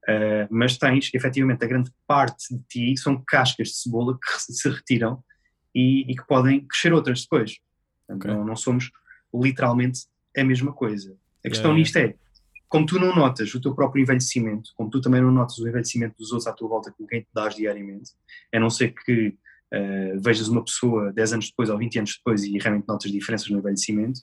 Uh, 0.08 0.48
mas 0.50 0.78
tens, 0.78 1.12
efetivamente, 1.14 1.64
a 1.64 1.68
grande 1.68 1.92
parte 2.08 2.56
de 2.56 2.64
ti 2.68 2.98
são 2.98 3.22
cascas 3.28 3.70
de 3.70 3.76
cebola 3.76 4.18
que 4.18 4.54
se 4.54 4.70
retiram 4.70 5.24
e, 5.76 6.12
e 6.12 6.16
que 6.16 6.26
podem 6.26 6.66
crescer 6.66 6.94
outras 6.94 7.22
depois. 7.22 7.58
Portanto, 8.08 8.26
Ok. 8.26 8.34
não, 8.34 8.46
não 8.46 8.56
somos 8.56 8.92
literalmente 9.34 10.02
a 10.38 10.44
mesma 10.44 10.74
coisa. 10.74 11.16
A 11.46 11.50
questão 11.50 11.72
Yeah, 11.72 11.80
nisto 11.80 11.98
é, 11.98 12.16
como 12.68 12.86
tu 12.86 13.00
não 13.00 13.16
notas 13.16 13.54
o 13.54 13.60
teu 13.60 13.74
próprio 13.74 14.02
envelhecimento, 14.02 14.72
como 14.76 14.90
tu 14.90 15.02
também 15.02 15.22
não 15.22 15.32
notas 15.32 15.58
o 15.58 15.68
envelhecimento 15.68 16.16
dos 16.18 16.32
outros 16.32 16.48
à 16.48 16.54
tua 16.54 16.70
volta 16.70 16.92
com 16.92 17.06
quem 17.06 17.22
te 17.22 17.28
dás 17.34 17.56
diariamente, 17.56 18.12
a 18.54 18.60
não 18.60 18.70
ser 18.70 18.94
que 18.94 19.30
uh, 19.74 20.22
vejas 20.22 20.48
uma 20.48 20.64
pessoa 20.64 21.12
10 21.12 21.34
anos 21.34 21.50
depois 21.50 21.70
ou 21.70 21.78
20 21.78 22.00
anos 22.00 22.18
depois 22.18 22.44
e 22.44 22.58
realmente 22.60 22.88
notas 22.88 23.12
diferenças 23.12 23.50
no 23.50 23.58
envelhecimento, 23.58 24.20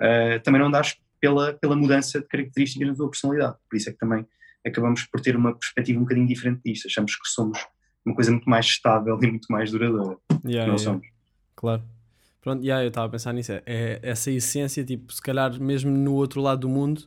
uh, 0.00 0.40
também 0.44 0.60
não 0.60 0.70
dás 0.70 0.96
pela, 1.22 1.52
pela 1.54 1.76
mudança 1.76 2.20
de 2.20 2.26
características 2.26 2.88
na 2.88 2.94
tua 2.96 3.08
personalidade. 3.08 3.56
Por 3.70 3.76
isso 3.76 3.88
é 3.88 3.92
que 3.92 3.98
também 3.98 4.26
acabamos 4.66 5.04
por 5.04 5.20
ter 5.20 5.36
uma 5.36 5.54
perspectiva 5.54 6.00
um 6.00 6.02
bocadinho 6.02 6.26
diferente 6.26 6.60
disto. 6.64 6.88
Achamos 6.88 7.14
que 7.14 7.28
somos 7.28 7.64
uma 8.04 8.12
coisa 8.12 8.32
muito 8.32 8.50
mais 8.50 8.66
estável 8.66 9.16
e 9.22 9.26
muito 9.28 9.46
mais 9.48 9.70
duradoura. 9.70 10.18
Yeah, 10.44 10.66
não 10.66 10.76
yeah. 10.76 10.78
somos. 10.78 11.06
Claro. 11.54 11.82
Pronto, 12.40 12.64
yeah, 12.64 12.84
eu 12.84 12.88
estava 12.88 13.06
a 13.06 13.10
pensar 13.10 13.32
nisso. 13.32 13.52
É, 13.52 13.62
é 13.64 14.00
essa 14.02 14.32
essência, 14.32 14.84
tipo, 14.84 15.12
se 15.12 15.22
calhar 15.22 15.58
mesmo 15.60 15.92
no 15.92 16.12
outro 16.14 16.40
lado 16.40 16.62
do 16.62 16.68
mundo, 16.68 17.04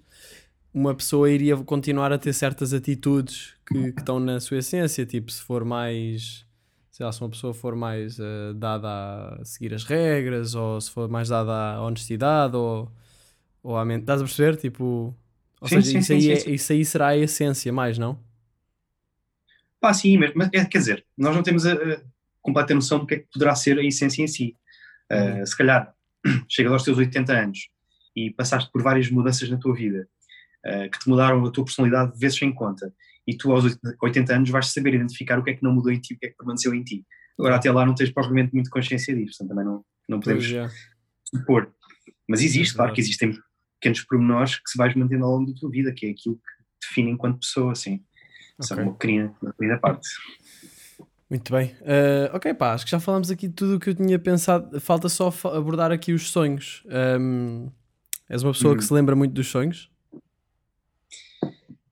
uma 0.73 0.95
pessoa 0.95 1.29
iria 1.29 1.57
continuar 1.57 2.13
a 2.13 2.17
ter 2.17 2.31
certas 2.31 2.73
atitudes 2.73 3.53
que, 3.67 3.91
que 3.91 3.99
estão 3.99 4.17
na 4.17 4.39
sua 4.39 4.59
essência. 4.59 5.05
Tipo, 5.05 5.29
se 5.29 5.41
for 5.41 5.65
mais. 5.65 6.45
Lá, 6.97 7.11
se 7.11 7.19
uma 7.19 7.29
pessoa 7.29 7.53
for 7.53 7.75
mais 7.75 8.17
eh, 8.17 8.53
dada 8.55 8.87
a 9.41 9.43
seguir 9.43 9.73
as 9.73 9.83
regras, 9.83 10.55
ou 10.55 10.79
se 10.79 10.89
for 10.89 11.09
mais 11.09 11.27
dada 11.27 11.51
à 11.51 11.81
honestidade, 11.81 12.55
ou, 12.55 12.89
ou 13.65 13.75
à 13.77 13.83
mente. 13.83 14.01
Estás 14.01 14.21
a 14.21 14.25
perceber? 14.25 14.55
Tipo. 14.57 15.15
Ou 15.59 15.67
Sim, 15.67 15.81
seja, 15.81 15.91
sim, 15.91 15.97
isso, 15.97 16.07
sim, 16.07 16.13
aí 16.13 16.31
é- 16.31 16.49
isso 16.51 16.73
aí 16.73 16.85
será 16.85 17.07
a 17.07 17.17
essência, 17.17 17.73
mais, 17.73 17.97
não? 17.97 18.19
Pá, 19.81 19.93
sim, 19.93 20.17
mas, 20.17 20.31
mas, 20.35 20.49
é, 20.53 20.65
quer 20.65 20.77
dizer, 20.77 21.05
nós 21.17 21.35
não 21.35 21.41
temos 21.41 21.65
a, 21.65 21.73
a 21.73 22.01
completa 22.41 22.73
noção 22.75 22.99
do 22.99 23.07
que 23.07 23.15
é 23.15 23.19
que 23.19 23.27
poderá 23.33 23.55
ser 23.55 23.79
a 23.79 23.83
essência 23.83 24.21
em 24.21 24.27
si. 24.27 24.55
Uh, 25.11 25.39
Uhum. 25.39 25.45
Se 25.45 25.57
calhar, 25.57 25.93
chegas 26.49 26.73
aos 26.73 26.83
teus 26.83 26.97
80 26.97 27.31
anos 27.31 27.69
e 28.15 28.31
passaste 28.31 28.71
por 28.71 28.81
várias 28.81 29.09
mudanças 29.09 29.47
na 29.49 29.57
tua 29.57 29.75
vida 29.75 30.07
uh, 30.65 30.89
que 30.89 30.99
te 30.99 31.07
mudaram 31.09 31.45
a 31.45 31.51
tua 31.51 31.63
personalidade 31.63 32.17
vezes 32.19 32.39
sem 32.39 32.51
conta, 32.53 32.91
e 33.27 33.35
tu 33.35 33.51
aos 33.51 33.77
80 34.01 34.35
anos 34.35 34.49
vais 34.49 34.67
saber 34.67 34.95
identificar 34.95 35.37
o 35.39 35.43
que 35.43 35.51
é 35.51 35.53
que 35.53 35.63
não 35.63 35.73
mudou 35.73 35.91
em 35.91 35.99
ti, 35.99 36.13
o 36.15 36.19
que 36.19 36.27
é 36.27 36.29
que 36.29 36.37
permaneceu 36.37 36.73
em 36.73 36.83
ti. 36.83 37.05
Agora, 37.37 37.55
até 37.55 37.71
lá, 37.71 37.85
não 37.85 37.93
tens 37.93 38.11
propriamente 38.11 38.53
muito 38.53 38.69
consciência 38.69 39.15
disso, 39.15 39.37
portanto, 39.37 39.49
também 39.49 39.65
não, 39.65 39.85
não 40.07 40.19
podemos 40.19 40.47
yeah. 40.49 40.71
supor. 41.33 41.71
Mas 42.27 42.41
existe, 42.41 42.73
É 42.73 42.77
claro 42.77 42.93
que 42.93 43.01
existem 43.01 43.37
pequenos 43.79 44.01
pormenores 44.01 44.55
que 44.57 44.69
se 44.69 44.77
vais 44.77 44.95
mantendo 44.95 45.25
ao 45.25 45.31
longo 45.31 45.51
da 45.51 45.59
tua 45.59 45.69
vida, 45.69 45.91
que 45.93 46.05
é 46.07 46.09
aquilo 46.11 46.35
que 46.35 46.41
te 46.79 46.87
define 46.89 47.11
enquanto 47.11 47.39
pessoa, 47.39 47.71
assim. 47.71 48.03
São 48.61 48.75
Ok. 48.77 48.83
uma 48.87 48.93
pequena, 48.97 49.35
uma 49.41 49.51
pequena 49.53 49.77
parte. 49.79 50.07
Muito 51.29 51.51
bem. 51.51 51.75
Eh, 51.81 52.29
ok, 52.33 52.53
pá, 52.53 52.73
acho 52.73 52.85
que 52.85 52.91
já 52.91 52.99
falamos 52.99 53.29
aqui 53.31 53.47
de 53.47 53.53
tudo 53.53 53.75
o 53.75 53.79
que 53.79 53.89
eu 53.89 53.95
tinha 53.95 54.17
pensado. 54.19 54.79
Falta 54.79 55.09
só 55.09 55.33
abordar 55.53 55.91
aqui 55.91 56.13
os 56.13 56.29
sonhos. 56.29 56.83
Ahm, 56.89 57.67
és 58.29 58.43
uma 58.43 58.53
pessoa 58.53 58.71
Uhum. 58.73 58.77
que 58.77 58.83
se 58.85 58.93
lembra 58.93 59.15
muito 59.15 59.33
dos 59.33 59.47
sonhos? 59.47 59.91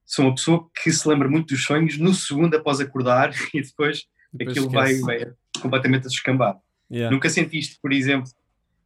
Sou 0.05 0.25
uma 0.25 0.35
pessoa 0.35 0.69
que 0.81 0.91
se 0.91 1.07
lembra 1.07 1.27
muito 1.27 1.47
dos 1.53 1.63
sonhos 1.65 1.97
no 1.97 2.13
segundo 2.13 2.55
após 2.55 2.79
acordar 2.79 3.31
e 3.53 3.61
depois, 3.61 4.05
Depois 4.31 4.55
aquilo 4.57 4.69
vai, 4.71 4.95
vai 4.99 5.33
completamente 5.61 6.05
a 6.05 6.09
descambar. 6.09 6.57
Yeah. 6.91 7.13
Nunca 7.13 7.29
sentiste, 7.29 7.79
por 7.81 7.91
exemplo, 7.91 8.29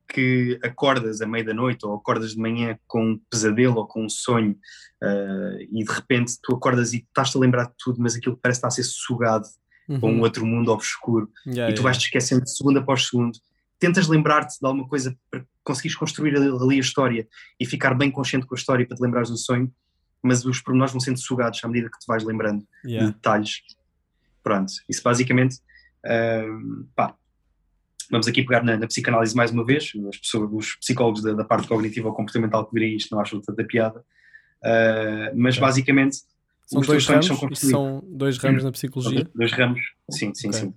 que 0.10 0.60
acordas 0.64 1.22
à 1.22 1.28
meia 1.28 1.44
da 1.44 1.54
noite 1.54 1.86
ou 1.86 1.94
acordas 1.96 2.32
de 2.32 2.38
manhã 2.40 2.78
com 2.88 3.12
um 3.12 3.22
pesadelo 3.30 3.76
ou 3.78 3.86
com 3.88 4.06
um 4.06 4.10
sonho 4.10 4.58
ah, 5.04 5.58
e 5.72 5.84
de 5.84 5.92
repente 5.92 6.38
tu 6.42 6.56
acordas 6.56 6.94
e 6.94 6.98
estás-te 6.98 7.38
a 7.38 7.40
lembrar 7.42 7.66
de 7.66 7.74
tudo, 7.78 8.00
mas 8.02 8.16
aquilo 8.16 8.38
parece 8.42 8.58
estar 8.60 8.68
a 8.70 8.72
ser 8.72 8.84
sugado 8.84 9.46
para 9.88 9.96
um 10.10 10.16
Uhum. 10.16 10.22
outro 10.22 10.46
mundo 10.46 10.72
obscuro 10.72 11.30
Yeah, 11.46 11.72
e 11.72 11.74
tu 11.74 11.80
yeah. 11.80 11.84
vais-te 11.84 12.06
esquecendo 12.06 12.44
de 12.44 12.56
segundo 12.56 12.80
após 12.80 13.08
segundo. 13.08 13.38
Tentas 13.80 14.08
lembrar-te 14.08 14.60
de 14.60 14.66
alguma 14.66 14.88
coisa 14.88 15.16
para 15.32 15.46
conseguires 15.64 15.96
construir 15.98 16.36
ali 16.36 16.76
a 16.78 16.80
história 16.80 17.28
e 17.60 17.66
ficar 17.66 17.94
bem 17.94 18.10
consciente 18.12 18.46
com 18.46 18.56
a 18.56 18.58
história 18.58 18.86
para 18.88 18.98
te 18.98 19.02
lembrares 19.02 19.30
do 19.30 19.38
sonho, 19.38 19.72
mas 20.22 20.44
os 20.46 20.60
pormenores 20.62 20.92
vão 20.92 21.00
sendo 21.00 21.20
sugados 21.20 21.64
à 21.64 21.68
medida 21.68 21.90
que 21.90 22.00
te 22.00 22.06
vais 22.08 22.24
lembrando 22.24 22.66
Yeah. 22.84 23.08
de 23.08 23.14
detalhes. 23.14 23.62
Pronto, 24.44 24.74
isso 24.90 25.02
basicamente, 25.04 25.58
ahm, 26.06 26.86
pá, 26.96 27.14
vamos 28.12 28.28
aqui 28.28 28.44
pegar 28.44 28.64
na, 28.64 28.78
na 28.78 28.88
psicanálise 28.88 29.36
mais 29.36 29.52
uma 29.52 29.66
vez, 29.66 29.92
as 30.10 30.18
pessoas, 30.18 30.50
os 30.52 30.76
psicólogos 30.78 31.22
da, 31.22 31.34
da 31.34 31.44
parte 31.44 31.68
cognitiva 31.68 32.08
ou 32.08 32.14
comportamental 32.14 32.66
que 32.66 32.74
virem 32.74 32.96
isto 32.96 33.14
não 33.14 33.22
acham 33.22 33.42
tanta 33.42 33.64
piada, 33.64 34.00
uh, 34.00 35.36
mas 35.36 35.58
basicamente 35.58 36.18
São 36.66 36.82
os 36.82 36.88
dois 36.88 37.06
ramos? 37.06 37.26
são 37.28 37.56
são 37.56 38.04
dois 38.08 38.38
ramos 38.38 38.64
na 38.64 38.72
psicologia? 38.72 39.22
São 39.22 39.32
dois 39.36 39.52
ramos, 39.52 39.82
sim, 40.12 40.34
sim, 40.34 40.50
Ok. 40.50 40.60
sim. 40.60 40.74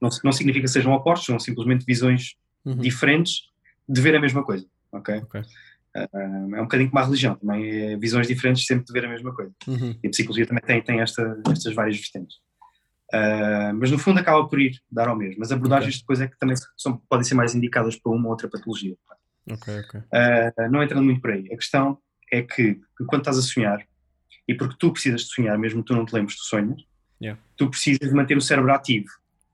Não, 0.00 0.08
não 0.24 0.32
significa 0.32 0.66
que 0.66 0.70
sejam 0.72 0.92
opostos, 0.92 1.26
são 1.26 1.38
simplesmente 1.38 1.84
visões 1.84 2.34
Uhum. 2.66 2.76
diferentes 2.76 3.50
de 3.86 4.00
ver 4.00 4.16
a 4.16 4.20
mesma 4.20 4.42
coisa, 4.42 4.64
ok? 4.90 5.16
Ok. 5.16 5.42
Ah, 5.94 6.08
é 6.14 6.60
um 6.60 6.62
bocadinho 6.64 6.88
como 6.90 6.98
a 7.02 7.04
religião, 7.04 7.36
também 7.36 7.68
é 7.92 7.96
visões 7.98 8.26
diferentes 8.26 8.64
sempre 8.66 8.86
de 8.86 8.92
ver 8.92 9.04
a 9.04 9.08
mesma 9.08 9.34
coisa. 9.34 9.52
Uhum. 9.68 9.94
E 10.02 10.06
a 10.06 10.10
psicologia 10.10 10.46
também 10.46 10.62
tem, 10.64 10.82
tem 10.82 11.00
esta, 11.00 11.38
estas 11.52 11.74
várias 11.74 11.98
vertentes. 11.98 12.38
Ah, 13.16 13.72
mas 13.74 13.90
no 13.92 13.98
fundo 13.98 14.18
acaba 14.18 14.46
por 14.48 14.60
ir 14.60 14.80
dar 14.90 15.08
ao 15.08 15.16
mesmo. 15.16 15.42
As 15.42 15.52
abordagens 15.52 15.98
depois 16.00 16.20
é 16.20 16.26
que 16.26 16.36
também 16.38 16.56
são, 16.76 16.96
podem 17.08 17.24
ser 17.24 17.34
mais 17.34 17.54
indicadas 17.54 17.94
para 17.96 18.10
uma 18.12 18.24
ou 18.24 18.30
outra 18.30 18.48
patologia. 18.48 18.96
Ok, 19.50 19.78
ok. 19.78 20.00
Uh, 20.00 20.70
não 20.70 20.82
entrando 20.82 21.04
muito 21.04 21.20
por 21.20 21.30
aí. 21.30 21.46
A 21.52 21.56
questão 21.56 21.98
é 22.32 22.42
que, 22.42 22.74
que 22.74 23.04
quando 23.06 23.20
estás 23.20 23.38
a 23.38 23.42
sonhar, 23.42 23.86
e 24.48 24.54
porque 24.54 24.74
tu 24.78 24.90
precisas 24.92 25.22
de 25.22 25.28
sonhar, 25.28 25.56
mesmo 25.58 25.82
que 25.82 25.86
tu 25.86 25.94
não 25.94 26.04
te 26.04 26.12
lembres, 26.14 26.36
tu 26.36 26.44
sonhas, 26.44 26.82
Yeah. 27.20 27.40
tu 27.56 27.70
precisas 27.70 28.08
de 28.08 28.14
manter 28.14 28.36
o 28.36 28.40
cérebro 28.40 28.72
ativo. 28.72 29.06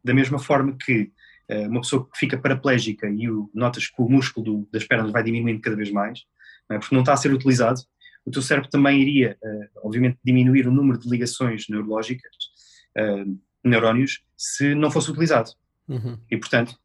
Da 0.02 0.14
mesma 0.14 0.38
forma 0.38 0.74
que 0.82 1.12
uh, 1.50 1.68
uma 1.68 1.82
pessoa 1.82 2.08
que 2.10 2.18
fica 2.18 2.38
paraplégica 2.38 3.08
e 3.08 3.28
o, 3.30 3.50
notas 3.54 3.86
que 3.86 4.00
o 4.00 4.08
músculo 4.08 4.44
do- 4.46 4.68
das 4.72 4.84
pernas 4.84 5.12
vai 5.12 5.22
diminuindo 5.22 5.60
cada 5.60 5.76
vez 5.76 5.90
mais, 5.92 6.20
não 6.68 6.76
é? 6.76 6.80
porque 6.80 6.94
não 6.94 7.02
está 7.02 7.12
a 7.12 7.16
ser 7.18 7.32
utilizado, 7.32 7.78
o 8.24 8.30
teu 8.30 8.40
cérebro 8.40 8.70
também 8.70 9.00
iria, 9.00 9.36
obviamente, 9.84 10.18
diminuir 10.24 10.66
o 10.66 10.72
número 10.72 10.98
de 10.98 11.08
ligações 11.08 11.66
neurológicas, 11.68 12.30
neurónios, 13.64 14.22
se 14.36 14.74
não 14.74 14.90
fosse 14.90 15.10
utilizado. 15.10 15.50
Uhum. 15.88 16.18
E, 16.30 16.36
portanto, 16.36 16.78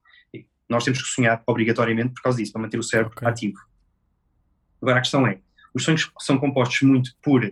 nós 0.67 0.84
temos 0.84 1.01
que 1.01 1.07
sonhar 1.07 1.41
obrigatoriamente 1.45 2.13
por 2.13 2.21
causa 2.21 2.38
disso, 2.38 2.51
para 2.51 2.61
manter 2.61 2.80
o 2.80 2.84
cérebro 2.84 3.13
Ok. 3.15 3.28
ativo. 3.28 3.59
Agora, 4.82 4.97
a 4.97 5.01
questão 5.01 5.26
é: 5.28 5.39
os 5.73 5.84
sonhos 5.84 6.11
são 6.19 6.38
compostos 6.38 6.82
muito 6.82 7.11
por 7.21 7.43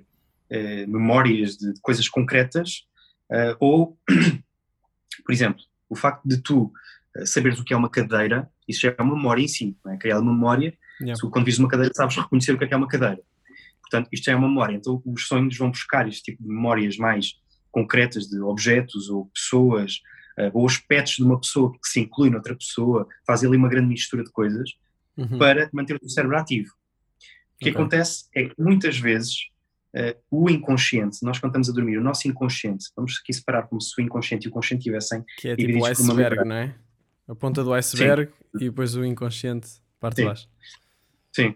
eh, 0.49 0.85
memórias 0.87 1.57
de, 1.57 1.73
de 1.73 1.81
coisas 1.81 2.07
concretas, 2.09 2.87
eh, 3.31 3.55
ou, 3.59 3.97
por 5.25 5.31
exemplo, 5.31 5.61
o 5.89 5.95
facto 5.95 6.21
de 6.25 6.37
tu 6.37 6.71
eh, 7.15 7.25
saberes 7.25 7.59
o 7.59 7.63
que 7.63 7.73
é 7.73 7.77
uma 7.77 7.89
cadeira, 7.89 8.49
isso 8.67 8.81
já 8.81 8.95
é 8.97 9.01
uma 9.01 9.15
memória 9.15 9.41
em 9.41 9.47
si, 9.47 9.77
é? 9.87 9.97
Criar 9.97 10.19
uma 10.19 10.33
memória, 10.33 10.77
Yeah. 11.01 11.19
tu, 11.19 11.29
quando 11.29 11.45
vis 11.45 11.57
uma 11.57 11.67
cadeira, 11.67 11.91
sabes 11.93 12.15
reconhecer 12.15 12.53
o 12.53 12.57
que 12.57 12.65
é 12.65 12.67
que 12.67 12.73
é 12.73 12.77
uma 12.77 12.87
cadeira. 12.87 13.19
Portanto, 13.81 14.07
isto 14.11 14.25
já 14.25 14.33
é 14.33 14.35
uma 14.35 14.47
memória. 14.47 14.75
Então, 14.75 15.01
os 15.03 15.27
sonhos 15.27 15.57
vão 15.57 15.71
buscar 15.71 16.07
este 16.07 16.23
tipo 16.23 16.43
de 16.43 16.47
memórias 16.47 16.97
mais 16.97 17.33
concretas 17.73 18.27
de 18.27 18.39
objetos 18.39 19.09
ou 19.09 19.25
pessoas, 19.33 19.99
eh, 20.37 20.49
ou 20.53 20.65
aspectos 20.65 21.15
de 21.15 21.23
uma 21.23 21.39
pessoa 21.39 21.71
que 21.73 21.79
se 21.89 21.99
inclui 21.99 22.29
noutra 22.29 22.55
pessoa, 22.55 23.05
faz 23.27 23.43
ali 23.43 23.57
uma 23.57 23.67
grande 23.67 23.87
mistura 23.89 24.23
de 24.23 24.31
coisas 24.31 24.69
Uhum. 25.17 25.37
para 25.37 25.69
manter 25.73 25.99
o 26.01 26.09
cérebro 26.09 26.37
ativo. 26.37 26.69
O 26.69 27.63
que 27.63 27.69
Ok. 27.69 27.81
acontece 27.81 28.25
é 28.33 28.45
que 28.45 28.55
muitas 28.57 28.97
vezes 28.97 29.51
eh, 29.95 30.17
o 30.31 30.49
inconsciente, 30.49 31.19
nós 31.21 31.37
quando 31.37 31.51
estamos 31.51 31.69
a 31.69 31.71
dormir, 31.73 31.97
o 31.99 32.03
nosso 32.03 32.27
inconsciente, 32.27 32.85
vamos 32.95 33.19
aqui 33.21 33.31
separar 33.31 33.67
como 33.67 33.79
se 33.79 33.99
o 33.99 34.03
inconsciente 34.03 34.47
e 34.47 34.49
o 34.49 34.51
consciente 34.51 34.83
tivessem, 34.83 35.23
Que 35.37 35.49
é 35.49 35.55
tipo 35.55 35.79
o 35.79 35.85
iceberg, 35.85 36.43
não 36.45 36.55
é? 36.55 36.73
A 37.27 37.35
ponta 37.35 37.63
do 37.63 37.71
iceberg 37.73 38.31
e 38.55 38.65
depois 38.69 38.95
o 38.95 39.05
inconsciente 39.05 39.67
parte 39.99 40.15
de 40.15 40.21
Sim. 40.23 40.27
baixo. 40.27 40.49
sim, 41.31 41.55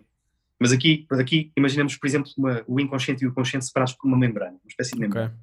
mas 0.60 0.72
aqui, 0.72 1.06
aqui 1.12 1.52
imaginemos, 1.58 1.96
por 1.98 2.06
exemplo, 2.08 2.32
uma- 2.38 2.64
o 2.68 2.80
inconsciente 2.80 3.24
e 3.24 3.28
o 3.28 3.34
consciente 3.34 3.66
separados 3.66 3.94
por 3.96 4.08
uma 4.08 4.18
membrana, 4.18 4.52
uma 4.52 4.70
espécie 4.70 4.94
de 4.94 5.00
membrana. 5.00 5.30
Ok. 5.30 5.38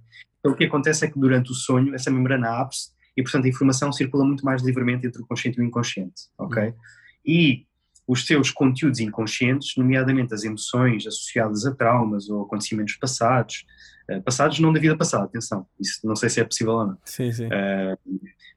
Então 0.44 0.52
o 0.52 0.54
que 0.54 0.64
acontece 0.64 1.06
é 1.06 1.10
que 1.10 1.18
durante 1.18 1.50
o 1.50 1.54
sonho 1.54 1.94
essa 1.94 2.10
membrana 2.10 2.50
abre-se 2.50 2.90
e, 3.16 3.22
portanto, 3.22 3.46
a 3.46 3.48
informação 3.48 3.90
circula 3.90 4.26
muito 4.26 4.44
mais 4.44 4.62
livremente 4.62 5.06
entre 5.06 5.22
o 5.22 5.26
consciente 5.26 5.58
e 5.58 5.62
o 5.62 5.64
inconsciente, 5.64 6.24
ok? 6.36 6.74
E 7.24 7.66
os 8.06 8.26
teus 8.26 8.50
conteúdos 8.50 9.00
inconscientes, 9.00 9.74
nomeadamente 9.78 10.34
as 10.34 10.44
emoções 10.44 11.06
associadas 11.06 11.64
a 11.64 11.74
traumas 11.74 12.28
ou 12.28 12.42
acontecimentos 12.42 12.94
passados, 12.96 13.64
eh, 14.06 14.20
passados 14.20 14.58
não 14.58 14.70
da 14.70 14.78
vida 14.78 14.94
passada, 14.94 15.24
atenção, 15.24 15.66
isso 15.80 16.06
não 16.06 16.14
sei 16.14 16.28
se 16.28 16.40
é 16.40 16.44
possível 16.44 16.74
ou 16.74 16.86
não. 16.88 16.98
Sim, 17.06 17.32
sim. 17.32 17.48
Eh, 17.50 17.96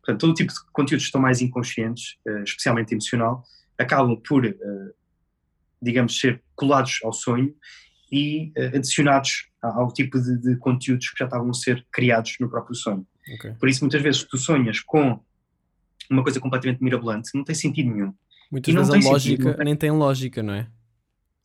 portanto, 0.02 0.20
todo 0.20 0.34
tipo 0.34 0.52
de 0.52 0.60
conteúdos 0.74 1.06
que 1.06 1.08
estão 1.08 1.22
mais 1.22 1.42
inconscientes, 1.42 2.18
eh, 2.28 2.44
especialmente 2.44 2.92
emocional, 2.94 3.44
acabam 3.78 4.18
por, 4.18 4.46
eh, 4.46 4.56
digamos, 5.82 6.20
ser 6.20 6.44
colados 6.54 7.00
ao 7.04 7.14
sonho 7.14 7.56
e 8.12 8.52
eh, 8.56 8.78
adicionados 8.78 9.50
ao 9.62 9.92
tipo 9.92 10.20
de, 10.20 10.38
de 10.38 10.56
conteúdos 10.58 11.10
que 11.10 11.20
já 11.20 11.26
estavam 11.26 11.50
a 11.50 11.54
ser 11.54 11.86
criados 11.92 12.36
no 12.40 12.50
próprio 12.50 12.76
sonho. 12.76 13.06
Ok. 13.36 13.54
Por 13.60 13.68
isso, 13.70 13.84
muitas 13.84 14.02
vezes, 14.02 14.24
tu 14.24 14.38
sonhas 14.38 14.80
com 14.80 15.20
uma 16.10 16.24
coisa 16.24 16.40
completamente 16.40 16.82
mirabolante, 16.84 17.32
não 17.36 17.44
tem 17.44 17.56
sentido 17.56 17.90
nenhum. 17.92 18.14
Muitas 18.52 18.74
não 18.74 18.82
vezes 18.82 18.90
a 18.90 18.94
tem 18.94 19.02
sentido, 19.02 19.12
lógica 19.14 19.44
não 19.50 19.56
tem? 19.56 19.66
nem 19.66 19.76
tem 19.76 19.92
lógica, 19.92 20.44
não 20.44 20.54
é? 20.54 20.68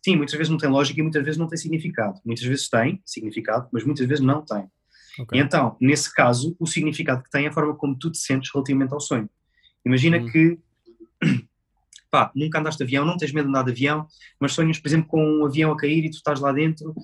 Sim, 0.04 0.16
muitas 0.16 0.34
vezes 0.36 0.50
não 0.50 0.58
tem 0.58 0.68
lógica 0.68 0.98
e 1.00 1.02
muitas 1.02 1.24
vezes 1.24 1.38
não 1.38 1.46
tem 1.48 1.58
significado. 1.58 2.20
Muitas 2.24 2.44
vezes 2.44 2.68
tem 2.68 3.02
significado, 3.04 3.68
mas 3.72 3.84
muitas 3.84 4.06
vezes 4.06 4.24
não 4.24 4.44
tem. 4.44 4.66
Ok. 5.18 5.38
E 5.38 5.42
então, 5.42 5.76
nesse 5.80 6.12
caso, 6.12 6.56
o 6.58 6.66
significado 6.66 7.22
que 7.22 7.30
tem 7.30 7.44
é 7.44 7.48
a 7.48 7.52
forma 7.52 7.74
como 7.74 7.96
tu 7.98 8.10
te 8.10 8.18
sentes 8.18 8.50
relativamente 8.52 8.92
ao 8.92 9.00
sonho. 9.00 9.28
Imagina 9.84 10.18
Hum. 10.18 10.26
que, 10.30 10.58
pá, 12.12 12.30
nunca 12.36 12.58
andaste 12.60 12.76
de 12.78 12.84
avião, 12.84 13.06
não 13.06 13.16
tens 13.16 13.32
medo 13.32 13.46
de 13.46 13.48
andar 13.50 13.64
de 13.64 13.70
avião, 13.72 14.06
mas 14.38 14.52
sonhas, 14.52 14.78
por 14.78 14.86
exemplo, 14.86 15.08
com 15.08 15.24
um 15.40 15.46
avião 15.46 15.72
a 15.72 15.76
cair 15.76 16.04
e 16.04 16.10
tu 16.10 16.16
estás 16.16 16.38
lá 16.40 16.52
dentro, 16.52 16.94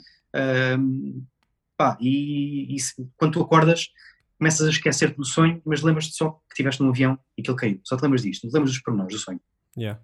pá, 1.76 1.96
e, 1.98 2.74
e 2.74 2.78
se- 2.78 2.94
quando 3.16 3.32
tu 3.32 3.42
acordas, 3.42 3.88
começas 4.38 4.66
a 4.66 4.70
esquecer-te 4.70 5.16
do 5.16 5.24
sonho, 5.24 5.62
mas 5.64 5.82
lembras-te 5.82 6.14
só 6.14 6.30
que 6.30 6.52
estiveste 6.52 6.82
num 6.82 6.90
avião 6.90 7.18
e 7.36 7.42
que 7.42 7.50
ele 7.50 7.58
caiu. 7.58 7.80
Só 7.84 7.96
te 7.96 8.02
lembras 8.02 8.22
disto, 8.22 8.44
não 8.44 8.50
te 8.50 8.54
lembras 8.54 8.72
dos 8.72 8.82
pormenores 8.82 9.14
do 9.14 9.18
sonho. 9.20 9.40
Yeah. 9.76 9.98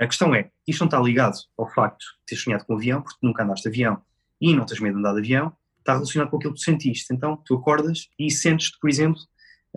A 0.00 0.06
questão 0.06 0.34
é, 0.34 0.50
isto 0.66 0.80
não 0.80 0.86
está 0.88 1.00
ligado 1.00 1.36
ao 1.56 1.72
facto 1.72 2.00
de 2.00 2.26
teres 2.26 2.42
sonhado 2.42 2.64
com 2.66 2.74
um 2.74 2.76
avião, 2.76 3.00
porque 3.00 3.18
tu 3.20 3.26
nunca 3.26 3.44
andaste 3.44 3.62
de 3.62 3.68
avião 3.68 4.02
e 4.40 4.52
não 4.52 4.66
tens 4.66 4.80
medo 4.80 4.94
de 4.94 4.98
andar 4.98 5.12
de 5.12 5.20
avião, 5.20 5.52
está 5.78 5.92
relacionado 5.94 6.30
com 6.30 6.36
aquilo 6.36 6.52
que 6.52 6.60
tu 6.60 6.64
sentiste. 6.64 7.14
Então, 7.14 7.36
tu 7.44 7.54
acordas 7.54 8.08
e 8.18 8.30
sentes-te, 8.30 8.76
por 8.80 8.90
exemplo, 8.90 9.20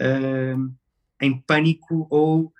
ah, 0.01 0.55
em 1.21 1.39
pânico 1.41 2.07
ou 2.09 2.51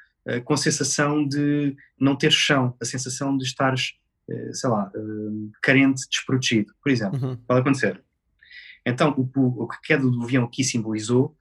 com 0.43 0.53
a 0.53 0.57
sensação 0.57 1.25
de 1.27 1.75
não 1.99 2.15
ter 2.15 2.31
chão, 2.31 2.75
a 2.81 2.85
sensação 2.85 3.37
de 3.37 3.43
estares, 3.45 3.93
ah, 4.29 4.53
sei 4.53 4.69
lá, 4.69 4.91
ah, 4.93 4.99
carente, 5.61 6.03
desprotegido, 6.09 6.73
por 6.83 6.91
exemplo. 6.91 7.19
Uhum. 7.21 7.37
Pode 7.47 7.61
acontecer. 7.61 8.03
Então, 8.85 9.13
o, 9.17 9.63
o, 9.63 9.67
que 9.67 9.75
a 9.75 9.79
queda 9.83 10.09
do 10.09 10.23
avião 10.23 10.45
aqui 10.45 10.63
simbolizou, 10.63 11.35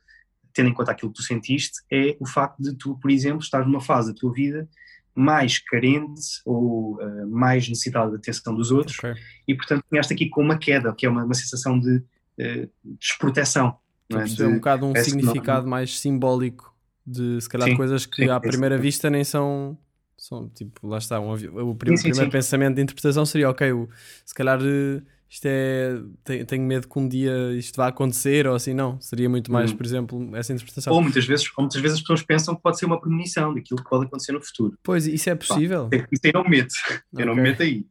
tendo 0.52 0.68
em 0.68 0.74
conta 0.74 0.90
aquilo 0.92 1.12
que 1.12 1.16
tu 1.18 1.22
sentiste, 1.22 1.78
é 1.92 2.16
o 2.18 2.26
facto 2.26 2.60
de 2.62 2.74
tu, 2.74 2.98
por 2.98 3.10
exemplo, 3.10 3.40
estar 3.40 3.64
numa 3.64 3.80
fase 3.80 4.12
da 4.12 4.18
tua 4.18 4.32
vida 4.32 4.68
mais 5.14 5.58
carente 5.58 6.20
ou 6.44 6.96
uh, 7.00 7.26
mais 7.28 7.68
necessitada 7.68 8.10
de 8.10 8.16
atenção 8.16 8.54
dos 8.54 8.70
outros 8.70 8.98
Ok. 8.98 9.14
e, 9.48 9.54
portanto, 9.54 9.82
tinhaste 9.90 10.12
aqui 10.12 10.28
com 10.28 10.42
uma 10.42 10.58
queda, 10.58 10.94
que 10.94 11.06
é 11.06 11.08
uma, 11.08 11.24
uma 11.24 11.34
sensação 11.34 11.78
de 11.80 11.96
uh, 11.96 12.70
desproteção. 13.00 13.78
A 14.12 14.16
é? 14.16 14.18
perceber 14.18 14.44
um 14.44 14.48
De- 14.50 14.54
bocado 14.56 14.86
um 14.86 14.92
que 14.92 14.98
não- 14.98 15.04
significado 15.04 15.66
mais 15.66 15.98
simbólico 15.98 16.75
de 17.06 17.40
se 17.40 17.48
calhar 17.48 17.68
Sim, 17.68 17.76
coisas 17.76 18.04
que 18.06 18.24
sim, 18.24 18.28
à 18.28 18.40
primeira 18.40 18.76
sim. 18.76 18.82
vista 18.82 19.08
nem 19.10 19.22
são. 19.24 19.78
São 20.18 20.48
tipo, 20.48 20.86
lá 20.88 20.98
está. 20.98 21.20
Um 21.20 21.30
o 21.32 21.74
prim- 21.74 21.90
Sim, 21.90 21.96
sim, 21.98 22.02
primeiro 22.08 22.26
sim. 22.26 22.30
pensamento 22.32 22.76
de 22.76 22.82
interpretação 22.82 23.24
seria: 23.26 23.50
ok, 23.50 23.70
o- 23.72 23.88
se 24.24 24.34
calhar 24.34 24.58
eh, 24.62 25.02
isto 25.28 25.44
é. 25.46 26.00
te- 26.24 26.44
Tenho 26.46 26.64
medo 26.64 26.88
que 26.88 26.98
um 26.98 27.06
dia 27.06 27.52
isto 27.52 27.76
vá 27.76 27.88
acontecer 27.88 28.46
ou 28.46 28.54
assim. 28.54 28.72
Não, 28.72 28.98
seria 29.00 29.28
muito 29.28 29.52
mais, 29.52 29.72
Hum. 29.72 29.76
por 29.76 29.84
exemplo, 29.84 30.34
essa 30.36 30.52
interpretação. 30.54 30.92
Ou 30.94 31.02
muitas, 31.02 31.26
vezes, 31.26 31.46
ou 31.56 31.62
muitas 31.64 31.80
vezes 31.82 31.96
as 31.98 32.00
pessoas 32.00 32.22
pensam 32.22 32.56
que 32.56 32.62
pode 32.62 32.78
ser 32.78 32.86
uma 32.86 32.98
premonição 32.98 33.52
daquilo 33.54 33.82
que 33.82 33.88
pode 33.90 34.06
acontecer 34.06 34.32
no 34.32 34.40
futuro. 34.40 34.78
Pois, 34.82 35.06
isso 35.06 35.28
é 35.28 35.34
possível. 35.34 35.90
Isso 36.10 36.22
aí 36.24 36.32
não 36.32 36.42
me 36.44 36.50
meto. 36.50 36.74
Eu 37.12 37.26
não 37.26 37.34
me 37.34 37.42
meto 37.42 37.62
aí. 37.62 37.84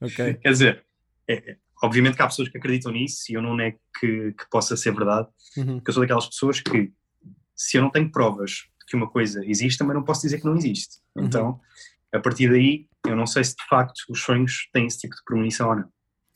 Ok. 0.00 0.34
Quer 0.42 0.50
dizer, 0.50 0.84
é- 1.28 1.52
é- 1.52 1.56
obviamente 1.82 2.16
que 2.16 2.22
há 2.22 2.26
pessoas 2.26 2.48
que 2.48 2.58
acreditam 2.58 2.90
nisso 2.92 3.24
e 3.30 3.34
eu 3.34 3.42
não 3.42 3.54
nego 3.54 3.78
que, 4.00 4.32
que 4.32 4.50
possa 4.50 4.76
ser 4.76 4.92
verdade, 4.92 5.28
Uhum. 5.56 5.76
porque 5.76 5.90
eu 5.90 5.94
sou 5.94 6.00
daquelas 6.02 6.26
pessoas 6.26 6.60
que, 6.60 6.90
se 7.62 7.76
eu 7.76 7.82
não 7.82 7.90
tenho 7.90 8.10
provas 8.10 8.50
de 8.50 8.86
que 8.88 8.96
uma 8.96 9.08
coisa 9.08 9.44
existe, 9.46 9.78
também 9.78 9.94
não 9.94 10.02
posso 10.02 10.22
dizer 10.22 10.38
que 10.38 10.44
não 10.44 10.56
existe. 10.56 10.96
Uhum. 11.14 11.24
Então, 11.24 11.60
a 12.12 12.18
partir 12.18 12.48
daí, 12.50 12.88
eu 13.06 13.14
não 13.14 13.26
sei 13.26 13.44
se 13.44 13.54
de 13.54 13.64
facto 13.68 14.00
os 14.08 14.20
sonhos 14.20 14.68
têm 14.72 14.86
esse 14.86 14.98
tipo 14.98 15.14
de 15.14 15.22
premonição 15.24 15.70
ou 15.70 15.76
não. 15.76 15.88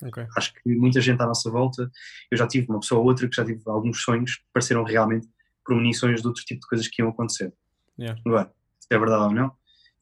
Ok. 0.02 0.26
Acho 0.36 0.52
que 0.54 0.74
muita 0.74 1.00
gente 1.00 1.20
à 1.20 1.26
nossa 1.26 1.50
volta, 1.50 1.90
eu 2.30 2.38
já 2.38 2.46
tive 2.46 2.68
uma 2.68 2.78
pessoa 2.78 3.00
ou 3.00 3.06
outra 3.06 3.28
que 3.28 3.34
já 3.34 3.44
tive 3.44 3.60
alguns 3.66 4.02
sonhos 4.02 4.36
que 4.36 4.44
pareceram 4.52 4.84
realmente 4.84 5.28
premonições 5.64 6.20
de 6.20 6.28
outro 6.28 6.44
tipo 6.44 6.60
de 6.60 6.68
coisas 6.68 6.86
que 6.86 7.02
iam 7.02 7.08
acontecer. 7.08 7.52
Yeah. 7.98 8.20
Agora, 8.24 8.52
se 8.78 8.88
é 8.90 8.98
verdade 8.98 9.24
ou 9.24 9.32
não, 9.32 9.52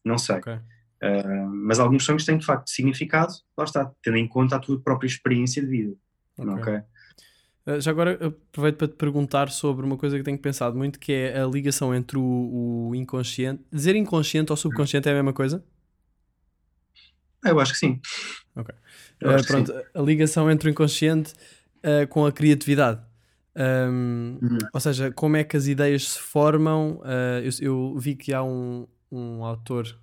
não 0.05 0.19
sei. 0.19 0.37
Ok. 0.37 0.53
Uh, 0.53 1.49
mas 1.49 1.79
alguns 1.79 2.05
sonhos 2.05 2.25
têm 2.25 2.39
de 2.39 2.45
facto 2.45 2.69
significado, 2.69 3.33
lá 3.57 3.65
está, 3.65 3.91
tendo 4.03 4.17
em 4.17 4.29
conta 4.29 4.57
a 4.57 4.59
tua 4.59 4.81
própria 4.81 5.07
experiência 5.07 5.63
de 5.63 5.69
vida. 5.69 5.95
Ok. 6.39 6.55
ok? 6.55 6.83
Uh, 7.67 7.81
Já 7.81 7.91
agora 7.91 8.19
aproveito 8.27 8.77
para 8.77 8.89
te 8.89 8.95
perguntar 8.95 9.51
sobre 9.51 9.85
uma 9.87 9.97
coisa 9.97 10.17
que 10.17 10.23
tenho 10.23 10.39
pensado 10.39 10.77
muito, 10.77 10.99
que 10.99 11.13
é 11.13 11.41
a 11.41 11.47
ligação 11.47 11.95
entre 11.95 12.19
o, 12.19 12.89
o 12.91 12.95
inconsciente. 12.95 13.63
Dizer 13.73 13.97
inconsciente 13.97 14.53
ou 14.53 14.57
subconsciente 14.57 15.09
é 15.09 15.13
a 15.13 15.15
mesma 15.15 15.33
coisa? 15.33 15.65
Eu 17.45 17.61
acho 17.61 17.73
que 17.73 17.79
sim. 17.79 18.01
Ok. 18.57 18.75
Uh, 19.23 19.47
pronto, 19.47 19.73
a 19.95 20.01
ligação 20.01 20.51
entre 20.51 20.69
o 20.69 20.71
inconsciente 20.71 21.35
uh, 21.85 22.07
com 22.09 22.27
a 22.27 22.33
criatividade. 22.33 23.01
Um, 23.57 24.39
Uhum. 24.43 24.59
Ou 24.73 24.81
seja, 24.81 25.13
como 25.13 25.37
é 25.37 25.45
que 25.45 25.57
as 25.57 25.67
ideias 25.67 26.09
se 26.09 26.19
formam? 26.19 27.01
Uh, 27.03 27.41
eu, 27.61 27.93
eu 27.93 27.99
vi 27.99 28.17
que 28.17 28.33
há 28.33 28.43
um, 28.43 28.87
um 29.13 29.45
autor 29.45 29.97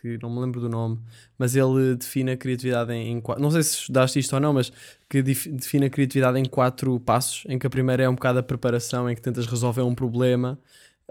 que 0.00 0.18
não 0.22 0.30
me 0.30 0.40
lembro 0.40 0.60
do 0.60 0.68
nome, 0.68 0.98
mas 1.36 1.56
ele 1.56 1.96
define 1.96 2.32
a 2.32 2.36
criatividade 2.36 2.92
em, 2.92 3.12
em 3.12 3.20
quatro. 3.20 3.42
Não 3.42 3.50
sei 3.50 3.62
se 3.62 3.74
estudaste 3.78 4.18
isto 4.18 4.32
ou 4.34 4.40
não, 4.40 4.52
mas 4.52 4.70
que 5.08 5.22
define 5.22 5.86
a 5.86 5.90
criatividade 5.90 6.38
em 6.38 6.44
quatro 6.44 6.98
passos, 7.00 7.44
em 7.48 7.58
que 7.58 7.66
a 7.66 7.70
primeira 7.70 8.02
é 8.04 8.08
um 8.08 8.14
bocado 8.14 8.38
a 8.38 8.42
preparação, 8.42 9.10
em 9.10 9.14
que 9.14 9.22
tentas 9.22 9.46
resolver 9.46 9.82
um 9.82 9.94
problema, 9.94 10.58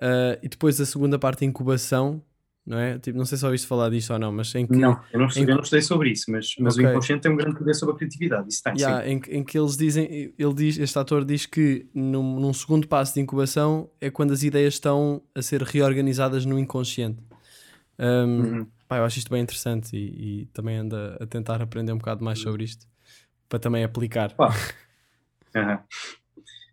ah, 0.02 0.38
e 0.42 0.48
depois 0.48 0.80
a 0.80 0.86
segunda 0.86 1.20
parte 1.20 1.44
a 1.44 1.48
incubação, 1.48 2.22
não 2.66 2.78
é? 2.78 3.00
Tipo, 3.00 3.18
não 3.18 3.26
sei 3.26 3.38
se 3.38 3.46
ouviste 3.46 3.66
falar 3.68 3.90
disto 3.90 4.12
ou 4.12 4.20
não, 4.20 4.32
mas 4.32 4.54
em 4.54 4.68
que, 4.68 4.74
Não, 4.76 5.00
eu 5.12 5.20
não, 5.20 5.28
em- 5.36 5.42
eu 5.50 5.56
não 5.56 5.62
estudei 5.62 5.82
sobre 5.82 6.10
isso, 6.12 6.30
mas, 6.32 6.54
mas 6.60 6.76
Ok. 6.76 6.86
o 6.86 6.90
inconsciente 6.90 7.22
tem 7.22 7.32
um 7.32 7.36
grande 7.38 7.58
poder 7.58 7.74
sobre 7.74 7.96
a 7.96 7.98
criatividade. 7.98 8.50
Isso 8.50 8.62
tem, 8.64 8.76
Yeah, 8.78 9.04
sim. 9.06 9.12
em, 9.12 9.20
que- 9.20 9.32
em 9.38 9.44
que 9.44 9.58
eles 9.58 9.78
dizem, 9.78 10.34
ele 10.38 10.54
diz, 10.54 10.78
este 10.78 11.00
ator 11.00 11.24
diz 11.26 11.46
que 11.46 11.88
num, 11.94 12.40
num 12.40 12.54
segundo 12.54 12.88
passo 12.88 13.14
de 13.14 13.22
incubação 13.22 13.90
é 14.02 14.10
quando 14.10 14.34
as 14.34 14.44
ideias 14.44 14.74
estão 14.76 15.22
a 15.34 15.42
ser 15.42 15.62
reorganizadas 15.62 16.46
no 16.46 16.60
inconsciente. 16.60 17.20
Um, 18.00 18.42
Uhum. 18.42 18.68
Pá, 18.88 18.98
eu 18.98 19.06
acho 19.06 19.20
isto 19.20 19.32
bem 19.32 19.42
interessante 19.42 19.96
e, 19.96 20.42
e 20.42 20.46
também 20.48 20.78
ando 20.78 20.96
a, 20.96 21.26
tentar 21.26 21.62
aprender 21.62 21.92
um 21.92 21.98
bocado 21.98 22.24
mais 22.24 22.40
sobre 22.40 22.64
isto 22.64 22.88
para 23.50 23.60
também 23.60 23.84
aplicar. 23.84 24.34
Pá. 24.36 24.54
Aham. 25.56 25.84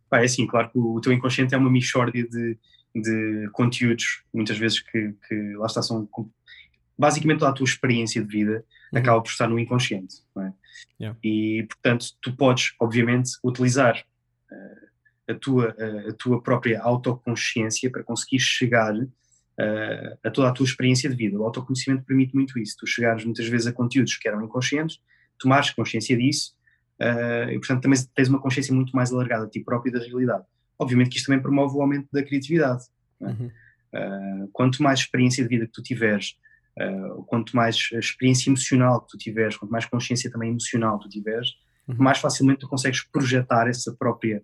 Pá, 0.09 0.21
é 0.21 0.25
assim, 0.25 0.47
claro 0.47 0.71
que 0.71 0.79
o, 0.79 0.95
o 0.95 1.01
teu 1.01 1.13
inconsciente 1.13 1.55
é 1.55 1.59
uma 1.59 1.71
mixórdia 1.71 2.27
de, 2.29 2.59
de 2.95 3.49
conteúdos, 3.53 4.23
muitas 4.33 4.57
vezes 4.57 4.81
que, 4.81 5.15
que 5.27 5.55
lá 5.57 5.67
está, 5.67 5.83
são 5.83 6.09
basicamente 6.97 7.41
toda 7.41 7.51
a 7.51 7.55
tua 7.55 7.65
experiência 7.65 8.23
de 8.23 8.29
vida 8.29 8.65
Uhum. 8.95 9.01
acaba 9.01 9.21
por 9.21 9.29
estar 9.29 9.49
no 9.49 9.59
inconsciente. 9.59 10.17
É? 10.39 10.53
Yeah. 11.01 11.19
E, 11.23 11.67
portanto, 11.69 12.07
tu 12.21 12.35
podes, 12.37 12.75
obviamente, 12.81 13.33
utilizar 13.43 14.05
eh, 14.51 15.33
a, 15.33 15.35
tua, 15.35 15.75
eh, 15.77 16.09
a 16.11 16.13
tua 16.13 16.41
própria 16.41 16.81
autoconsciência 16.81 17.91
para 17.91 18.05
conseguir 18.05 18.39
chegar 18.39 18.95
eh, 19.59 20.17
a 20.25 20.31
toda 20.31 20.49
a 20.49 20.53
tua 20.53 20.65
experiência 20.65 21.09
de 21.09 21.17
vida. 21.17 21.39
O 21.39 21.45
autoconhecimento 21.45 22.05
permite 22.05 22.35
muito 22.35 22.59
isso. 22.59 22.77
Tu 22.79 22.87
chegares 22.87 23.25
muitas 23.25 23.47
vezes 23.47 23.67
a 23.67 23.73
conteúdos 23.73 24.17
que 24.17 24.29
eram 24.29 24.43
inconscientes, 24.43 25.01
tomares 25.39 25.71
consciência 25.71 26.17
disso 26.17 26.55
eh, 26.99 27.53
e, 27.53 27.59
portanto, 27.59 27.83
também 27.83 27.99
tens 28.15 28.29
uma 28.29 28.41
consciência 28.41 28.75
muito 28.75 28.95
mais 28.95 29.13
alargada 29.13 29.47
de 29.47 29.53
ti 29.53 29.61
próprio 29.61 29.91
e 29.91 29.99
da 29.99 30.05
realidade. 30.05 30.45
Obviamente 30.79 31.11
que 31.11 31.17
isto 31.17 31.27
também 31.27 31.43
promove 31.43 31.77
o 31.77 31.83
aumento 31.83 32.09
da 32.13 32.23
criatividade. 32.23 32.85
Uhum. 33.21 33.51
Uh, 33.95 34.49
quanto 34.53 34.83
mais 34.83 34.99
experiência 34.99 35.41
de 35.45 35.49
vida 35.49 35.67
que 35.67 35.73
tu 35.73 35.81
tiveres, 35.81 36.37
uh, 36.77 37.23
quanto 37.27 37.55
mais 37.55 37.77
experiência 37.93 38.51
emocional 38.51 39.01
que 39.03 39.13
tu 39.13 39.17
tiveres, 39.17 39.57
quanto 39.57 39.71
mais 39.71 39.87
consciência 39.87 40.29
também 40.29 40.51
emocional 40.51 40.99
tu 40.99 41.09
tiveres, 41.09 41.51
Uhum. 41.87 41.97
mais 41.99 42.19
facilmente 42.19 42.61
tu 42.61 42.69
consegues 42.69 43.03
projetar 43.05 43.69
essa 43.69 43.93
própria 43.93 44.43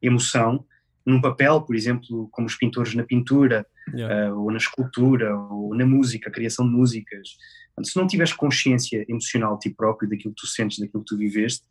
emoção 0.00 0.64
num 1.04 1.20
papel, 1.20 1.62
por 1.62 1.74
exemplo, 1.74 2.28
como 2.30 2.46
os 2.46 2.54
pintores 2.54 2.94
na 2.94 3.02
pintura, 3.02 3.66
Yeah. 3.94 4.32
uh, 4.32 4.38
ou 4.40 4.50
na 4.50 4.58
escultura, 4.58 5.36
ou 5.36 5.74
na 5.74 5.84
música, 5.86 6.28
a 6.28 6.32
criação 6.32 6.66
de 6.66 6.72
músicas. 6.74 7.36
Portanto, 7.74 7.90
se 7.92 7.96
não 7.98 8.06
tiveres 8.06 8.32
consciência 8.32 9.04
emocional 9.08 9.54
de 9.58 9.68
ti 9.68 9.74
próprio, 9.74 10.08
daquilo 10.08 10.34
que 10.34 10.40
tu 10.40 10.46
sentes, 10.46 10.78
daquilo 10.78 11.02
que 11.02 11.08
tu 11.08 11.16
viveste, 11.18 11.64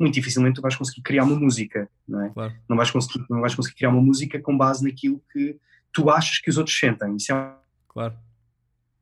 muito 0.00 0.14
dificilmente 0.14 0.54
tu 0.56 0.62
vais 0.62 0.76
conseguir 0.76 1.02
criar 1.02 1.24
uma 1.24 1.34
música, 1.38 1.88
não 2.06 2.22
é? 2.24 2.30
Claro. 2.30 2.54
não 2.68 2.76
vais 2.76 2.90
conseguir, 2.90 3.24
não 3.28 3.40
vais 3.40 3.54
conseguir 3.54 3.76
criar 3.76 3.90
uma 3.90 4.00
música 4.00 4.40
com 4.40 4.56
base 4.56 4.84
naquilo 4.84 5.20
que 5.32 5.58
tu 5.92 6.08
achas 6.08 6.38
que 6.38 6.48
os 6.48 6.56
outros 6.56 6.78
sentem. 6.78 7.16
Isso 7.16 7.32
é 7.32 7.56
Claro. 7.88 8.16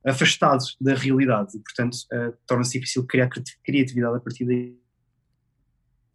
afastado 0.04 0.64
da 0.80 0.94
realidade 0.94 1.56
e, 1.56 1.60
portanto, 1.60 1.98
eh, 2.12 2.32
torna-se 2.46 2.78
difícil 2.78 3.04
criar 3.06 3.28
cri- 3.28 3.42
criatividade 3.64 4.16
a 4.16 4.20
partir 4.20 4.44
daí, 4.46 4.78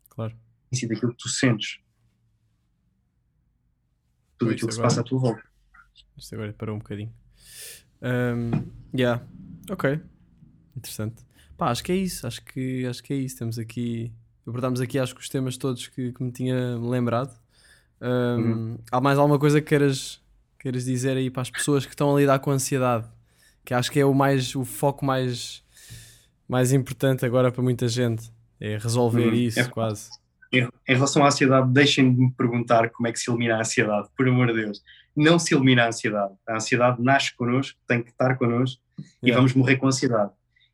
Claro. 0.10 0.36
daquilo 0.72 1.12
que 1.12 1.18
tu 1.18 1.30
sentes. 1.30 1.80
Tudo 4.38 4.50
Pois, 4.50 4.54
aquilo 4.56 4.68
que 4.70 4.74
se 4.76 4.82
passa 4.82 5.02
à 5.02 5.04
tua 5.04 5.20
volta. 5.20 5.44
Isto 6.18 6.36
agora 6.36 6.54
parou 6.54 6.76
um 6.76 6.80
bocadinho. 6.80 7.12
Um, 8.02 8.52
yeah. 8.98 9.24
Ok. 9.70 10.00
Interessante. 10.76 11.24
Pá, 11.58 11.70
acho 11.72 11.84
que 11.84 11.92
é 11.92 11.96
isso. 11.96 12.26
Acho 12.26 12.44
que, 12.44 12.86
acho 12.86 13.04
que 13.04 13.14
é 13.14 13.18
isso. 13.18 13.38
Temos 13.38 13.58
aqui. 13.60 14.12
Abordámos 14.48 14.82
aqui, 14.82 14.98
acho 14.98 15.14
que 15.14 15.22
os 15.22 15.30
temas 15.30 15.58
todos 15.58 15.88
que, 15.88 16.12
que 16.12 16.24
me 16.24 16.32
tinha 16.32 16.78
lembrado. 16.78 17.38
Um, 18.02 18.78
Há 18.92 19.00
mais 19.00 19.20
alguma 19.20 19.38
coisa 19.38 19.62
que 19.62 19.68
queiras, 19.68 20.20
queiras 20.58 20.86
dizer 20.86 21.16
aí 21.16 21.30
para 21.30 21.44
as 21.44 21.52
pessoas 21.52 21.86
que 21.86 21.92
estão 21.94 22.16
a 22.16 22.20
lidar 22.20 22.40
com 22.40 22.50
a 22.50 22.54
ansiedade? 22.56 23.08
Que 23.64 23.74
acho 23.76 23.92
que 23.92 24.00
é 24.00 24.06
o 24.06 24.14
mais 24.14 24.56
o 24.56 24.66
foco 24.66 25.06
mais, 25.06 25.64
mais 26.48 26.74
importante 26.74 27.24
agora 27.26 27.52
para 27.52 27.62
muita 27.62 27.88
gente. 27.88 28.32
É 28.60 28.78
resolver 28.78 29.30
Hum, 29.32 29.34
isso, 29.36 29.60
é- 29.60 29.66
quase. 29.66 30.10
Em, 30.52 30.68
em 30.88 30.94
relação 30.94 31.24
à 31.24 31.28
ansiedade, 31.28 31.72
deixem 31.72 32.14
de 32.14 32.20
me 32.22 32.32
perguntar 32.32 32.90
como 32.90 33.08
é 33.08 33.12
que 33.12 33.20
se 33.20 33.30
elimina 33.30 33.56
a 33.56 33.60
ansiedade, 33.62 34.10
por 34.18 34.28
amor 34.28 34.48
de 34.48 34.54
Deus. 34.54 34.82
Não 35.16 35.40
se 35.40 35.54
elimina 35.56 35.84
a 35.84 35.88
ansiedade. 35.88 36.34
A 36.48 36.56
ansiedade 36.56 37.02
nasce 37.02 37.36
connosco, 37.36 37.80
tem 37.88 38.02
que 38.04 38.10
estar 38.12 38.38
connosco 38.38 38.82
e 38.98 39.28
Yeah. 39.28 39.38
vamos 39.38 39.54
morrer 39.54 39.78
com 39.78 39.88
ansiedade. 39.88 40.32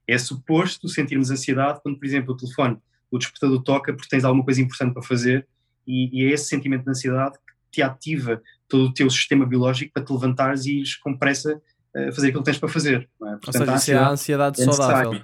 É 0.08 0.18
suposto 0.18 0.88
sentirmos 0.90 1.30
ansiedade 1.32 1.80
quando, 1.82 1.98
por 1.98 2.06
exemplo, 2.06 2.34
o 2.34 2.38
telefone, 2.38 2.78
o 3.12 3.18
despertador 3.18 3.62
toca 3.62 3.94
porque 3.94 4.10
tens 4.10 4.24
alguma 4.24 4.44
coisa 4.44 4.62
importante 4.62 4.94
para 4.94 5.04
fazer 5.04 5.48
e, 5.86 6.10
e 6.12 6.26
é 6.26 6.34
esse 6.34 6.46
sentimento 6.46 6.84
de 6.84 6.90
ansiedade 6.90 7.38
que 7.38 7.54
te 7.72 7.82
ativa 7.82 8.42
todo 8.68 8.86
o 8.90 8.94
teu 8.94 9.10
sistema 9.10 9.46
biológico 9.46 9.94
para 9.94 10.04
te 10.04 10.12
levantares 10.12 10.66
e 10.66 10.78
ires 10.80 10.96
com 10.96 11.18
pressa 11.18 11.62
a 11.96 12.12
fazer 12.12 12.28
aquilo 12.28 12.44
que 12.44 12.46
tens 12.52 12.60
para 12.60 12.70
fazer. 12.70 13.10
é? 13.22 13.26
Ou 13.26 13.40
Portanto, 13.40 13.66
seja, 13.66 13.76
isso 13.76 13.92
é 13.92 13.96
a 13.96 14.10
ansiedade 14.10 14.62
é 14.62 14.66
saudável. 14.66 15.22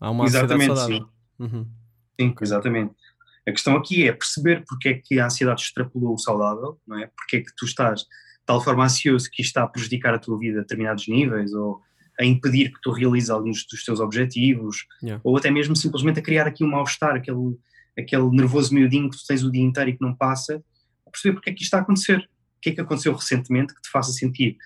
Há 0.00 0.10
uma 0.10 0.24
Exatamente, 0.26 0.70
ansiedade 0.70 0.88
saudável. 0.90 1.08
Uhum. 1.38 1.66
Sim, 2.20 2.34
exatamente. 2.40 2.94
A 3.48 3.52
questão 3.52 3.76
aqui 3.76 4.06
é 4.06 4.12
perceber 4.12 4.64
porque 4.68 4.88
é 4.88 4.94
que 4.94 5.18
a 5.18 5.26
ansiedade 5.26 5.62
extrapolou 5.62 6.14
o 6.14 6.18
saudável, 6.18 6.78
não 6.86 6.98
é? 6.98 7.06
Porque 7.16 7.38
é 7.38 7.40
que 7.40 7.54
tu 7.56 7.64
estás 7.64 8.00
de 8.00 8.06
tal 8.44 8.62
forma 8.62 8.84
ansioso 8.84 9.28
que 9.30 9.42
isto 9.42 9.50
está 9.50 9.62
a 9.62 9.68
prejudicar 9.68 10.14
a 10.14 10.18
tua 10.18 10.38
vida 10.38 10.58
a 10.58 10.62
determinados 10.62 11.08
níveis 11.08 11.52
ou 11.52 11.80
a 12.20 12.24
impedir 12.24 12.72
que 12.72 12.80
tu 12.82 12.90
realizes 12.90 13.30
alguns 13.30 13.64
dos 13.66 13.84
teus 13.84 14.00
objetivos 14.00 14.86
Yeah. 15.02 15.20
ou 15.24 15.36
até 15.36 15.50
mesmo 15.50 15.76
simplesmente 15.76 16.18
a 16.18 16.22
criar 16.22 16.46
aqui 16.46 16.64
um 16.64 16.70
mal-estar, 16.70 17.14
aquele, 17.14 17.56
aquele 17.96 18.28
nervoso 18.30 18.74
miudinho 18.74 19.08
que 19.08 19.16
tu 19.16 19.24
tens 19.26 19.44
o 19.44 19.50
dia 19.50 19.62
inteiro 19.62 19.90
e 19.90 19.96
que 19.96 20.02
não 20.02 20.14
passa, 20.14 20.62
a 21.06 21.10
perceber 21.10 21.34
porque 21.34 21.50
é 21.50 21.52
que 21.52 21.62
isto 21.62 21.68
está 21.68 21.78
a 21.78 21.80
acontecer. 21.80 22.18
O 22.18 22.60
que 22.60 22.70
é 22.70 22.72
que 22.72 22.80
aconteceu 22.80 23.14
recentemente 23.14 23.72
que 23.74 23.80
te 23.80 23.88
faça 23.88 24.12
sentir 24.12 24.58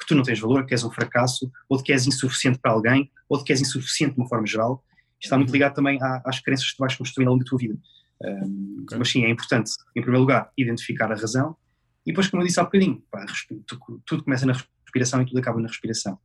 que 0.00 0.06
tu 0.06 0.14
não 0.14 0.22
tens 0.22 0.40
valor, 0.40 0.64
que 0.64 0.72
és 0.72 0.82
um 0.82 0.90
fracasso, 0.90 1.52
ou 1.68 1.76
de 1.76 1.82
que 1.84 1.92
és 1.92 2.06
insuficiente 2.06 2.58
para 2.58 2.72
alguém, 2.72 3.10
ou 3.28 3.36
de 3.36 3.44
que 3.44 3.52
és 3.52 3.60
insuficiente 3.60 4.14
de 4.14 4.20
uma 4.20 4.28
forma 4.28 4.46
geral. 4.46 4.82
Está 5.20 5.36
muito 5.36 5.52
ligado 5.52 5.74
também 5.74 5.98
às 6.24 6.40
crenças 6.40 6.66
que 6.70 6.76
tu 6.76 6.80
vais 6.80 6.94
construindo 6.96 7.28
ao 7.28 7.34
longo 7.34 7.44
da 7.44 7.48
tua 7.48 7.58
vida. 7.58 7.76
Um, 8.22 8.82
Ok. 8.82 8.98
Mas 8.98 9.10
sim, 9.10 9.24
é 9.24 9.30
importante, 9.30 9.70
em 9.96 10.00
primeiro 10.00 10.20
lugar, 10.20 10.50
identificar 10.56 11.10
a 11.12 11.14
razão, 11.14 11.56
e 12.06 12.10
depois, 12.12 12.28
como 12.28 12.42
eu 12.42 12.46
disse 12.46 12.58
há 12.58 12.64
bocadinho, 12.64 13.02
pá, 13.10 13.24
tu- 13.66 14.02
tudo 14.06 14.24
começa 14.24 14.46
na 14.46 14.52
respiração 14.54 15.22
e 15.22 15.26
tudo 15.26 15.38
acaba 15.38 15.60
na 15.60 15.68
respiração. 15.68 16.18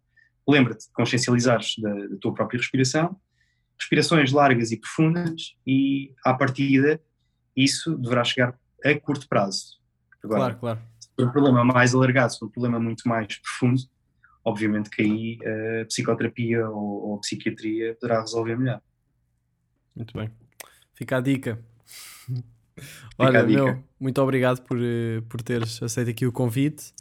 Lembra-te 0.47 0.85
de 0.87 0.93
consciencializares 0.93 1.75
da, 1.79 1.93
da 2.07 2.17
tua 2.19 2.33
própria 2.33 2.57
respiração, 2.57 3.19
respirações 3.79 4.31
largas 4.31 4.71
e 4.71 4.77
profundas, 4.79 5.55
e 5.67 6.13
à 6.25 6.33
partida, 6.33 6.99
isso 7.55 7.97
deverá 7.97 8.23
chegar 8.23 8.57
a 8.83 8.95
curto 8.99 9.27
prazo. 9.27 9.75
Agora, 10.23 10.55
Claro, 10.55 10.57
claro. 10.59 10.79
se 10.99 11.09
for 11.15 11.27
um 11.27 11.31
problema 11.31 11.63
mais 11.63 11.93
alargado, 11.93 12.31
se 12.33 12.39
for 12.39 12.45
um 12.45 12.49
problema 12.51 12.79
muito 12.79 13.07
mais 13.07 13.37
profundo, 13.39 13.81
obviamente 14.45 14.89
que 14.89 15.01
aí 15.01 15.39
a 15.81 15.85
psicoterapia 15.85 16.69
ou, 16.69 17.09
ou 17.09 17.15
a 17.15 17.19
psiquiatria 17.19 17.95
poderá 17.99 18.21
resolver 18.21 18.55
melhor. 18.57 18.79
Muito 19.95 20.15
bem. 20.17 20.29
Fica 20.93 21.17
a 21.17 21.21
dica. 21.21 21.59
Olha, 23.17 23.39
a 23.39 23.43
dica. 23.43 23.63
meu, 23.63 23.83
muito 23.99 24.21
obrigado 24.21 24.61
por, 24.61 24.77
eh, 24.79 25.21
por 25.29 25.41
teres 25.41 25.81
aceito 25.81 26.09
aqui 26.09 26.25
o 26.25 26.31
convite. 26.31 26.93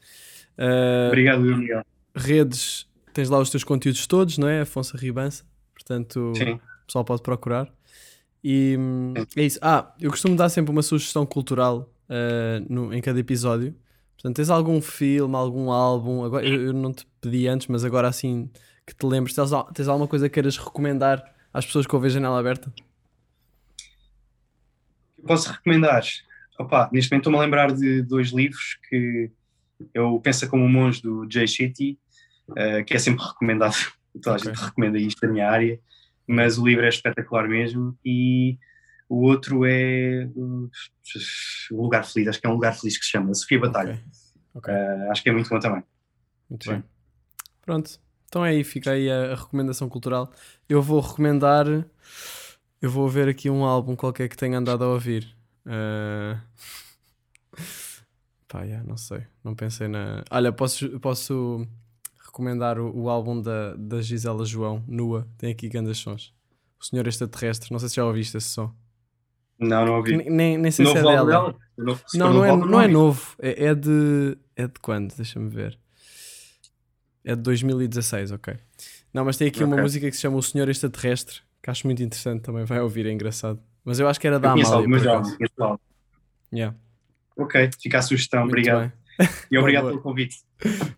Uh, 0.56 1.08
Obrigado, 1.08 1.40
Miguel. 1.42 1.84
redes, 2.14 2.88
tens 3.12 3.28
lá 3.28 3.38
os 3.40 3.50
teus 3.50 3.64
conteúdos 3.64 4.06
todos, 4.06 4.38
não 4.38 4.48
é? 4.48 4.60
Afonso 4.60 4.96
Ribança. 4.96 5.44
Portanto, 5.72 6.32
Sim. 6.36 6.52
o 6.52 6.60
pessoal 6.86 7.04
pode 7.04 7.22
procurar. 7.22 7.68
E 8.42 8.78
é 9.36 9.42
isso. 9.42 9.58
Ah, 9.60 9.92
eu 10.00 10.10
costumo 10.10 10.36
dar 10.36 10.48
sempre 10.48 10.70
uma 10.70 10.82
sugestão 10.82 11.26
cultural 11.26 11.92
uh, 12.08 12.64
no- 12.72 12.92
em 12.94 13.00
cada 13.00 13.18
episódio. 13.18 13.74
Portanto, 14.24 14.36
tens 14.36 14.48
algum 14.48 14.80
filme, 14.80 15.36
algum 15.36 15.70
álbum? 15.70 16.24
Agora, 16.24 16.48
eu, 16.48 16.68
eu 16.68 16.72
não 16.72 16.94
te 16.94 17.06
pedi 17.20 17.46
antes, 17.46 17.66
mas 17.66 17.84
agora 17.84 18.08
assim 18.08 18.50
que 18.86 18.94
te 18.94 19.04
lembres, 19.04 19.34
tens, 19.34 19.50
tens 19.74 19.86
alguma 19.86 20.08
coisa 20.08 20.30
que 20.30 20.32
queiras 20.32 20.56
recomendar 20.56 21.22
às 21.52 21.66
pessoas 21.66 21.86
que 21.86 21.94
ouvem 21.94 22.08
janela 22.08 22.38
aberta? 22.40 22.72
Posso 25.26 25.52
recomendar. 25.52 26.02
Opa, 26.58 26.88
neste 26.90 27.10
momento 27.10 27.24
estou-me 27.24 27.36
a 27.36 27.42
lembrar 27.42 27.70
de 27.70 28.00
dois 28.00 28.30
livros 28.30 28.78
que 28.88 29.30
eu 29.92 30.18
penso 30.20 30.48
como 30.48 30.64
um 30.64 30.70
monge 30.70 31.02
do 31.02 31.30
Jay 31.30 31.46
Shetty, 31.46 31.98
eh, 32.56 32.82
que 32.82 32.94
é 32.94 32.98
sempre 32.98 33.22
recomendado. 33.26 33.76
Toda 34.22 34.36
a 34.36 34.38
gente 34.38 34.56
recomenda 34.56 34.98
isto 34.98 35.20
da 35.20 35.30
minha 35.30 35.50
área, 35.50 35.78
mas 36.26 36.56
o 36.56 36.64
livro 36.64 36.86
é 36.86 36.88
espetacular 36.88 37.46
mesmo. 37.46 37.94
E 38.02 38.56
o 39.08 39.26
outro 39.26 39.64
é 39.64 40.28
uh, 40.34 40.70
O 41.72 41.82
Lugar 41.82 42.04
Feliz, 42.04 42.28
acho 42.28 42.40
que 42.40 42.46
é 42.46 42.50
um 42.50 42.54
lugar 42.54 42.74
feliz 42.74 42.98
que 42.98 43.04
se 43.04 43.10
chama, 43.10 43.34
Sofia 43.34 43.60
Batalha. 43.60 44.02
Ok. 44.54 44.72
Eh, 44.72 45.08
acho 45.10 45.22
que 45.22 45.28
é 45.28 45.32
muito 45.32 45.48
bom 45.48 45.58
também. 45.58 45.82
Muito 46.48 46.64
Sim. 46.64 46.70
bem. 46.70 46.84
Pronto. 47.62 48.00
Então 48.26 48.44
é 48.44 48.50
aí, 48.50 48.64
fica 48.64 48.92
aí 48.92 49.10
a, 49.10 49.34
recomendação 49.34 49.88
cultural. 49.88 50.32
Eu 50.68 50.82
vou 50.82 51.00
recomendar. 51.00 51.66
Eu 52.80 52.90
vou 52.90 53.08
ver 53.08 53.28
aqui 53.28 53.48
um 53.48 53.64
álbum 53.64 53.96
qualquer 53.96 54.28
que 54.28 54.36
tenha 54.36 54.58
andado 54.58 54.84
a 54.84 54.88
ouvir. 54.88 55.36
Ah, 55.66 56.40
Pá, 58.48 58.62
yeah, 58.62 58.86
não 58.86 58.96
sei. 58.96 59.26
Não 59.42 59.54
pensei 59.54 59.88
na. 59.88 60.22
Olha, 60.30 60.52
posso, 60.52 61.00
posso 61.00 61.66
recomendar 62.24 62.78
o, 62.78 62.96
o 62.96 63.08
álbum 63.08 63.40
da, 63.40 63.74
da 63.74 64.00
Gisela 64.00 64.44
João, 64.44 64.84
Nua. 64.86 65.26
Tem 65.38 65.50
aqui 65.50 65.68
grandes 65.68 65.98
sons. 65.98 66.32
O 66.80 66.84
Senhor 66.84 67.06
Extraterrestre. 67.06 67.72
Não 67.72 67.78
sei 67.78 67.88
se 67.88 67.96
já 67.96 68.04
ouviste 68.04 68.36
esse 68.36 68.48
som. 68.48 68.72
Não, 69.58 69.86
não 69.86 69.96
ouvi. 69.96 70.16
nem, 70.16 70.58
nem, 70.58 70.70
sei 70.70 70.84
se 70.84 70.92
é 70.92 71.02
Novo 71.02 71.08
dela. 71.08 71.30
dela? 71.30 71.54
Não, 71.78 71.96
se 72.06 72.18
Não, 72.18 72.26
não 72.32 72.34
novo 72.34 72.44
é, 72.64 72.70
não 72.70 72.80
é 72.80 72.88
novo. 72.88 73.36
É, 73.40 73.64
é 73.66 73.74
de. 73.74 74.36
É 74.56 74.66
de 74.66 74.74
quando? 74.80 75.14
Deixa-me 75.16 75.48
ver. 75.48 75.78
É 77.24 77.34
de 77.34 77.42
2016, 77.42 78.32
ok. 78.32 78.54
Não, 79.12 79.24
mas 79.24 79.36
tem 79.36 79.48
aqui 79.48 79.62
uma 79.64 79.74
Ok. 79.74 79.82
música 79.82 80.10
que 80.10 80.16
se 80.16 80.22
chama 80.22 80.36
O 80.36 80.42
Senhor 80.42 80.68
Extraterrestre, 80.68 81.36
que 81.62 81.70
acho 81.70 81.86
muito 81.86 82.02
interessante 82.02 82.42
também. 82.42 82.64
Vai 82.64 82.80
ouvir, 82.80 83.06
é 83.06 83.12
engraçado. 83.12 83.60
Mas 83.84 83.98
eu 84.00 84.08
acho 84.08 84.20
que 84.20 84.26
era 84.26 84.38
da 84.40 84.52
Amália. 84.52 84.64
conheço 84.84 85.08
álbum. 85.62 85.78
Yeah, 86.52 86.76
Ok, 87.36 87.70
fica 87.80 87.98
a 87.98 88.02
sugestão. 88.02 88.40
muito 88.40 88.52
Obrigado. 88.52 88.80
bem. 88.80 88.92
E 89.50 89.58
obrigado 89.58 89.86
pelo 89.88 90.00
convite. 90.00 90.36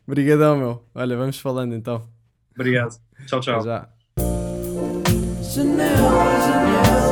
Obrigadão, 0.06 0.56
meu. 0.56 0.84
Olha, 0.94 1.16
vamos 1.16 1.38
falando 1.38 1.74
então. 1.74 2.08
Obrigado. 2.54 2.96
Tchau, 3.26 3.40
tchau. 3.40 3.62
Já. 3.62 3.88
Janela, 5.42 6.40
janela, 6.40 7.05